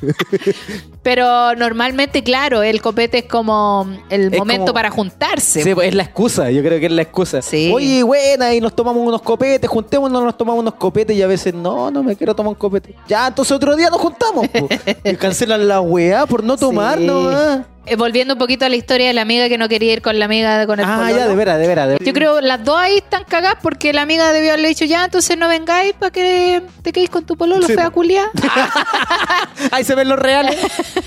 Pero 1.02 1.54
normalmente, 1.56 2.22
claro, 2.22 2.62
el 2.62 2.80
copete 2.80 3.18
es 3.18 3.24
como 3.24 3.86
el 4.08 4.32
Es 4.32 4.38
momento 4.38 4.66
como- 4.66 4.74
para 4.74 4.90
juntarse. 4.90 5.62
Sí, 5.62 5.74
pues, 5.74 5.88
es 5.88 5.94
la 5.94 6.04
excusa, 6.04 6.50
yo 6.50 6.62
creo 6.62 6.78
que 6.78 6.86
es 6.86 6.92
la 6.92 7.02
excusa. 7.02 7.42
Sí. 7.42 7.70
Oye, 7.74 8.02
buena, 8.02 8.54
y 8.54 8.60
nos 8.60 8.74
tomamos 8.74 9.06
unos 9.06 9.22
copetes, 9.22 9.68
juntémonos, 9.68 10.22
nos 10.22 10.36
tomamos 10.36 10.60
unos 10.60 10.74
copetes 10.74 11.16
y 11.16 11.22
a 11.22 11.26
veces 11.26 11.54
no, 11.54 11.90
no 11.90 12.02
me 12.02 12.14
quiero 12.16 12.34
tomar 12.34 12.50
un 12.50 12.54
copete. 12.56 12.94
Ya, 13.08 13.26
entonces 13.28 13.52
otro 13.52 13.74
día 13.76 13.90
nos 13.90 14.00
juntamos. 14.00 14.46
y 15.04 15.14
cancelan 15.16 15.66
la 15.66 15.80
weá 15.80 16.26
por 16.26 16.42
no 16.44 16.56
tomar 16.56 16.98
Sí. 16.98 17.06
nomás. 17.06 17.60
Eh, 17.84 17.96
volviendo 17.96 18.34
un 18.34 18.38
poquito 18.38 18.64
a 18.64 18.68
la 18.68 18.76
historia 18.76 19.08
de 19.08 19.12
la 19.12 19.22
amiga 19.22 19.48
que 19.48 19.58
no 19.58 19.68
quería 19.68 19.92
ir 19.94 20.02
con 20.02 20.16
la 20.16 20.26
amiga 20.26 20.66
con 20.68 20.78
el 20.78 20.86
Ah, 20.86 20.98
pololo. 21.00 21.16
ya, 21.18 21.26
de 21.28 21.34
veras, 21.34 21.58
de 21.58 21.66
veras. 21.66 21.88
de. 21.88 21.98
Yo 22.04 22.12
creo 22.12 22.40
las 22.40 22.62
dos 22.64 22.78
ahí 22.78 22.98
están 22.98 23.24
cagadas 23.24 23.58
porque 23.60 23.92
la 23.92 24.02
amiga 24.02 24.32
debió 24.32 24.50
haberle 24.50 24.68
dicho 24.68 24.84
ya, 24.84 25.04
entonces 25.04 25.36
no 25.36 25.48
vengáis 25.48 25.92
para 25.94 26.12
que 26.12 26.62
te 26.82 26.92
quedéis 26.92 27.10
con 27.10 27.24
tu 27.24 27.36
pololo, 27.36 27.66
Sí, 27.66 27.74
fea 27.74 27.86
po. 27.86 27.92
culia. 27.94 28.30
Ahí 29.72 29.82
se 29.84 29.94
ven 29.96 30.08
los 30.08 30.18
reales. 30.18 30.56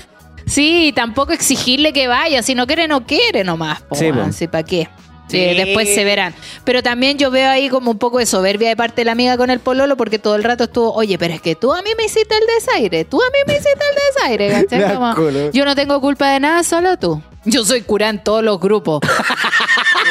sí, 0.46 0.88
y 0.88 0.92
tampoco 0.92 1.32
exigirle 1.32 1.92
que 1.94 2.08
vaya, 2.08 2.42
si 2.42 2.54
no 2.54 2.66
quiere, 2.66 2.88
no 2.88 3.06
quiere 3.06 3.42
nomás. 3.42 3.80
Po, 3.82 3.94
sí, 3.94 4.46
¿para 4.46 4.62
qué? 4.62 4.88
Sí, 5.28 5.38
Sí. 5.38 5.54
después 5.56 5.92
se 5.94 6.04
verán. 6.04 6.34
Pero 6.64 6.82
también 6.82 7.18
yo 7.18 7.30
veo 7.30 7.50
ahí 7.50 7.68
como 7.68 7.90
un 7.90 7.98
poco 7.98 8.18
de 8.18 8.26
soberbia 8.26 8.68
de 8.68 8.76
parte 8.76 9.00
de 9.00 9.06
la 9.06 9.12
amiga 9.12 9.36
con 9.36 9.50
el 9.50 9.58
pololo 9.60 9.96
porque 9.96 10.18
todo 10.18 10.36
el 10.36 10.44
rato 10.44 10.64
estuvo, 10.64 10.92
oye, 10.92 11.18
pero 11.18 11.34
es 11.34 11.40
que 11.40 11.54
tú 11.56 11.72
a 11.72 11.82
mí 11.82 11.90
me 11.98 12.04
hiciste 12.04 12.34
el 12.34 12.44
desaire, 12.46 13.04
tú 13.04 13.20
a 13.20 13.26
mí 13.30 13.38
me 13.46 13.54
hiciste 13.54 13.70
el 13.72 14.24
desaire, 14.38 14.48
¿cachai? 14.68 14.94
Como, 14.94 15.50
yo 15.50 15.64
no 15.64 15.74
tengo 15.74 16.00
culpa 16.00 16.30
de 16.30 16.40
nada, 16.40 16.62
solo 16.62 16.96
tú. 16.96 17.20
Yo 17.44 17.64
soy 17.64 17.82
cura 17.82 18.08
en 18.08 18.22
todos 18.24 18.42
los 18.42 18.58
grupos. 18.60 19.00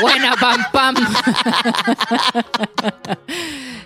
Buena, 0.02 0.36
pam, 0.40 0.62
pam. 0.72 0.96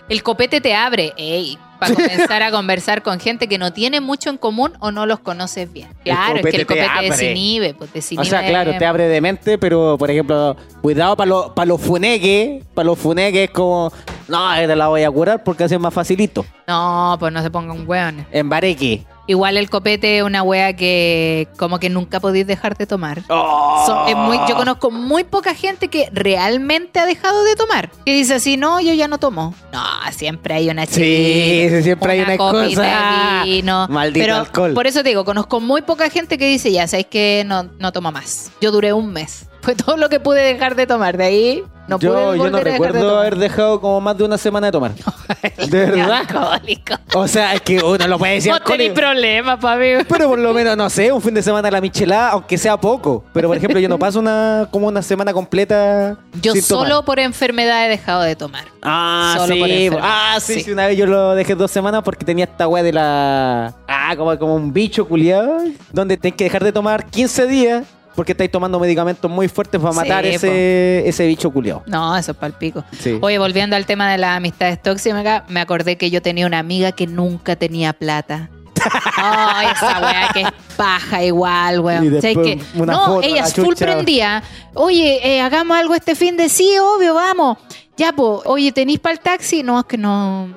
El 0.10 0.24
copete 0.24 0.60
te 0.60 0.74
abre, 0.74 1.14
ey, 1.18 1.58
para 1.80 1.94
comenzar 1.94 2.42
a 2.42 2.50
conversar 2.52 3.04
con 3.04 3.20
gente 3.20 3.48
que 3.48 3.60
no 3.60 3.72
tiene 3.74 4.02
mucho 4.02 4.32
en 4.32 4.38
común 4.38 4.74
o 4.80 4.92
no 4.92 5.06
los 5.06 5.20
conoces 5.20 5.72
bien. 5.72 5.88
Claro, 6.04 6.38
es 6.38 6.42
que 6.42 6.50
el 6.62 6.66
te 6.66 6.66
copete 6.66 7.10
desinhibe, 7.12 7.74
pues 7.76 7.92
O 7.92 7.94
desinhibe. 7.94 8.30
sea, 8.30 8.46
claro, 8.48 8.76
te 8.78 8.86
abre 8.86 9.08
de 9.08 9.22
mente, 9.22 9.58
pero 9.60 9.98
por 10.00 10.10
ejemplo, 10.10 10.58
cuidado 10.82 11.16
para 11.16 11.30
los 11.30 11.52
para 11.52 11.68
los 11.68 11.80
funeques, 11.80 12.64
para 12.74 12.88
los 12.88 12.98
funeques 12.98 13.50
es 13.50 13.52
como, 13.52 13.92
no, 14.30 14.56
te 14.56 14.76
la 14.76 14.88
voy 14.88 15.04
a 15.04 15.12
curar 15.12 15.44
porque 15.44 15.64
así 15.66 15.76
es 15.76 15.82
más 15.82 15.94
facilito. 15.94 16.46
No, 16.68 17.16
pues 17.20 17.34
no 17.34 17.42
se 17.42 17.50
pongan 17.52 17.88
hueones. 17.88 18.26
En 18.32 18.48
bareque. 18.50 19.06
Igual 19.28 19.58
el 19.58 19.70
copete 19.70 20.18
es 20.18 20.24
una 20.24 20.42
wea 20.42 20.76
que 20.76 21.48
como 21.60 21.80
que 21.80 21.90
nunca 21.92 22.20
podéis 22.20 22.48
dejar 22.48 22.76
de 22.76 22.88
tomar. 22.88 23.22
Oh. 23.30 23.84
Son- 23.86 24.10
es 24.10 24.16
muy, 24.16 24.40
yo 24.50 24.56
conozco 24.56 24.90
muy 24.90 25.24
poca 25.24 25.54
gente 25.54 25.88
que 25.88 26.10
realmente 26.12 27.00
ha 27.00 27.06
dejado 27.06 27.44
de 27.44 27.56
tomar. 27.56 27.92
Que 28.06 28.14
dice 28.14 28.34
así, 28.36 28.58
no, 28.58 28.80
yo 28.82 28.92
ya 28.94 29.08
no 29.08 29.20
tomo. 29.20 29.54
No, 29.72 29.84
siempre 30.12 30.56
hay 30.56 30.70
una 30.72 30.88
Sí, 30.88 30.94
chilita, 30.96 31.78
sí, 31.78 31.84
siempre 31.84 32.12
hay 32.14 32.20
una 32.22 33.42
de 33.44 33.44
vino. 33.46 33.88
Maldito 33.88 34.24
Pero 34.24 34.36
alcohol. 34.38 34.74
por 34.74 34.88
eso 34.88 35.04
te 35.04 35.10
digo, 35.10 35.24
conozco 35.26 35.60
muy 35.60 35.84
poca 35.84 36.10
gente 36.10 36.40
que 36.40 36.48
dice, 36.48 36.72
ya, 36.72 36.88
sabes 36.88 37.06
que 37.06 37.44
no, 37.46 37.64
no 37.78 37.92
tomo 37.92 38.12
más. 38.12 38.52
Yo 38.62 38.72
duré 38.72 38.94
un 38.94 39.14
mes. 39.14 39.46
Fue 39.62 39.76
todo 39.76 39.98
lo 39.98 40.10
que 40.10 40.20
pude 40.20 40.42
dejar 40.42 40.76
de 40.76 40.88
tomar. 40.88 41.18
De 41.18 41.24
ahí 41.26 41.64
no 41.88 41.98
pude 42.00 42.10
yo, 42.10 42.36
yo 42.36 42.38
volver 42.38 42.52
no 42.52 42.58
a 42.58 42.62
dejar 42.62 42.64
de 42.64 42.72
recuerdo 42.72 43.00
tomar. 43.10 43.18
haber 43.20 43.36
dejado 43.38 43.82
como 43.82 44.00
más 44.02 44.18
de 44.18 44.24
una 44.24 44.38
semana 44.38 44.68
de 44.68 44.72
tomar. 44.72 44.92
de 45.70 45.86
verdad. 45.86 46.12
Alcohólico. 46.28 46.94
O 47.16 47.28
sea, 47.28 47.54
es 47.56 47.62
que 47.62 47.80
uno 47.84 48.08
lo 48.08 48.18
puede 48.20 48.34
decir 48.36 48.52
No 48.52 48.60
tenéis 48.62 48.92
problemas, 48.92 49.60
papi. 49.60 50.06
Pero 50.08 50.30
por 50.30 50.40
lo 50.40 50.54
menos, 50.54 50.78
no 50.78 50.90
sé, 50.90 51.12
un 51.12 51.22
fin 51.22 51.34
de 51.34 51.42
semana 51.44 51.68
a 51.68 51.72
la 51.72 51.82
michelada, 51.82 52.30
aunque 52.30 52.58
sea 52.58 52.78
poco. 52.78 53.26
Pero 53.34 53.48
por 53.50 53.58
ejemplo, 53.58 53.80
yo 53.80 53.90
no 53.90 54.00
paso 54.00 54.20
una 54.20 54.68
como 54.72 54.88
una 54.88 55.02
semana 55.02 55.34
completa. 55.34 56.16
Yo 56.42 56.54
sin 56.54 56.64
tomar. 56.66 56.88
solo 56.88 57.04
por 57.06 57.20
enfermedad 57.20 57.86
he 57.86 57.90
dejado 57.90 58.22
de 58.22 58.36
tomar. 58.36 58.64
Ah, 58.82 59.34
Solo 59.40 59.58
por 59.58 59.68
sí. 59.68 59.86
enfermedad. 59.86 60.10
Ah, 60.10 60.38
sí, 60.40 60.54
Sí. 60.54 60.62
sí, 60.62 60.72
Una 60.72 60.88
vez 60.88 60.98
yo 60.98 61.06
lo 61.06 61.36
dejé 61.36 61.54
dos 61.56 61.70
semanas 61.70 62.02
porque 62.04 62.24
tenía 62.24 62.46
esta 62.46 62.68
weá 62.68 62.82
de 62.84 62.94
la. 62.94 63.74
Ah, 63.88 64.14
como, 64.16 64.38
como 64.40 64.56
un 64.56 64.72
bicho 64.72 65.06
culiado. 65.08 65.58
Donde 65.92 66.16
tenés 66.18 66.38
que 66.38 66.46
dejar 66.46 66.64
de 66.64 66.72
tomar 66.72 67.06
15 67.08 67.48
días 67.48 67.84
porque 68.20 68.34
estáis 68.34 68.52
tomando 68.52 68.78
medicamentos 68.82 69.32
muy 69.32 69.48
fuertes 69.48 69.80
para 69.80 69.94
matar 69.94 70.26
po. 70.26 70.30
ese, 70.30 71.08
ese 71.08 71.26
bicho 71.26 71.50
culiado. 71.52 71.84
No, 71.86 72.18
eso 72.18 72.32
es 72.34 72.38
palpico. 72.38 72.84
Sí. 73.00 73.18
Oye, 73.22 73.40
volviendo 73.40 73.78
al 73.78 73.86
tema 73.86 74.12
de 74.12 74.18
las 74.18 74.36
amistades 74.36 74.84
tóxicas, 74.84 75.44
me 75.48 75.62
acordé 75.62 75.98
que 75.98 76.10
yo 76.10 76.22
tenía 76.22 76.46
una 76.46 76.60
amiga 76.60 76.92
que 76.92 77.08
nunca 77.08 77.56
tenía 77.56 77.94
plata. 77.94 78.50
Ay, 79.16 79.68
esa 79.74 80.02
weá 80.02 80.30
que 80.34 80.42
es 80.42 80.48
paja 80.76 81.24
igual, 81.24 81.76
Y 81.76 81.80
weón. 81.80 82.12
después 82.12 82.34
¿Sabes 82.34 82.58
qué? 82.74 82.78
una 82.82 82.92
no, 82.92 83.06
foto, 83.06 83.22
ella 83.26 83.42
la 83.44 83.48
es 83.48 83.54
full 83.54 83.64
chucha. 83.68 83.86
prendía. 83.86 84.44
Oye, 84.74 85.20
eh, 85.24 85.40
hagamos 85.40 85.78
algo 85.78 85.96
este 85.96 86.14
fin 86.14 86.36
de 86.36 86.50
sí, 86.50 86.70
obvio, 86.78 87.14
vamos. 87.14 87.58
Ya, 87.96 88.12
pues, 88.12 88.42
oye, 88.44 88.74
¿tenéis 88.74 89.00
para 89.00 89.14
el 89.14 89.22
taxi? 89.22 89.64
No, 89.64 89.80
es 89.80 89.86
que 89.86 89.98
no. 89.98 90.50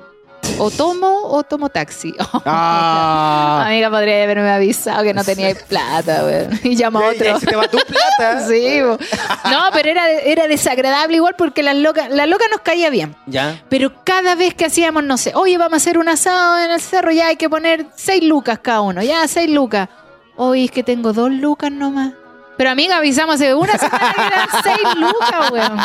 O 0.58 0.70
tomo 0.70 1.22
o 1.24 1.42
tomo 1.42 1.68
taxi. 1.68 2.14
Ah. 2.44 3.64
Amiga, 3.66 3.90
podría 3.90 4.24
haberme 4.24 4.50
avisado 4.50 5.02
que 5.02 5.14
no 5.14 5.24
tenía 5.24 5.54
plata, 5.54 6.24
weón. 6.24 6.60
Y 6.64 6.76
llama 6.76 7.00
a 7.00 7.10
otro. 7.10 7.34
ahí 7.34 7.40
se 7.40 7.46
te 7.46 7.56
va 7.56 7.68
tu 7.68 7.78
plata. 7.78 8.46
Sí, 8.48 8.80
bo. 8.82 8.98
no, 9.50 9.62
pero 9.72 9.90
era, 9.90 10.10
era 10.10 10.46
desagradable 10.48 11.16
igual 11.16 11.34
porque 11.36 11.62
la 11.62 11.74
loca, 11.74 12.08
la 12.08 12.26
loca 12.26 12.44
nos 12.50 12.60
caía 12.60 12.90
bien. 12.90 13.14
Ya. 13.26 13.62
Pero 13.68 13.92
cada 14.04 14.34
vez 14.34 14.54
que 14.54 14.64
hacíamos, 14.66 15.04
no 15.04 15.16
sé, 15.16 15.32
oye, 15.34 15.56
vamos 15.58 15.74
a 15.74 15.76
hacer 15.76 15.98
un 15.98 16.08
asado 16.08 16.58
en 16.58 16.70
el 16.70 16.80
cerro, 16.80 17.10
ya 17.12 17.28
hay 17.28 17.36
que 17.36 17.48
poner 17.48 17.86
seis 17.96 18.22
lucas 18.24 18.58
cada 18.60 18.80
uno, 18.80 19.02
ya 19.02 19.26
seis 19.28 19.50
lucas. 19.50 19.88
Oye, 20.36 20.64
es 20.64 20.70
que 20.70 20.82
tengo 20.82 21.12
dos 21.12 21.30
lucas 21.30 21.70
nomás. 21.70 22.12
Pero 22.56 22.70
amiga, 22.70 22.98
avisamos 22.98 23.36
hace 23.36 23.54
una 23.54 23.78
semana 23.78 24.12
que 24.14 24.26
eran 24.26 24.48
seis 24.62 24.94
lucas, 24.96 25.50
weón. 25.50 25.78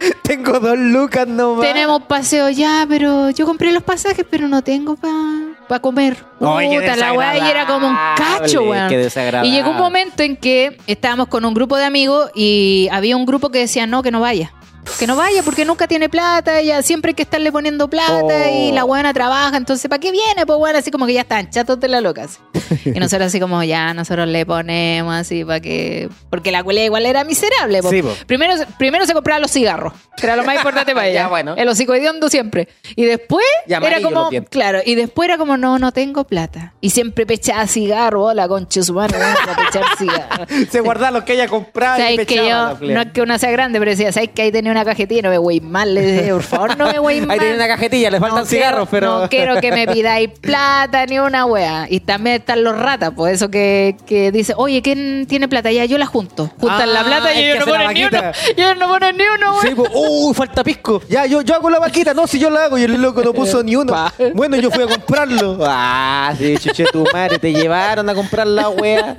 Tengo 0.22 0.58
dos 0.58 0.78
lucas 0.78 1.26
nomás. 1.26 1.66
Tenemos 1.66 2.02
paseo 2.02 2.50
ya, 2.50 2.84
pero 2.88 3.30
yo 3.30 3.46
compré 3.46 3.72
los 3.72 3.82
pasajes, 3.82 4.24
pero 4.28 4.48
no 4.48 4.62
tengo 4.62 4.96
para 4.96 5.80
comer. 5.80 6.16
Ay, 6.40 6.70
qué 6.70 6.80
Puta, 6.80 6.96
la 6.96 7.12
weá 7.12 7.38
y 7.38 7.50
era 7.50 7.66
como 7.66 7.88
un 7.88 7.96
cacho, 8.16 8.62
weón. 8.62 8.88
qué 8.88 8.98
desagradable. 8.98 9.48
Y 9.48 9.52
llegó 9.52 9.70
un 9.70 9.78
momento 9.78 10.22
en 10.22 10.36
que 10.36 10.76
estábamos 10.86 11.28
con 11.28 11.44
un 11.44 11.54
grupo 11.54 11.76
de 11.76 11.84
amigos 11.84 12.30
y 12.34 12.88
había 12.92 13.16
un 13.16 13.26
grupo 13.26 13.50
que 13.50 13.60
decía 13.60 13.86
no, 13.86 14.02
que 14.02 14.10
no 14.10 14.20
vaya. 14.20 14.52
Que 14.98 15.06
no 15.06 15.16
vaya 15.16 15.42
porque 15.42 15.64
nunca 15.64 15.86
tiene 15.86 16.08
plata, 16.08 16.58
ella 16.60 16.80
siempre 16.82 17.10
hay 17.10 17.14
que 17.14 17.22
estarle 17.22 17.52
poniendo 17.52 17.88
plata 17.88 18.16
Oh. 18.22 18.50
y 18.54 18.72
la 18.72 18.84
buena 18.84 19.12
trabaja, 19.12 19.56
entonces 19.56 19.88
¿para 19.90 20.00
qué 20.00 20.10
viene? 20.10 20.46
Pues 20.46 20.58
bueno, 20.58 20.78
así 20.78 20.90
como 20.90 21.06
que 21.06 21.12
ya 21.12 21.20
están 21.22 21.50
chatos 21.50 21.78
de 21.80 21.88
la 21.88 22.00
loca. 22.00 22.22
así. 22.24 22.38
Y 22.86 22.98
nosotros 23.00 23.26
así 23.28 23.40
como 23.40 23.62
ya, 23.62 23.92
nosotros 23.94 24.26
le 24.28 24.46
ponemos 24.46 25.14
así 25.14 25.44
para 25.44 25.60
que... 25.60 26.08
Porque 26.30 26.50
la 26.52 26.62
culia 26.62 26.84
igual 26.84 27.04
era 27.04 27.24
miserable. 27.24 27.82
Sí. 27.82 28.02
Primero, 28.26 28.54
primero 28.78 29.04
se 29.06 29.12
compraba 29.12 29.40
los 29.40 29.50
cigarros, 29.50 29.92
que 30.16 30.24
era 30.26 30.36
lo 30.36 30.44
más 30.44 30.56
importante 30.56 30.94
para 30.94 31.06
ella. 31.08 31.22
Ya, 31.22 31.28
bueno. 31.28 31.54
El 31.56 31.68
hocico 31.68 31.92
hediondo 31.94 32.28
siempre. 32.30 32.68
Y 32.94 33.04
después 33.04 33.44
Y 33.66 33.72
era 33.74 34.00
como... 34.00 34.30
Claro, 34.50 34.80
y 34.84 34.94
después 34.94 35.28
era 35.28 35.36
como, 35.36 35.56
no, 35.56 35.78
no 35.78 35.92
tengo 35.92 36.24
plata. 36.24 36.74
Y 36.80 36.90
siempre 36.90 37.26
pechaba 37.26 37.66
cigarro, 37.66 38.24
hola, 38.24 38.48
concha 38.48 38.82
su 38.82 38.98
a 39.00 39.08
pechar 39.08 39.84
cigarro. 39.98 40.46
Se 40.70 40.80
guardaba 40.80 41.10
lo 41.10 41.24
que 41.24 41.34
ella 41.34 41.48
compraba 41.48 41.98
y 41.98 42.02
¿Sabes 42.02 42.18
que 42.20 42.24
pechaba 42.26 42.48
yo, 42.48 42.68
la 42.72 42.76
flea. 42.76 42.94
no 42.94 43.00
es 43.02 43.12
que 43.12 43.20
una 43.22 43.38
sea 43.38 43.50
grande, 43.50 43.78
pero 43.78 43.90
decía, 43.90 44.12
¿sabes 44.12 44.30
que 44.34 44.42
ahí 44.42 44.52
tenía 44.52 44.70
una 44.76 44.84
cajetilla? 44.84 45.22
No 45.22 45.30
me 45.30 45.38
voy 45.38 45.60
mal, 45.60 45.94
le 45.94 46.02
dije, 46.02 46.32
por 46.32 46.42
favor, 46.42 46.76
no 46.76 46.86
me 46.92 46.98
voy 46.98 47.20
mal. 47.20 47.30
Ahí 47.32 47.38
tiene 47.38 47.54
una 47.56 47.68
cajetilla, 47.68 48.10
le 48.10 48.20
faltan 48.20 48.38
No 48.40 48.44
cigarros, 48.46 48.88
quiero- 48.88 49.06
pero... 49.06 49.20
No 49.22 49.28
quiero 49.28 49.60
que 49.60 49.72
me 49.72 49.86
pidáis 49.92 50.30
plata 50.40 51.06
ni 51.06 51.18
una 51.18 51.44
wea. 51.46 51.86
Y 51.90 52.00
también 52.00 52.36
están 52.36 52.62
los 52.64 52.76
ratas, 52.78 53.12
pues 53.16 53.34
eso 53.34 53.50
que, 53.50 53.96
que 54.06 54.30
dice, 54.32 54.54
oye, 54.56 54.82
¿quién 54.82 55.26
tiene 55.28 55.48
plata? 55.48 55.70
Ya, 55.72 55.84
yo 55.84 55.98
la 55.98 56.06
junto. 56.06 56.50
Juntan 56.60 56.82
Ah, 56.82 56.86
la 56.86 57.04
plata 57.04 57.32
y 57.34 57.44
ellos 57.44 57.66
no 57.66 57.72
ponen 57.72 57.92
ni 57.94 58.04
uno. 58.04 58.20
Y 58.56 58.60
ellos 58.60 58.76
no 58.78 58.88
ponen 58.88 59.16
ni 59.16 59.24
uno, 59.24 59.52
wea. 59.54 59.62
Sí, 59.62 59.68
pues, 59.74 59.90
uy, 59.94 60.34
falta 60.34 60.62
pisco. 60.64 61.02
Ya, 61.08 61.26
yo, 61.26 61.42
yo 61.42 61.54
hago 61.54 61.70
la 61.70 61.78
vaquita. 61.78 62.14
No, 62.14 62.26
si 62.26 62.38
yo 62.38 62.50
la 62.50 62.64
hago 62.64 62.78
y 62.78 62.82
el 62.84 63.00
loco 63.00 63.22
no 63.22 63.32
puso 63.32 63.62
ni 63.62 63.76
uno. 63.76 63.94
Bueno, 64.34 64.56
yo 64.58 64.70
fui 64.70 64.84
a 64.84 64.86
comprarlo. 64.86 65.58
Ah, 65.62 66.32
sí, 66.38 66.56
chuche 66.58 66.84
tu 66.92 67.04
madre. 67.12 67.38
Te 67.38 67.52
llevaron 67.52 68.08
a 68.08 68.14
comprar 68.14 68.46
la 68.46 68.68
wea. 68.68 69.14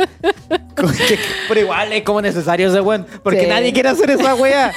Pero 1.48 1.60
igual 1.60 1.92
es 1.94 2.04
como 2.04 2.22
necesario 2.22 2.70
ese 2.70 2.82
weón. 2.82 3.06
Porque 3.24 3.42
Sí. 3.42 3.48
nadie 3.48 3.74
quiere 3.74 3.90
hacer 3.90 4.10
esa 4.12 4.36
wea. 4.36 4.72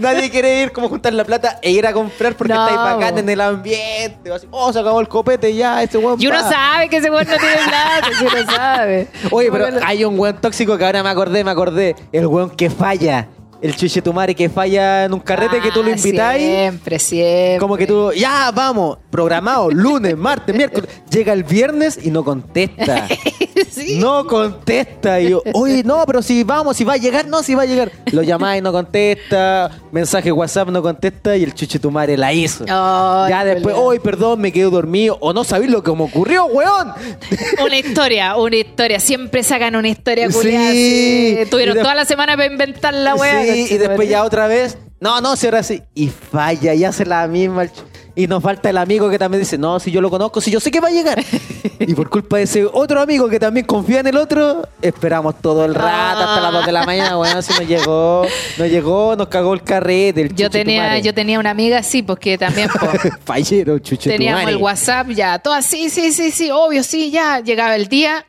nadie 0.00 0.23
quiere 0.30 0.62
ir 0.62 0.72
como 0.72 0.88
juntar 0.88 1.12
la 1.12 1.24
plata 1.24 1.58
e 1.62 1.70
ir 1.70 1.86
a 1.86 1.92
comprar 1.92 2.34
porque 2.36 2.52
No, 2.52 2.66
estáis 2.66 2.78
bacán 2.78 3.18
en 3.18 3.28
el 3.28 3.40
ambiente. 3.40 4.32
Así, 4.32 4.46
oh, 4.50 4.72
se 4.72 4.80
acabó 4.80 5.00
el 5.00 5.08
copete, 5.08 5.54
ya, 5.54 5.82
ese 5.82 5.98
weón. 5.98 6.20
Y 6.20 6.26
uno 6.26 6.36
va. 6.36 6.50
sabe 6.50 6.88
que 6.88 6.98
ese 6.98 7.10
weón 7.10 7.26
no 7.26 7.36
tiene 7.36 7.56
plata, 7.56 8.08
si 8.18 8.24
uno 8.24 8.52
sabe. 8.52 9.08
Oye, 9.30 9.50
pero 9.50 9.64
Bueno, 9.64 9.80
hay 9.84 10.04
un 10.04 10.18
weón 10.18 10.40
tóxico 10.40 10.76
que 10.78 10.84
ahora 10.84 11.02
me 11.02 11.08
acordé, 11.08 11.44
me 11.44 11.50
acordé. 11.50 11.96
El 12.12 12.26
weón 12.26 12.50
que 12.50 12.70
falla. 12.70 13.28
El 13.62 13.74
chuche 13.74 14.02
tu 14.02 14.12
madre 14.12 14.34
que 14.34 14.50
falla 14.50 15.04
en 15.04 15.14
un 15.14 15.20
carrete 15.20 15.58
que 15.58 15.70
tú 15.70 15.82
lo 15.82 15.88
ah, 15.88 15.96
invitáis. 15.96 16.44
Siempre, 16.44 16.98
siempre. 16.98 17.58
Como 17.58 17.78
que 17.78 17.86
tú, 17.86 18.12
ya, 18.12 18.50
vamos, 18.50 18.98
programado, 19.10 19.70
lunes, 19.70 20.18
martes, 20.18 20.54
miércoles. 20.54 20.90
Llega 21.08 21.32
el 21.32 21.44
viernes 21.44 21.98
y 22.02 22.10
no 22.10 22.22
contesta. 22.24 23.08
Sí. 23.70 23.98
No 23.98 24.26
contesta. 24.26 25.20
Y 25.20 25.30
yo, 25.30 25.42
oye, 25.52 25.82
no, 25.84 26.04
pero 26.06 26.22
si 26.22 26.44
vamos, 26.44 26.76
si 26.76 26.84
va 26.84 26.94
a 26.94 26.96
llegar, 26.96 27.26
no, 27.26 27.42
si 27.42 27.54
va 27.54 27.62
a 27.62 27.66
llegar. 27.66 27.90
Lo 28.12 28.22
llamáis, 28.22 28.62
no 28.62 28.72
contesta. 28.72 29.70
Mensaje 29.92 30.30
WhatsApp, 30.32 30.68
no 30.68 30.82
contesta. 30.82 31.36
Y 31.36 31.44
el 31.44 31.54
chuche 31.54 31.78
tu 31.78 31.90
madre 31.90 32.16
la 32.16 32.32
hizo. 32.32 32.64
Ya 32.66 33.44
después, 33.44 33.74
hoy, 33.78 33.98
perdón, 33.98 34.40
me 34.40 34.52
quedo 34.52 34.70
dormido. 34.70 35.18
O 35.20 35.32
no 35.32 35.44
sabéis 35.44 35.70
lo 35.70 35.82
que 35.82 35.92
me 35.92 36.04
ocurrió, 36.04 36.46
weón. 36.46 36.92
Una 37.64 37.76
historia, 37.76 38.36
una 38.36 38.56
historia. 38.56 39.00
Siempre 39.00 39.42
sacan 39.42 39.76
una 39.76 39.88
historia 39.88 40.28
Sí. 40.30 40.34
culiada. 40.34 40.68
así. 40.68 41.38
Tuvieron 41.50 41.76
toda 41.78 41.94
la 41.94 42.04
semana 42.04 42.36
para 42.36 42.46
inventar 42.50 42.94
la 42.94 43.14
weá. 43.14 43.42
Sí, 43.42 43.66
y 43.70 43.78
después 43.78 44.08
ya 44.08 44.24
otra 44.24 44.46
vez. 44.46 44.78
No, 45.00 45.20
no, 45.20 45.36
si 45.36 45.46
ahora 45.46 45.62
sí. 45.62 45.82
Y 45.94 46.08
falla 46.08 46.74
y 46.74 46.84
hace 46.84 47.04
la 47.04 47.26
misma. 47.26 47.64
el 47.64 47.70
Y 48.16 48.28
nos 48.28 48.42
falta 48.42 48.70
el 48.70 48.78
amigo 48.78 49.10
que 49.10 49.18
también 49.18 49.40
dice, 49.40 49.58
no, 49.58 49.80
si 49.80 49.90
yo 49.90 50.00
lo 50.00 50.08
conozco, 50.08 50.40
si 50.40 50.50
yo 50.50 50.60
sé 50.60 50.70
que 50.70 50.80
va 50.80 50.88
a 50.88 50.92
llegar. 50.92 51.22
y 51.80 51.94
por 51.94 52.08
culpa 52.08 52.36
de 52.36 52.44
ese 52.44 52.64
otro 52.64 53.00
amigo 53.00 53.28
que 53.28 53.40
también 53.40 53.66
confía 53.66 54.00
en 54.00 54.06
el 54.06 54.16
otro, 54.16 54.68
esperamos 54.80 55.40
todo 55.40 55.64
el 55.64 55.74
rato 55.74 56.20
hasta 56.20 56.40
las 56.40 56.52
2 56.52 56.66
de 56.66 56.72
la 56.72 56.86
mañana. 56.86 57.16
Bueno, 57.16 57.42
si 57.42 57.52
no 57.54 57.62
llegó, 57.66 58.24
no 58.56 58.66
llegó, 58.66 59.16
nos 59.16 59.26
cagó 59.26 59.52
el 59.54 59.62
carrete. 59.62 60.20
El 60.22 60.34
Yo 60.34 60.48
tenía, 60.48 60.98
yo 61.00 61.12
tenía 61.12 61.40
una 61.40 61.50
amiga 61.50 61.78
así, 61.78 62.02
pues 62.02 62.20
que 62.20 62.38
también 62.38 62.68
po, 62.68 62.86
Fallero, 63.24 63.80
chuche 63.80 64.10
teníamos 64.10 64.48
el 64.48 64.56
WhatsApp 64.56 65.08
ya, 65.08 65.38
todas 65.40 65.66
sí, 65.66 65.90
sí, 65.90 66.12
sí, 66.12 66.30
sí, 66.30 66.50
obvio, 66.52 66.84
sí, 66.84 67.10
ya. 67.10 67.40
Llegaba 67.40 67.74
el 67.74 67.88
día, 67.88 68.26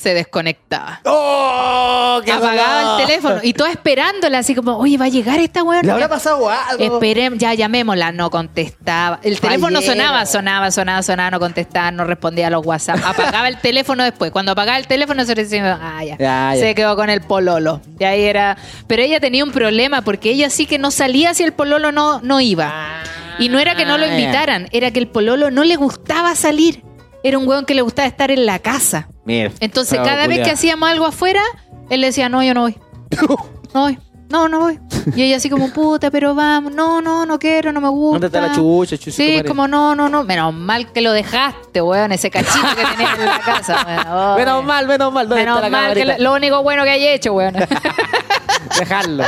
se 0.00 0.14
desconectaba. 0.14 1.00
¡Oh! 1.04 2.20
qué 2.24 2.32
Apagaba 2.32 3.00
el 3.00 3.06
teléfono 3.06 3.40
y 3.42 3.52
toda 3.52 3.70
esperándola, 3.70 4.38
así 4.38 4.54
como, 4.54 4.76
oye, 4.78 4.96
va 4.96 5.06
a 5.06 5.08
llegar 5.08 5.38
esta 5.40 5.62
weá. 5.62 5.82
¿Le 5.82 5.90
habrá 5.90 6.08
pasado 6.08 6.48
algo? 6.48 6.82
Esperemos, 6.82 7.38
ya 7.38 7.54
llamémosla, 7.54 8.12
no 8.12 8.30
contestaba. 8.30 9.20
El 9.22 9.40
teléfono 9.40 9.80
Fallero. 9.80 9.92
sonaba, 9.94 10.26
sonaba, 10.26 10.70
sonaba, 10.70 11.02
sonaba, 11.02 11.30
no 11.30 11.40
contestaba, 11.40 11.90
no 11.90 12.04
respondía 12.04 12.46
a 12.46 12.50
los 12.50 12.64
WhatsApp. 12.64 13.00
Apagaba 13.04 13.48
el 13.48 13.58
teléfono 13.60 14.04
después. 14.04 14.30
Cuando 14.30 14.52
apagaba 14.52 14.78
el 14.78 14.86
teléfono 14.86 15.24
se 15.24 15.34
decía, 15.34 15.78
ah, 15.80 16.04
ya. 16.04 16.16
Ya, 16.18 16.54
ya. 16.54 16.60
Se 16.60 16.74
quedó 16.74 16.96
con 16.96 17.10
el 17.10 17.20
pololo. 17.22 17.80
Y 17.98 18.04
ahí 18.04 18.22
era. 18.22 18.56
Pero 18.86 19.02
ella 19.02 19.20
tenía 19.20 19.44
un 19.44 19.50
problema 19.52 20.02
porque 20.02 20.30
ella 20.30 20.50
sí 20.50 20.66
que 20.66 20.78
no 20.78 20.90
salía 20.90 21.34
si 21.34 21.42
el 21.42 21.52
pololo 21.52 21.92
no, 21.92 22.20
no 22.22 22.40
iba. 22.40 23.02
Y 23.38 23.48
no 23.48 23.58
era 23.60 23.76
que 23.76 23.84
no 23.84 23.98
lo 23.98 24.04
Ah, 24.04 24.08
invitaran, 24.08 24.68
era 24.72 24.90
que 24.90 24.98
el 24.98 25.06
pololo 25.06 25.50
no 25.50 25.62
le 25.62 25.76
gustaba 25.76 26.34
salir. 26.34 26.82
Era 27.22 27.38
un 27.38 27.48
weón 27.48 27.64
que 27.64 27.74
le 27.74 27.82
gustaba 27.82 28.06
estar 28.06 28.30
en 28.30 28.46
la 28.46 28.58
casa. 28.58 29.08
Mira, 29.24 29.50
Entonces, 29.60 29.98
cada 29.98 30.26
vez 30.26 30.40
que 30.44 30.50
hacíamos 30.50 30.88
algo 30.88 31.06
afuera, 31.06 31.42
él 31.90 32.00
le 32.00 32.08
decía, 32.08 32.28
no, 32.28 32.42
yo 32.42 32.54
no 32.54 32.62
voy. 32.62 32.76
No 33.74 33.82
voy. 33.82 33.98
No, 34.30 34.48
no 34.48 34.60
voy. 34.60 34.78
Y 35.14 35.22
ella 35.22 35.36
así 35.36 35.48
como, 35.48 35.70
puta, 35.72 36.10
pero 36.10 36.34
vamos. 36.34 36.74
No, 36.74 37.00
no, 37.02 37.24
no 37.26 37.38
quiero, 37.38 37.72
no 37.72 37.80
me 37.80 37.88
gusta. 37.88 38.12
¿Dónde 38.12 38.26
está 38.26 38.40
la 38.40 38.54
chucha, 38.54 38.96
chucha, 38.98 39.16
Sí, 39.16 39.42
como, 39.46 39.68
no, 39.68 39.94
no, 39.94 40.08
no. 40.08 40.24
Menos 40.24 40.54
mal 40.54 40.90
que 40.92 41.00
lo 41.02 41.12
dejaste, 41.12 41.80
weón, 41.82 42.12
ese 42.12 42.30
cachito 42.30 42.66
que 42.76 42.84
tenías 42.84 43.18
en 43.18 43.24
la 43.26 43.40
casa. 43.40 43.86
weón. 43.86 44.36
Menos 44.38 44.64
mal, 44.64 44.86
menos 44.86 45.12
mal. 45.12 45.28
¿Dónde 45.28 45.44
Menos 45.44 45.58
está 45.58 45.70
la 45.70 45.78
mal 45.78 45.94
que 45.94 46.18
lo 46.22 46.34
único 46.34 46.62
bueno 46.62 46.84
que 46.84 46.90
hay 46.90 47.06
hecho, 47.08 47.32
weón. 47.34 47.54
Dejarlo. 48.78 49.24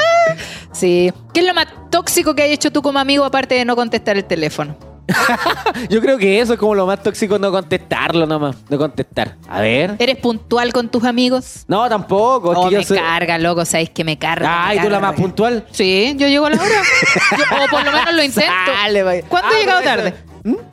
sí. 0.73 1.13
¿Qué 1.33 1.41
es 1.41 1.47
lo 1.47 1.55
más 1.55 1.67
tóxico 1.91 2.35
que 2.35 2.43
hay 2.43 2.53
hecho 2.53 2.71
tú 2.71 2.83
como 2.83 2.99
amigo 2.99 3.25
aparte 3.25 3.55
de 3.55 3.65
no 3.65 3.77
contestar 3.77 4.17
el 4.17 4.25
teléfono? 4.25 4.77
Yo 5.89 6.01
creo 6.01 6.19
que 6.19 6.41
eso 6.41 6.55
es 6.55 6.59
como 6.59 6.75
lo 6.75 6.87
más 6.87 7.03
tóxico, 7.03 7.39
no 7.39 7.51
contestarlo 7.51 8.27
nomás. 8.27 8.57
No 8.69 8.79
contestar. 8.79 9.37
A 9.49 9.61
ver. 9.61 9.95
¿Eres 9.99 10.17
puntual 10.17 10.73
con 10.73 10.89
tus 10.89 11.05
amigos? 11.05 11.65
No, 11.69 11.89
tampoco. 11.89 12.53
es 12.53 12.59
Oh, 12.59 12.69
que 12.69 12.83
yo 12.83 12.95
me 12.95 13.01
carga, 13.01 13.39
loco, 13.39 13.65
¿sabéis 13.65 13.91
que 13.91 14.05
me 14.05 14.19
carga? 14.19 14.67
Ay, 14.69 14.79
me 14.79 14.85
tú 14.85 14.91
la 14.91 14.97
carga, 14.97 15.09
más 15.11 15.19
weón. 15.19 15.31
puntual. 15.31 15.67
Sí, 15.71 16.15
yo 16.19 16.27
llego 16.29 16.47
a 16.47 16.51
la 16.51 16.57
hora. 16.63 16.69
Yo- 17.39 17.65
o 17.65 17.69
por 17.71 17.85
lo 17.85 17.93
menos 17.93 18.15
lo 18.15 18.23
intento. 18.25 18.53
Sale, 18.81 19.03
vaya. 19.03 19.23
¿Cuándo 19.29 19.49
Ah, 19.51 19.57
he 19.57 19.61
llegado 19.61 19.83
tarde? 19.83 20.15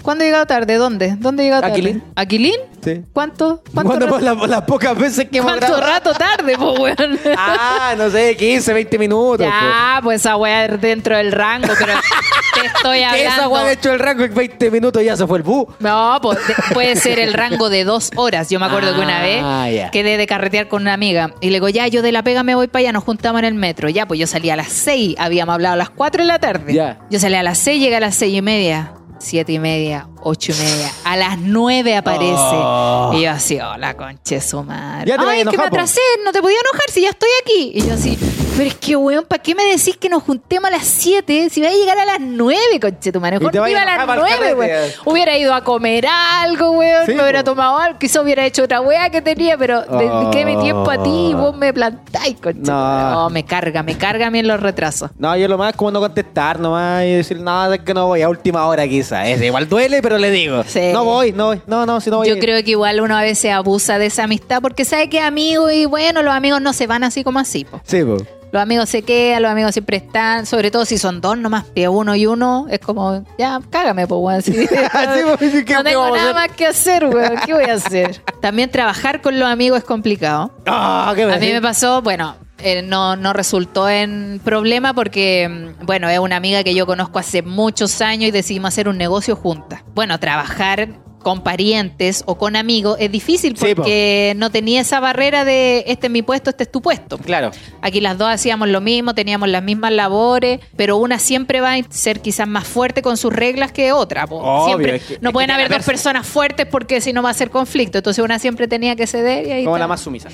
¿Cuándo 0.01 0.23
he 0.23 0.27
llegado 0.27 0.45
tarde? 0.45 0.75
¿Dónde? 0.75 1.15
¿Dónde 1.17 1.43
he 1.43 1.45
llegado 1.47 1.61
tarde? 1.63 1.73
Aquilín. 1.75 2.03
¿Aquilín? 2.15 2.55
Sí. 2.81 3.01
¿Cuánto? 3.11 3.61
¿Cuánto 3.73 3.89
¿Cuándo 3.97 4.05
rato? 4.05 4.19
las, 4.21 4.49
las 4.49 4.61
pocas 4.61 4.97
veces 4.97 5.27
que 5.29 5.39
hemos 5.39 5.51
¿Cuánto 5.51 5.75
grabado? 5.75 5.93
rato 5.93 6.13
tarde, 6.13 6.57
po, 6.57 6.71
weón? 6.73 7.19
Ah, 7.38 7.93
no 7.97 8.09
sé, 8.09 8.38
15, 8.38 8.71
20 8.73 8.97
minutos. 8.97 9.45
ya, 9.45 9.99
pues 10.01 10.21
esa 10.21 10.38
weá 10.38 10.65
es 10.65 10.79
dentro 10.79 11.17
del 11.17 11.33
rango, 11.33 11.67
pero 11.77 11.93
te 12.61 12.67
estoy. 12.67 12.97
Que 12.99 13.21
esa 13.23 13.31
hablando. 13.35 13.49
weá 13.49 13.63
de 13.65 13.73
hecho 13.73 13.93
el 13.93 13.99
rango 13.99 14.23
en 14.23 14.33
20 14.33 14.71
minutos 14.71 15.03
ya 15.03 15.15
se 15.17 15.25
fue 15.27 15.37
el 15.37 15.43
bu. 15.43 15.67
No, 15.79 16.19
pues, 16.21 16.39
de- 16.47 16.55
puede 16.73 16.95
ser 16.95 17.19
el 17.19 17.33
rango 17.33 17.69
de 17.69 17.83
dos 17.83 18.11
horas. 18.15 18.49
Yo 18.49 18.59
me 18.59 18.65
acuerdo 18.67 18.93
que 18.95 18.99
una 19.01 19.21
vez 19.21 19.41
Ah, 19.43 19.69
ya. 19.69 19.91
quedé 19.91 20.17
de 20.17 20.27
carretear 20.27 20.67
con 20.67 20.81
una 20.83 20.93
amiga 20.93 21.33
y 21.41 21.47
le 21.47 21.53
digo, 21.57 21.69
ya, 21.69 21.87
yo 21.87 22.01
de 22.01 22.11
la 22.11 22.23
pega 22.23 22.43
me 22.43 22.55
voy 22.55 22.67
para 22.67 22.81
allá, 22.81 22.91
nos 22.93 23.03
juntamos 23.03 23.39
en 23.39 23.45
el 23.45 23.53
metro. 23.55 23.89
Ya, 23.89 24.05
pues 24.07 24.19
yo 24.19 24.27
salí 24.27 24.49
a 24.49 24.55
las 24.55 24.67
seis, 24.69 25.15
habíamos 25.19 25.53
hablado 25.53 25.73
a 25.73 25.77
las 25.77 25.89
cuatro 25.89 26.21
de 26.23 26.27
la 26.27 26.39
tarde. 26.39 26.73
Ya. 26.73 26.99
Yo 27.09 27.19
salí 27.19 27.35
a 27.35 27.43
las 27.43 27.57
seis, 27.57 27.81
llegué 27.81 27.95
a 27.95 27.99
las 27.99 28.15
seis 28.15 28.33
y 28.35 28.41
media, 28.41 28.93
siete 29.19 29.51
y 29.53 29.59
media, 29.59 30.07
ocho 30.21 30.51
y 30.51 30.55
media. 30.55 30.91
A 31.03 31.15
las 31.17 31.37
nueve 31.39 31.95
aparece. 31.95 32.33
Oh. 32.35 33.11
Y 33.15 33.21
yo 33.23 33.31
así, 33.31 33.59
hola, 33.59 33.95
conche 33.95 34.39
su 34.41 34.63
madre. 34.63 35.13
Ay, 35.17 35.41
es 35.41 35.47
que 35.47 35.57
me 35.57 35.63
atrasé, 35.63 36.01
no 36.23 36.31
te 36.31 36.41
podía 36.41 36.57
enojar 36.59 36.89
si 36.91 37.01
ya 37.01 37.09
estoy 37.09 37.29
aquí. 37.41 37.71
Y 37.75 37.81
yo 37.87 37.93
así, 37.93 38.17
pero 38.57 38.69
es 38.69 38.75
que, 38.75 38.95
weón, 38.95 39.23
¿para 39.25 39.41
qué 39.41 39.53
me 39.53 39.63
decís 39.65 39.95
que 39.97 40.09
nos 40.09 40.23
juntemos 40.23 40.67
a 40.67 40.71
las 40.71 40.83
siete 40.85 41.47
si 41.51 41.61
va 41.61 41.67
a 41.67 41.71
llegar 41.71 41.97
a 41.99 42.05
las 42.05 42.19
nueve, 42.19 42.79
conche 42.81 43.11
tu 43.11 43.21
madre? 43.21 43.37
Y 43.37 43.39
Mejor 43.39 43.69
iba 43.69 43.81
a 43.83 43.85
las 43.85 43.95
enojar 43.95 44.07
pa'l 44.07 44.19
nueve, 44.19 44.35
carrete. 44.39 44.55
weón. 44.55 44.91
Hubiera 45.05 45.37
ido 45.37 45.53
a 45.53 45.63
comer 45.63 46.05
algo, 46.07 46.71
weón. 46.71 47.05
Sí, 47.05 47.13
me 47.13 47.21
hubiera 47.21 47.43
tomado 47.43 47.77
algo. 47.77 47.99
Quizá 47.99 48.21
hubiera 48.21 48.43
hecho 48.45 48.63
otra 48.63 48.81
weá 48.81 49.11
que 49.11 49.21
tenía, 49.21 49.57
pero 49.57 49.81
dediqué 49.83 50.43
mi 50.45 50.57
tiempo 50.57 50.89
a 50.89 51.03
ti 51.03 51.29
y 51.29 51.33
vos 51.35 51.55
me 51.55 51.71
plantáis, 51.71 52.35
conche. 52.41 52.61
tu 52.61 52.71
No. 52.71 53.11
No, 53.11 53.29
me 53.29 53.45
carga, 53.45 53.83
me 53.83 53.95
carga 53.95 54.27
a 54.27 54.31
mí 54.31 54.39
en 54.39 54.47
los 54.47 54.59
retrasos. 54.59 55.11
No, 55.19 55.37
yo 55.37 55.47
lo 55.47 55.57
más 55.57 55.71
es 55.71 55.75
como 55.77 55.91
no 55.91 55.99
contestar 55.99 56.59
nomás 56.59 57.03
y 57.05 57.11
decir, 57.13 57.39
no, 57.39 57.71
es 57.71 57.81
que 57.81 57.93
no 57.93 58.07
voy 58.07 58.23
a 58.23 58.29
última 58.29 58.65
hora 58.65 58.87
quizás. 58.87 59.27
Es 59.27 59.41
igual 59.41 59.69
duele, 59.69 60.01
pero 60.01 60.17
le 60.17 60.31
digo. 60.31 60.63
Sí. 60.65 60.89
No 60.91 61.03
voy, 61.05 61.31
no 61.31 61.47
voy. 61.47 61.61
No, 61.67 61.85
no, 61.85 62.01
si 62.01 62.09
no 62.09 62.17
voy. 62.17 62.27
Yo 62.29 62.39
creo 62.39 62.63
que 62.63 62.71
igual 62.71 63.01
uno 63.01 63.15
a 63.15 63.21
veces 63.21 63.51
abusa 63.51 63.99
de 63.99 64.07
esa 64.07 64.23
amistad 64.23 64.61
porque 64.63 64.83
sabe 64.83 65.09
que 65.09 65.19
es 65.19 65.23
amigo 65.23 65.69
y 65.69 65.85
bueno, 65.85 66.23
los 66.23 66.33
amigos 66.33 66.59
no 66.61 66.73
se 66.73 66.87
van 66.87 67.03
así 67.03 67.23
como 67.23 67.37
así, 67.39 67.63
po. 67.63 67.81
Sí, 67.85 68.03
po. 68.03 68.17
Los 68.51 68.61
amigos 68.61 68.89
se 68.89 69.01
quedan, 69.01 69.41
los 69.43 69.51
amigos 69.51 69.73
siempre 69.73 69.97
están, 69.97 70.45
sobre 70.45 70.71
todo 70.71 70.85
si 70.85 70.97
son 70.97 71.19
dos 71.21 71.37
nomás, 71.37 71.65
de 71.75 71.87
uno 71.87 72.15
y 72.15 72.25
uno, 72.25 72.65
es 72.69 72.79
como, 72.79 73.23
ya, 73.37 73.59
cágame, 73.69 74.07
pues, 74.07 74.19
weón. 74.21 74.41
sí. 74.41 74.67
Así, 74.91 75.19
pues, 75.37 75.51
¿qué- 75.51 75.65
qué 75.65 75.73
no 75.73 75.83
tengo 75.83 76.15
nada 76.15 76.33
más 76.33 76.49
que 76.51 76.65
hacer, 76.67 77.05
weón. 77.05 77.35
¿Qué 77.45 77.53
voy 77.53 77.65
a 77.65 77.73
hacer? 77.73 78.21
También 78.41 78.71
trabajar 78.71 79.21
con 79.21 79.37
los 79.39 79.47
amigos 79.49 79.79
es 79.79 79.83
complicado. 79.83 80.51
Ah, 80.65 81.13
¿qué 81.15 81.23
A 81.23 81.37
mí 81.37 81.51
me 81.51 81.61
pasó, 81.61 82.01
bueno, 82.01 82.35
eh, 82.59 82.81
no, 82.81 83.15
no 83.15 83.33
resultó 83.33 83.87
en 83.89 84.39
problema 84.43 84.93
porque, 84.93 85.47
mm, 85.79 85.85
bueno, 85.85 86.09
es 86.09 86.17
una 86.19 86.37
amiga 86.37 86.63
que 86.63 86.73
yo 86.73 86.85
conozco 86.85 87.19
hace 87.19 87.41
muchos 87.41 88.01
años 88.01 88.29
y 88.29 88.31
decidimos 88.31 88.69
hacer 88.69 88.87
un 88.87 88.97
negocio 88.97 89.35
juntas. 89.35 89.81
Bueno, 89.93 90.19
trabajar 90.19 90.89
con 91.22 91.41
parientes 91.43 92.24
o 92.26 92.38
con 92.38 92.55
amigos, 92.55 92.97
es 92.99 93.11
difícil 93.11 93.57
Sí, 93.57 93.70
po. 93.76 93.82
porque 93.82 94.34
no 94.38 94.49
tenía 94.49 94.82
esa 94.82 94.99
barrera 94.99 95.43
de 95.43 95.84
este 95.88 96.07
es 96.07 96.11
mi 96.13 96.22
puesto, 96.22 96.49
este 96.51 96.63
es 96.63 96.72
tu 96.72 96.82
puesto. 96.82 97.18
Claro. 97.18 97.51
Aquí 97.82 97.99
las 98.01 98.18
dos 98.18 98.30
hacíamos 98.30 98.70
lo 98.70 98.80
mismo, 98.82 99.13
teníamos 99.13 99.49
las 99.49 99.61
mismas 99.63 99.91
labores, 99.91 100.59
pero 100.76 100.97
una 100.97 101.20
siempre 101.20 101.59
va 101.59 101.74
a 101.74 101.80
ser 101.89 102.22
quizás 102.22 102.47
más 102.47 102.65
fuerte 102.65 103.01
con 103.01 103.18
sus 103.18 103.34
reglas 103.34 103.72
que 103.72 103.91
otra. 103.91 104.26
Obvio, 104.26 104.65
siempre, 104.68 104.95
es 104.97 105.03
que- 105.03 105.18
no 105.22 105.30
es 105.30 105.34
pueden 105.34 105.51
haber 105.51 105.70
dos 105.70 105.84
personas 105.86 106.26
fuertes 106.26 106.65
porque 106.65 107.01
si 107.01 107.11
no 107.13 107.22
va 107.24 107.32
a 107.32 107.34
ser 107.34 107.49
conflicto. 107.49 107.97
Entonces 107.97 108.24
una 108.24 108.39
siempre 108.39 108.68
tenía 108.68 108.95
que 108.95 109.07
ceder 109.07 109.47
y 109.47 109.51
ahí 109.51 109.63
Como 109.65 109.76
está. 109.76 109.84
la 109.84 109.88
más 109.88 110.01
sumisa. 110.01 110.30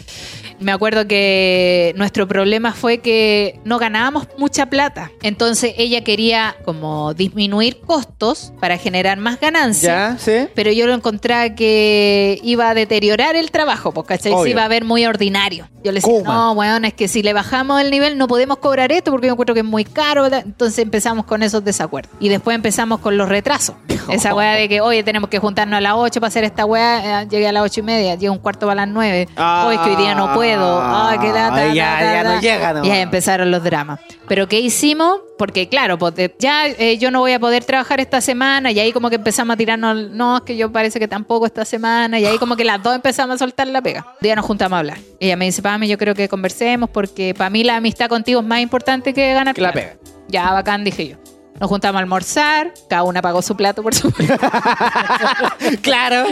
Me 0.59 0.71
acuerdo 0.71 1.07
que 1.07 1.93
nuestro 1.97 2.27
problema 2.27 2.73
fue 2.73 2.99
que 2.99 3.59
no 3.65 3.79
ganábamos 3.79 4.27
mucha 4.37 4.67
plata. 4.67 5.11
Entonces 5.21 5.73
ella 5.77 6.03
quería 6.03 6.55
como 6.63 7.13
disminuir 7.13 7.79
costos 7.81 8.53
para 8.59 8.77
generar 8.77 9.17
más 9.17 9.39
ganancias. 9.39 9.83
¿Ya? 9.83 10.17
¿Sí? 10.19 10.47
Pero 10.53 10.71
yo 10.75 10.87
lo 10.87 10.93
encontraba 10.93 11.49
que 11.55 12.39
iba 12.43 12.69
a 12.69 12.73
deteriorar 12.73 13.35
el 13.35 13.51
trabajo, 13.51 13.91
¿cachai? 14.03 14.33
Se 14.43 14.49
iba 14.49 14.63
a 14.63 14.67
ver 14.67 14.83
muy 14.83 15.05
ordinario. 15.05 15.67
Yo 15.83 15.91
le 15.91 15.99
decía, 15.99 16.13
no, 16.23 16.51
weón, 16.53 16.85
es 16.85 16.93
que 16.93 17.07
si 17.07 17.23
le 17.23 17.33
bajamos 17.33 17.81
el 17.81 17.91
nivel 17.91 18.17
no 18.17 18.27
podemos 18.27 18.57
cobrar 18.57 18.91
esto 18.91 19.11
porque 19.11 19.27
yo 19.27 19.33
encuentro 19.33 19.53
que 19.53 19.59
es 19.61 19.65
muy 19.65 19.83
caro. 19.85 20.23
¿verdad? 20.23 20.43
Entonces 20.45 20.79
empezamos 20.79 21.25
con 21.25 21.43
esos 21.43 21.63
desacuerdos. 21.63 22.11
Y 22.19 22.29
después 22.29 22.55
empezamos 22.55 22.99
con 22.99 23.17
los 23.17 23.27
retrasos. 23.29 23.75
Esa 24.09 24.33
weá 24.35 24.53
de 24.53 24.67
que, 24.69 24.81
oye, 24.81 25.03
tenemos 25.03 25.29
que 25.29 25.39
juntarnos 25.39 25.77
a 25.77 25.81
las 25.81 25.93
8 25.95 26.19
para 26.19 26.27
hacer 26.27 26.43
esta 26.43 26.65
weá. 26.65 27.21
eh, 27.23 27.27
Llegué 27.29 27.47
a 27.47 27.51
las 27.51 27.63
8 27.63 27.79
y 27.79 27.83
media, 27.83 28.15
llegué 28.15 28.29
un 28.29 28.37
cuarto 28.39 28.65
para 28.67 28.85
las 28.85 28.87
9. 28.93 29.27
Oye, 29.65 29.75
es 29.75 29.81
que 29.81 29.89
hoy 29.91 29.95
día 29.95 30.15
no 30.15 30.33
puedo. 30.33 30.81
Ay, 30.81 31.19
qué 31.19 31.27
lata, 31.27 31.55
Ay, 31.55 31.75
ya, 31.75 31.97
ta, 31.99 32.13
ya 32.13 32.23
no 32.23 32.41
llega, 32.41 32.73
no. 32.73 32.85
Y 32.85 32.91
ahí 32.91 33.01
empezaron 33.01 33.49
los 33.51 33.63
dramas. 33.63 33.99
Pero 34.27 34.47
¿qué 34.47 34.59
hicimos? 34.59 35.19
Porque 35.37 35.67
claro, 35.67 35.97
pues 35.97 36.13
ya 36.39 36.67
eh, 36.67 36.97
yo 36.97 37.11
no 37.11 37.19
voy 37.19 37.33
a 37.33 37.39
poder 37.39 37.65
trabajar 37.65 37.99
esta 37.99 38.21
semana 38.21 38.71
y 38.71 38.79
ahí 38.79 38.91
como 38.93 39.09
que 39.09 39.15
empezamos 39.15 39.55
a 39.55 39.57
tirarnos, 39.57 40.11
no, 40.11 40.37
es 40.37 40.43
que 40.43 40.55
yo 40.55 40.62
parece 40.71 40.99
que 40.99 41.07
tampoco 41.07 41.45
esta 41.45 41.65
semana 41.65 42.19
y 42.19 42.25
ahí 42.25 42.37
como 42.37 42.55
que 42.55 42.63
las 42.63 42.81
dos 42.81 42.95
empezamos 42.95 43.35
a 43.35 43.37
soltar 43.39 43.67
la 43.67 43.81
pega. 43.81 44.05
Un 44.07 44.17
día 44.21 44.35
nos 44.35 44.45
juntamos 44.45 44.75
a 44.77 44.79
hablar. 44.79 44.97
Ella 45.19 45.35
me 45.35 45.45
dice, 45.45 45.61
Pami, 45.61 45.87
yo 45.87 45.97
creo 45.97 46.15
que 46.15 46.27
conversemos 46.29 46.89
porque 46.89 47.33
para 47.37 47.49
mí 47.49 47.63
la 47.63 47.77
amistad 47.77 48.07
contigo 48.09 48.39
es 48.41 48.45
más 48.45 48.59
importante 48.61 49.13
que 49.13 49.33
ganar 49.33 49.53
Que 49.55 49.61
la 49.61 49.71
plata". 49.71 49.89
pega. 49.97 49.99
Ya, 50.29 50.51
bacán, 50.51 50.83
dije 50.83 51.07
yo. 51.09 51.17
Nos 51.59 51.69
juntamos 51.69 51.97
a 51.99 52.01
almorzar, 52.01 52.73
cada 52.89 53.03
una 53.03 53.21
pagó 53.21 53.41
su 53.43 53.55
plato, 53.55 53.83
por 53.83 53.93
supuesto. 53.93 54.35
claro. 55.81 56.25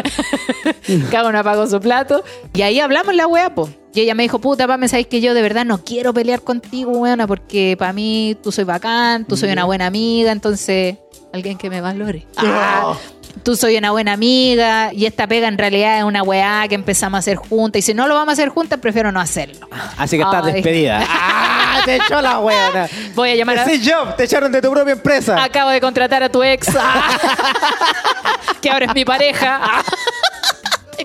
Cada 1.11 1.29
uno 1.29 1.43
pagó 1.43 1.67
su 1.67 1.79
plato. 1.79 2.23
Y 2.53 2.61
ahí 2.63 2.79
hablamos 2.79 3.13
la 3.15 3.27
wea, 3.27 3.53
po. 3.53 3.69
Y 3.93 4.01
ella 4.01 4.15
me 4.15 4.23
dijo, 4.23 4.39
puta, 4.39 4.67
pa, 4.67 4.77
me 4.77 4.87
sabéis 4.87 5.07
que 5.07 5.21
yo 5.21 5.33
de 5.33 5.41
verdad 5.41 5.65
no 5.65 5.83
quiero 5.83 6.13
pelear 6.13 6.41
contigo, 6.41 6.91
weona, 6.91 7.27
porque 7.27 7.75
para 7.77 7.91
mí 7.93 8.37
tú 8.41 8.51
soy 8.51 8.63
bacán, 8.63 9.25
tú 9.25 9.35
soy 9.35 9.51
una 9.51 9.65
buena 9.65 9.85
amiga, 9.85 10.31
entonces 10.31 10.95
alguien 11.33 11.57
que 11.57 11.69
me 11.69 11.81
valore. 11.81 12.25
Ah, 12.37 12.95
tú 13.43 13.55
soy 13.55 13.77
una 13.77 13.91
buena 13.91 14.13
amiga 14.13 14.91
y 14.93 15.05
esta 15.05 15.27
pega 15.27 15.47
en 15.47 15.57
realidad 15.57 15.97
es 15.97 16.03
una 16.03 16.23
weá 16.23 16.65
que 16.67 16.75
empezamos 16.75 17.17
a 17.17 17.19
hacer 17.19 17.37
juntas. 17.37 17.79
Y 17.79 17.81
si 17.81 17.93
no 17.93 18.07
lo 18.07 18.15
vamos 18.15 18.29
a 18.29 18.33
hacer 18.33 18.49
juntas, 18.49 18.79
prefiero 18.79 19.11
no 19.11 19.19
hacerlo. 19.19 19.67
Así 19.97 20.17
que 20.17 20.23
estás 20.23 20.45
Ay. 20.45 20.53
despedida. 20.53 21.05
¡Ah! 21.09 21.81
Te 21.85 21.95
echó 21.95 22.21
la 22.21 22.39
weona. 22.39 22.87
Voy 23.15 23.31
a 23.31 23.35
llamar 23.35 23.59
a... 23.59 23.65
Sí, 23.65 23.81
Job, 23.83 24.15
te 24.15 24.25
echaron 24.25 24.51
de 24.51 24.61
tu 24.61 24.71
propia 24.71 24.93
empresa. 24.93 25.41
Acabo 25.43 25.69
de 25.69 25.81
contratar 25.81 26.21
a 26.23 26.29
tu 26.29 26.43
ex, 26.43 26.67
ah, 26.77 27.17
que 28.61 28.69
ahora 28.69 28.85
es 28.85 28.93
mi 28.93 29.05
pareja. 29.05 29.59
Ah. 29.61 29.83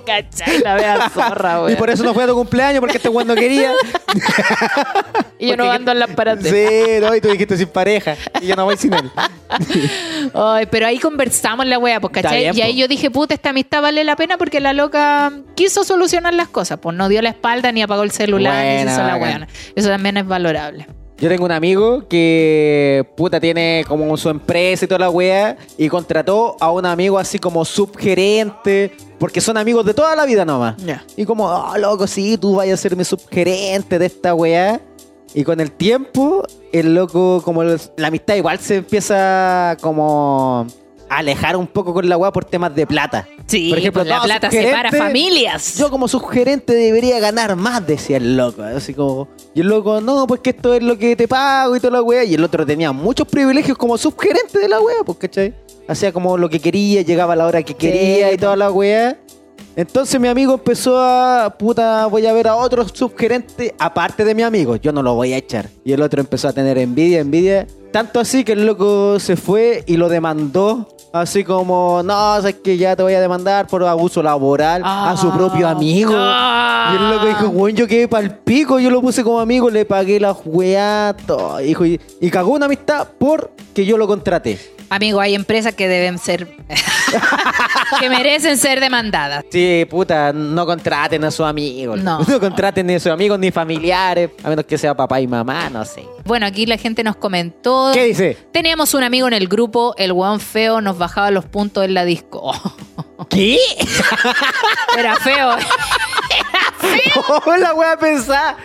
Cachai, 0.06 0.60
la 0.60 0.74
vea 0.74 1.10
zorra, 1.10 1.70
y 1.70 1.76
por 1.76 1.90
eso 1.90 2.02
no 2.04 2.14
fue 2.14 2.24
a 2.24 2.26
tu 2.26 2.34
cumpleaños, 2.34 2.80
porque 2.80 2.96
este 2.98 3.10
no 3.10 3.34
quería. 3.34 3.72
Y 5.38 5.48
yo 5.48 5.56
no 5.58 5.70
ando 5.70 5.92
en 5.92 5.98
las 5.98 6.10
paradas. 6.12 6.44
Sí, 6.44 6.66
no, 6.98 7.14
y 7.14 7.20
tú 7.20 7.28
dijiste 7.28 7.58
sin 7.58 7.68
pareja. 7.68 8.16
Y 8.40 8.46
yo 8.46 8.56
no 8.56 8.64
voy 8.64 8.78
sin 8.78 8.94
él. 8.94 9.10
Ay, 10.34 10.66
pero 10.70 10.86
ahí 10.86 10.98
conversamos 10.98 11.66
la 11.66 11.78
wea, 11.78 12.00
pues, 12.00 12.14
¿cachai? 12.14 12.40
bien, 12.40 12.56
y 12.56 12.62
ahí 12.62 12.72
po. 12.72 12.78
yo 12.78 12.88
dije, 12.88 13.10
puta, 13.10 13.34
esta 13.34 13.50
amistad 13.50 13.82
vale 13.82 14.02
la 14.04 14.16
pena 14.16 14.38
porque 14.38 14.60
la 14.60 14.72
loca 14.72 15.32
quiso 15.54 15.84
solucionar 15.84 16.32
las 16.32 16.48
cosas. 16.48 16.78
Pues 16.80 16.96
no 16.96 17.10
dio 17.10 17.20
la 17.20 17.28
espalda, 17.28 17.70
ni 17.70 17.82
apagó 17.82 18.02
el 18.02 18.12
celular, 18.12 18.64
ni 18.64 18.70
se 18.70 18.76
Buena, 18.76 18.92
hizo 18.92 19.02
la 19.02 19.16
weona. 19.16 19.48
Eso 19.74 19.88
también 19.88 20.16
es 20.16 20.26
valorable. 20.26 20.86
Yo 21.18 21.30
tengo 21.30 21.46
un 21.46 21.52
amigo 21.52 22.04
que, 22.08 23.06
puta, 23.16 23.40
tiene 23.40 23.84
como 23.88 24.14
su 24.18 24.28
empresa 24.28 24.84
y 24.84 24.88
toda 24.88 24.98
la 24.98 25.10
wea 25.10 25.56
y 25.78 25.88
contrató 25.88 26.56
a 26.60 26.70
un 26.70 26.84
amigo 26.84 27.18
así 27.18 27.38
como 27.38 27.64
subgerente, 27.64 28.92
porque 29.18 29.40
son 29.40 29.56
amigos 29.56 29.86
de 29.86 29.94
toda 29.94 30.14
la 30.14 30.26
vida 30.26 30.44
nomás. 30.44 30.76
Ya. 30.84 31.04
Y 31.16 31.24
como, 31.24 31.46
oh, 31.46 31.78
loco, 31.78 32.06
sí, 32.06 32.36
tú 32.36 32.56
vayas 32.56 32.78
a 32.78 32.82
ser 32.82 32.96
mi 32.96 33.04
subgerente 33.04 33.98
de 33.98 34.06
esta 34.06 34.34
wea. 34.34 34.80
Y 35.34 35.42
con 35.44 35.58
el 35.60 35.70
tiempo, 35.70 36.44
el 36.72 36.94
loco, 36.94 37.40
como 37.42 37.62
el- 37.62 37.80
la 37.96 38.08
amistad 38.08 38.34
igual 38.36 38.58
se 38.58 38.76
empieza 38.76 39.76
como 39.80 40.66
alejar 41.08 41.56
un 41.56 41.66
poco 41.66 41.94
con 41.94 42.08
la 42.08 42.16
wea 42.16 42.32
por 42.32 42.44
temas 42.44 42.74
de 42.74 42.86
plata. 42.86 43.28
Sí, 43.46 43.68
Por 43.70 43.78
ejemplo, 43.78 44.02
pues 44.02 44.08
la 44.08 44.16
no, 44.18 44.24
plata 44.24 44.50
separa 44.50 44.90
familias. 44.90 45.76
Yo 45.76 45.90
como 45.90 46.08
subgerente 46.08 46.74
debería 46.74 47.20
ganar 47.20 47.54
más, 47.56 47.86
decía 47.86 48.16
el 48.16 48.36
loco. 48.36 48.62
Así 48.62 48.92
como, 48.92 49.28
y 49.54 49.60
el 49.60 49.68
loco, 49.68 50.00
no, 50.00 50.26
pues 50.26 50.40
que 50.40 50.50
esto 50.50 50.74
es 50.74 50.82
lo 50.82 50.98
que 50.98 51.14
te 51.16 51.28
pago 51.28 51.76
y 51.76 51.80
toda 51.80 51.92
la 51.92 52.02
wea. 52.02 52.24
Y 52.24 52.34
el 52.34 52.44
otro 52.44 52.66
tenía 52.66 52.92
muchos 52.92 53.28
privilegios 53.28 53.78
como 53.78 53.96
subgerente 53.96 54.58
de 54.58 54.68
la 54.68 54.80
wea, 54.80 54.98
pues, 55.04 55.18
¿cachai? 55.18 55.54
Hacía 55.88 56.12
como 56.12 56.36
lo 56.36 56.48
que 56.48 56.58
quería, 56.58 57.02
llegaba 57.02 57.34
a 57.34 57.36
la 57.36 57.46
hora 57.46 57.62
que 57.62 57.74
quería 57.74 58.32
y 58.32 58.36
toda 58.36 58.56
la 58.56 58.70
wea. 58.70 59.18
Entonces 59.76 60.18
mi 60.18 60.26
amigo 60.26 60.54
empezó 60.54 60.98
a, 60.98 61.54
puta, 61.58 62.06
voy 62.06 62.26
a 62.26 62.32
ver 62.32 62.48
a 62.48 62.56
otro 62.56 62.88
subgerente 62.88 63.74
aparte 63.78 64.24
de 64.24 64.34
mi 64.34 64.42
amigo, 64.42 64.76
yo 64.76 64.90
no 64.90 65.02
lo 65.02 65.14
voy 65.14 65.34
a 65.34 65.36
echar. 65.36 65.68
Y 65.84 65.92
el 65.92 66.00
otro 66.00 66.20
empezó 66.20 66.48
a 66.48 66.54
tener 66.54 66.78
envidia, 66.78 67.20
envidia. 67.20 67.66
Tanto 67.96 68.20
así 68.20 68.44
que 68.44 68.52
el 68.52 68.66
loco 68.66 69.18
se 69.18 69.36
fue 69.36 69.82
y 69.86 69.96
lo 69.96 70.10
demandó. 70.10 70.86
Así 71.14 71.44
como, 71.44 72.02
no, 72.04 72.12
sabes 72.12 72.56
que 72.56 72.76
ya 72.76 72.94
te 72.94 73.02
voy 73.02 73.14
a 73.14 73.22
demandar 73.22 73.66
por 73.68 73.82
abuso 73.84 74.22
laboral 74.22 74.82
a 74.84 75.16
su 75.16 75.30
propio 75.30 75.66
amigo. 75.66 76.12
Ah. 76.14 76.90
Y 76.92 76.96
el 77.02 77.10
loco 77.10 77.26
dijo, 77.26 77.48
bueno, 77.48 77.78
yo 77.78 77.86
quedé 77.86 78.06
pa'l 78.06 78.36
pico, 78.40 78.78
yo 78.78 78.90
lo 78.90 79.00
puse 79.00 79.24
como 79.24 79.40
amigo, 79.40 79.70
le 79.70 79.86
pagué 79.86 80.20
la 80.20 80.32
weá, 80.32 81.16
todo. 81.26 81.56
Dijo, 81.56 81.86
y, 81.86 81.98
y 82.20 82.28
cagó 82.28 82.52
una 82.52 82.66
amistad 82.66 83.08
porque 83.18 83.86
yo 83.86 83.96
lo 83.96 84.06
contraté. 84.06 84.75
Amigo, 84.88 85.20
hay 85.20 85.34
empresas 85.34 85.74
que 85.74 85.88
deben 85.88 86.18
ser. 86.18 86.46
que 88.00 88.08
merecen 88.08 88.56
ser 88.56 88.80
demandadas. 88.80 89.44
Sí, 89.50 89.86
puta, 89.88 90.32
no 90.32 90.64
contraten 90.66 91.24
a 91.24 91.30
sus 91.30 91.46
amigos. 91.46 92.00
No. 92.00 92.20
No 92.36 92.40
contraten 92.40 92.86
ni 92.86 92.94
a 92.94 93.00
sus 93.00 93.12
amigos 93.12 93.38
ni 93.38 93.50
familiares, 93.50 94.30
a 94.42 94.50
menos 94.50 94.66
que 94.66 94.76
sea 94.76 94.94
papá 94.94 95.20
y 95.20 95.26
mamá, 95.26 95.70
no 95.70 95.84
sé. 95.84 96.04
Bueno, 96.24 96.44
aquí 96.44 96.66
la 96.66 96.76
gente 96.76 97.02
nos 97.02 97.16
comentó. 97.16 97.90
¿Qué 97.94 98.04
dice? 98.04 98.36
Teníamos 98.52 98.92
un 98.94 99.04
amigo 99.04 99.26
en 99.26 99.32
el 99.32 99.48
grupo, 99.48 99.94
el 99.96 100.12
weón 100.12 100.40
feo 100.40 100.80
nos 100.80 100.98
bajaba 100.98 101.30
los 101.30 101.46
puntos 101.46 101.84
en 101.84 101.94
la 101.94 102.04
disco. 102.04 102.52
¿Qué? 103.30 103.58
Era 104.98 105.16
feo. 105.16 105.56
¿Cómo 107.26 107.56
la 107.56 107.74
wea 107.74 107.96
pensar? 107.96 108.56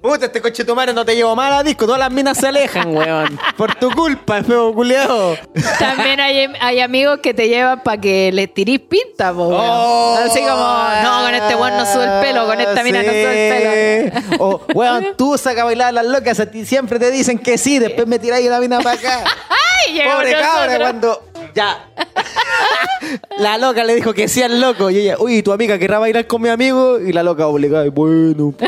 Puta, 0.00 0.26
este 0.26 0.40
coche 0.40 0.64
tu 0.64 0.74
madre 0.76 0.92
no 0.92 1.04
te 1.04 1.16
llevo 1.16 1.34
mal 1.34 1.52
a 1.52 1.62
disco, 1.62 1.84
todas 1.84 1.98
las 1.98 2.10
minas 2.10 2.38
se 2.38 2.48
alejan, 2.48 2.88
weón. 2.96 3.38
Por 3.56 3.74
tu 3.74 3.90
culpa, 3.90 4.42
feo 4.44 4.72
culiao. 4.72 5.36
También 5.78 6.20
hay, 6.20 6.48
hay 6.60 6.80
amigos 6.80 7.18
que 7.20 7.34
te 7.34 7.48
llevan 7.48 7.82
para 7.82 8.00
que 8.00 8.30
les 8.32 8.52
tirís 8.54 8.80
pinta, 8.80 9.32
po, 9.32 9.48
weón. 9.48 9.60
Oh, 9.60 10.18
Así 10.24 10.40
como, 10.40 10.78
no, 11.02 11.24
con 11.24 11.34
este 11.34 11.54
weón 11.56 11.76
no 11.76 11.86
sube 11.86 12.04
el 12.04 12.20
pelo, 12.20 12.46
con 12.46 12.60
esta 12.60 12.82
mina 12.84 13.02
no 13.02 13.08
sube 13.08 13.48
el 14.06 14.12
pelo. 14.12 14.44
O, 14.44 14.60
weón, 14.74 15.06
tú 15.16 15.36
saca 15.36 15.62
a 15.62 15.64
bailar 15.64 15.88
a 15.88 15.92
las 15.92 16.06
locas, 16.06 16.38
a 16.40 16.46
ti 16.46 16.64
siempre 16.64 16.98
te 16.98 17.10
dicen 17.10 17.38
que 17.38 17.58
sí, 17.58 17.78
después 17.78 18.06
me 18.06 18.18
tiráis 18.18 18.48
la 18.48 18.60
mina 18.60 18.78
para 18.80 18.98
acá. 18.98 19.24
¡Ay! 19.86 20.00
Pobre 20.14 20.32
cabra, 20.32 20.78
cuando. 20.78 21.22
Ya. 21.58 21.88
la 23.40 23.58
loca 23.58 23.82
le 23.82 23.96
dijo 23.96 24.14
que 24.14 24.28
sí 24.28 24.42
al 24.42 24.60
loco. 24.60 24.90
Y 24.90 24.98
ella, 24.98 25.16
uy, 25.18 25.42
tu 25.42 25.50
amiga 25.50 25.76
querrá 25.76 25.98
bailar 25.98 26.28
con 26.28 26.40
mi 26.40 26.48
amigo. 26.48 27.00
Y 27.00 27.12
la 27.12 27.24
loca 27.24 27.48
obligada, 27.48 27.84
y 27.84 27.88
bueno, 27.88 28.52
po, 28.52 28.64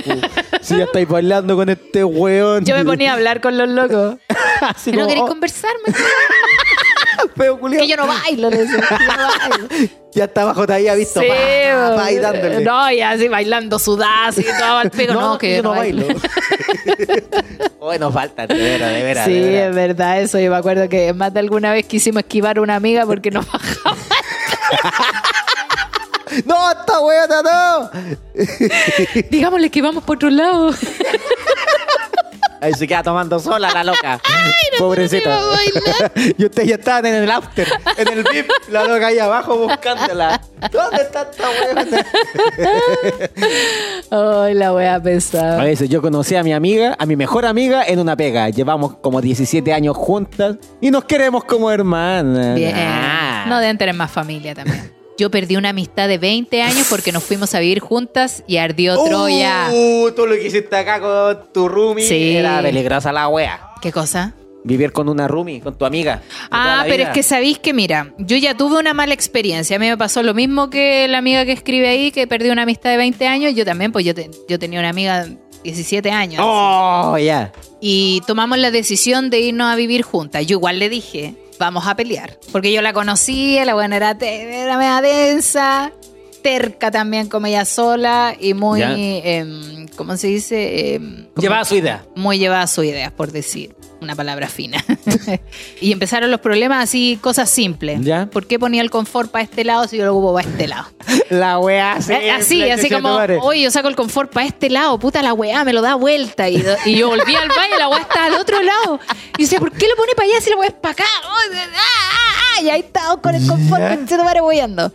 si 0.61 0.77
ya 0.77 0.85
estáis 0.85 1.07
bailando 1.07 1.55
con 1.55 1.69
este 1.69 2.03
weón. 2.03 2.65
Yo 2.65 2.75
me 2.75 2.85
ponía 2.85 3.13
a 3.13 3.15
hablar 3.15 3.41
con 3.41 3.57
los 3.57 3.69
locos. 3.69 4.17
Así 4.61 4.91
¿No 4.91 4.99
como, 4.99 5.07
queréis 5.07 5.25
oh, 5.25 5.29
conversarme? 5.29 5.85
feo 7.37 7.59
culiao. 7.59 7.83
que 7.83 7.89
yo 7.89 7.97
no 7.97 8.07
bailo. 8.07 8.51
le 8.51 8.57
decía, 8.57 8.81
yo 8.91 9.17
no 9.17 9.29
bailo. 9.49 9.69
Ya 10.13 10.25
está 10.25 10.51
había 10.51 10.97
visto. 10.97 11.21
Sí, 11.21 11.29
pa, 11.29 12.11
dándole. 12.21 12.65
No, 12.65 12.91
y 12.91 13.01
así 13.01 13.29
bailando 13.29 13.79
sudadas 13.79 14.39
y 14.39 14.43
todo 14.43 14.77
al 14.79 14.91
pego. 14.91 15.15
No, 15.15 15.39
que 15.39 15.57
yo 15.57 15.63
no 15.63 15.71
bailo. 15.71 16.05
bueno, 17.79 18.11
falta, 18.11 18.49
de 18.49 18.55
veras, 18.55 18.93
de 18.93 19.03
veras. 19.05 19.25
Sí, 19.27 19.35
de 19.35 19.69
es 19.69 19.75
verdad 19.75 20.21
eso. 20.21 20.41
Yo 20.41 20.51
me 20.51 20.57
acuerdo 20.57 20.89
que 20.89 21.13
más 21.13 21.33
de 21.33 21.39
alguna 21.39 21.73
vez 21.73 21.87
quisimos 21.87 22.25
esquivar 22.25 22.59
a 22.59 22.63
una 22.63 22.75
amiga 22.75 23.07
porque 23.07 23.31
nos 23.31 23.47
bajaba. 23.47 23.97
¡No, 26.45 26.71
esta 26.71 27.01
weona, 27.01 27.43
no! 27.43 27.91
Digámosle 29.31 29.71
que 29.71 29.83
vamos 29.83 30.05
por 30.05 30.17
otro 30.17 30.31
lado. 30.31 30.71
Ahí 32.61 32.75
se 32.75 32.87
queda 32.87 33.03
tomando 33.03 33.39
sola 33.39 33.71
la 33.73 33.85
loca. 33.85 34.21
Pobrecita. 34.79 35.25
iba 35.31 35.37
a 35.39 35.47
bailar. 35.47 36.13
y 36.39 36.45
ustedes 36.45 36.69
ya 36.69 36.75
estaban 36.77 37.07
en 37.07 37.15
el 37.15 37.31
after, 37.31 37.67
en 37.97 38.09
el 38.09 38.25
VIP, 38.25 38.51
la 38.71 38.85
loca 38.85 39.07
ahí 39.09 39.19
abajo 39.19 39.57
buscándola. 39.57 40.41
¿Dónde 40.71 41.03
está 41.03 41.23
esta 41.31 41.49
weona? 41.49 42.07
Ay, 44.45 44.55
la 44.55 44.73
wea 44.75 44.95
A 44.97 45.03
pesada. 45.03 45.63
veces 45.65 45.89
yo 45.89 46.03
conocí 46.03 46.35
a 46.37 46.43
mi 46.43 46.53
amiga, 46.53 46.97
a 46.99 47.07
mi 47.07 47.17
mejor 47.17 47.47
amiga, 47.47 47.85
en 47.87 47.99
una 47.99 48.17
pega. 48.17 48.49
Llevamos 48.51 48.97
como 48.99 49.21
17 49.21 49.73
años 49.73 49.97
juntas 49.97 50.57
y 50.81 50.91
nos 50.91 51.05
queremos 51.05 51.45
como 51.45 51.71
hermanas. 51.71 52.55
Bien. 52.57 52.75
Ah. 52.77 53.45
No 53.49 53.59
deben 53.59 53.79
tener 53.79 53.95
más 53.95 54.11
familia 54.11 54.55
también. 54.55 54.93
Yo 55.21 55.31
perdí 55.31 55.57
una 55.57 55.69
amistad 55.69 56.09
de 56.09 56.17
20 56.17 56.63
años 56.63 56.87
porque 56.89 57.13
nos 57.13 57.23
fuimos 57.23 57.55
a 57.55 57.61
vivir 57.61 57.81
juntas 57.81 58.43
y 58.47 58.57
ardió 58.57 58.97
Troya. 59.05 59.69
Uh, 59.71 60.11
tú 60.13 60.27
lo 60.27 60.35
que 60.35 60.47
hiciste 60.47 60.75
acá 60.75 60.99
con 60.99 61.53
tu 61.53 61.69
roomie 61.69 62.07
Sí. 62.07 62.37
era 62.37 62.63
peligrosa 62.63 63.13
la 63.13 63.29
wea. 63.29 63.61
¿Qué 63.83 63.93
cosa? 63.93 64.33
Vivir 64.65 64.93
con 64.93 65.11
una 65.11 65.29
roomie, 65.29 65.61
con 65.61 65.77
tu 65.77 65.85
amiga. 65.85 66.23
Ah, 66.51 66.85
pero 66.85 66.97
vida. 66.97 67.09
es 67.09 67.15
que 67.15 67.23
sabéis 67.23 67.59
que, 67.59 67.75
mira, 67.75 68.15
yo 68.17 68.39
ya 68.39 68.57
tuve 68.57 68.79
una 68.79 68.95
mala 68.95 69.13
experiencia. 69.13 69.77
A 69.77 69.79
mí 69.79 69.89
me 69.89 69.99
pasó 69.99 70.23
lo 70.23 70.33
mismo 70.33 70.71
que 70.71 71.07
la 71.07 71.19
amiga 71.19 71.45
que 71.45 71.53
escribe 71.53 71.89
ahí, 71.89 72.11
que 72.13 72.27
perdió 72.27 72.51
una 72.53 72.63
amistad 72.63 72.89
de 72.91 72.97
20 72.97 73.27
años. 73.27 73.55
Yo 73.55 73.67
también, 73.67 73.93
pues 73.93 74.07
yo, 74.07 74.15
te- 74.15 74.31
yo 74.49 74.59
tenía 74.59 74.81
una 74.81 74.89
amiga 74.89 75.25
de 75.27 75.37
17 75.65 76.11
años. 76.11 76.43
Oh, 76.43 77.19
ya. 77.19 77.53
Y 77.81 78.23
tomamos 78.27 78.57
la 78.57 78.71
decisión 78.71 79.29
de 79.29 79.41
irnos 79.41 79.67
a 79.71 79.77
vivir 79.77 80.01
juntas. 80.01 80.47
Yo 80.47 80.57
igual 80.57 80.79
le 80.79 80.89
dije, 80.89 81.35
vamos 81.61 81.87
a 81.87 81.95
pelear. 81.95 82.37
Porque 82.51 82.73
yo 82.73 82.83
la 82.83 82.93
conocía, 82.93 83.65
la 83.65 83.75
buena 83.75 83.97
era, 83.97 84.11
era 84.21 84.77
media 84.79 85.01
densa, 85.01 85.93
terca 86.43 86.91
también 86.91 87.29
como 87.29 87.47
ella 87.47 87.65
sola 87.67 88.35
y 88.41 88.55
muy, 88.55 88.83
em, 88.83 89.87
¿cómo 89.97 90.17
se 90.17 90.27
dice? 90.29 90.95
Em, 90.95 91.27
como- 91.35 91.43
Llevaba 91.43 91.65
su 91.65 91.77
idea. 91.77 92.05
muy 92.17 92.39
llevada 92.39 92.63
a 92.63 92.67
sus 92.67 92.85
ideas, 92.87 93.13
por 93.13 93.31
decir 93.31 93.77
una 94.01 94.15
palabra 94.15 94.49
fina. 94.49 94.85
y 95.81 95.93
empezaron 95.93 96.31
los 96.31 96.41
problemas 96.41 96.85
así, 96.85 97.19
cosas 97.21 97.51
simples. 97.51 98.01
Ya. 98.03 98.27
¿Por 98.27 98.47
qué 98.47 98.59
ponía 98.59 98.83
el 98.83 98.91
confort 98.91 99.31
para 99.31 99.45
este 99.45 99.65
lado 99.65 99.87
si 99.89 99.97
yo 99.97 100.05
lo 100.05 100.13
ocupo 100.13 100.35
para 100.35 100.49
este 100.49 100.69
lado? 100.69 100.89
La 101.31 101.57
así. 101.95 102.13
Eh, 102.13 102.31
así, 102.31 102.71
así 102.71 102.91
como, 102.91 103.15
oye, 103.43 103.63
yo 103.63 103.71
saco 103.71 103.89
el 103.89 103.97
confort 103.97 104.33
para 104.33 104.47
este 104.47 104.69
lado, 104.69 104.99
puta 104.99 105.23
la 105.23 105.33
weá, 105.33 105.65
me 105.65 105.73
lo 105.73 105.83
da 105.83 105.95
vuelta. 105.95 106.49
Y, 106.49 106.63
y 106.85 106.97
yo 106.97 107.09
volví 107.09 107.35
al 107.35 107.49
baño 107.49 107.77
y 107.77 107.79
la 107.79 107.89
weá 107.89 108.01
está 108.01 108.25
al 108.25 108.35
otro 108.35 108.61
lado. 108.63 108.99
Y 109.39 109.43
decía, 109.43 109.61
¿por 109.61 109.71
qué 109.73 109.87
lo 109.89 109.97
pone 109.97 110.13
para 110.17 110.29
allá 110.29 110.41
si 110.41 110.51
la 110.51 110.57
weá 110.57 110.69
es 110.69 110.75
para 110.75 110.93
acá? 110.93 111.05
Oh, 111.25 111.29
ah, 111.55 111.69
ah, 111.77 112.57
ah, 112.59 112.63
y 112.63 112.71
ahí 112.71 112.81
estaba 112.81 113.21
con 113.21 113.35
el 113.35 113.47
confort, 113.47 113.81
Ya. 113.81 113.97
que 113.97 114.07
se 114.09 114.17
tomara 114.17 114.43
boyando. 114.43 114.93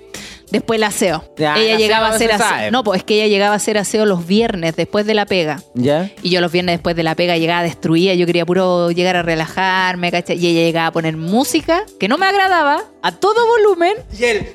Después 0.51 0.77
el 0.77 0.83
aseo. 0.83 1.23
Ya, 1.37 1.55
ella 1.57 1.73
el 1.73 1.77
llegaba 1.79 2.07
a 2.07 2.09
hacer 2.11 2.29
se 2.29 2.35
aseo. 2.35 2.47
sabe. 2.47 2.71
No, 2.71 2.83
pues 2.83 2.99
es 2.99 3.03
que 3.03 3.15
ella 3.15 3.27
llegaba 3.27 3.53
a 3.53 3.57
hacer 3.57 3.77
aseo 3.77 4.05
los 4.05 4.25
viernes 4.27 4.75
después 4.75 5.05
de 5.05 5.13
la 5.13 5.25
pega. 5.25 5.61
¿Ya? 5.73 6.11
Y 6.21 6.29
yo 6.29 6.39
los 6.41 6.51
viernes 6.51 6.75
después 6.75 6.95
de 6.95 7.03
la 7.03 7.15
pega 7.15 7.37
llegaba 7.37 7.63
destruida, 7.63 8.13
yo 8.13 8.25
quería 8.25 8.45
puro 8.45 8.91
llegar 8.91 9.15
a 9.15 9.23
relajarme, 9.23 10.11
¿cachai? 10.11 10.37
Y 10.37 10.47
ella 10.47 10.61
llegaba 10.61 10.87
a 10.87 10.91
poner 10.91 11.17
música 11.17 11.83
que 11.99 12.07
no 12.07 12.17
me 12.17 12.25
agradaba, 12.27 12.83
a 13.01 13.11
todo 13.11 13.45
volumen, 13.47 13.93
Y 14.17 14.23
él. 14.23 14.47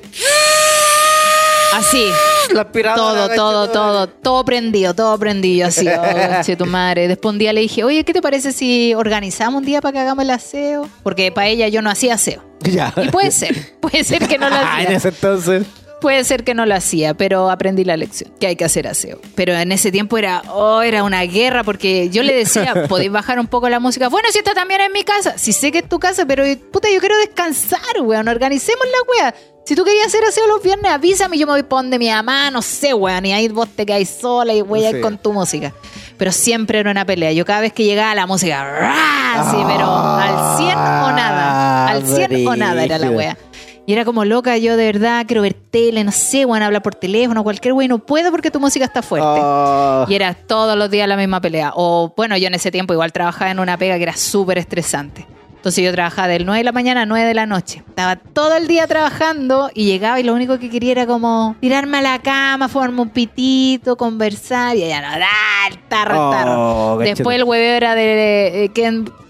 así. 1.73 2.05
La 2.53 2.61
aspiradora, 2.61 3.33
Todo, 3.33 3.35
todo, 3.35 3.69
todo, 3.69 4.07
todo 4.09 4.45
prendido, 4.45 4.93
todo 4.93 5.17
prendido, 5.17 5.67
así, 5.67 5.87
oh, 5.87 6.57
tu 6.57 6.65
madre. 6.65 7.07
Después 7.07 7.31
un 7.33 7.39
día 7.39 7.53
le 7.53 7.61
dije, 7.61 7.83
oye, 7.83 8.03
¿qué 8.03 8.11
te 8.13 8.21
parece 8.21 8.51
si 8.51 8.93
organizamos 8.93 9.59
un 9.59 9.65
día 9.65 9.79
para 9.79 9.93
que 9.93 9.99
hagamos 9.99 10.23
el 10.23 10.31
aseo? 10.31 10.89
Porque 11.03 11.31
para 11.31 11.47
ella 11.47 11.67
yo 11.69 11.81
no 11.81 11.89
hacía 11.89 12.15
aseo. 12.15 12.43
Ya. 12.61 12.93
Y 12.97 13.09
puede 13.09 13.31
ser, 13.31 13.73
puede 13.79 14.03
ser 14.03 14.27
que 14.27 14.37
no 14.37 14.49
lo 14.49 14.55
Ah, 14.59 14.79
en 14.81 14.87
hacía. 14.87 14.97
ese 14.97 15.07
entonces. 15.09 15.65
Puede 16.01 16.23
ser 16.23 16.43
que 16.43 16.55
no 16.55 16.65
lo 16.65 16.73
hacía, 16.73 17.13
pero 17.13 17.51
aprendí 17.51 17.83
la 17.83 17.95
lección, 17.95 18.33
que 18.39 18.47
hay 18.47 18.55
que 18.55 18.65
hacer 18.65 18.87
aseo. 18.87 19.19
Pero 19.35 19.53
en 19.53 19.71
ese 19.71 19.91
tiempo 19.91 20.17
era, 20.17 20.41
oh, 20.49 20.81
era 20.81 21.03
una 21.03 21.21
guerra, 21.21 21.63
porque 21.63 22.09
yo 22.09 22.23
le 22.23 22.33
decía, 22.33 22.85
¿podéis 22.89 23.11
bajar 23.11 23.39
un 23.39 23.45
poco 23.45 23.69
la 23.69 23.79
música? 23.79 24.09
Bueno, 24.09 24.27
si 24.31 24.39
esta 24.39 24.55
también 24.55 24.81
es 24.81 24.91
mi 24.91 25.03
casa. 25.03 25.37
Si 25.37 25.53
sé 25.53 25.71
que 25.71 25.77
es 25.79 25.87
tu 25.87 25.99
casa, 25.99 26.25
pero 26.25 26.43
puta, 26.71 26.89
yo 26.91 26.99
quiero 26.99 27.15
descansar, 27.19 28.01
weón. 28.01 28.27
Organicemos 28.27 28.83
la 28.85 29.23
wea. 29.23 29.35
Si 29.63 29.75
tú 29.75 29.83
querías 29.83 30.07
hacer 30.07 30.23
aseo 30.25 30.47
los 30.47 30.63
viernes, 30.63 30.91
avísame 30.91 31.35
y 31.35 31.39
yo 31.39 31.45
me 31.45 31.53
voy 31.53 31.63
para 31.63 31.83
donde 31.83 31.99
mi 31.99 32.09
mamá, 32.09 32.49
no 32.49 32.63
sé, 32.63 32.95
weón. 32.95 33.27
Y 33.27 33.33
ahí 33.33 33.47
vos 33.47 33.69
te 33.69 33.85
quedáis 33.85 34.09
sola 34.09 34.53
y 34.53 34.61
voy 34.63 34.83
a 34.83 34.89
ir 34.89 35.01
con 35.01 35.19
tu 35.19 35.31
música. 35.31 35.71
Pero 36.17 36.31
siempre 36.31 36.79
era 36.79 36.89
una 36.89 37.05
pelea. 37.05 37.31
Yo 37.31 37.45
cada 37.45 37.61
vez 37.61 37.73
que 37.73 37.83
llegaba 37.83 38.15
la 38.15 38.25
música, 38.25 38.63
¡ra! 38.63 39.51
sí, 39.51 39.57
pero 39.67 39.87
al 39.87 40.57
100 40.57 40.69
o 40.77 41.11
nada. 41.11 41.87
Al 41.87 42.07
100 42.07 42.47
o 42.47 42.55
nada 42.55 42.83
era 42.83 42.97
la 42.97 43.09
brígido. 43.09 43.17
wea. 43.17 43.37
Y 43.85 43.93
era 43.93 44.05
como 44.05 44.25
loca, 44.25 44.57
yo 44.57 44.77
de 44.77 44.85
verdad 44.85 45.25
quiero 45.25 45.41
ver 45.41 45.53
tele, 45.53 46.03
no 46.03 46.11
sé, 46.11 46.45
bueno, 46.45 46.65
hablar 46.65 46.83
por 46.83 46.93
teléfono, 46.93 47.43
cualquier 47.43 47.73
güey, 47.73 47.87
no 47.87 47.99
puedo 47.99 48.29
porque 48.29 48.51
tu 48.51 48.59
música 48.59 48.85
está 48.85 49.01
fuerte. 49.01 49.27
Oh. 49.27 50.05
Y 50.07 50.13
era 50.13 50.33
todos 50.33 50.77
los 50.77 50.89
días 50.91 51.07
la 51.07 51.17
misma 51.17 51.41
pelea. 51.41 51.73
O 51.75 52.13
bueno, 52.15 52.37
yo 52.37 52.47
en 52.47 52.53
ese 52.53 52.71
tiempo 52.71 52.93
igual 52.93 53.11
trabajaba 53.11 53.51
en 53.51 53.59
una 53.59 53.77
pega 53.77 53.97
que 53.97 54.03
era 54.03 54.15
súper 54.15 54.59
estresante. 54.59 55.25
Entonces 55.61 55.83
yo 55.85 55.91
trabajaba 55.91 56.27
del 56.27 56.43
9 56.47 56.57
de 56.57 56.63
la 56.63 56.71
mañana 56.71 57.03
a 57.03 57.05
9 57.05 57.23
de 57.27 57.33
la 57.35 57.45
noche. 57.45 57.83
Estaba 57.87 58.15
todo 58.15 58.55
el 58.57 58.67
día 58.67 58.87
trabajando 58.87 59.69
y 59.75 59.85
llegaba 59.85 60.19
y 60.19 60.23
lo 60.23 60.33
único 60.33 60.57
que 60.57 60.71
quería 60.71 60.91
era 60.93 61.05
como 61.05 61.55
tirarme 61.61 61.99
a 61.99 62.01
la 62.01 62.19
cama, 62.19 62.67
fumarme 62.67 63.01
un 63.01 63.09
pitito, 63.09 63.95
conversar 63.95 64.75
y 64.75 64.83
ella 64.83 65.01
no, 65.01 65.23
¡ah, 65.23 65.69
tarro, 65.87 66.29
Oh, 66.29 66.31
tarro. 66.31 66.97
Después 66.97 67.35
el 67.37 67.43
hueveo 67.43 67.75
era 67.75 67.93
de 67.93 68.71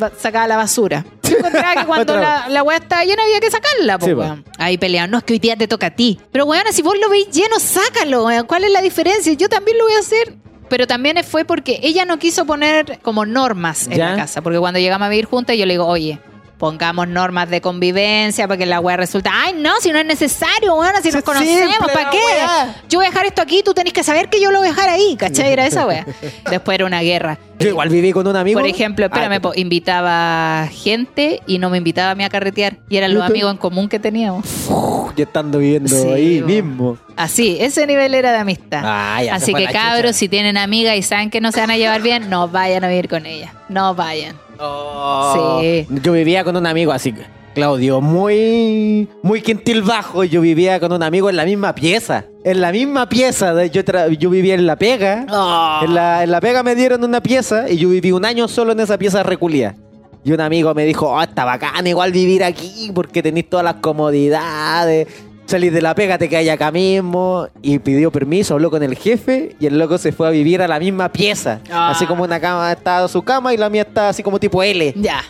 va- 0.01 0.11
sacaba 0.17 0.47
la 0.47 0.55
basura. 0.55 1.05
Yo 1.23 1.37
encontraba 1.37 1.81
que 1.81 1.85
cuando 1.85 2.15
la, 2.15 2.47
la 2.47 2.63
weá 2.63 2.77
estaba 2.77 3.03
llena 3.03 3.23
había 3.23 3.39
que 3.41 3.51
sacarla, 3.51 3.99
po, 3.99 4.05
Sí, 4.05 4.13
po. 4.13 4.21
weón. 4.21 4.45
Ahí 4.57 4.77
peleaban, 4.77 5.11
no, 5.11 5.17
es 5.17 5.25
que 5.25 5.33
hoy 5.33 5.39
día 5.39 5.57
te 5.57 5.67
toca 5.67 5.87
a 5.87 5.91
ti. 5.91 6.17
Pero 6.31 6.45
weón, 6.45 6.63
si 6.71 6.81
vos 6.81 6.95
lo 6.97 7.09
veis 7.09 7.29
lleno, 7.29 7.59
sácalo, 7.59 8.25
weón. 8.25 8.45
¿Cuál 8.45 8.63
es 8.63 8.71
la 8.71 8.81
diferencia? 8.81 9.33
Yo 9.33 9.49
también 9.49 9.77
lo 9.77 9.83
voy 9.83 9.93
a 9.95 9.99
hacer. 9.99 10.33
Pero 10.72 10.88
también 10.88 11.18
fue 11.23 11.43
porque 11.43 11.81
ella 11.84 12.06
no 12.06 12.18
quiso 12.18 12.45
poner 12.45 12.98
como 13.02 13.26
normas 13.26 13.88
en 13.88 13.98
¿Ya? 13.98 14.11
la 14.11 14.15
casa. 14.15 14.41
Porque 14.41 14.57
cuando 14.57 14.80
llegamos 14.80 15.06
a 15.06 15.10
vivir 15.10 15.26
juntas, 15.26 15.57
yo 15.57 15.65
le 15.65 15.73
digo, 15.73 15.85
oye, 15.85 16.18
pongamos 16.57 17.07
normas 17.10 17.49
de 17.49 17.60
convivencia 17.60 18.48
para 18.48 18.57
que 18.57 18.65
la 18.65 18.80
weá 18.80 18.95
resulta, 18.95 19.31
ay, 19.34 19.53
no, 19.57 19.72
si 19.81 19.91
no 19.91 19.98
es 19.99 20.06
necesario, 20.06 20.76
weón, 20.76 20.93
si 21.03 21.11
nos 21.11 21.23
conocemos, 21.23 21.76
¿para 21.93 22.10
qué? 22.11 22.18
Yo 22.88 22.99
voy 22.99 23.07
a 23.07 23.10
dejar 23.10 23.26
esto 23.26 23.41
aquí, 23.41 23.64
tú 23.65 23.73
tenés 23.73 23.91
que 23.93 24.03
saber 24.03 24.30
que 24.30 24.39
yo 24.39 24.49
lo 24.52 24.60
voy 24.60 24.68
a 24.68 24.72
dejar 24.72 24.88
ahí, 24.89 25.15
¿cachai? 25.18 25.52
Era 25.52 25.65
esa 25.65 25.85
weá. 25.85 26.06
Después 26.49 26.76
era 26.76 26.85
una 26.85 27.02
guerra. 27.02 27.38
Yo 27.60 27.68
igual 27.69 27.89
viví 27.89 28.11
con 28.14 28.26
un 28.27 28.35
amigo. 28.35 28.60
Por 28.60 28.69
ejemplo, 28.69 29.06
espérame, 29.07 29.34
Ah, 29.34 29.39
po, 29.41 29.52
invitaba 29.56 30.68
gente 30.72 31.41
y 31.48 31.57
no 31.57 31.69
me 31.69 31.80
invitaba 31.80 32.11
a 32.11 32.15
mí 32.15 32.23
a 32.23 32.30
carretear. 32.30 32.77
Y 32.89 32.98
eran 32.98 33.14
los 33.14 33.23
amigos 33.23 33.52
en 33.52 33.57
común 33.57 33.89
que 33.89 33.99
teníamos. 33.99 34.45
yo 34.69 35.23
estando 35.26 35.57
viviendo 35.57 35.89
Sí, 35.89 36.07
ahí 36.07 36.41
bo. 36.41 36.48
mismo. 36.48 36.98
Así, 37.23 37.57
ese 37.60 37.85
nivel 37.88 38.14
era 38.14 38.31
de 38.31 38.38
amistad. 38.39 38.81
Ah, 38.84 39.22
ya, 39.23 39.38
se 39.38 39.43
Así 39.43 39.52
fue 39.52 39.61
que 39.61 39.65
la 39.68 39.72
cabros, 39.73 40.02
chucha. 40.11 40.14
si 40.14 40.30
tienen 40.30 40.57
amigas 40.57 40.95
y 40.95 41.02
saben 41.03 41.30
que 41.30 41.41
no 41.41 41.52
se 41.52 41.60
van 41.60 41.72
a 41.72 41.77
llevar 41.77 42.02
bien, 42.02 42.30
no 42.30 42.48
vayan 42.48 42.84
a 42.84 42.88
vivir 42.88 43.07
con 43.10 43.26
ellas. 43.26 43.52
No 43.69 43.93
vayan. 43.95 44.35
Oh. 44.60 45.60
Sí. 45.61 45.88
Yo 46.03 46.14
vivía 46.14 46.43
con 46.43 46.56
un 46.56 46.65
amigo 46.68 46.91
así, 46.91 47.14
Claudio, 47.53 47.99
muy, 47.99 49.10
muy 49.23 49.41
quintil 49.41 49.81
bajo. 49.81 50.23
Yo 50.23 50.39
vivía 50.39 50.80
con 50.80 50.93
un 50.93 51.03
amigo 51.03 51.30
en 51.30 51.35
la 51.35 51.43
misma 51.45 51.76
pieza. 51.76 52.23
En 52.45 52.61
la 52.61 52.72
misma 52.72 53.10
pieza. 53.10 53.53
de- 53.53 53.69
Yo, 53.69 53.84
tra- 53.84 54.10
yo 54.18 54.30
vivía 54.30 54.53
en 54.53 54.65
la 54.65 54.77
pega. 54.77 55.26
Oh. 55.30 55.81
En, 55.84 55.93
la, 55.93 56.23
en 56.23 56.31
la 56.31 56.39
pega 56.39 56.64
me 56.64 56.76
dieron 56.76 57.03
una 57.03 57.22
pieza 57.22 57.69
y 57.69 57.77
yo 57.77 57.89
viví 57.89 58.11
un 58.14 58.23
año 58.23 58.48
solo 58.48 58.72
en 58.72 58.80
esa 58.80 58.98
pieza 58.98 59.22
reculía. 59.23 59.76
Y 60.23 60.31
un 60.31 60.39
amigo 60.39 60.73
me 60.73 60.85
dijo, 60.85 61.10
oh, 61.10 61.22
está 61.22 61.43
bacán 61.43 61.85
igual 61.88 62.11
vivir 62.11 62.43
aquí 62.43 62.91
porque 62.95 63.22
tenéis 63.22 63.49
todas 63.49 63.65
las 63.65 63.76
comodidades. 63.76 65.07
Salís 65.45 65.73
de 65.73 65.81
la 65.81 65.93
pega, 65.95 66.18
te 66.18 66.30
quedas 66.30 66.53
acá 66.53 66.72
mismo. 66.72 67.47
Y 67.61 67.80
pidió 67.80 68.11
permiso, 68.11 68.53
habló 68.53 68.72
con 68.72 68.84
el 68.84 68.95
jefe 68.95 69.55
y 69.59 69.65
el 69.65 69.77
loco 69.77 69.97
se 69.97 70.11
fue 70.11 70.27
a 70.27 70.31
vivir 70.31 70.61
a 70.61 70.68
la 70.68 70.80
misma 70.80 71.09
pieza. 71.09 71.59
Ah. 71.69 71.89
Así 71.91 72.05
como 72.05 72.23
una 72.23 72.39
cama 72.39 72.72
estaba 72.72 73.07
su 73.07 73.22
cama 73.22 73.53
y 73.53 73.57
la 73.57 73.69
mía 73.69 73.81
estaba 73.81 74.09
así 74.09 74.23
como 74.23 74.39
tipo 74.39 74.63
L. 74.63 74.93
Ya. 74.95 75.22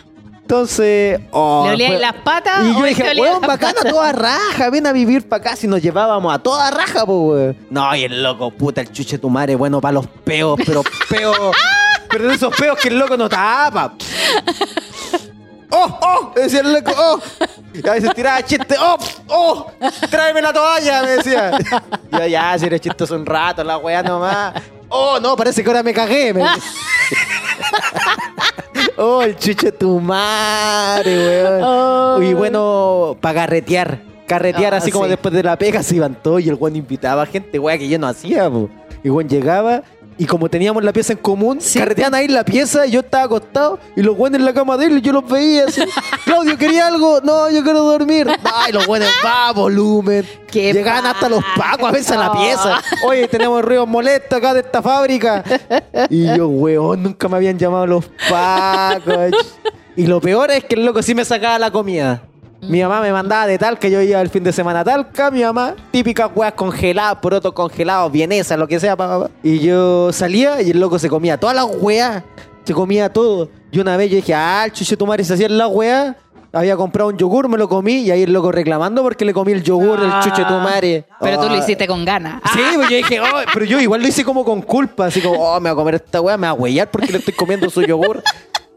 Entonces, 0.42 1.20
oh, 1.30 1.64
¿Le 1.66 1.72
olía 1.74 1.98
las 1.98 2.14
patas 2.14 2.66
Y 2.66 2.74
yo 2.74 2.84
dije, 2.84 3.04
weón, 3.18 3.40
bacana 3.40 3.74
patas? 3.74 3.90
toda 3.90 4.12
raja, 4.12 4.70
ven 4.70 4.86
a 4.86 4.92
vivir 4.92 5.26
para 5.26 5.40
acá 5.40 5.56
si 5.56 5.66
nos 5.66 5.80
llevábamos 5.80 6.34
a 6.34 6.38
toda 6.40 6.70
raja, 6.70 7.06
pues. 7.06 7.56
No, 7.70 7.94
y 7.96 8.04
el 8.04 8.22
loco, 8.22 8.50
puta, 8.50 8.82
el 8.82 8.92
chuche 8.92 9.18
tu 9.18 9.30
madre, 9.30 9.54
bueno 9.54 9.80
para 9.80 9.92
los 9.92 10.06
peos, 10.06 10.60
pero 10.66 10.82
peos, 11.08 11.56
pero 12.10 12.28
de 12.28 12.34
esos 12.34 12.54
peos 12.54 12.78
que 12.78 12.88
el 12.88 12.98
loco 12.98 13.16
no 13.16 13.28
tapa. 13.28 13.94
¡Oh, 15.74 15.98
oh! 16.02 16.32
Decía 16.34 16.60
el 16.60 16.72
loco, 16.72 16.92
¡oh! 16.96 17.18
Y 17.72 17.88
a 17.88 17.92
veces 17.92 18.14
tiraba 18.14 18.42
chiste, 18.44 18.74
¡oh, 18.78 18.98
oh! 19.28 19.66
¡Tráeme 20.10 20.42
la 20.42 20.52
toalla! 20.52 21.02
Me 21.02 21.10
decía. 21.12 21.52
Y 22.12 22.16
yo, 22.18 22.26
ya, 22.26 22.58
si 22.58 22.66
eres 22.66 22.80
chistoso 22.82 23.14
un 23.14 23.24
rato, 23.24 23.64
la 23.64 23.78
weá 23.78 24.02
nomás. 24.02 24.54
¡Oh, 24.90 25.18
no! 25.18 25.34
Parece 25.34 25.62
que 25.62 25.70
ahora 25.70 25.82
me 25.82 25.94
cagué. 25.94 26.34
Me. 26.34 26.44
¡Oh, 28.96 29.22
el 29.22 29.36
chuche 29.36 29.72
tu 29.72 29.98
madre, 30.00 31.16
weón! 31.16 31.62
Oh. 31.64 32.22
Y 32.22 32.34
bueno, 32.34 33.16
para 33.20 33.40
carretear. 33.40 34.02
Carretear 34.26 34.74
Ah, 34.74 34.78
así 34.78 34.90
como 34.90 35.08
después 35.08 35.32
de 35.34 35.42
la 35.42 35.56
pega 35.56 35.82
se 35.82 35.96
iban 35.96 36.14
todos 36.14 36.40
y 36.42 36.48
el 36.48 36.54
weón 36.54 36.76
invitaba 36.76 37.24
gente, 37.26 37.58
weá, 37.58 37.76
que 37.78 37.88
yo 37.88 37.98
no 37.98 38.06
hacía, 38.06 38.48
po. 38.50 38.68
Y 39.02 39.10
weón 39.10 39.28
llegaba 39.28 39.82
y 40.18 40.26
como 40.26 40.48
teníamos 40.48 40.84
la 40.84 40.92
pieza 40.92 41.12
en 41.12 41.18
común, 41.18 41.60
Sí. 41.60 41.78
carreteaban 41.78 42.14
ahí 42.14 42.28
la 42.28 42.44
pieza 42.44 42.86
y 42.86 42.90
yo 42.92 43.00
estaba 43.00 43.24
acostado 43.24 43.78
y 43.96 44.02
los 44.02 44.16
weones 44.18 44.38
en 44.40 44.44
la 44.44 44.52
cama 44.54 44.76
de 44.76 44.86
él 44.86 44.98
y 44.98 45.00
yo 45.00 45.12
los 45.12 45.26
veía 45.28 45.64
así. 45.66 45.82
Claudio, 46.24 46.56
¿quería 46.58 46.86
algo? 46.86 47.20
No, 47.22 47.50
yo 47.50 47.62
quiero 47.62 47.82
dormir. 47.82 48.28
Ay, 48.44 48.72
los 48.72 48.86
weones, 48.86 49.08
va, 49.24 49.52
volumen. 49.52 50.26
Qué 50.50 50.72
Llegaban 50.72 51.06
hasta 51.06 51.28
los 51.28 51.42
pacos 51.56 51.88
a 51.88 51.92
veces 51.92 52.10
a 52.12 52.16
la 52.18 52.32
pieza. 52.32 52.82
Oye, 53.06 53.26
tenemos 53.28 53.62
ruidos 53.64 53.88
molestos 53.88 54.38
acá 54.38 54.54
de 54.54 54.60
esta 54.60 54.82
fábrica. 54.82 55.42
Y 56.10 56.26
yo, 56.36 56.48
weón, 56.48 57.02
nunca 57.02 57.28
me 57.28 57.36
habían 57.36 57.58
llamado 57.58 57.86
los 57.86 58.04
pacos. 58.28 59.32
Y 59.94 60.06
lo 60.06 60.22
peor 60.22 60.50
es 60.50 60.64
que 60.64 60.74
el 60.74 60.86
loco 60.86 61.02
sí 61.02 61.14
me 61.14 61.22
sacaba 61.22 61.58
la 61.58 61.70
comida. 61.70 62.22
Mi 62.62 62.80
mamá 62.80 63.00
me 63.00 63.12
mandaba 63.12 63.48
de 63.48 63.58
tal 63.58 63.76
que 63.76 63.90
yo 63.90 64.00
iba 64.00 64.20
el 64.20 64.28
fin 64.30 64.44
de 64.44 64.52
semana 64.52 64.80
a 64.80 64.84
Talca, 64.84 65.32
mi 65.32 65.42
mamá, 65.42 65.74
típicas 65.90 66.30
weas 66.32 66.52
congeladas, 66.52 67.16
porotos 67.16 67.52
congelados, 67.52 68.12
vienesas, 68.12 68.56
lo 68.56 68.68
que 68.68 68.78
sea, 68.78 68.94
pa, 68.96 69.08
pa, 69.08 69.20
pa. 69.24 69.30
Y 69.42 69.58
yo 69.58 70.12
salía 70.12 70.62
y 70.62 70.70
el 70.70 70.78
loco 70.78 70.96
se 71.00 71.08
comía 71.08 71.36
todas 71.38 71.56
las 71.56 71.66
weas, 71.80 72.22
se 72.62 72.72
comía 72.72 73.12
todo. 73.12 73.48
Y 73.72 73.80
una 73.80 73.96
vez 73.96 74.10
yo 74.10 74.16
dije, 74.16 74.32
ah, 74.32 74.62
el 74.66 74.72
chucho 74.72 74.96
tu 74.96 75.04
madre 75.06 75.24
se 75.24 75.34
hacía 75.34 75.48
la 75.48 75.66
wea. 75.66 76.16
Había 76.54 76.76
comprado 76.76 77.08
un 77.08 77.16
yogur, 77.16 77.48
me 77.48 77.56
lo 77.58 77.66
comí 77.68 77.94
y 78.02 78.10
ahí 78.10 78.22
el 78.24 78.32
loco 78.32 78.52
reclamando 78.52 79.02
porque 79.02 79.24
le 79.24 79.32
comí 79.32 79.52
el 79.52 79.62
yogur, 79.62 79.98
el 80.00 80.12
chuche 80.22 80.44
tu 80.44 80.52
madre. 80.52 81.06
Pero 81.20 81.40
tú 81.40 81.48
lo 81.48 81.54
Ah. 81.54 81.58
hiciste 81.58 81.86
con 81.88 82.04
ganas. 82.04 82.42
Sí, 82.52 82.60
pues 82.76 82.90
yo 82.90 82.96
dije, 82.96 83.20
oh, 83.20 83.24
pero 83.52 83.64
yo 83.64 83.80
igual 83.80 84.02
lo 84.02 84.06
hice 84.08 84.22
como 84.24 84.44
con 84.44 84.60
culpa, 84.62 85.06
así 85.06 85.20
como, 85.20 85.40
oh, 85.40 85.58
me 85.58 85.70
voy 85.70 85.72
a 85.72 85.74
comer 85.74 85.94
esta 85.96 86.20
weá, 86.20 86.36
me 86.36 86.46
va 86.46 86.50
a 86.50 86.54
huellar 86.54 86.90
porque 86.90 87.10
le 87.10 87.18
estoy 87.18 87.34
comiendo 87.34 87.68
su 87.70 87.82
yogur. 87.82 88.22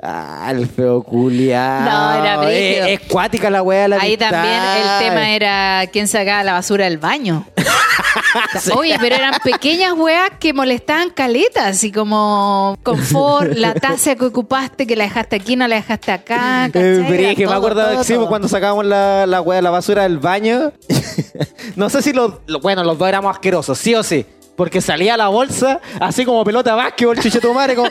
Ah, 0.02 0.48
el 0.52 0.68
feo 0.68 1.02
culiao. 1.02 1.82
No, 1.82 2.14
era 2.24 2.38
brígido. 2.38 2.86
es, 2.86 3.02
es 3.02 3.08
cuática 3.08 3.50
la 3.50 3.62
weá. 3.64 3.88
La 3.88 3.98
Ahí 4.02 4.18
también 4.18 4.54
el 4.54 5.00
tema 5.08 5.32
era 5.32 5.84
quién 5.92 6.08
sacaba 6.08 6.44
la 6.44 6.54
basura 6.54 6.86
del 6.86 6.98
baño. 6.98 7.46
Oye, 8.76 8.98
pero 9.00 9.16
eran 9.16 9.34
pequeñas 9.44 9.94
weas 9.94 10.30
que 10.40 10.54
molestaban 10.54 11.10
caletas, 11.10 11.66
así 11.66 11.92
como 11.92 12.78
confort, 12.84 13.54
la 13.56 13.74
taza 13.74 14.16
que 14.16 14.26
ocupaste, 14.26 14.86
que 14.86 14.96
la 14.96 15.06
dejaste 15.06 15.38
aquí, 15.38 15.56
no 15.56 15.68
la 15.68 15.78
dejaste 15.78 16.12
acá. 16.12 16.66
Eh, 16.74 17.06
Era 17.08 17.36
que 17.36 17.42
me 17.42 17.46
todo, 17.46 17.54
acuerdo 17.56 17.86
todo, 17.86 17.96
pues, 17.96 18.08
todo. 18.08 18.28
cuando 18.28 18.48
sacábamos 18.48 18.86
la, 18.86 19.26
la 19.26 19.42
weá 19.42 19.58
de 19.58 19.62
la 19.62 19.70
basura 19.72 20.04
del 20.04 20.20
baño. 20.20 20.72
no 21.76 21.90
sé 21.90 22.02
si 22.02 22.14
los, 22.14 22.34
lo- 22.48 22.60
bueno, 22.60 22.84
los 22.84 22.98
dos 22.98 23.08
éramos 23.08 23.32
asquerosos, 23.34 23.78
sí 23.78 23.96
o 23.96 24.04
sí. 24.04 24.26
Porque 24.56 24.80
salía 24.82 25.18
la 25.18 25.28
bolsa, 25.28 25.82
así 26.00 26.24
como 26.24 26.44
pelota 26.46 26.72
de 26.72 26.78
básquetbol, 26.78 27.18
madre, 27.54 27.76
como 27.76 27.90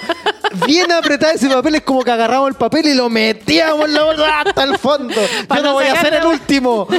bien 0.66 0.91
apretada 0.93 1.32
ese 1.32 1.49
papel, 1.49 1.74
es 1.74 1.82
como 1.82 2.03
que 2.03 2.11
agarrábamos 2.11 2.51
el 2.51 2.57
papel 2.57 2.86
y 2.86 2.95
lo 2.95 3.11
metíamos 3.11 3.85
en 3.86 3.95
la 3.95 4.03
bolsa 4.05 4.41
hasta 4.41 4.62
el 4.65 4.78
fondo. 4.78 5.15
Yo 5.55 5.62
no 5.62 5.73
voy 5.74 5.86
a 5.86 6.01
ser 6.01 6.15
el 6.15 6.24
último. 6.27 6.89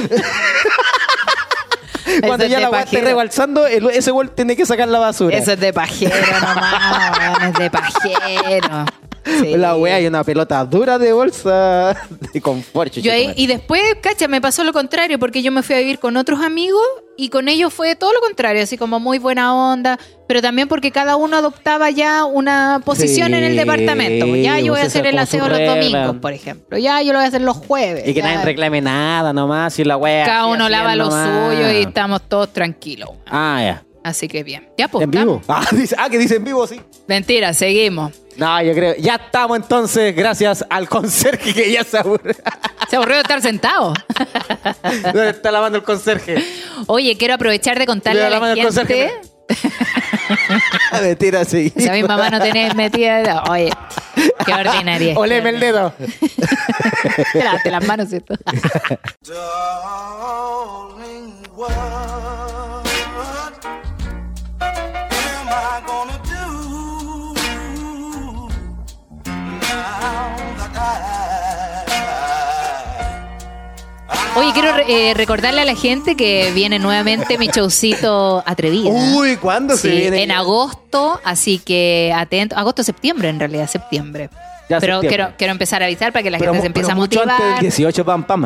Cuando 2.26 2.44
es 2.44 2.50
ya 2.50 2.60
la 2.60 2.70
weá 2.70 2.82
esté 2.82 3.00
rebalsando, 3.00 3.66
el- 3.66 3.90
ese 3.90 4.10
gol 4.10 4.30
tiene 4.30 4.56
que 4.56 4.64
sacar 4.64 4.88
la 4.88 4.98
basura. 4.98 5.36
Eso 5.36 5.52
es 5.52 5.60
de 5.60 5.72
pajero 5.72 6.14
nomás, 6.40 7.42
es 7.48 7.54
de 7.54 7.70
pajero. 7.70 8.84
Sí. 9.26 9.56
La 9.56 9.76
weá 9.76 10.00
y 10.00 10.06
una 10.06 10.22
pelota 10.22 10.64
dura 10.64 10.98
de 10.98 11.12
bolsa 11.12 11.96
de 12.32 12.40
confort, 12.40 12.92
Yo 12.92 13.12
ahí, 13.12 13.32
y 13.36 13.46
después, 13.46 13.82
cacha, 14.00 14.28
me 14.28 14.40
pasó 14.40 14.62
lo 14.62 14.72
contrario, 14.72 15.18
porque 15.18 15.42
yo 15.42 15.50
me 15.50 15.62
fui 15.62 15.74
a 15.74 15.78
vivir 15.78 15.98
con 15.98 16.16
otros 16.16 16.40
amigos 16.40 16.82
y 17.16 17.28
con 17.28 17.48
ellos 17.48 17.72
fue 17.72 17.96
todo 17.96 18.12
lo 18.12 18.20
contrario, 18.20 18.62
así 18.62 18.76
como 18.76 19.00
muy 19.00 19.18
buena 19.18 19.54
onda, 19.54 19.98
pero 20.28 20.42
también 20.42 20.68
porque 20.68 20.90
cada 20.90 21.16
uno 21.16 21.36
adoptaba 21.36 21.90
ya 21.90 22.24
una 22.24 22.80
posición 22.84 23.34
en 23.34 23.42
el 23.42 23.56
departamento. 23.56 24.26
Ya 24.36 24.58
yo 24.60 24.72
voy 24.72 24.80
a 24.80 24.84
pues, 24.84 24.94
hacer 24.94 25.06
el 25.06 25.18
aseo 25.18 25.48
los 25.48 25.58
domingos, 25.58 26.16
por 26.16 26.32
ejemplo. 26.32 26.78
Ya 26.78 27.00
yo 27.02 27.12
lo 27.12 27.18
voy 27.18 27.24
a 27.24 27.28
hacer 27.28 27.40
los 27.40 27.56
jueves. 27.56 28.06
Y 28.06 28.14
que 28.14 28.20
ya. 28.20 28.26
nadie 28.26 28.44
reclame 28.44 28.80
nada 28.80 29.32
nomás, 29.32 29.78
y 29.78 29.84
la 29.84 29.96
weá. 29.96 30.26
Cada 30.26 30.46
uno 30.46 30.68
lava 30.68 30.94
lo 30.94 31.10
suyo 31.10 31.72
y 31.72 31.82
estamos 31.82 32.22
todos 32.22 32.52
tranquilos. 32.52 33.10
Ah, 33.26 33.60
ya. 33.62 33.85
Así 34.06 34.28
que 34.28 34.44
bien. 34.44 34.68
Ya 34.78 34.86
pues. 34.86 35.02
¿En 35.02 35.10
vivo? 35.10 35.42
Ah, 35.48 35.66
dice- 35.72 35.96
ah, 35.98 36.08
que 36.08 36.16
dice 36.16 36.36
en 36.36 36.44
vivo, 36.44 36.64
sí. 36.68 36.80
Mentira, 37.08 37.52
seguimos. 37.52 38.12
No, 38.36 38.62
yo 38.62 38.72
creo. 38.72 38.94
Ya 38.98 39.16
estamos 39.16 39.56
entonces, 39.56 40.14
gracias 40.14 40.64
al 40.70 40.88
conserje 40.88 41.52
que 41.52 41.72
ya 41.72 41.82
se 41.82 41.98
aburre. 41.98 42.36
Se 42.88 42.94
aburrió 42.94 43.16
de 43.16 43.22
estar 43.22 43.42
sentado. 43.42 43.94
¿Dónde 45.02 45.30
está 45.30 45.50
lavando 45.50 45.78
el 45.78 45.84
conserje? 45.84 46.36
Oye, 46.86 47.16
quiero 47.16 47.34
aprovechar 47.34 47.80
de 47.80 47.86
contarle 47.86 48.20
Le 48.20 48.26
a 48.26 48.30
la 48.30 48.36
lavando 48.36 48.60
el 48.60 48.66
conserje. 48.66 49.10
gente. 49.10 49.28
Mentira, 51.02 51.44
sí. 51.44 51.72
O 51.76 51.80
sea, 51.80 51.92
mi 51.92 52.04
mamá 52.04 52.30
no 52.30 52.40
tiene 52.40 52.72
metida. 52.74 53.42
Oye, 53.50 53.72
qué 54.44 54.54
ordinaria. 54.54 55.18
Oleme 55.18 55.50
el 55.50 55.58
dedo. 55.58 55.92
Lávate 57.34 57.70
las 57.72 57.84
manos, 57.84 58.08
¿cierto? 58.10 58.34
Oye, 74.36 74.52
quiero 74.52 74.68
eh, 74.86 75.14
recordarle 75.14 75.62
a 75.62 75.64
la 75.64 75.74
gente 75.74 76.14
que 76.14 76.50
viene 76.54 76.78
nuevamente 76.78 77.38
mi 77.38 77.48
showcito 77.48 78.42
atrevido. 78.46 78.90
Uy, 78.90 79.36
¿cuándo 79.36 79.76
se 79.76 79.88
viene? 79.88 80.22
en 80.22 80.30
agosto, 80.30 81.20
así 81.24 81.58
que 81.58 82.12
atento. 82.14 82.56
Agosto, 82.56 82.82
septiembre, 82.82 83.28
en 83.28 83.38
realidad, 83.38 83.66
septiembre. 83.68 84.28
Ya, 84.68 84.80
Pero 84.80 84.98
quiero, 85.00 85.28
quiero 85.38 85.52
empezar 85.52 85.80
a 85.82 85.86
avisar 85.86 86.12
para 86.12 86.24
que 86.24 86.30
la 86.30 86.38
Pero 86.38 86.50
gente 86.52 86.62
se 86.62 86.66
empiece 86.66 86.90
a 86.90 86.94
mucho 86.96 87.20
motivar. 87.20 87.40
antes 87.40 87.54
del 87.54 87.70
18 87.70 88.04
pam 88.04 88.24
pam. 88.24 88.42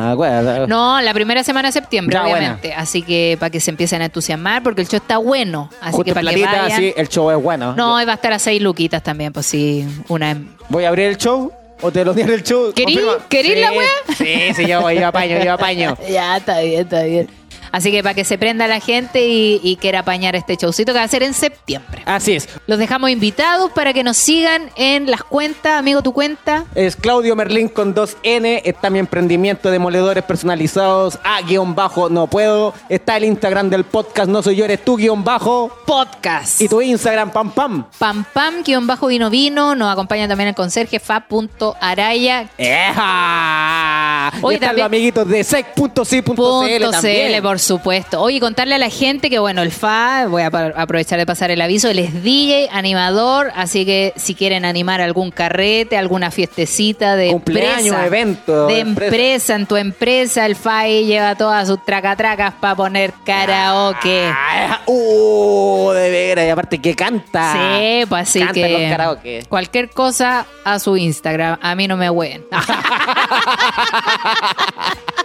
No, 0.67 1.01
la 1.01 1.13
primera 1.15 1.43
semana 1.43 1.69
de 1.69 1.71
septiembre, 1.71 2.13
Ya, 2.13 2.23
obviamente. 2.23 2.73
Así 2.75 3.01
que 3.01 3.37
para 3.39 3.49
que 3.49 3.59
se 3.59 3.71
empiecen 3.71 4.03
a 4.03 4.05
entusiasmar, 4.05 4.61
porque 4.61 4.81
el 4.81 4.87
show 4.87 4.97
está 4.97 5.17
bueno. 5.17 5.69
Así 5.81 5.93
Justo 5.95 6.03
que 6.05 6.13
para 6.13 6.29
que 6.29 6.37
platita, 6.37 6.61
vayan. 6.61 6.79
sí, 6.79 6.93
el 6.95 7.09
show 7.09 7.31
es 7.31 7.41
bueno. 7.41 7.73
No, 7.75 7.93
va 7.93 8.01
a 8.01 8.13
estar 8.13 8.31
a 8.33 8.37
seis 8.39 8.61
luquitas 8.61 9.01
también, 9.01 9.33
pues 9.33 9.47
sí. 9.47 9.83
Una. 10.09 10.37
Voy 10.69 10.83
a 10.85 10.89
abrir 10.89 11.07
el 11.07 11.17
show. 11.17 11.51
¿O 11.81 11.91
te 11.91 12.05
lo 12.05 12.13
di 12.13 12.21
en 12.21 12.29
el 12.29 12.43
show? 12.43 12.71
¿Querí? 12.73 12.93
Confirma. 12.95 13.25
¿Querí 13.27 13.49
Sí, 13.49 13.55
la 13.59 13.71
wea? 13.71 13.89
Sí, 14.17 14.53
sí, 14.55 14.65
yo, 14.67 14.91
yo 14.91 15.07
apaño, 15.07 15.43
yo 15.43 15.53
apaño. 15.53 15.97
Ya, 16.09 16.37
está 16.37 16.59
bien, 16.61 16.81
está 16.81 17.03
bien. 17.03 17.27
Así 17.71 17.91
que 17.91 18.03
para 18.03 18.13
que 18.15 18.25
se 18.25 18.37
prenda 18.37 18.67
la 18.67 18.79
gente 18.79 19.25
y, 19.27 19.59
y 19.63 19.77
quiera 19.77 19.99
apañar 19.99 20.35
este 20.35 20.55
showcito 20.55 20.91
que 20.93 20.99
va 20.99 21.05
a 21.05 21.07
ser 21.07 21.23
en 21.23 21.33
septiembre. 21.33 22.03
Así 22.05 22.33
es. 22.33 22.49
Los 22.67 22.79
dejamos 22.79 23.09
invitados 23.09 23.71
para 23.71 23.93
que 23.93 24.03
nos 24.03 24.17
sigan 24.17 24.69
en 24.75 25.09
las 25.09 25.23
cuentas. 25.23 25.79
Amigo, 25.79 26.01
tu 26.01 26.13
cuenta. 26.13 26.65
Es 26.75 26.95
Claudio 26.95 27.35
Merlín 27.35 27.69
con 27.69 27.95
2N. 27.95 28.61
Está 28.65 28.89
mi 28.89 28.99
emprendimiento 28.99 29.69
de 29.69 29.73
demoledores 29.73 30.23
personalizados. 30.23 31.17
A 31.23 31.41
guion 31.41 31.75
bajo, 31.75 32.09
no 32.09 32.27
puedo. 32.27 32.73
Está 32.89 33.17
el 33.17 33.23
Instagram 33.25 33.69
del 33.69 33.83
podcast, 33.85 34.29
no 34.29 34.41
soy 34.43 34.55
yo, 34.57 34.65
eres 34.65 34.83
tú, 34.83 34.97
guion 34.97 35.23
bajo. 35.23 35.71
Podcast. 35.85 36.59
Y 36.61 36.67
tu 36.67 36.81
Instagram, 36.81 37.31
pam 37.31 37.51
pam. 37.51 37.85
Pam 37.97 38.25
pam, 38.33 38.63
guion 38.63 38.85
bajo 38.87 39.07
vino 39.07 39.29
vino. 39.29 39.75
Nos 39.75 39.91
acompaña 39.91 40.27
también 40.27 40.49
el 40.49 40.55
conserje 40.55 40.99
fa.araya. 40.99 42.49
¡Eja! 42.57 44.31
Oye, 44.41 44.53
y 44.53 44.55
están 44.55 44.69
también- 44.69 44.75
los 44.77 44.85
amiguitos 44.85 45.27
de 45.27 45.43
sec.c.cl 45.43 46.91
también. 46.91 47.31
CL, 47.33 47.41
por 47.41 47.59
supuesto. 47.61 48.21
Oye, 48.21 48.39
contarle 48.39 48.75
a 48.75 48.77
la 48.77 48.89
gente 48.89 49.29
que, 49.29 49.39
bueno, 49.39 49.61
el 49.61 49.71
FA, 49.71 50.27
voy 50.27 50.43
a 50.43 50.47
aprovechar 50.47 51.19
de 51.19 51.25
pasar 51.25 51.51
el 51.51 51.61
aviso, 51.61 51.89
él 51.89 51.99
es 51.99 52.23
DJ, 52.23 52.69
animador, 52.71 53.51
así 53.55 53.85
que 53.85 54.13
si 54.15 54.35
quieren 54.35 54.65
animar 54.65 55.01
algún 55.01 55.31
carrete, 55.31 55.97
alguna 55.97 56.31
fiestecita 56.31 57.15
de 57.15 57.31
Cumpleaños, 57.31 57.95
empresa, 57.95 58.05
evento, 58.05 58.67
de 58.67 58.79
empresa. 58.79 59.15
empresa. 59.15 59.55
en 59.55 59.65
tu 59.65 59.77
empresa, 59.77 60.45
el 60.45 60.55
FAI 60.55 61.05
lleva 61.05 61.35
todas 61.35 61.67
sus 61.67 61.83
tracatracas 61.85 62.53
para 62.55 62.75
poner 62.75 63.13
karaoke. 63.25 64.29
Ah, 64.33 64.81
¡Uh! 64.87 65.91
De 65.91 66.09
veras, 66.09 66.45
y 66.45 66.49
aparte 66.49 66.79
que 66.79 66.95
canta. 66.95 67.53
Sí, 67.53 68.03
pues 68.09 68.29
así 68.29 68.39
Canta 68.39 68.59
en 68.59 68.71
los 68.73 68.81
que 68.81 68.89
karaoke. 68.89 69.43
cualquier 69.49 69.89
cosa 69.89 70.45
a 70.63 70.79
su 70.79 70.97
Instagram, 70.97 71.57
a 71.61 71.75
mí 71.75 71.87
no 71.87 71.97
me 71.97 72.09
huen. 72.09 72.43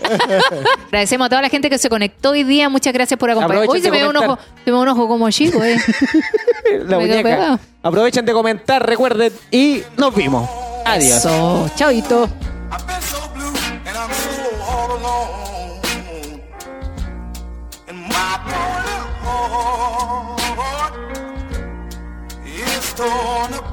Agradecemos 0.86 1.26
a 1.26 1.28
toda 1.28 1.42
la 1.42 1.48
gente 1.48 1.70
que 1.70 1.78
se 1.78 1.88
conectó 1.88 2.30
hoy 2.30 2.44
día. 2.44 2.68
Muchas 2.68 2.92
gracias 2.92 3.18
por 3.18 3.30
acompañarnos. 3.30 3.74
Hoy 3.74 3.80
se 3.80 3.90
me 3.90 4.02
ve 4.02 4.08
un 4.08 4.16
ojo, 4.16 4.38
se 4.64 4.70
me 4.70 4.76
ve 4.76 4.82
un 4.82 4.88
ojo 4.88 5.08
como 5.08 5.30
chico, 5.30 5.62
eh. 5.62 5.76
La 6.86 6.98
Me 6.98 7.06
muñeca. 7.06 7.58
Aprovechen 7.82 8.24
de 8.24 8.32
comentar, 8.32 8.86
recuerden. 8.86 9.32
Y 9.50 9.82
nos 9.96 10.14
vimos. 10.14 10.48
Adiós. 10.84 11.18
Eso, 11.18 11.70
chaito. 11.76 12.28
Been 23.00 23.69